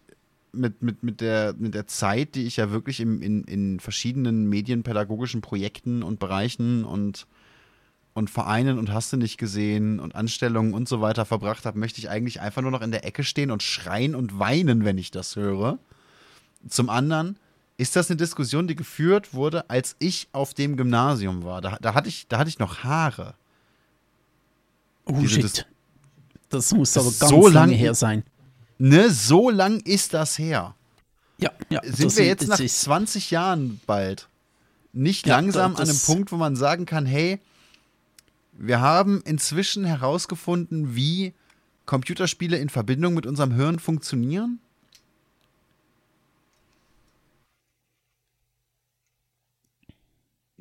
mit, 0.53 0.83
mit, 0.83 1.03
mit, 1.03 1.21
der, 1.23 1.55
mit 1.59 1.75
der 1.75 1.87
Zeit, 1.87 2.35
die 2.35 2.45
ich 2.45 2.57
ja 2.59 2.71
wirklich 2.71 3.01
im, 3.01 3.23
in, 3.23 3.45
in 3.45 3.81
verschiedenen 3.81 4.49
medienpädagogischen 4.49 5.41
Projekten 5.41 6.03
und 6.03 6.19
Bereichen 6.19 6.85
und 6.85 7.27
und 8.15 8.29
Vereinen 8.29 8.79
und 8.79 8.93
hast 8.93 9.13
du 9.13 9.17
nicht 9.17 9.39
gesehen 9.39 9.99
und 9.99 10.15
Anstellungen 10.15 10.75
und 10.75 10.89
so 10.89 11.01
weiter 11.01 11.25
verbracht 11.25 11.65
habe, 11.65 11.79
möchte 11.79 11.99
ich 11.99 12.11
eigentlich 12.11 12.41
einfach 12.41 12.63
nur 12.63 12.71
noch 12.71 12.83
in 12.83 12.91
der 12.91 13.07
Ecke 13.07 13.25
stehen 13.25 13.51
und 13.51 13.63
schreien 13.63 14.15
und 14.15 14.39
weinen, 14.39 14.85
wenn 14.85 14.99
ich 14.99 15.11
das 15.11 15.37
höre. 15.37 15.79
Zum 16.69 16.91
anderen 16.91 17.39
ist 17.83 17.97
das 17.97 18.11
eine 18.11 18.17
Diskussion, 18.17 18.69
die 18.69 18.77
geführt 18.77 19.35
wurde, 19.35 19.69
als 19.69 19.97
ich 19.99 20.29
auf 20.33 20.55
dem 20.55 20.77
Gymnasium 20.77 21.43
war. 21.43 21.61
Da, 21.61 21.79
da 21.81 21.95
hatte, 21.95 22.09
ich, 22.09 22.29
da 22.29 22.39
hatte 22.39 22.49
ich 22.49 22.59
noch 22.59 22.85
Haare. 22.85 23.35
Oh 25.05 25.17
Diese 25.21 25.41
shit. 25.41 25.67
das 26.49 26.73
muss 26.73 26.97
aber 26.97 27.11
ganz 27.11 27.31
so 27.31 27.49
lange 27.49 27.75
her 27.75 27.95
sein. 27.95 28.23
Ne, 28.79 29.11
so 29.11 29.51
lang 29.51 29.81
ist 29.81 30.15
das 30.15 30.39
her. 30.39 30.75
Ja, 31.39 31.51
ja. 31.71 31.81
Sind 31.85 32.17
wir 32.17 32.25
jetzt 32.25 32.47
nach 32.47 32.61
20 32.65 33.31
Jahren 33.33 33.81
bald 33.87 34.29
nicht 34.93 35.27
ja, 35.27 35.37
langsam 35.37 35.75
an 35.77 35.89
einem 35.89 35.99
Punkt, 35.99 36.31
wo 36.31 36.37
man 36.37 36.55
sagen 36.55 36.87
kann, 36.87 37.05
hey, 37.05 37.41
wir 38.53 38.81
haben 38.81 39.23
inzwischen 39.25 39.85
herausgefunden, 39.85 40.95
wie 40.95 41.33
Computerspiele 41.87 42.59
in 42.59 42.69
Verbindung 42.69 43.15
mit 43.15 43.27
unserem 43.27 43.53
Hirn 43.53 43.79
funktionieren. 43.79 44.61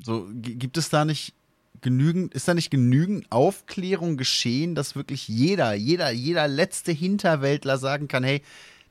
So, 0.03 0.27
gibt 0.33 0.77
es 0.77 0.89
da 0.89 1.05
nicht 1.05 1.33
genügend, 1.81 2.33
ist 2.33 2.47
da 2.47 2.53
nicht 2.53 2.71
genügend 2.71 3.31
Aufklärung 3.31 4.17
geschehen, 4.17 4.75
dass 4.75 4.95
wirklich 4.95 5.27
jeder, 5.27 5.73
jeder, 5.73 6.11
jeder 6.11 6.47
letzte 6.47 6.91
Hinterwäldler 6.91 7.77
sagen 7.77 8.07
kann, 8.07 8.23
hey, 8.23 8.41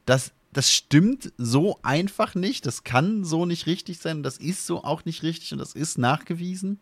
das, 0.07 0.33
das 0.53 0.73
stimmt 0.73 1.33
so 1.39 1.79
einfach 1.83 2.35
nicht, 2.35 2.67
das 2.67 2.85
kann 2.85 3.25
so 3.25 3.47
nicht 3.47 3.67
richtig 3.67 3.99
sein, 3.99 4.23
das 4.23 4.39
ist 4.39 4.67
so 4.67 4.83
auch 4.85 5.05
nicht 5.05 5.23
richtig 5.23 5.53
und 5.53 5.59
das 5.59 5.75
ist 5.75 5.99
nachgewiesen? 5.99 6.81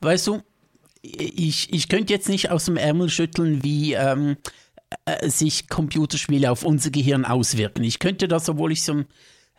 Weißt 0.00 0.26
du, 0.28 0.42
ich, 1.02 1.72
ich 1.72 1.88
könnte 1.88 2.12
jetzt 2.12 2.28
nicht 2.28 2.50
aus 2.50 2.64
dem 2.64 2.76
Ärmel 2.76 3.08
schütteln, 3.08 3.62
wie 3.62 3.94
ähm, 3.94 4.36
äh, 5.04 5.28
sich 5.28 5.68
Computerspiele 5.68 6.50
auf 6.50 6.64
unser 6.64 6.90
Gehirn 6.90 7.24
auswirken. 7.24 7.84
Ich 7.84 7.98
könnte 7.98 8.28
das, 8.28 8.48
obwohl 8.48 8.72
ich 8.72 8.82
so, 8.82 9.04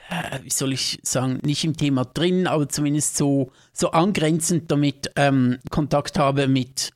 äh, 0.10 0.40
wie 0.44 0.50
soll 0.50 0.74
ich 0.74 1.00
sagen, 1.04 1.40
nicht 1.44 1.64
im 1.64 1.76
Thema 1.76 2.06
drin, 2.06 2.48
aber 2.48 2.70
zumindest 2.70 3.18
so, 3.18 3.52
so 3.74 3.92
angrenzend 3.92 4.72
damit 4.72 5.12
ähm, 5.16 5.60
Kontakt 5.70 6.18
habe 6.18 6.48
mit, 6.48 6.92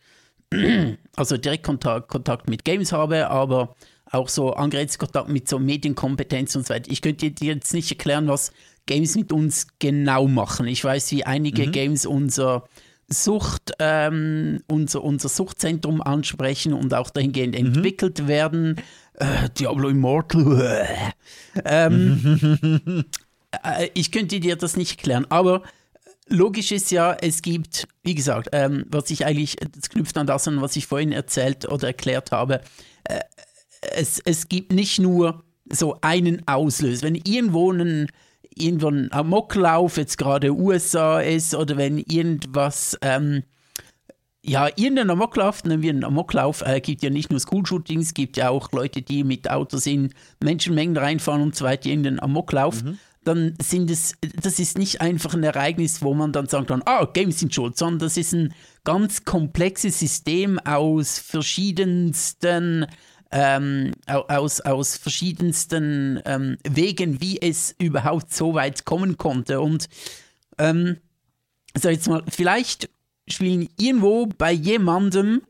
also 1.15 1.37
Direktkontakt 1.37 2.07
Kontakt 2.07 2.49
mit 2.49 2.65
Games 2.65 2.91
habe, 2.91 3.29
aber 3.29 3.75
auch 4.11 4.29
so 4.29 4.53
Angrenzkontakt 4.53 5.29
mit 5.29 5.47
so 5.47 5.59
Medienkompetenz 5.59 6.55
und 6.55 6.67
so 6.67 6.73
weiter. 6.73 6.91
Ich 6.91 7.01
könnte 7.01 7.31
dir 7.31 7.53
jetzt 7.53 7.73
nicht 7.73 7.91
erklären, 7.91 8.27
was 8.27 8.51
Games 8.85 9.15
mit 9.15 9.31
uns 9.31 9.67
genau 9.79 10.27
machen. 10.27 10.67
Ich 10.67 10.83
weiß, 10.83 11.11
wie 11.11 11.23
einige 11.23 11.67
mhm. 11.67 11.71
Games 11.71 12.05
unser 12.05 12.67
Sucht, 13.07 13.73
ähm, 13.79 14.63
unser, 14.67 15.03
unser 15.03 15.29
Suchtzentrum 15.29 16.01
ansprechen 16.01 16.73
und 16.73 16.93
auch 16.93 17.09
dahingehend 17.09 17.59
mhm. 17.59 17.67
entwickelt 17.67 18.27
werden. 18.27 18.77
Äh, 19.21 19.49
Diablo 19.59 19.89
Immortal. 19.89 20.87
ähm, 21.65 23.05
äh, 23.63 23.89
ich 23.93 24.11
könnte 24.11 24.39
dir 24.39 24.55
das 24.55 24.75
nicht 24.75 24.97
erklären, 24.97 25.27
aber 25.29 25.61
logisch 26.27 26.71
ist 26.71 26.89
ja, 26.89 27.13
es 27.13 27.43
gibt, 27.43 27.87
wie 28.03 28.15
gesagt, 28.15 28.49
ähm, 28.51 28.85
was 28.89 29.11
ich 29.11 29.25
eigentlich, 29.25 29.57
das 29.57 29.89
knüpft 29.89 30.17
an 30.17 30.25
das 30.25 30.47
an, 30.47 30.61
was 30.61 30.75
ich 30.75 30.87
vorhin 30.87 31.11
erzählt 31.11 31.69
oder 31.69 31.87
erklärt 31.87 32.31
habe. 32.31 32.61
Äh, 33.03 33.19
es, 33.93 34.19
es 34.25 34.49
gibt 34.49 34.71
nicht 34.71 34.99
nur 34.99 35.43
so 35.69 35.99
einen 36.01 36.47
Auslöser. 36.47 37.03
Wenn 37.03 37.15
irgendwo 37.15 37.71
ein 37.71 38.07
irgendwo 38.53 38.89
ein 38.89 39.11
Amoklauf 39.13 39.95
jetzt 39.95 40.17
gerade 40.17 40.53
USA 40.53 41.21
ist 41.21 41.55
oder 41.55 41.77
wenn 41.77 41.97
irgendwas, 41.97 42.97
ähm, 43.01 43.43
ja, 44.43 44.67
irgendein 44.75 45.09
Amoklauf, 45.09 45.63
nennen 45.63 45.81
wir 45.81 45.91
einen 45.91 46.03
Amoklauf, 46.03 46.61
äh, 46.65 46.81
gibt 46.81 47.03
ja 47.03 47.09
nicht 47.09 47.29
nur 47.29 47.39
School-Shootings, 47.39 48.13
gibt 48.13 48.37
ja 48.37 48.49
auch 48.49 48.71
Leute, 48.71 49.01
die 49.01 49.23
mit 49.23 49.49
Autos 49.49 49.85
in 49.85 50.13
Menschenmengen 50.43 50.97
reinfahren 50.97 51.41
und 51.41 51.55
so 51.55 51.65
weiter, 51.65 51.89
irgendein 51.89 52.19
Amoklauf. 52.19 52.83
Mhm. 52.83 52.97
Dann 53.23 53.53
sind 53.61 53.91
es, 53.91 54.15
das 54.41 54.57
ist 54.57 54.79
nicht 54.79 54.99
einfach 54.99 55.35
ein 55.35 55.43
Ereignis, 55.43 56.01
wo 56.01 56.15
man 56.15 56.31
dann 56.31 56.47
sagt, 56.47 56.71
dann, 56.71 56.81
ah, 56.85 57.05
Games 57.05 57.39
sind 57.39 57.53
schuld, 57.53 57.77
sondern 57.77 57.99
das 57.99 58.17
ist 58.17 58.33
ein 58.33 58.53
ganz 58.83 59.25
komplexes 59.25 59.99
System 59.99 60.57
aus 60.57 61.19
verschiedensten 61.19 62.87
ähm, 63.31 63.93
aus, 64.07 64.59
aus 64.59 64.97
verschiedensten 64.97 66.19
ähm, 66.25 66.57
Wegen, 66.67 67.21
wie 67.21 67.41
es 67.41 67.75
überhaupt 67.79 68.33
so 68.33 68.55
weit 68.55 68.85
kommen 68.85 69.17
konnte. 69.17 69.61
Und 69.61 69.87
ähm, 70.57 70.97
sag 71.75 71.93
jetzt 71.93 72.09
mal, 72.09 72.23
vielleicht 72.27 72.89
spielen 73.31 73.67
irgendwo 73.79 74.27
bei 74.27 74.51
jemandem, 74.51 75.41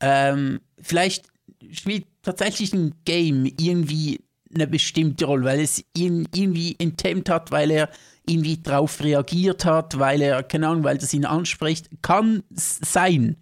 ähm, 0.00 0.60
vielleicht 0.80 1.26
spielt 1.72 2.06
tatsächlich 2.22 2.72
ein 2.72 2.94
Game 3.04 3.46
irgendwie 3.46 4.20
eine 4.54 4.66
bestimmte 4.66 5.26
Rolle, 5.26 5.44
weil 5.44 5.60
es 5.60 5.84
ihn 5.96 6.28
irgendwie 6.34 6.74
enthemmt 6.78 7.28
hat, 7.28 7.50
weil 7.50 7.70
er 7.70 7.88
irgendwie 8.26 8.58
darauf 8.58 9.02
reagiert 9.02 9.64
hat, 9.64 9.98
weil 9.98 10.20
er, 10.22 10.42
keine 10.42 10.68
Ahnung, 10.68 10.84
weil 10.84 10.98
das 10.98 11.14
ihn 11.14 11.24
anspricht. 11.24 11.88
Kann 12.02 12.42
sein. 12.50 13.36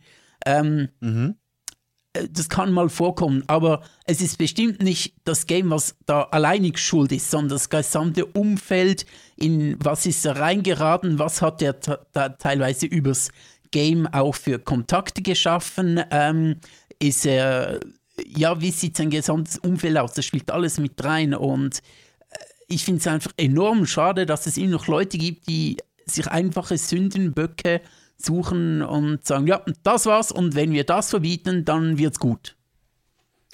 Ähm, 0.44 0.88
mhm. 1.00 1.36
Äh, 2.12 2.28
das 2.30 2.48
kann 2.48 2.72
mal 2.72 2.88
vorkommen, 2.88 3.44
aber 3.46 3.82
es 4.04 4.20
ist 4.20 4.38
bestimmt 4.38 4.82
nicht 4.82 5.14
das 5.24 5.46
Game, 5.46 5.70
was 5.70 5.96
da 6.06 6.22
alleinig 6.22 6.78
schuld 6.78 7.12
ist, 7.12 7.30
sondern 7.30 7.50
das 7.50 7.70
gesamte 7.70 8.26
Umfeld, 8.26 9.06
in 9.36 9.76
was 9.80 10.06
ist 10.06 10.24
er 10.24 10.38
reingeraten, 10.38 11.18
was 11.18 11.42
hat 11.42 11.62
er 11.62 11.74
da 12.12 12.30
teilweise 12.30 12.86
übers 12.86 13.30
Game 13.70 14.06
auch 14.06 14.34
für 14.34 14.58
Kontakte 14.58 15.22
geschaffen, 15.22 16.00
ähm, 16.10 16.56
ist 16.98 17.26
er, 17.26 17.80
ja, 18.26 18.60
wie 18.60 18.70
sieht 18.70 18.96
sein 18.96 19.10
gesamtes 19.10 19.58
Umfeld 19.58 19.96
aus, 19.98 20.14
das 20.14 20.24
spielt 20.24 20.50
alles 20.50 20.78
mit 20.78 21.02
rein 21.04 21.34
und 21.34 21.78
äh, 22.30 22.36
ich 22.68 22.84
finde 22.84 23.00
es 23.00 23.06
einfach 23.06 23.32
enorm 23.36 23.86
schade, 23.86 24.26
dass 24.26 24.46
es 24.46 24.56
immer 24.56 24.72
noch 24.72 24.86
Leute 24.86 25.18
gibt, 25.18 25.48
die 25.48 25.76
sich 26.06 26.26
einfache 26.28 26.78
Sündenböcke 26.78 27.80
suchen 28.16 28.82
und 28.82 29.26
sagen, 29.26 29.46
ja, 29.46 29.62
das 29.82 30.06
war's 30.06 30.32
und 30.32 30.54
wenn 30.54 30.72
wir 30.72 30.84
das 30.84 31.10
verbieten, 31.10 31.64
dann 31.64 31.98
wird's 31.98 32.18
gut. 32.18 32.56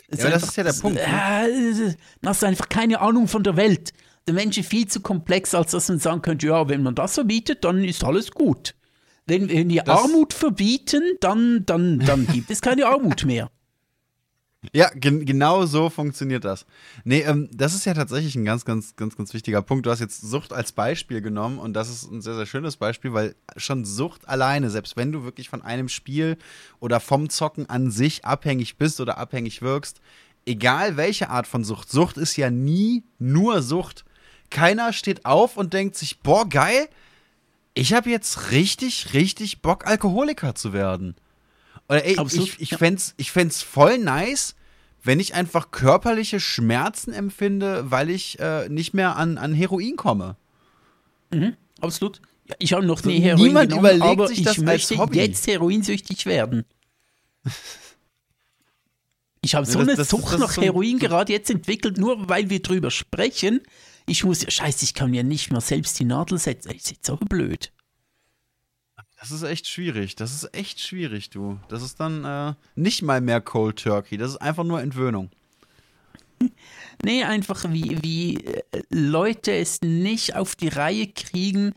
Das, 0.09 0.20
ja, 0.20 0.28
ist, 0.28 0.35
das 0.35 0.43
ist 0.51 0.57
ja 0.57 0.65
der 0.65 0.73
Punkt. 0.73 0.97
Ne? 0.97 1.89
Äh, 1.89 1.95
das 2.23 2.39
ist 2.39 2.45
einfach 2.45 2.69
keine 2.69 3.01
Ahnung 3.01 3.28
von 3.28 3.43
der 3.43 3.57
Welt. 3.57 3.93
Der 4.27 4.35
Mensch 4.35 4.57
ist 4.57 4.69
viel 4.69 4.86
zu 4.86 5.01
komplex, 5.01 5.55
als 5.55 5.73
dass 5.73 5.89
man 5.89 5.99
sagen 5.99 6.23
könnte, 6.23 6.47
ja, 6.47 6.69
wenn 6.69 6.82
man 6.82 6.95
das 6.95 7.15
verbietet, 7.15 7.65
dann 7.65 7.85
ist 7.85 8.05
alles 8.05 8.31
gut. 8.31 8.74
Wenn, 9.27 9.49
wenn 9.49 9.71
wir 9.71 9.83
das 9.83 10.03
Armut 10.03 10.33
verbieten, 10.33 11.03
dann, 11.21 11.65
dann, 11.67 11.99
dann 12.01 12.27
gibt 12.33 12.51
es 12.51 12.61
keine 12.61 12.87
Armut 12.87 13.25
mehr. 13.25 13.51
Ja, 14.73 14.91
gen 14.95 15.25
genau 15.27 15.67
so 15.67 15.91
funktioniert 15.91 16.45
das. 16.45 16.65
Nee, 17.05 17.21
ähm, 17.21 17.49
das 17.53 17.75
ist 17.75 17.85
ja 17.85 17.95
tatsächlich 17.95 18.35
ein 18.35 18.45
ganz, 18.45 18.65
ganz, 18.65 18.97
ganz, 18.97 19.17
ganz 19.17 19.35
wichtiger 19.35 19.63
Punkt. 19.63 19.85
Du 19.87 19.91
hast 19.91 20.01
jetzt 20.01 20.23
Sucht 20.23 20.53
als 20.53 20.73
Beispiel 20.73 21.21
genommen 21.21 21.59
und 21.59 21.75
das 21.75 21.91
ist 21.91 22.11
ein 22.11 22.23
sehr, 22.23 22.35
sehr 22.35 22.47
schönes 22.47 22.77
Beispiel, 22.77 23.13
weil 23.13 23.35
schon 23.57 23.85
Sucht 23.85 24.29
alleine, 24.29 24.71
selbst 24.71 24.97
wenn 24.97 25.13
du 25.13 25.25
wirklich 25.25 25.49
von 25.49 25.63
einem 25.63 25.89
Spiel 25.89 26.39
oder 26.81 27.01
vom 27.01 27.29
Zocken 27.29 27.69
an 27.69 27.91
sich 27.91 28.25
abhängig 28.25 28.77
bist 28.77 29.01
oder 29.01 29.19
abhängig 29.19 29.61
wirkst, 29.61 30.01
egal 30.47 30.97
welche 30.97 31.31
Art 31.31 31.47
von 31.47 31.65
Sucht, 31.65 31.91
Sucht 31.91 32.17
ist 32.17 32.37
ja 32.37 32.51
nie 32.51 33.05
nur 33.19 33.63
Sucht. 33.63 34.05
Keiner 34.51 34.93
steht 34.93 35.27
auf 35.27 35.57
und 35.57 35.73
denkt 35.73 35.97
sich, 35.97 36.21
boah, 36.21 36.49
geil, 36.49 36.89
ich 37.75 37.93
habe 37.93 38.11
jetzt 38.11 38.53
richtig, 38.53 39.13
richtig 39.13 39.63
Bock, 39.63 39.87
Alkoholiker 39.87 40.55
zu 40.55 40.73
werden. 40.73 41.17
Oder 41.89 42.05
ey, 42.05 42.17
Absolut, 42.17 42.49
ich, 42.49 42.61
ich, 42.61 42.71
ja. 42.71 42.79
fände 42.79 43.03
ich 43.17 43.31
fänd's 43.31 43.63
voll 43.63 43.99
nice, 43.99 44.55
wenn 45.03 45.21
ich 45.21 45.35
einfach 45.35 45.71
körperliche 45.71 46.41
Schmerzen 46.41 47.13
empfinde, 47.13 47.91
weil 47.91 48.11
ich 48.11 48.39
äh, 48.39 48.69
nicht 48.69 48.95
mehr 48.95 49.17
an, 49.17 49.37
an 49.37 49.53
Heroin 49.53 49.97
komme. 49.97 50.37
Mhm, 51.31 51.57
absolut. 51.81 52.23
Ja, 52.49 52.57
ich 52.59 52.73
habe 52.73 52.87
noch 52.87 53.03
nie 53.05 53.21
Heroin 53.21 53.47
Niemand 53.47 53.71
genommen, 53.71 53.97
überlegt 53.97 54.05
aber 54.05 54.29
sich 54.29 54.43
das 54.43 54.59
ich 54.59 54.63
möchte 54.63 54.99
Hobby. 54.99 55.19
jetzt 55.19 55.47
heroinsüchtig 55.47 56.27
werden. 56.27 56.65
Ich 59.45 59.55
habe 59.55 59.67
so 59.67 59.79
das, 59.79 59.89
eine 59.89 59.97
das, 59.99 60.09
Sucht 60.09 60.39
nach 60.39 60.57
Heroin 60.57 60.99
so 60.99 61.07
gerade 61.07 61.31
jetzt 61.31 61.51
entwickelt, 61.51 61.99
nur 61.99 62.31
weil 62.31 62.49
wir 62.49 62.63
drüber 62.63 62.91
sprechen. 62.91 63.61
Ich 64.06 64.24
muss, 64.24 64.44
scheiße, 64.47 64.85
ich 64.85 64.94
kann 64.94 65.10
mir 65.10 65.24
nicht 65.24 65.51
mehr 65.51 65.60
selbst 65.60 65.98
die 65.98 66.05
Nadel 66.05 66.39
setzen. 66.39 66.72
Ist 66.72 66.90
jetzt 66.90 67.06
so 67.06 67.16
blöd. 67.16 67.72
Das 69.18 69.31
ist 69.31 69.43
echt 69.43 69.66
schwierig. 69.66 70.16
Das 70.16 70.35
ist 70.35 70.55
echt 70.55 70.81
schwierig, 70.81 71.31
du. 71.31 71.59
Das 71.68 71.82
ist 71.82 71.98
dann 71.98 72.24
äh, 72.24 72.55
nicht 72.74 73.01
mal 73.02 73.22
mehr 73.22 73.40
Cold 73.40 73.82
Turkey. 73.82 74.18
Das 74.18 74.32
ist 74.32 74.36
einfach 74.36 74.64
nur 74.64 74.81
Entwöhnung. 74.81 75.31
Nee, 77.02 77.24
einfach 77.24 77.64
wie, 77.70 78.02
wie 78.02 78.36
äh, 78.44 78.62
Leute 78.89 79.52
es 79.52 79.81
nicht 79.82 80.36
auf 80.36 80.55
die 80.55 80.68
Reihe 80.68 81.09
kriegen, 81.09 81.74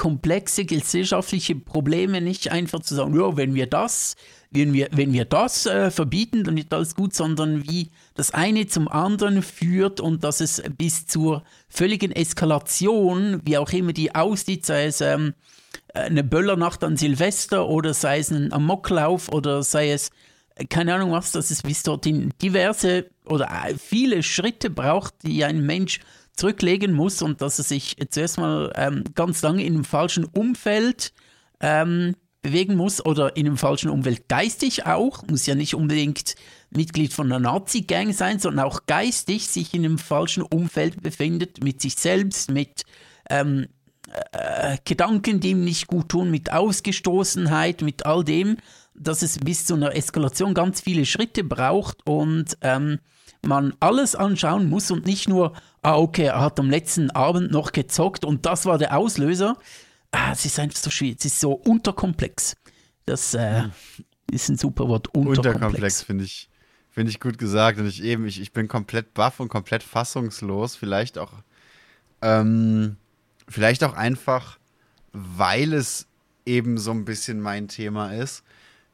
komplexe 0.00 0.64
gesellschaftliche 0.64 1.54
Probleme 1.54 2.22
nicht 2.22 2.50
einfach 2.50 2.80
zu 2.80 2.94
sagen, 2.94 3.14
ja, 3.14 3.36
wenn 3.36 3.54
wir 3.54 3.66
das, 3.66 4.16
wenn 4.50 4.72
wir, 4.72 4.88
wenn 4.92 5.12
wir 5.12 5.26
das 5.26 5.66
äh, 5.66 5.90
verbieten, 5.90 6.42
dann 6.42 6.56
ist 6.56 6.72
alles 6.72 6.94
gut, 6.94 7.14
sondern 7.14 7.68
wie 7.68 7.90
das 8.14 8.32
eine 8.32 8.66
zum 8.66 8.88
anderen 8.88 9.42
führt 9.42 10.00
und 10.00 10.24
dass 10.24 10.40
es 10.40 10.62
bis 10.78 11.06
zur 11.06 11.44
völligen 11.68 12.12
Eskalation, 12.12 13.42
wie 13.44 13.58
auch 13.58 13.70
immer 13.74 13.92
die 13.92 14.14
aussieht, 14.14 14.64
sei 14.64 14.86
es 14.86 15.02
ähm, 15.02 15.34
eine 15.92 16.24
Böllernacht 16.24 16.82
an 16.82 16.96
Silvester 16.96 17.68
oder 17.68 17.92
sei 17.92 18.20
es 18.20 18.30
ein 18.30 18.54
Amoklauf 18.54 19.28
oder 19.28 19.62
sei 19.62 19.92
es 19.92 20.12
äh, 20.54 20.64
keine 20.64 20.94
Ahnung 20.94 21.12
was, 21.12 21.32
dass 21.32 21.50
es 21.50 21.60
bis 21.60 21.82
dorthin 21.82 22.32
diverse 22.40 23.10
oder 23.26 23.50
äh, 23.66 23.74
viele 23.74 24.22
Schritte 24.22 24.70
braucht, 24.70 25.12
die 25.24 25.44
ein 25.44 25.60
Mensch 25.60 26.00
zurücklegen 26.40 26.92
muss 26.94 27.20
und 27.22 27.42
dass 27.42 27.58
er 27.58 27.64
sich 27.64 27.96
zuerst 28.08 28.38
mal 28.38 28.72
ähm, 28.74 29.04
ganz 29.14 29.42
lange 29.42 29.62
in 29.62 29.74
einem 29.74 29.84
falschen 29.84 30.24
Umfeld 30.24 31.12
ähm, 31.60 32.16
bewegen 32.40 32.76
muss 32.76 33.04
oder 33.04 33.36
in 33.36 33.46
einem 33.46 33.58
falschen 33.58 33.90
Umfeld 33.90 34.26
geistig 34.28 34.86
auch, 34.86 35.26
muss 35.26 35.44
ja 35.44 35.54
nicht 35.54 35.74
unbedingt 35.74 36.36
Mitglied 36.70 37.12
von 37.12 37.26
einer 37.26 37.40
Nazi-Gang 37.40 38.14
sein, 38.14 38.38
sondern 38.38 38.64
auch 38.64 38.86
geistig 38.86 39.48
sich 39.48 39.74
in 39.74 39.84
einem 39.84 39.98
falschen 39.98 40.42
Umfeld 40.42 41.02
befindet, 41.02 41.62
mit 41.62 41.82
sich 41.82 41.96
selbst, 41.96 42.50
mit 42.50 42.84
ähm, 43.28 43.66
äh, 44.32 44.78
Gedanken, 44.86 45.40
die 45.40 45.50
ihm 45.50 45.64
nicht 45.64 45.88
gut 45.88 46.08
tun, 46.08 46.30
mit 46.30 46.50
Ausgestoßenheit, 46.50 47.82
mit 47.82 48.06
all 48.06 48.24
dem, 48.24 48.56
dass 48.94 49.20
es 49.20 49.38
bis 49.38 49.66
zu 49.66 49.74
einer 49.74 49.94
Eskalation 49.94 50.54
ganz 50.54 50.80
viele 50.80 51.04
Schritte 51.04 51.44
braucht 51.44 51.98
und 52.06 52.56
ähm, 52.62 52.98
man 53.42 53.74
alles 53.80 54.14
anschauen 54.14 54.68
muss 54.68 54.90
und 54.90 55.06
nicht 55.06 55.28
nur, 55.28 55.52
ah, 55.82 55.96
okay, 55.96 56.26
er 56.26 56.40
hat 56.40 56.58
am 56.58 56.70
letzten 56.70 57.10
Abend 57.10 57.50
noch 57.50 57.72
gezockt 57.72 58.24
und 58.24 58.46
das 58.46 58.66
war 58.66 58.78
der 58.78 58.96
Auslöser. 58.96 59.56
Ah, 60.12 60.32
es 60.32 60.44
ist 60.44 60.58
einfach 60.58 60.78
so 60.78 60.90
schwierig, 60.90 61.18
es 61.20 61.26
ist 61.26 61.40
so 61.40 61.52
unterkomplex. 61.52 62.56
Das 63.06 63.34
äh, 63.34 63.64
ist 64.30 64.48
ein 64.48 64.58
super 64.58 64.88
Wort, 64.88 65.08
unterkomplex. 65.08 65.48
Unterkomplex 65.48 66.02
finde 66.02 66.24
ich, 66.24 66.48
find 66.90 67.08
ich 67.08 67.20
gut 67.20 67.38
gesagt 67.38 67.78
und 67.78 67.86
ich 67.86 68.02
eben, 68.02 68.26
ich, 68.26 68.40
ich 68.40 68.52
bin 68.52 68.68
komplett 68.68 69.14
baff 69.14 69.40
und 69.40 69.48
komplett 69.48 69.82
fassungslos, 69.82 70.76
vielleicht 70.76 71.18
auch 71.18 71.32
ähm, 72.22 72.96
Vielleicht 73.50 73.82
auch 73.82 73.94
einfach, 73.94 74.58
weil 75.12 75.72
es 75.72 76.06
eben 76.46 76.78
so 76.78 76.92
ein 76.92 77.04
bisschen 77.04 77.40
mein 77.40 77.66
Thema 77.66 78.12
ist. 78.12 78.44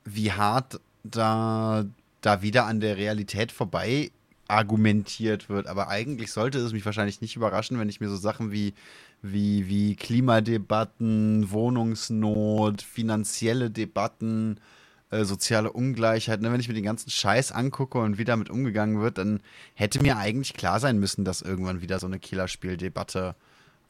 wie 0.04 0.32
hart 0.32 0.80
da, 1.04 1.84
da 2.22 2.42
wieder 2.42 2.64
an 2.66 2.80
der 2.80 2.96
Realität 2.96 3.52
vorbei 3.52 4.10
argumentiert 4.48 5.48
wird. 5.48 5.66
Aber 5.66 5.88
eigentlich 5.88 6.32
sollte 6.32 6.58
es 6.58 6.72
mich 6.72 6.84
wahrscheinlich 6.84 7.20
nicht 7.20 7.36
überraschen, 7.36 7.78
wenn 7.78 7.88
ich 7.88 8.00
mir 8.00 8.08
so 8.08 8.16
Sachen 8.16 8.52
wie, 8.52 8.74
wie, 9.22 9.68
wie 9.68 9.96
Klimadebatten, 9.96 11.50
Wohnungsnot, 11.50 12.82
finanzielle 12.82 13.70
Debatten, 13.70 14.58
äh, 15.10 15.24
soziale 15.24 15.72
Ungleichheit, 15.72 16.40
ne, 16.40 16.52
wenn 16.52 16.60
ich 16.60 16.68
mir 16.68 16.74
den 16.74 16.84
ganzen 16.84 17.10
Scheiß 17.10 17.52
angucke 17.52 17.98
und 17.98 18.18
wie 18.18 18.24
damit 18.24 18.50
umgegangen 18.50 19.00
wird, 19.00 19.18
dann 19.18 19.40
hätte 19.74 20.02
mir 20.02 20.16
eigentlich 20.16 20.54
klar 20.54 20.80
sein 20.80 20.98
müssen, 20.98 21.24
dass 21.24 21.42
irgendwann 21.42 21.80
wieder 21.80 21.98
so 21.98 22.06
eine 22.06 22.18
Killerspieldebatte 22.18 23.36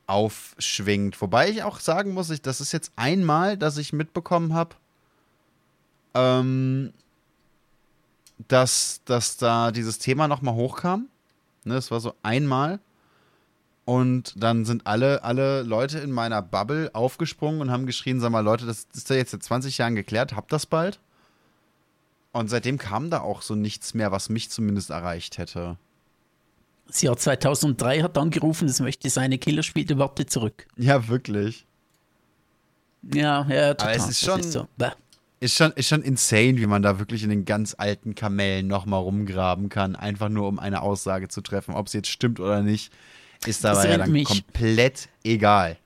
aufschwingt. 0.07 1.21
Wobei 1.21 1.49
ich 1.49 1.63
auch 1.63 1.81
sagen 1.81 2.13
muss, 2.13 2.31
ich, 2.31 2.43
das 2.43 2.61
ist 2.61 2.73
jetzt 2.73 2.93
einmal, 2.97 3.57
dass 3.57 3.79
ich 3.79 3.93
mitbekommen 3.93 4.55
habe, 4.55 4.77
ähm, 6.15 6.93
dass, 8.39 9.01
dass 9.05 9.37
da 9.37 9.71
dieses 9.73 9.99
Thema 9.99 10.29
nochmal 10.29 10.55
hochkam. 10.55 11.09
Ne, 11.65 11.75
das 11.75 11.91
war 11.91 12.01
so 12.01 12.15
einmal. 12.23 12.81
Und 13.85 14.35
dann 14.43 14.65
sind 14.65 14.87
alle, 14.87 15.23
alle 15.23 15.63
Leute 15.63 15.99
in 16.01 16.11
meiner 16.11 16.43
Bubble 16.43 16.91
aufgesprungen 16.93 17.61
und 17.61 17.71
haben 17.71 17.87
geschrien, 17.87 18.21
sag 18.21 18.31
mal, 18.31 18.41
Leute, 18.41 18.67
das 18.67 18.89
ist 18.93 19.09
ja 19.11 19.17
jetzt 19.17 19.31
seit 19.31 19.45
20 19.45 19.79
Jahren 19.79 19.95
geklärt, 19.95 20.35
habt 20.35 20.53
das 20.53 20.67
bald? 20.67 20.99
Und 22.33 22.49
seitdem 22.49 22.79
kam 22.79 23.11
da 23.11 23.21
auch 23.21 23.43
so 23.43 23.55
nichts 23.55 23.95
mehr, 23.95 24.11
was 24.11 24.29
mich 24.29 24.51
zumindest 24.51 24.91
erreicht 24.91 25.39
hätte. 25.39 25.79
Das 26.89 27.01
Jahr 27.01 27.17
2003 27.17 28.03
hat 28.03 28.19
angerufen, 28.19 28.69
es 28.69 28.81
möchte 28.81 29.09
seine 29.09 29.39
Killerspieldebatte 29.39 30.27
zurück. 30.27 30.67
Ja, 30.77 31.09
wirklich. 31.09 31.65
Ja, 33.03 33.47
ja, 33.49 33.75
total. 33.75 33.95
Aber 33.95 33.97
es 33.97 34.09
ist 34.09 34.21
schon, 34.21 34.41
ist, 34.41 34.53
so. 34.53 34.69
Ist, 35.41 35.57
schon, 35.57 35.73
ist 35.73 35.89
schon 35.89 36.03
insane, 36.03 36.57
wie 36.57 36.67
man 36.67 36.83
da 36.83 36.99
wirklich 36.99 37.23
in 37.23 37.31
den 37.31 37.45
ganz 37.45 37.75
alten 37.77 38.15
Kamellen 38.15 38.67
nochmal 38.67 39.01
rumgraben 39.01 39.69
kann, 39.69 39.97
einfach 39.97 40.29
nur 40.29 40.49
um 40.49 40.59
eine 40.59 40.83
Aussage 40.83 41.29
zu 41.29 41.41
treffen. 41.41 41.75
Ob 41.75 41.87
es 41.89 41.93
jetzt 41.93 42.09
stimmt 42.09 42.41
oder 42.41 42.63
nicht, 42.63 42.93
ist 43.47 43.65
dabei 43.65 43.91
ja 43.91 43.99
dann 43.99 44.13
mich, 44.13 44.29
komplett 44.29 45.09
egal. 45.25 45.77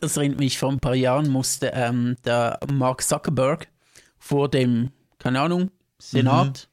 Das 0.00 0.16
erinnert 0.16 0.38
mich, 0.38 0.58
vor 0.58 0.70
ein 0.70 0.80
paar 0.80 0.94
Jahren 0.94 1.30
musste 1.30 1.72
ähm, 1.74 2.16
der 2.24 2.58
Mark 2.72 3.02
Zuckerberg 3.02 3.68
vor 4.18 4.48
dem, 4.48 4.90
keine 5.18 5.40
Ahnung, 5.40 5.70
Senat 5.98 6.68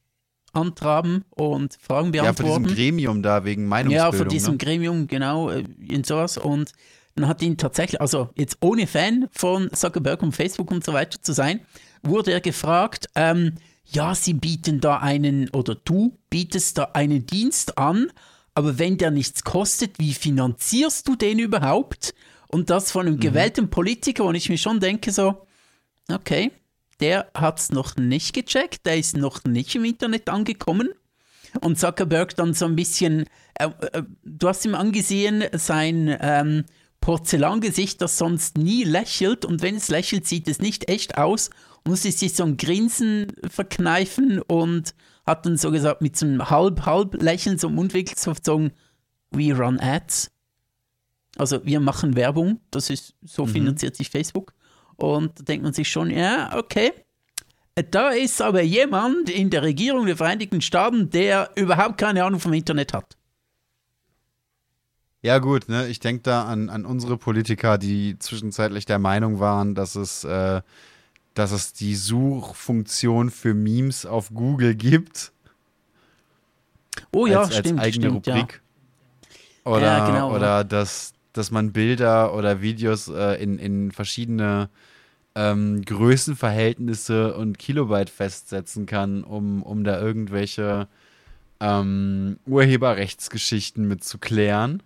mhm. 0.53 0.61
antraben 0.61 1.25
und 1.31 1.77
Fragen 1.81 2.11
beantworten. 2.11 2.45
Ja, 2.45 2.53
von 2.53 2.63
diesem 2.63 2.75
Gremium 2.75 3.23
da 3.23 3.43
wegen 3.43 3.67
Meinungsbildung. 3.67 4.13
Ja, 4.13 4.17
von 4.17 4.27
diesem 4.29 4.51
ne? 4.53 4.57
Gremium, 4.57 5.07
genau, 5.07 5.49
äh, 5.49 5.65
in 5.87 6.03
sowas. 6.03 6.37
Und 6.37 6.71
dann 7.15 7.27
hat 7.27 7.41
ihn 7.41 7.57
tatsächlich, 7.57 7.99
also 7.99 8.29
jetzt 8.35 8.57
ohne 8.61 8.87
Fan 8.87 9.27
von 9.31 9.71
Zuckerberg 9.73 10.23
und 10.23 10.33
Facebook 10.33 10.71
und 10.71 10.83
so 10.83 10.93
weiter 10.93 11.21
zu 11.21 11.33
sein, 11.33 11.59
wurde 12.03 12.31
er 12.31 12.41
gefragt, 12.41 13.07
ähm, 13.15 13.55
ja, 13.85 14.15
sie 14.15 14.33
bieten 14.33 14.79
da 14.79 14.97
einen, 14.97 15.49
oder 15.49 15.75
du 15.75 16.17
bietest 16.29 16.77
da 16.77 16.83
einen 16.93 17.25
Dienst 17.25 17.77
an, 17.77 18.11
aber 18.53 18.79
wenn 18.79 18.97
der 18.97 19.11
nichts 19.11 19.43
kostet, 19.43 19.99
wie 19.99 20.13
finanzierst 20.13 21.07
du 21.07 21.15
den 21.15 21.39
überhaupt? 21.39 22.13
Und 22.47 22.69
das 22.69 22.91
von 22.91 23.07
einem 23.07 23.15
mhm. 23.15 23.21
gewählten 23.21 23.69
Politiker, 23.69 24.25
und 24.25 24.35
ich 24.35 24.49
mir 24.49 24.57
schon 24.57 24.79
denke 24.79 25.11
so, 25.11 25.45
okay, 26.11 26.51
der 26.99 27.31
hat 27.33 27.59
es 27.59 27.71
noch 27.71 27.95
nicht 27.95 28.33
gecheckt, 28.33 28.85
der 28.85 28.97
ist 28.97 29.17
noch 29.17 29.43
nicht 29.43 29.75
im 29.75 29.85
Internet 29.85 30.29
angekommen. 30.29 30.89
Und 31.59 31.79
Zuckerberg 31.79 32.35
dann 32.35 32.53
so 32.53 32.65
ein 32.65 32.75
bisschen, 32.75 33.25
äh, 33.55 33.69
äh, 33.93 34.03
du 34.23 34.47
hast 34.47 34.63
ihm 34.63 34.75
angesehen, 34.75 35.43
sein 35.53 36.15
ähm, 36.21 36.65
Porzellangesicht, 37.01 38.01
das 38.01 38.17
sonst 38.17 38.57
nie 38.57 38.83
lächelt 38.83 39.43
und 39.43 39.61
wenn 39.61 39.75
es 39.75 39.89
lächelt, 39.89 40.27
sieht 40.27 40.47
es 40.47 40.59
nicht 40.59 40.87
echt 40.87 41.17
aus 41.17 41.49
und 41.83 41.91
muss 41.91 42.03
sich 42.03 42.33
so 42.33 42.43
ein 42.43 42.57
Grinsen 42.57 43.27
verkneifen 43.49 44.41
und 44.41 44.93
hat 45.25 45.45
dann 45.45 45.57
so 45.57 45.71
gesagt, 45.71 46.01
mit 46.01 46.17
so 46.17 46.25
einem 46.25 46.49
halb-halb-Lächeln 46.49 47.57
so 47.57 47.67
im 47.67 47.75
Mundwinkel 47.75 48.17
so 48.17 48.33
sagen, 48.41 48.71
we 49.31 49.53
run 49.53 49.79
ads. 49.79 50.31
Also 51.37 51.65
wir 51.65 51.79
machen 51.79 52.15
Werbung, 52.15 52.59
das 52.71 52.89
ist, 52.89 53.15
so 53.23 53.45
mhm. 53.45 53.49
finanziert 53.49 53.95
sich 53.95 54.09
Facebook. 54.09 54.53
Und 54.97 55.39
da 55.39 55.43
denkt 55.43 55.63
man 55.63 55.73
sich 55.73 55.89
schon, 55.89 56.09
ja, 56.09 56.57
okay. 56.57 56.91
Da 57.89 58.09
ist 58.09 58.41
aber 58.41 58.61
jemand 58.61 59.29
in 59.29 59.49
der 59.49 59.63
Regierung 59.63 60.05
der 60.05 60.17
Vereinigten 60.17 60.61
Staaten, 60.61 61.09
der 61.09 61.51
überhaupt 61.55 61.97
keine 61.97 62.23
Ahnung 62.23 62.39
vom 62.39 62.53
Internet 62.53 62.93
hat. 62.93 63.17
Ja, 65.23 65.37
gut, 65.37 65.69
ne? 65.69 65.87
Ich 65.87 65.99
denke 65.99 66.23
da 66.23 66.45
an, 66.45 66.69
an 66.69 66.85
unsere 66.85 67.15
Politiker, 67.17 67.77
die 67.77 68.17
zwischenzeitlich 68.19 68.85
der 68.85 68.99
Meinung 68.99 69.39
waren, 69.39 69.75
dass 69.75 69.95
es, 69.95 70.23
äh, 70.23 70.61
dass 71.33 71.51
es 71.51 71.73
die 71.73 71.95
Suchfunktion 71.95 73.29
für 73.29 73.53
Memes 73.53 74.05
auf 74.05 74.33
Google 74.33 74.75
gibt. 74.75 75.31
Oh 77.13 77.25
ja, 77.25 77.41
als, 77.41 77.57
stimmt. 77.57 77.79
Als 77.79 77.87
eigene 77.87 78.09
stimmt, 78.09 78.27
Rubrik. 78.27 78.61
Ja. 79.65 79.71
Oder, 79.71 79.81
ja, 79.81 80.07
genau, 80.07 80.35
oder 80.35 80.63
dass, 80.63 81.13
dass 81.33 81.51
man 81.51 81.71
Bilder 81.71 82.33
oder 82.33 82.61
Videos 82.61 83.07
äh, 83.07 83.41
in, 83.41 83.59
in 83.59 83.91
verschiedene 83.91 84.69
ähm, 85.35 85.83
Größenverhältnisse 85.83 87.35
und 87.35 87.57
Kilobyte 87.57 88.09
festsetzen 88.09 88.85
kann, 88.85 89.23
um, 89.23 89.63
um 89.63 89.83
da 89.83 90.01
irgendwelche 90.01 90.87
ähm, 91.59 92.37
Urheberrechtsgeschichten 92.45 93.87
mit 93.87 94.03
zu 94.03 94.17
klären. 94.17 94.83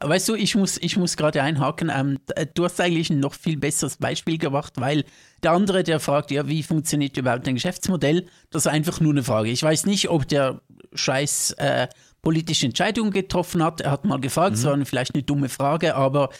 Weißt 0.00 0.28
du, 0.28 0.34
ich 0.34 0.54
muss, 0.54 0.78
ich 0.78 0.96
muss 0.96 1.16
gerade 1.16 1.42
einhaken. 1.42 1.90
Ähm, 1.94 2.18
du 2.54 2.64
hast 2.64 2.80
eigentlich 2.80 3.10
ein 3.10 3.20
noch 3.20 3.34
viel 3.34 3.56
besseres 3.56 3.96
Beispiel 3.96 4.38
gemacht, 4.38 4.74
weil 4.76 5.04
der 5.42 5.52
andere, 5.52 5.82
der 5.82 6.00
fragt, 6.00 6.30
ja, 6.30 6.46
wie 6.46 6.62
funktioniert 6.62 7.16
überhaupt 7.16 7.46
ein 7.48 7.54
Geschäftsmodell? 7.54 8.26
Das 8.50 8.66
ist 8.66 8.72
einfach 8.72 9.00
nur 9.00 9.12
eine 9.12 9.24
Frage. 9.24 9.50
Ich 9.50 9.62
weiß 9.62 9.86
nicht, 9.86 10.08
ob 10.08 10.28
der 10.28 10.60
scheiß 10.94 11.52
äh, 11.52 11.88
politische 12.22 12.66
Entscheidungen 12.66 13.10
getroffen 13.10 13.62
hat. 13.62 13.80
Er 13.80 13.90
hat 13.90 14.04
mal 14.04 14.20
gefragt, 14.20 14.54
es 14.54 14.62
mhm. 14.62 14.68
war 14.68 14.86
vielleicht 14.86 15.14
eine 15.14 15.24
dumme 15.24 15.48
Frage, 15.48 15.94
aber 15.96 16.30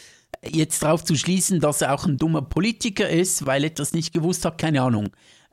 jetzt 0.45 0.83
darauf 0.83 1.03
zu 1.03 1.15
schließen, 1.15 1.59
dass 1.59 1.81
er 1.81 1.93
auch 1.93 2.05
ein 2.05 2.17
dummer 2.17 2.41
Politiker 2.41 3.09
ist, 3.09 3.45
weil 3.45 3.63
er 3.63 3.71
etwas 3.71 3.93
nicht 3.93 4.13
gewusst 4.13 4.45
hat, 4.45 4.57
keine 4.57 4.81
Ahnung. 4.81 5.09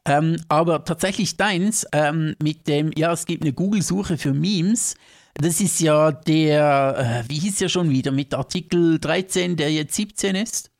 Ähm, 0.06 0.36
aber 0.48 0.84
tatsächlich 0.84 1.36
deins 1.36 1.86
ähm, 1.92 2.34
mit 2.42 2.66
dem, 2.68 2.90
ja, 2.96 3.12
es 3.12 3.26
gibt 3.26 3.42
eine 3.42 3.52
Google-Suche 3.52 4.16
für 4.16 4.32
Memes. 4.32 4.94
Das 5.35 5.61
ist 5.61 5.81
ja 5.81 6.12
der, 6.12 7.24
äh, 7.24 7.28
wie 7.31 7.39
hieß 7.39 7.61
ja 7.61 7.69
schon 7.69 7.90
wieder, 7.90 8.12
mit 8.12 8.35
Artikel 8.35 8.98
13, 8.98 9.57
der 9.57 9.73
jetzt 9.73 9.94
17 9.94 10.35
ist. 10.36 10.70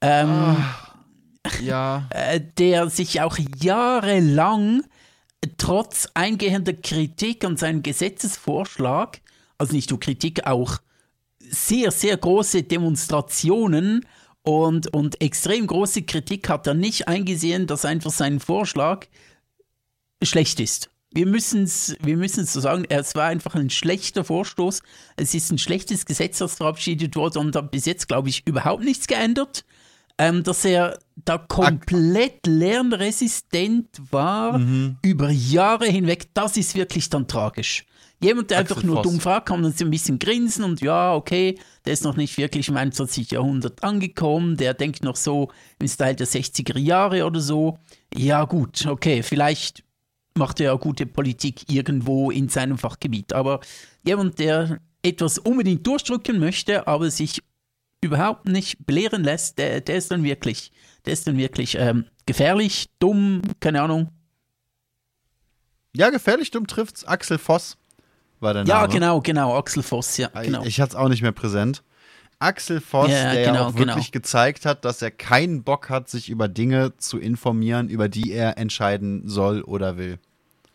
Ähm, 0.00 0.56
Ach, 1.42 1.60
ja. 1.60 2.08
Äh, 2.10 2.40
der 2.58 2.88
sich 2.90 3.20
auch 3.20 3.38
jahrelang 3.60 4.82
trotz 5.58 6.08
eingehender 6.14 6.72
Kritik 6.72 7.44
an 7.44 7.56
seinem 7.56 7.82
Gesetzesvorschlag, 7.82 9.20
also 9.58 9.74
nicht 9.74 9.90
nur 9.90 10.00
Kritik, 10.00 10.46
auch 10.46 10.78
sehr, 11.38 11.90
sehr 11.90 12.16
große 12.16 12.62
Demonstrationen 12.62 14.06
und, 14.42 14.92
und 14.94 15.20
extrem 15.20 15.66
große 15.66 16.02
Kritik 16.02 16.48
hat 16.48 16.66
er 16.66 16.74
nicht 16.74 17.08
eingesehen, 17.08 17.66
dass 17.66 17.84
einfach 17.84 18.10
sein 18.10 18.40
Vorschlag 18.40 19.06
schlecht 20.22 20.60
ist. 20.60 20.90
Wir 21.14 21.26
müssen 21.26 21.62
es 21.62 21.96
wir 22.02 22.16
müssen's 22.16 22.52
so 22.52 22.60
sagen, 22.60 22.84
es 22.88 23.14
war 23.14 23.26
einfach 23.26 23.54
ein 23.54 23.70
schlechter 23.70 24.24
Vorstoß. 24.24 24.82
Es 25.16 25.32
ist 25.32 25.52
ein 25.52 25.58
schlechtes 25.58 26.06
Gesetz, 26.06 26.38
das 26.38 26.56
verabschiedet 26.56 27.14
wurde 27.14 27.38
und 27.38 27.54
hat 27.54 27.70
bis 27.70 27.86
jetzt, 27.86 28.08
glaube 28.08 28.28
ich, 28.28 28.46
überhaupt 28.46 28.82
nichts 28.84 29.06
geändert. 29.06 29.64
Ähm, 30.16 30.44
dass 30.44 30.64
er 30.64 30.98
da 31.16 31.38
komplett 31.38 32.46
lernresistent 32.46 33.88
war 34.12 34.58
mhm. 34.58 34.96
über 35.02 35.28
Jahre 35.30 35.86
hinweg, 35.86 36.28
das 36.34 36.56
ist 36.56 36.76
wirklich 36.76 37.10
dann 37.10 37.26
tragisch. 37.26 37.84
Jemand, 38.20 38.50
der 38.50 38.58
Axel 38.58 38.76
einfach 38.76 38.86
nur 38.86 38.96
Voss. 38.96 39.02
dumm 39.04 39.20
fragt, 39.20 39.46
kann 39.46 39.62
dann 39.62 39.72
so 39.72 39.84
ein 39.84 39.90
bisschen 39.90 40.18
grinsen 40.18 40.64
und 40.64 40.80
ja, 40.80 41.14
okay, 41.14 41.58
der 41.84 41.92
ist 41.92 42.04
noch 42.04 42.16
nicht 42.16 42.38
wirklich 42.38 42.68
im 42.68 42.76
21. 42.76 43.32
Jahrhundert 43.32 43.82
angekommen, 43.82 44.56
der 44.56 44.72
denkt 44.72 45.02
noch 45.02 45.16
so 45.16 45.50
im 45.80 45.88
Style 45.88 46.14
der 46.14 46.26
60er 46.26 46.78
Jahre 46.78 47.26
oder 47.26 47.40
so. 47.40 47.78
Ja, 48.14 48.44
gut, 48.44 48.86
okay, 48.86 49.22
vielleicht 49.22 49.83
macht 50.36 50.60
er 50.60 50.66
ja 50.66 50.74
gute 50.74 51.06
Politik 51.06 51.70
irgendwo 51.70 52.30
in 52.30 52.48
seinem 52.48 52.78
Fachgebiet, 52.78 53.32
aber 53.32 53.60
jemand, 54.04 54.38
der 54.38 54.80
etwas 55.02 55.38
unbedingt 55.38 55.86
durchdrücken 55.86 56.38
möchte, 56.38 56.86
aber 56.86 57.10
sich 57.10 57.42
überhaupt 58.00 58.46
nicht 58.46 58.84
belehren 58.86 59.24
lässt, 59.24 59.58
der, 59.58 59.80
der 59.80 59.96
ist 59.96 60.10
dann 60.10 60.24
wirklich, 60.24 60.72
der 61.04 61.12
ist 61.12 61.26
dann 61.26 61.36
wirklich 61.36 61.76
ähm, 61.78 62.06
gefährlich, 62.26 62.90
dumm, 62.98 63.42
keine 63.60 63.82
Ahnung. 63.82 64.10
Ja, 65.96 66.10
gefährlich 66.10 66.50
dumm 66.50 66.66
trifft's. 66.66 67.04
Axel 67.04 67.38
Voss 67.38 67.76
war 68.40 68.52
der 68.52 68.64
Name. 68.64 68.80
Ja, 68.80 68.86
genau, 68.86 69.20
genau, 69.20 69.56
Axel 69.56 69.82
Voss, 69.82 70.16
ja. 70.16 70.28
Genau. 70.28 70.62
Ich, 70.62 70.68
ich 70.68 70.80
hatte 70.80 70.90
es 70.90 70.96
auch 70.96 71.08
nicht 71.08 71.22
mehr 71.22 71.32
präsent. 71.32 71.82
Axel 72.38 72.80
Voss, 72.80 73.10
ja, 73.10 73.32
der 73.32 73.46
genau, 73.46 73.54
ja 73.54 73.66
auch 73.66 73.74
wirklich 73.74 74.12
genau. 74.12 74.22
gezeigt 74.22 74.66
hat, 74.66 74.84
dass 74.84 75.02
er 75.02 75.10
keinen 75.10 75.62
Bock 75.62 75.90
hat, 75.90 76.08
sich 76.08 76.28
über 76.28 76.48
Dinge 76.48 76.96
zu 76.98 77.18
informieren, 77.18 77.88
über 77.88 78.08
die 78.08 78.32
er 78.32 78.58
entscheiden 78.58 79.28
soll 79.28 79.62
oder 79.62 79.96
will. 79.96 80.18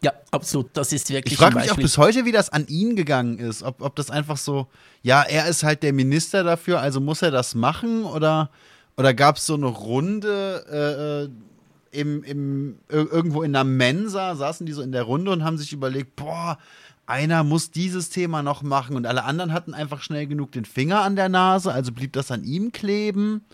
Ja, 0.01 0.13
absolut. 0.31 0.69
Das 0.73 0.93
ist 0.93 1.09
wirklich. 1.09 1.33
Ich 1.33 1.37
frage 1.37 1.59
mich 1.59 1.71
auch 1.71 1.75
bis 1.75 1.97
heute, 1.97 2.25
wie 2.25 2.31
das 2.31 2.49
an 2.49 2.67
ihn 2.67 2.95
gegangen 2.95 3.37
ist. 3.37 3.63
Ob, 3.63 3.81
ob 3.81 3.95
das 3.97 4.09
einfach 4.09 4.37
so, 4.37 4.67
ja, 5.01 5.23
er 5.23 5.47
ist 5.47 5.63
halt 5.63 5.83
der 5.83 5.91
Minister 5.91 6.43
dafür, 6.43 6.79
also 6.79 7.01
muss 7.01 7.21
er 7.21 7.31
das 7.31 7.53
machen? 7.53 8.05
Oder, 8.05 8.49
oder 8.95 9.13
gab 9.13 9.37
es 9.37 9.45
so 9.45 9.55
eine 9.55 9.67
Runde, 9.67 10.65
äh, 10.71 11.25
äh 11.25 11.29
im, 11.91 12.23
im, 12.23 12.79
irgendwo 12.87 13.41
in 13.41 13.55
einer 13.55 13.63
Mensa 13.63 14.35
saßen 14.35 14.65
die 14.65 14.73
so 14.73 14.83
in 14.83 14.91
der 14.91 15.01
Runde 15.01 15.31
und 15.31 15.43
haben 15.43 15.57
sich 15.57 15.73
überlegt, 15.73 16.15
boah, 16.15 16.59
einer 17.09 17.43
muss 17.43 17.71
dieses 17.71 18.09
Thema 18.09 18.43
noch 18.43 18.61
machen 18.61 18.95
und 18.95 19.07
alle 19.07 19.23
anderen 19.23 19.51
hatten 19.51 19.73
einfach 19.73 20.01
schnell 20.01 20.27
genug 20.27 20.51
den 20.51 20.65
Finger 20.65 21.01
an 21.01 21.15
der 21.15 21.27
Nase, 21.27 21.73
also 21.73 21.91
blieb 21.91 22.13
das 22.13 22.31
an 22.31 22.43
ihm 22.43 22.71
kleben. 22.71 23.45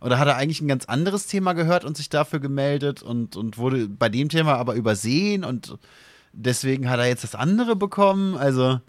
Oder 0.00 0.18
hat 0.18 0.28
er 0.28 0.36
eigentlich 0.36 0.60
ein 0.60 0.68
ganz 0.68 0.84
anderes 0.86 1.26
Thema 1.26 1.54
gehört 1.54 1.84
und 1.84 1.96
sich 1.96 2.10
dafür 2.10 2.38
gemeldet 2.38 3.02
und, 3.02 3.36
und 3.36 3.56
wurde 3.56 3.88
bei 3.88 4.08
dem 4.08 4.28
Thema 4.28 4.54
aber 4.56 4.74
übersehen 4.74 5.44
und 5.44 5.78
deswegen 6.32 6.90
hat 6.90 6.98
er 6.98 7.06
jetzt 7.06 7.24
das 7.24 7.34
andere 7.34 7.76
bekommen. 7.76 8.36
Also 8.36 8.80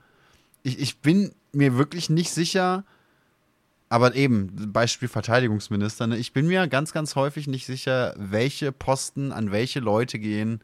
ich, 0.63 0.79
ich 0.79 0.99
bin 0.99 1.31
mir 1.53 1.77
wirklich 1.77 2.09
nicht 2.09 2.31
sicher, 2.31 2.83
aber 3.87 4.15
eben, 4.15 4.73
Beispiel 4.73 5.07
Verteidigungsminister, 5.07 6.07
ne? 6.07 6.17
ich 6.17 6.33
bin 6.33 6.47
mir 6.47 6.67
ganz, 6.67 6.91
ganz 6.91 7.15
häufig 7.15 7.47
nicht 7.47 7.65
sicher, 7.65 8.13
welche 8.17 8.71
Posten 8.71 9.31
an 9.31 9.51
welche 9.51 9.79
Leute 9.79 10.19
gehen 10.19 10.61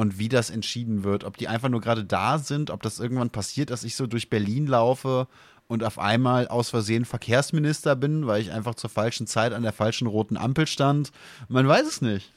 und 0.00 0.18
wie 0.18 0.30
das 0.30 0.48
entschieden 0.48 1.04
wird. 1.04 1.24
Ob 1.24 1.36
die 1.36 1.46
einfach 1.46 1.68
nur 1.68 1.82
gerade 1.82 2.04
da 2.04 2.38
sind, 2.38 2.70
ob 2.70 2.82
das 2.82 3.00
irgendwann 3.00 3.28
passiert, 3.28 3.68
dass 3.68 3.84
ich 3.84 3.96
so 3.96 4.06
durch 4.06 4.30
Berlin 4.30 4.66
laufe 4.66 5.28
und 5.68 5.84
auf 5.84 5.98
einmal 5.98 6.48
aus 6.48 6.70
Versehen 6.70 7.04
Verkehrsminister 7.04 7.96
bin, 7.96 8.26
weil 8.26 8.40
ich 8.40 8.50
einfach 8.50 8.74
zur 8.74 8.88
falschen 8.88 9.26
Zeit 9.26 9.52
an 9.52 9.62
der 9.62 9.74
falschen 9.74 10.06
roten 10.06 10.38
Ampel 10.38 10.66
stand. 10.66 11.12
Man 11.48 11.68
weiß 11.68 11.86
es 11.86 12.00
nicht. 12.00 12.32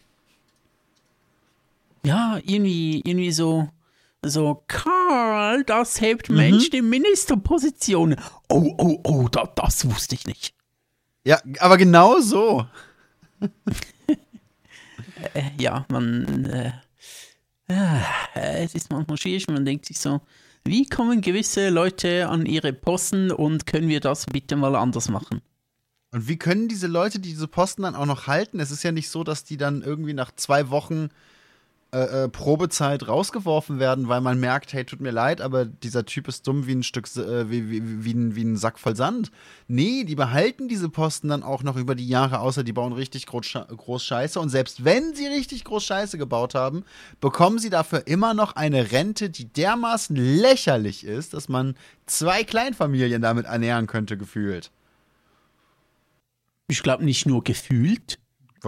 Ja, 2.05 2.37
irgendwie, 2.43 3.01
irgendwie 3.05 3.31
so, 3.31 3.69
so, 4.21 4.61
Karl, 4.67 5.63
das 5.63 6.01
hebt 6.01 6.29
mhm. 6.29 6.35
Mensch 6.35 6.69
die 6.69 6.81
Ministerposition. 6.81 8.17
Oh, 8.49 8.75
oh, 8.77 8.99
oh, 9.05 9.29
da, 9.29 9.49
das 9.55 9.89
wusste 9.89 10.15
ich 10.15 10.27
nicht. 10.27 10.53
Ja, 11.23 11.39
aber 11.59 11.77
genau 11.77 12.19
so. 12.19 12.67
äh, 15.33 15.43
ja, 15.57 15.85
man, 15.87 16.43
äh, 16.43 16.73
es 18.33 18.75
ist 18.75 18.91
manchmal 18.91 19.17
schwierig, 19.17 19.47
man 19.47 19.65
denkt 19.65 19.85
sich 19.85 19.99
so, 19.99 20.21
wie 20.65 20.87
kommen 20.87 21.21
gewisse 21.21 21.69
Leute 21.69 22.29
an 22.29 22.45
ihre 22.45 22.73
Posten 22.73 23.31
und 23.31 23.65
können 23.65 23.89
wir 23.89 23.99
das 23.99 24.25
bitte 24.25 24.55
mal 24.55 24.75
anders 24.75 25.09
machen? 25.09 25.41
Und 26.11 26.27
wie 26.27 26.37
können 26.37 26.69
diese 26.69 26.87
Leute 26.87 27.19
diese 27.19 27.47
Posten 27.47 27.81
dann 27.81 27.95
auch 27.95 28.05
noch 28.05 28.27
halten? 28.27 28.59
Es 28.59 28.71
ist 28.71 28.83
ja 28.83 28.91
nicht 28.91 29.09
so, 29.09 29.23
dass 29.23 29.43
die 29.43 29.57
dann 29.57 29.81
irgendwie 29.81 30.13
nach 30.13 30.31
zwei 30.35 30.69
Wochen 30.69 31.09
äh, 31.93 32.23
äh, 32.23 32.27
Probezeit 32.27 33.07
rausgeworfen 33.07 33.77
werden, 33.77 34.07
weil 34.07 34.19
man 34.19 34.39
merkt, 34.39 34.73
hey, 34.73 34.83
tut 34.83 34.99
mir 34.99 35.11
leid, 35.11 35.41
aber 35.41 35.65
dieser 35.65 36.05
Typ 36.05 36.27
ist 36.27 36.47
dumm 36.47 36.65
wie 36.65 36.73
ein 36.73 36.81
Stück, 36.81 37.05
äh, 37.17 37.51
wie, 37.51 37.69
wie, 37.69 38.03
wie, 38.03 38.13
ein, 38.13 38.35
wie 38.35 38.43
ein 38.43 38.57
Sack 38.57 38.79
voll 38.79 38.95
Sand. 38.95 39.29
Nee, 39.67 40.03
die 40.03 40.15
behalten 40.15 40.67
diese 40.67 40.89
Posten 40.89 41.27
dann 41.27 41.43
auch 41.43 41.61
noch 41.61 41.75
über 41.75 41.93
die 41.93 42.07
Jahre, 42.07 42.39
außer 42.39 42.63
die 42.63 42.73
bauen 42.73 42.93
richtig 42.93 43.27
groß, 43.27 43.59
groß 43.77 44.03
Scheiße. 44.03 44.39
Und 44.39 44.49
selbst 44.49 44.83
wenn 44.83 45.13
sie 45.13 45.27
richtig 45.27 45.65
groß 45.65 45.83
Scheiße 45.83 46.17
gebaut 46.17 46.55
haben, 46.55 46.83
bekommen 47.21 47.59
sie 47.59 47.69
dafür 47.69 48.07
immer 48.07 48.33
noch 48.33 48.55
eine 48.55 48.91
Rente, 48.91 49.29
die 49.29 49.45
dermaßen 49.45 50.15
lächerlich 50.15 51.03
ist, 51.03 51.35
dass 51.35 51.47
man 51.47 51.75
zwei 52.07 52.43
Kleinfamilien 52.43 53.21
damit 53.21 53.45
ernähren 53.45 53.85
könnte, 53.85 54.17
gefühlt. 54.17 54.71
Ich 56.67 56.81
glaube 56.81 57.05
nicht 57.05 57.27
nur 57.27 57.43
gefühlt, 57.43 58.17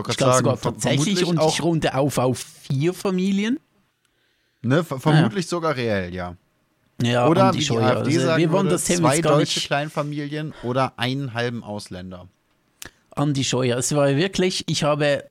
ich 0.09 0.17
glaube 0.17 0.37
sogar 0.37 0.59
tatsächlich 0.59 1.25
und 1.25 1.41
ich 1.41 1.63
runde 1.63 1.95
auf 1.95 2.17
auf 2.17 2.39
vier 2.39 2.93
Familien. 2.93 3.59
Ne, 4.61 4.83
vermutlich 4.83 5.45
ja. 5.45 5.49
sogar 5.49 5.75
reell, 5.75 6.13
ja. 6.13 6.35
Ja, 7.01 7.27
oder 7.27 7.53
wie 7.53 7.59
die 7.59 7.71
AfD 7.71 8.15
also, 8.15 8.19
sagen 8.21 8.41
wir 8.41 8.51
wollen 8.51 8.69
das 8.69 8.85
zwei 8.85 9.21
deutsche 9.21 9.59
Kleinfamilien 9.59 10.53
oder 10.63 10.97
einen 10.97 11.33
halben 11.33 11.63
Ausländer. 11.63 12.29
Andi 13.11 13.43
Scheuer, 13.43 13.77
es 13.77 13.93
war 13.93 14.15
wirklich, 14.15 14.63
ich 14.67 14.83
habe 14.83 15.25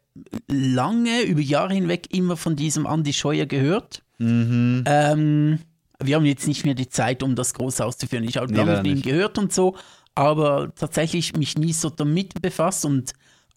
lange, 0.49 1.23
über 1.23 1.41
Jahre 1.41 1.75
hinweg 1.75 2.15
immer 2.15 2.37
von 2.37 2.57
diesem 2.57 2.87
Andi 2.87 3.13
Scheuer 3.13 3.47
gehört. 3.47 4.03
Mhm. 4.19 4.85
Ähm, 4.87 5.59
wir 5.99 6.17
haben 6.17 6.25
jetzt 6.25 6.47
nicht 6.47 6.65
mehr 6.65 6.75
die 6.75 6.89
Zeit, 6.89 7.23
um 7.23 7.35
das 7.35 7.55
groß 7.55 7.81
auszuführen. 7.81 8.25
Ich 8.25 8.37
habe 8.37 8.51
nee, 8.51 8.59
lange 8.59 8.77
von 8.77 8.85
ihm 8.85 9.03
gehört 9.03 9.39
und 9.39 9.53
so, 9.53 9.77
aber 10.15 10.73
tatsächlich 10.75 11.35
mich 11.35 11.57
nie 11.59 11.73
so 11.73 11.91
damit 11.91 12.41
befasst 12.41 12.85
und 12.85 13.13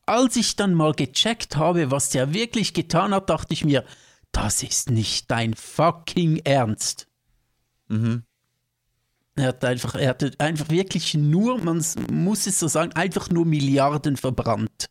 als 0.08 0.36
ich 0.36 0.56
dann 0.56 0.74
mal 0.74 0.94
gecheckt 0.94 1.58
habe, 1.58 1.92
was 1.92 2.10
der 2.10 2.34
wirklich 2.34 2.74
getan 2.74 3.14
hat, 3.14 3.30
dachte 3.30 3.54
ich 3.54 3.66
mir, 3.66 3.84
das 4.32 4.64
ist 4.64 4.90
nicht 4.90 5.30
dein 5.30 5.54
fucking 5.54 6.42
Ernst. 6.44 7.08
Mhm. 7.88 8.24
Er 9.36 9.50
hat 9.50 9.64
einfach, 9.64 9.96
er 9.96 10.10
hat 10.10 10.42
einfach 10.42 10.70
wirklich 10.70 11.14
nur, 11.14 11.60
man 11.60 11.84
muss 12.12 12.48
es 12.48 12.60
so 12.60 12.68
sagen, 12.68 12.94
einfach 12.94 13.30
nur 13.30 13.46
Milliarden 13.46 14.18
verbrannt. 14.18 14.90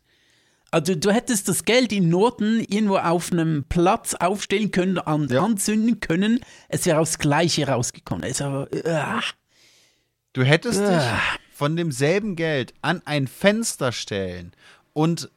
Also 0.71 0.95
du 0.95 1.11
hättest 1.11 1.47
das 1.47 1.65
Geld 1.65 1.91
in 1.91 2.09
Norden 2.09 2.59
irgendwo 2.59 2.97
auf 2.97 3.31
einem 3.31 3.65
Platz 3.67 4.13
aufstellen 4.13 4.71
können, 4.71 4.97
an, 4.97 5.27
ja. 5.29 5.43
anzünden 5.43 5.99
können, 5.99 6.39
es 6.69 6.85
wäre 6.85 6.99
aufs 6.99 7.19
Gleiche 7.19 7.67
rausgekommen. 7.67 8.23
Also, 8.23 8.67
uh, 8.73 9.21
du 10.33 10.43
hättest 10.43 10.81
uh. 10.81 10.87
dich 10.87 11.03
von 11.51 11.75
demselben 11.75 12.35
Geld 12.35 12.73
an 12.81 13.01
ein 13.05 13.27
Fenster 13.27 13.91
stellen 13.91 14.51
und 14.97 15.29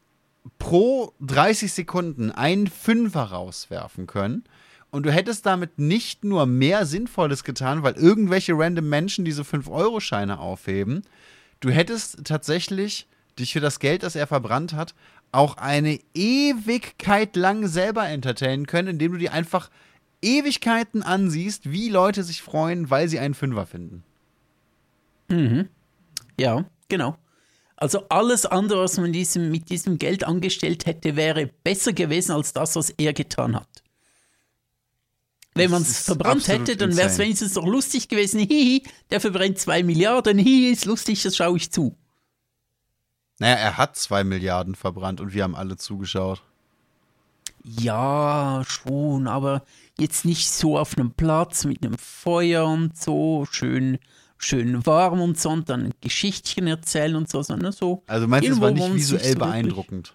pro 0.58 1.12
30 1.20 1.70
Sekunden 1.70 2.30
einen 2.30 2.66
Fünfer 2.66 3.24
rauswerfen 3.24 4.06
können. 4.06 4.44
Und 4.90 5.04
du 5.04 5.12
hättest 5.12 5.44
damit 5.44 5.78
nicht 5.78 6.24
nur 6.24 6.46
mehr 6.46 6.86
Sinnvolles 6.86 7.44
getan, 7.44 7.82
weil 7.82 7.92
irgendwelche 7.92 8.54
random 8.56 8.88
Menschen 8.88 9.26
diese 9.26 9.42
5-Euro-Scheine 9.42 10.38
aufheben. 10.38 11.02
Du 11.60 11.68
hättest 11.68 12.24
tatsächlich 12.24 13.06
dich 13.38 13.52
für 13.52 13.60
das 13.60 13.80
Geld, 13.80 14.02
das 14.02 14.16
er 14.16 14.26
verbrannt 14.26 14.72
hat, 14.72 14.94
auch 15.30 15.58
eine 15.58 16.00
Ewigkeit 16.14 17.36
lang 17.36 17.66
selber 17.66 18.08
entertainen 18.08 18.66
können, 18.66 18.88
indem 18.88 19.12
du 19.12 19.18
dir 19.18 19.34
einfach 19.34 19.68
Ewigkeiten 20.22 21.02
ansiehst, 21.02 21.70
wie 21.70 21.90
Leute 21.90 22.24
sich 22.24 22.40
freuen, 22.40 22.88
weil 22.88 23.10
sie 23.10 23.18
einen 23.18 23.34
Fünfer 23.34 23.66
finden. 23.66 24.04
Mhm. 25.28 25.68
Ja, 26.38 26.64
genau. 26.88 27.18
Also 27.80 28.06
alles 28.10 28.44
andere, 28.44 28.82
was 28.82 28.98
man 28.98 29.10
diesem, 29.10 29.50
mit 29.50 29.70
diesem 29.70 29.96
Geld 29.96 30.24
angestellt 30.24 30.84
hätte, 30.84 31.16
wäre 31.16 31.46
besser 31.64 31.94
gewesen 31.94 32.32
als 32.32 32.52
das, 32.52 32.76
was 32.76 32.90
er 32.90 33.14
getan 33.14 33.56
hat. 33.56 33.82
Wenn 35.54 35.70
man 35.70 35.82
es 35.82 36.02
verbrannt 36.02 36.46
hätte, 36.46 36.76
dann 36.76 36.94
wäre 36.96 37.08
es 37.08 37.18
wenigstens 37.18 37.54
doch 37.54 37.66
lustig 37.66 38.08
gewesen. 38.08 38.38
Hihi, 38.38 38.84
der 39.10 39.20
verbrennt 39.20 39.58
zwei 39.58 39.82
Milliarden. 39.82 40.38
Hihi, 40.38 40.70
ist 40.70 40.84
lustig, 40.84 41.22
das 41.22 41.36
schaue 41.36 41.56
ich 41.56 41.72
zu. 41.72 41.96
Naja, 43.38 43.56
er 43.56 43.78
hat 43.78 43.96
zwei 43.96 44.24
Milliarden 44.24 44.74
verbrannt 44.74 45.20
und 45.20 45.32
wir 45.32 45.42
haben 45.42 45.56
alle 45.56 45.78
zugeschaut. 45.78 46.42
Ja, 47.64 48.62
schon, 48.66 49.26
aber 49.26 49.64
jetzt 49.98 50.26
nicht 50.26 50.50
so 50.50 50.78
auf 50.78 50.96
einem 50.96 51.12
Platz 51.12 51.64
mit 51.64 51.84
einem 51.84 51.96
Feuer 51.96 52.66
und 52.66 52.96
so 52.96 53.46
schön 53.50 53.98
schön 54.40 54.84
warm 54.86 55.20
und 55.20 55.38
so 55.38 55.50
und 55.50 55.68
dann 55.68 55.92
Geschichtchen 56.00 56.66
erzählen 56.66 57.14
und 57.14 57.28
so, 57.28 57.42
sondern 57.42 57.72
so. 57.72 58.02
Also 58.06 58.26
meinst 58.26 58.48
du, 58.48 58.52
es 58.54 58.60
war 58.60 58.70
nicht 58.70 58.94
visuell 58.94 59.36
beeindruckend? 59.36 60.14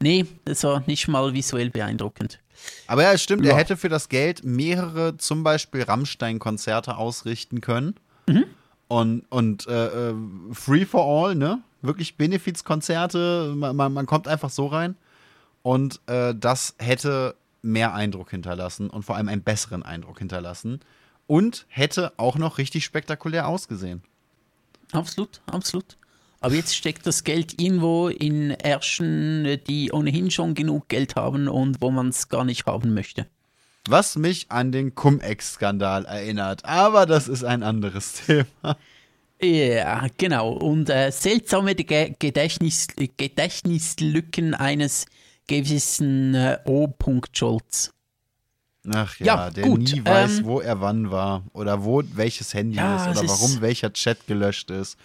Nee, 0.00 0.26
es 0.44 0.62
war 0.62 0.82
nicht 0.86 1.08
mal 1.08 1.34
visuell 1.34 1.70
beeindruckend. 1.70 2.38
Aber 2.86 3.02
ja, 3.02 3.12
es 3.12 3.22
stimmt, 3.22 3.44
ja. 3.44 3.52
er 3.52 3.58
hätte 3.58 3.76
für 3.76 3.88
das 3.88 4.08
Geld 4.08 4.44
mehrere, 4.44 5.16
zum 5.16 5.42
Beispiel 5.42 5.82
Rammstein-Konzerte 5.82 6.96
ausrichten 6.96 7.60
können. 7.60 7.94
Mhm. 8.28 8.44
Und, 8.86 9.24
und 9.28 9.66
äh, 9.66 10.10
äh 10.10 10.14
Free 10.52 10.86
for 10.86 11.04
All, 11.04 11.34
ne? 11.34 11.60
Wirklich 11.82 12.16
Benefizkonzerte, 12.16 13.52
man, 13.56 13.76
man, 13.76 14.06
kommt 14.06 14.26
einfach 14.26 14.50
so 14.50 14.66
rein. 14.66 14.96
Und 15.62 16.00
äh, 16.06 16.34
das 16.34 16.74
hätte 16.78 17.36
mehr 17.62 17.94
Eindruck 17.94 18.30
hinterlassen 18.30 18.88
und 18.90 19.04
vor 19.04 19.16
allem 19.16 19.28
einen 19.28 19.42
besseren 19.42 19.82
Eindruck 19.82 20.18
hinterlassen 20.18 20.80
und 21.28 21.66
hätte 21.68 22.12
auch 22.16 22.36
noch 22.36 22.58
richtig 22.58 22.84
spektakulär 22.84 23.46
ausgesehen. 23.46 24.02
Absolut, 24.90 25.40
absolut. 25.46 25.96
Aber 26.40 26.54
jetzt 26.54 26.74
steckt 26.74 27.06
das 27.06 27.22
Geld 27.22 27.60
irgendwo 27.60 28.08
in 28.08 28.50
Ärschen, 28.50 29.60
die 29.68 29.92
ohnehin 29.92 30.30
schon 30.30 30.54
genug 30.54 30.88
Geld 30.88 31.14
haben 31.16 31.48
und 31.48 31.80
wo 31.80 31.90
man 31.90 32.08
es 32.08 32.28
gar 32.28 32.44
nicht 32.44 32.66
haben 32.66 32.94
möchte. 32.94 33.26
Was 33.88 34.16
mich 34.16 34.50
an 34.50 34.72
den 34.72 34.94
Cum-Ex-Skandal 34.94 36.04
erinnert. 36.04 36.64
Aber 36.64 37.06
das 37.06 37.28
ist 37.28 37.44
ein 37.44 37.62
anderes 37.62 38.12
Thema. 38.26 38.76
Ja, 39.40 40.06
genau. 40.16 40.52
Und 40.52 40.90
äh, 40.90 41.10
seltsame 41.10 41.74
Gedächtnis 41.74 42.88
Gedächtnislücken 43.16 44.54
eines 44.54 45.06
gewissen 45.46 46.34
äh, 46.34 46.58
O. 46.64 46.92
Scholz. 47.32 47.92
Ach 48.94 49.18
ja, 49.18 49.26
ja 49.26 49.50
der 49.50 49.64
gut, 49.64 49.80
nie 49.80 50.04
weiß, 50.04 50.38
ähm, 50.38 50.44
wo 50.44 50.60
er 50.60 50.80
wann 50.80 51.10
war 51.10 51.42
oder 51.52 51.84
wo 51.84 52.02
welches 52.12 52.54
Handy 52.54 52.76
ja, 52.76 52.96
ist 52.96 53.18
oder 53.18 53.28
warum 53.28 53.50
ist, 53.50 53.60
welcher 53.60 53.92
Chat 53.92 54.26
gelöscht 54.26 54.70
ist. 54.70 54.96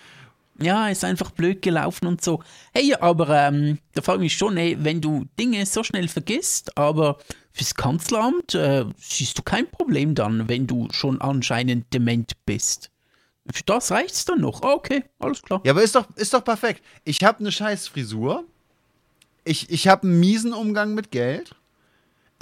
Ja, 0.59 0.87
ist 0.89 1.03
einfach 1.03 1.31
blöd 1.31 1.61
gelaufen 1.61 2.05
und 2.05 2.23
so. 2.23 2.43
Hey, 2.73 2.93
aber 2.93 3.29
ähm, 3.29 3.79
da 3.93 4.01
frage 4.01 4.19
ich 4.19 4.23
mich 4.23 4.37
schon, 4.37 4.55
hey, 4.55 4.77
wenn 4.79 5.01
du 5.01 5.25
Dinge 5.39 5.65
so 5.65 5.83
schnell 5.83 6.07
vergisst, 6.07 6.77
aber 6.77 7.17
fürs 7.51 7.73
Kanzleramt 7.73 8.53
äh, 8.53 8.85
siehst 8.97 9.37
du 9.37 9.41
kein 9.41 9.69
Problem 9.69 10.13
dann, 10.13 10.47
wenn 10.49 10.67
du 10.67 10.87
schon 10.91 11.21
anscheinend 11.21 11.91
dement 11.93 12.33
bist. 12.45 12.91
Für 13.51 13.63
das 13.63 13.91
reicht's 13.91 14.25
dann 14.25 14.41
noch. 14.41 14.61
Okay, 14.61 15.03
alles 15.19 15.41
klar. 15.41 15.61
Ja, 15.65 15.71
aber 15.71 15.83
ist 15.83 15.95
doch, 15.95 16.07
ist 16.15 16.33
doch 16.33 16.43
perfekt. 16.43 16.83
Ich 17.03 17.23
habe 17.23 17.39
eine 17.39 17.51
scheiß 17.51 17.87
Frisur 17.87 18.45
ich, 19.45 19.69
ich 19.69 19.87
habe 19.87 20.03
einen 20.03 20.19
miesen 20.19 20.53
Umgang 20.53 20.93
mit 20.93 21.11
Geld. 21.11 21.55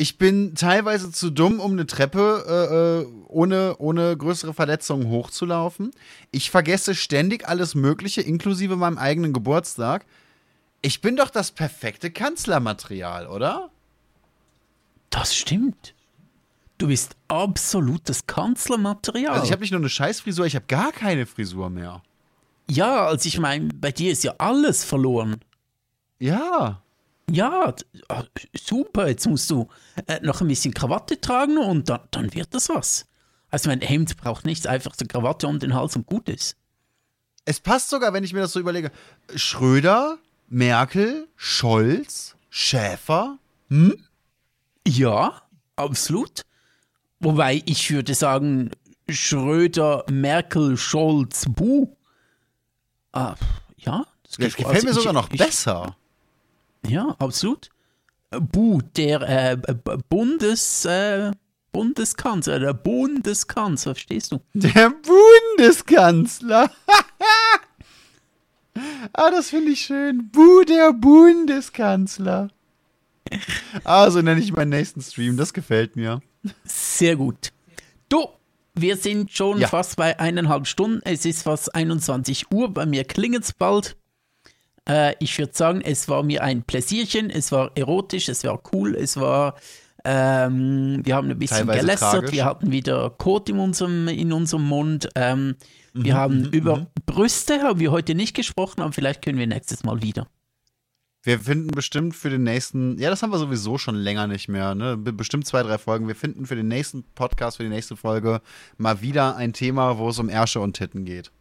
Ich 0.02 0.18
bin 0.18 0.56
teilweise 0.56 1.12
zu 1.12 1.30
dumm, 1.30 1.60
um 1.60 1.74
eine 1.74 1.86
Treppe 1.86 2.44
äh, 2.48 3.04
äh, 3.04 3.26
ohne, 3.28 3.76
ohne 3.78 4.18
größere 4.18 4.52
Verletzungen 4.52 5.08
hochzulaufen. 5.10 5.92
Ich 6.32 6.50
vergesse 6.50 6.96
ständig 6.96 7.48
alles 7.48 7.76
Mögliche, 7.76 8.22
inklusive 8.22 8.76
meinem 8.76 8.98
eigenen 8.98 9.32
Geburtstag. 9.32 10.08
Ich 10.82 11.02
bin 11.02 11.18
doch 11.18 11.30
das 11.30 11.52
perfekte 11.52 12.10
Kanzlermaterial, 12.10 13.28
oder? 13.28 13.70
Das 15.12 15.36
stimmt. 15.36 15.94
Du 16.80 16.88
bist 16.88 17.16
absolut 17.28 18.02
das 18.10 18.26
Kanzlermaterial. 18.26 19.34
Also 19.34 19.46
ich 19.46 19.52
habe 19.52 19.62
nicht 19.62 19.70
nur 19.70 19.82
eine 19.82 19.90
Scheißfrisur, 19.90 20.48
ich 20.48 20.56
habe 20.56 20.66
gar 20.68 20.92
keine 20.92 21.28
Frisur 21.28 21.70
mehr. 21.70 22.02
Ja, 22.68 23.06
also 23.06 23.28
ich 23.28 23.38
meine, 23.38 23.70
bei 23.76 23.92
dir 23.92 24.12
ist 24.12 24.24
ja 24.24 24.34
alles 24.40 24.84
verloren. 24.84 25.42
Ja. 26.18 26.82
Ja, 27.32 27.74
ah, 28.10 28.24
super. 28.54 29.08
Jetzt 29.08 29.26
musst 29.28 29.50
du 29.50 29.70
äh, 30.08 30.20
noch 30.22 30.42
ein 30.42 30.48
bisschen 30.48 30.74
Krawatte 30.74 31.20
tragen 31.20 31.58
und 31.58 31.88
dann, 31.90 32.02
dann 32.12 32.34
wird 32.34 32.54
das 32.54 32.70
was. 32.70 33.06
Also 33.50 33.70
mein 33.70 33.82
Hemd 33.82 34.18
braucht 34.18 34.46
nichts, 34.46 34.66
einfach 34.66 34.94
eine 35.00 35.08
Krawatte 35.08 35.48
um 35.48 35.60
den 35.60 35.74
Hals 35.74 35.96
und 35.96 36.06
gut 36.06 36.28
ist. 36.30 36.58
Es 37.46 37.60
passt 37.60 37.90
sogar, 37.90 38.14
wenn 38.14 38.24
ich 38.24 38.34
mir 38.34 38.42
das 38.42 38.54
so 38.54 38.60
überlege. 38.60 38.92
Schröder, 39.36 40.18
Merkel, 40.48 41.28
Scholz, 41.36 42.36
Schäfer. 42.50 43.38
Hm? 43.70 43.96
Ja, 44.86 45.42
absolut. 45.76 46.42
Wobei 47.20 47.62
ich 47.66 47.90
würde 47.92 48.14
sagen, 48.14 48.72
Schröder, 49.10 50.06
Merkel, 50.10 50.78
Scholz, 50.78 51.46
Buh. 51.48 51.96
Ah, 53.14 53.36
ja, 53.78 54.06
das, 54.24 54.38
das 54.38 54.56
gefällt 54.56 54.76
also 54.76 54.88
mir 54.88 54.94
sogar 54.94 55.14
noch 55.14 55.30
ich, 55.32 55.40
besser. 55.40 55.96
Ja, 56.88 57.16
absolut. 57.20 57.70
Buh, 58.32 58.82
der 58.96 59.22
äh, 59.22 59.58
Bundes, 60.10 60.86
äh, 60.86 61.32
Bundeskanzler, 61.72 62.60
der 62.60 62.74
Bundeskanzler, 62.74 63.96
verstehst 63.96 64.32
du? 64.32 64.42
Der 64.54 64.94
Bundeskanzler. 65.58 66.72
ah, 69.14 69.32
das 69.32 69.50
finde 69.50 69.72
ich 69.72 69.82
schön. 69.82 70.30
Buh, 70.32 70.64
der 70.64 70.94
Bundeskanzler. 70.94 72.50
Ah, 73.84 74.10
so 74.12 74.22
nenne 74.22 74.42
ich 74.42 74.52
meinen 74.52 74.70
nächsten 74.70 75.02
Stream. 75.02 75.38
Das 75.38 75.54
gefällt 75.54 75.96
mir. 75.96 76.22
Sehr 76.66 77.16
gut. 77.16 77.54
Du, 78.10 78.28
wir 78.74 78.98
sind 78.98 79.32
schon 79.32 79.60
ja. 79.60 79.68
fast 79.68 79.96
bei 79.96 80.20
eineinhalb 80.20 80.68
Stunden. 80.68 81.02
Es 81.06 81.26
ist 81.26 81.44
fast 81.44 81.74
21 81.74 82.52
Uhr. 82.52 82.74
Bei 82.74 82.86
mir 82.86 83.06
klingelt 83.06 83.44
es 83.44 83.54
bald. 83.54 83.96
Äh, 84.88 85.16
ich 85.20 85.38
würde 85.38 85.54
sagen, 85.54 85.82
es 85.82 86.08
war 86.10 86.24
mir 86.24 86.44
ein 86.44 86.64
Pläsierchen. 86.64 87.30
Es 87.30 87.52
war 87.52 87.72
erotisch, 87.76 88.30
es 88.30 88.44
war 88.44 88.62
cool, 88.74 88.96
es 88.96 89.18
war. 89.18 89.56
Ähm, 90.04 91.02
wir 91.04 91.16
haben 91.16 91.30
ein 91.30 91.38
bisschen 91.38 91.58
Teilweise 91.58 91.80
gelästert, 91.82 92.12
tragisch. 92.12 92.32
wir 92.32 92.46
hatten 92.46 92.72
wieder 92.72 93.12
Kot 93.12 93.50
in 93.50 93.60
unserem, 93.60 94.08
in 94.08 94.34
unserem 94.34 94.64
Mund. 94.64 95.10
Ähm, 95.16 95.56
wir 95.94 96.14
mhm, 96.14 96.18
haben 96.18 96.40
mhm, 96.40 96.50
über 96.50 96.78
mhm. 96.78 96.88
Brüste 97.06 97.62
haben 97.62 97.80
wir 97.80 97.92
heute 97.92 98.16
nicht 98.16 98.36
gesprochen, 98.36 98.82
aber 98.82 98.94
vielleicht 98.94 99.22
können 99.22 99.38
wir 99.38 99.48
nächstes 99.48 99.84
Mal 99.84 100.02
wieder. 100.02 100.28
Wir 101.24 101.40
finden 101.40 101.68
bestimmt 101.68 102.16
für 102.16 102.32
den 102.32 102.42
nächsten, 102.44 102.98
ja, 102.98 103.12
das 103.12 103.22
haben 103.22 103.32
wir 103.32 103.38
sowieso 103.38 103.78
schon 103.78 103.94
länger 103.94 104.26
nicht 104.26 104.48
mehr, 104.48 104.74
ne? 104.74 104.98
Bestimmt 104.98 105.46
zwei, 105.46 105.62
drei 105.62 105.78
Folgen. 105.78 106.08
Wir 106.08 106.16
finden 106.16 106.48
für 106.48 106.56
den 106.56 106.68
nächsten 106.68 107.04
Podcast, 107.14 107.58
für 107.58 107.64
die 107.64 107.70
nächste 107.70 107.96
Folge 107.96 108.42
mal 108.78 109.02
wieder 109.02 109.36
ein 109.36 109.54
Thema, 109.54 110.00
wo 110.00 110.10
es 110.10 110.18
um 110.18 110.30
Ärsche 110.30 110.62
und 110.62 110.78
Titten 110.78 111.06
geht. 111.06 111.32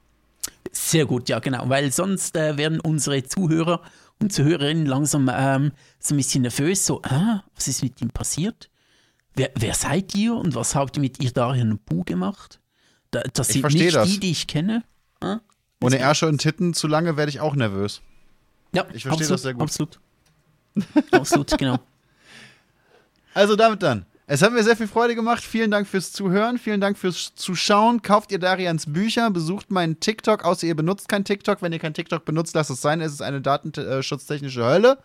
Sehr 0.72 1.06
gut, 1.06 1.28
ja, 1.28 1.38
genau, 1.40 1.68
weil 1.68 1.92
sonst 1.92 2.36
äh, 2.36 2.56
werden 2.56 2.80
unsere 2.80 3.22
Zuhörer 3.24 3.82
und 4.20 4.32
Zuhörerinnen 4.32 4.86
langsam 4.86 5.30
ähm, 5.32 5.72
so 5.98 6.14
ein 6.14 6.18
bisschen 6.18 6.42
nervös, 6.42 6.86
so, 6.86 7.02
ah, 7.02 7.42
was 7.54 7.68
ist 7.68 7.82
mit 7.82 8.00
ihm 8.00 8.10
passiert? 8.10 8.70
Wer, 9.34 9.50
wer 9.56 9.74
seid 9.74 10.14
ihr 10.14 10.34
und 10.34 10.54
was 10.54 10.74
habt 10.74 10.96
ihr 10.96 11.00
mit 11.00 11.22
ihr 11.22 11.32
Darian 11.32 11.78
Bu 11.78 12.04
gemacht? 12.04 12.60
Da, 13.10 13.22
das 13.32 13.48
sind 13.48 13.72
nicht 13.72 13.94
das. 13.94 14.08
die, 14.08 14.20
die 14.20 14.30
ich 14.30 14.46
kenne. 14.46 14.84
Ah? 15.20 15.40
Ohne 15.82 15.98
Ärsche 15.98 16.28
und 16.28 16.38
Titten 16.38 16.74
zu 16.74 16.86
lange 16.86 17.16
werde 17.16 17.30
ich 17.30 17.40
auch 17.40 17.54
nervös. 17.54 18.02
Ja, 18.72 18.86
ich 18.92 19.02
verstehe 19.02 19.12
absolut, 19.12 19.30
das 19.30 19.42
sehr 19.42 19.54
gut. 19.54 19.62
Absolut. 19.62 20.00
Absolut, 21.10 21.58
genau. 21.58 21.78
Also 23.32 23.54
damit 23.54 23.80
dann. 23.84 24.06
Es 24.32 24.42
hat 24.42 24.52
mir 24.52 24.62
sehr 24.62 24.76
viel 24.76 24.86
Freude 24.86 25.16
gemacht. 25.16 25.42
Vielen 25.42 25.72
Dank 25.72 25.88
fürs 25.88 26.12
Zuhören. 26.12 26.56
Vielen 26.56 26.80
Dank 26.80 26.96
fürs 26.96 27.34
Zuschauen. 27.34 28.00
Kauft 28.00 28.30
ihr 28.30 28.38
Darians 28.38 28.92
Bücher. 28.92 29.28
Besucht 29.32 29.72
meinen 29.72 29.98
TikTok. 29.98 30.44
Außer 30.44 30.68
ihr 30.68 30.76
benutzt 30.76 31.08
kein 31.08 31.24
TikTok. 31.24 31.62
Wenn 31.62 31.72
ihr 31.72 31.80
kein 31.80 31.94
TikTok 31.94 32.24
benutzt, 32.24 32.54
lasst 32.54 32.70
es 32.70 32.80
sein. 32.80 33.00
Es 33.00 33.10
ist 33.10 33.22
eine 33.22 33.40
datenschutztechnische 33.40 34.64
Hölle. 34.64 34.98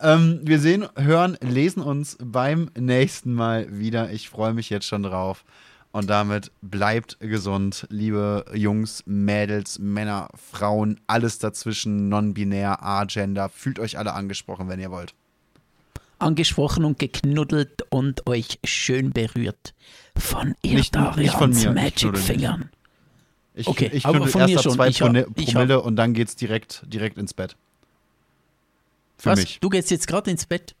Ähm, 0.00 0.40
wir 0.44 0.58
sehen, 0.60 0.86
hören, 0.96 1.36
lesen 1.42 1.82
uns 1.82 2.16
beim 2.24 2.70
nächsten 2.74 3.34
Mal 3.34 3.66
wieder. 3.70 4.10
Ich 4.12 4.30
freue 4.30 4.54
mich 4.54 4.70
jetzt 4.70 4.86
schon 4.86 5.02
drauf. 5.02 5.44
Und 5.92 6.08
damit 6.08 6.50
bleibt 6.62 7.20
gesund, 7.20 7.86
liebe 7.90 8.46
Jungs, 8.54 9.02
Mädels, 9.04 9.78
Männer, 9.78 10.28
Frauen, 10.36 11.02
alles 11.06 11.38
dazwischen, 11.38 12.08
non-binär, 12.08 12.82
agender. 12.82 13.50
Fühlt 13.50 13.78
euch 13.78 13.98
alle 13.98 14.14
angesprochen, 14.14 14.70
wenn 14.70 14.80
ihr 14.80 14.90
wollt. 14.90 15.12
Angesprochen 16.24 16.84
und 16.84 16.98
geknuddelt 16.98 17.82
und 17.90 18.26
euch 18.26 18.58
schön 18.64 19.10
berührt 19.10 19.74
von 20.16 20.54
mir. 20.62 21.72
Magic 21.72 22.18
Fingern. 22.18 22.70
Ich, 23.54 23.68
okay, 23.68 23.90
ich 23.92 24.04
aber 24.04 24.26
von 24.26 24.40
erst 24.40 24.54
mir 24.54 24.62
schon. 24.62 24.72
zwei 24.72 24.88
ich 24.88 24.98
Promille, 24.98 25.26
hab, 25.26 25.34
Promille 25.34 25.80
und 25.80 25.96
dann 25.96 26.12
geht's 26.12 26.34
direkt, 26.34 26.82
direkt 26.86 27.18
ins 27.18 27.34
Bett. 27.34 27.56
Für 29.16 29.30
Was? 29.30 29.38
mich. 29.38 29.60
Du 29.60 29.68
gehst 29.68 29.90
jetzt 29.90 30.08
gerade 30.08 30.30
ins 30.30 30.46
Bett? 30.46 30.74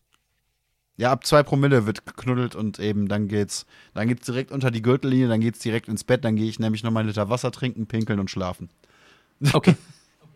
Ja, 0.96 1.12
ab 1.12 1.26
zwei 1.26 1.42
Promille 1.42 1.86
wird 1.86 2.06
geknuddelt 2.06 2.54
und 2.54 2.78
eben 2.78 3.08
dann 3.08 3.28
geht's, 3.28 3.66
dann 3.94 4.08
geht's 4.08 4.26
direkt 4.26 4.50
unter 4.52 4.70
die 4.70 4.82
Gürtellinie, 4.82 5.28
dann 5.28 5.40
geht's 5.40 5.58
direkt 5.60 5.88
ins 5.88 6.04
Bett, 6.04 6.24
dann 6.24 6.36
gehe 6.36 6.48
ich 6.48 6.58
nämlich 6.58 6.82
nochmal 6.82 7.02
einen 7.02 7.08
Liter 7.08 7.28
Wasser 7.28 7.50
trinken, 7.50 7.86
pinkeln 7.86 8.20
und 8.20 8.30
schlafen. 8.30 8.68
Okay. 9.52 9.76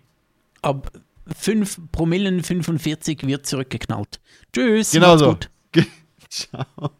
Ab 0.63 0.91
5 1.37 1.81
Promillen 1.93 2.43
45 2.43 3.27
wird 3.27 3.47
zurückgeknallt. 3.47 4.21
Tschüss. 4.53 4.93
Genau 4.93 5.17
so. 5.17 5.39
Ciao. 6.29 6.91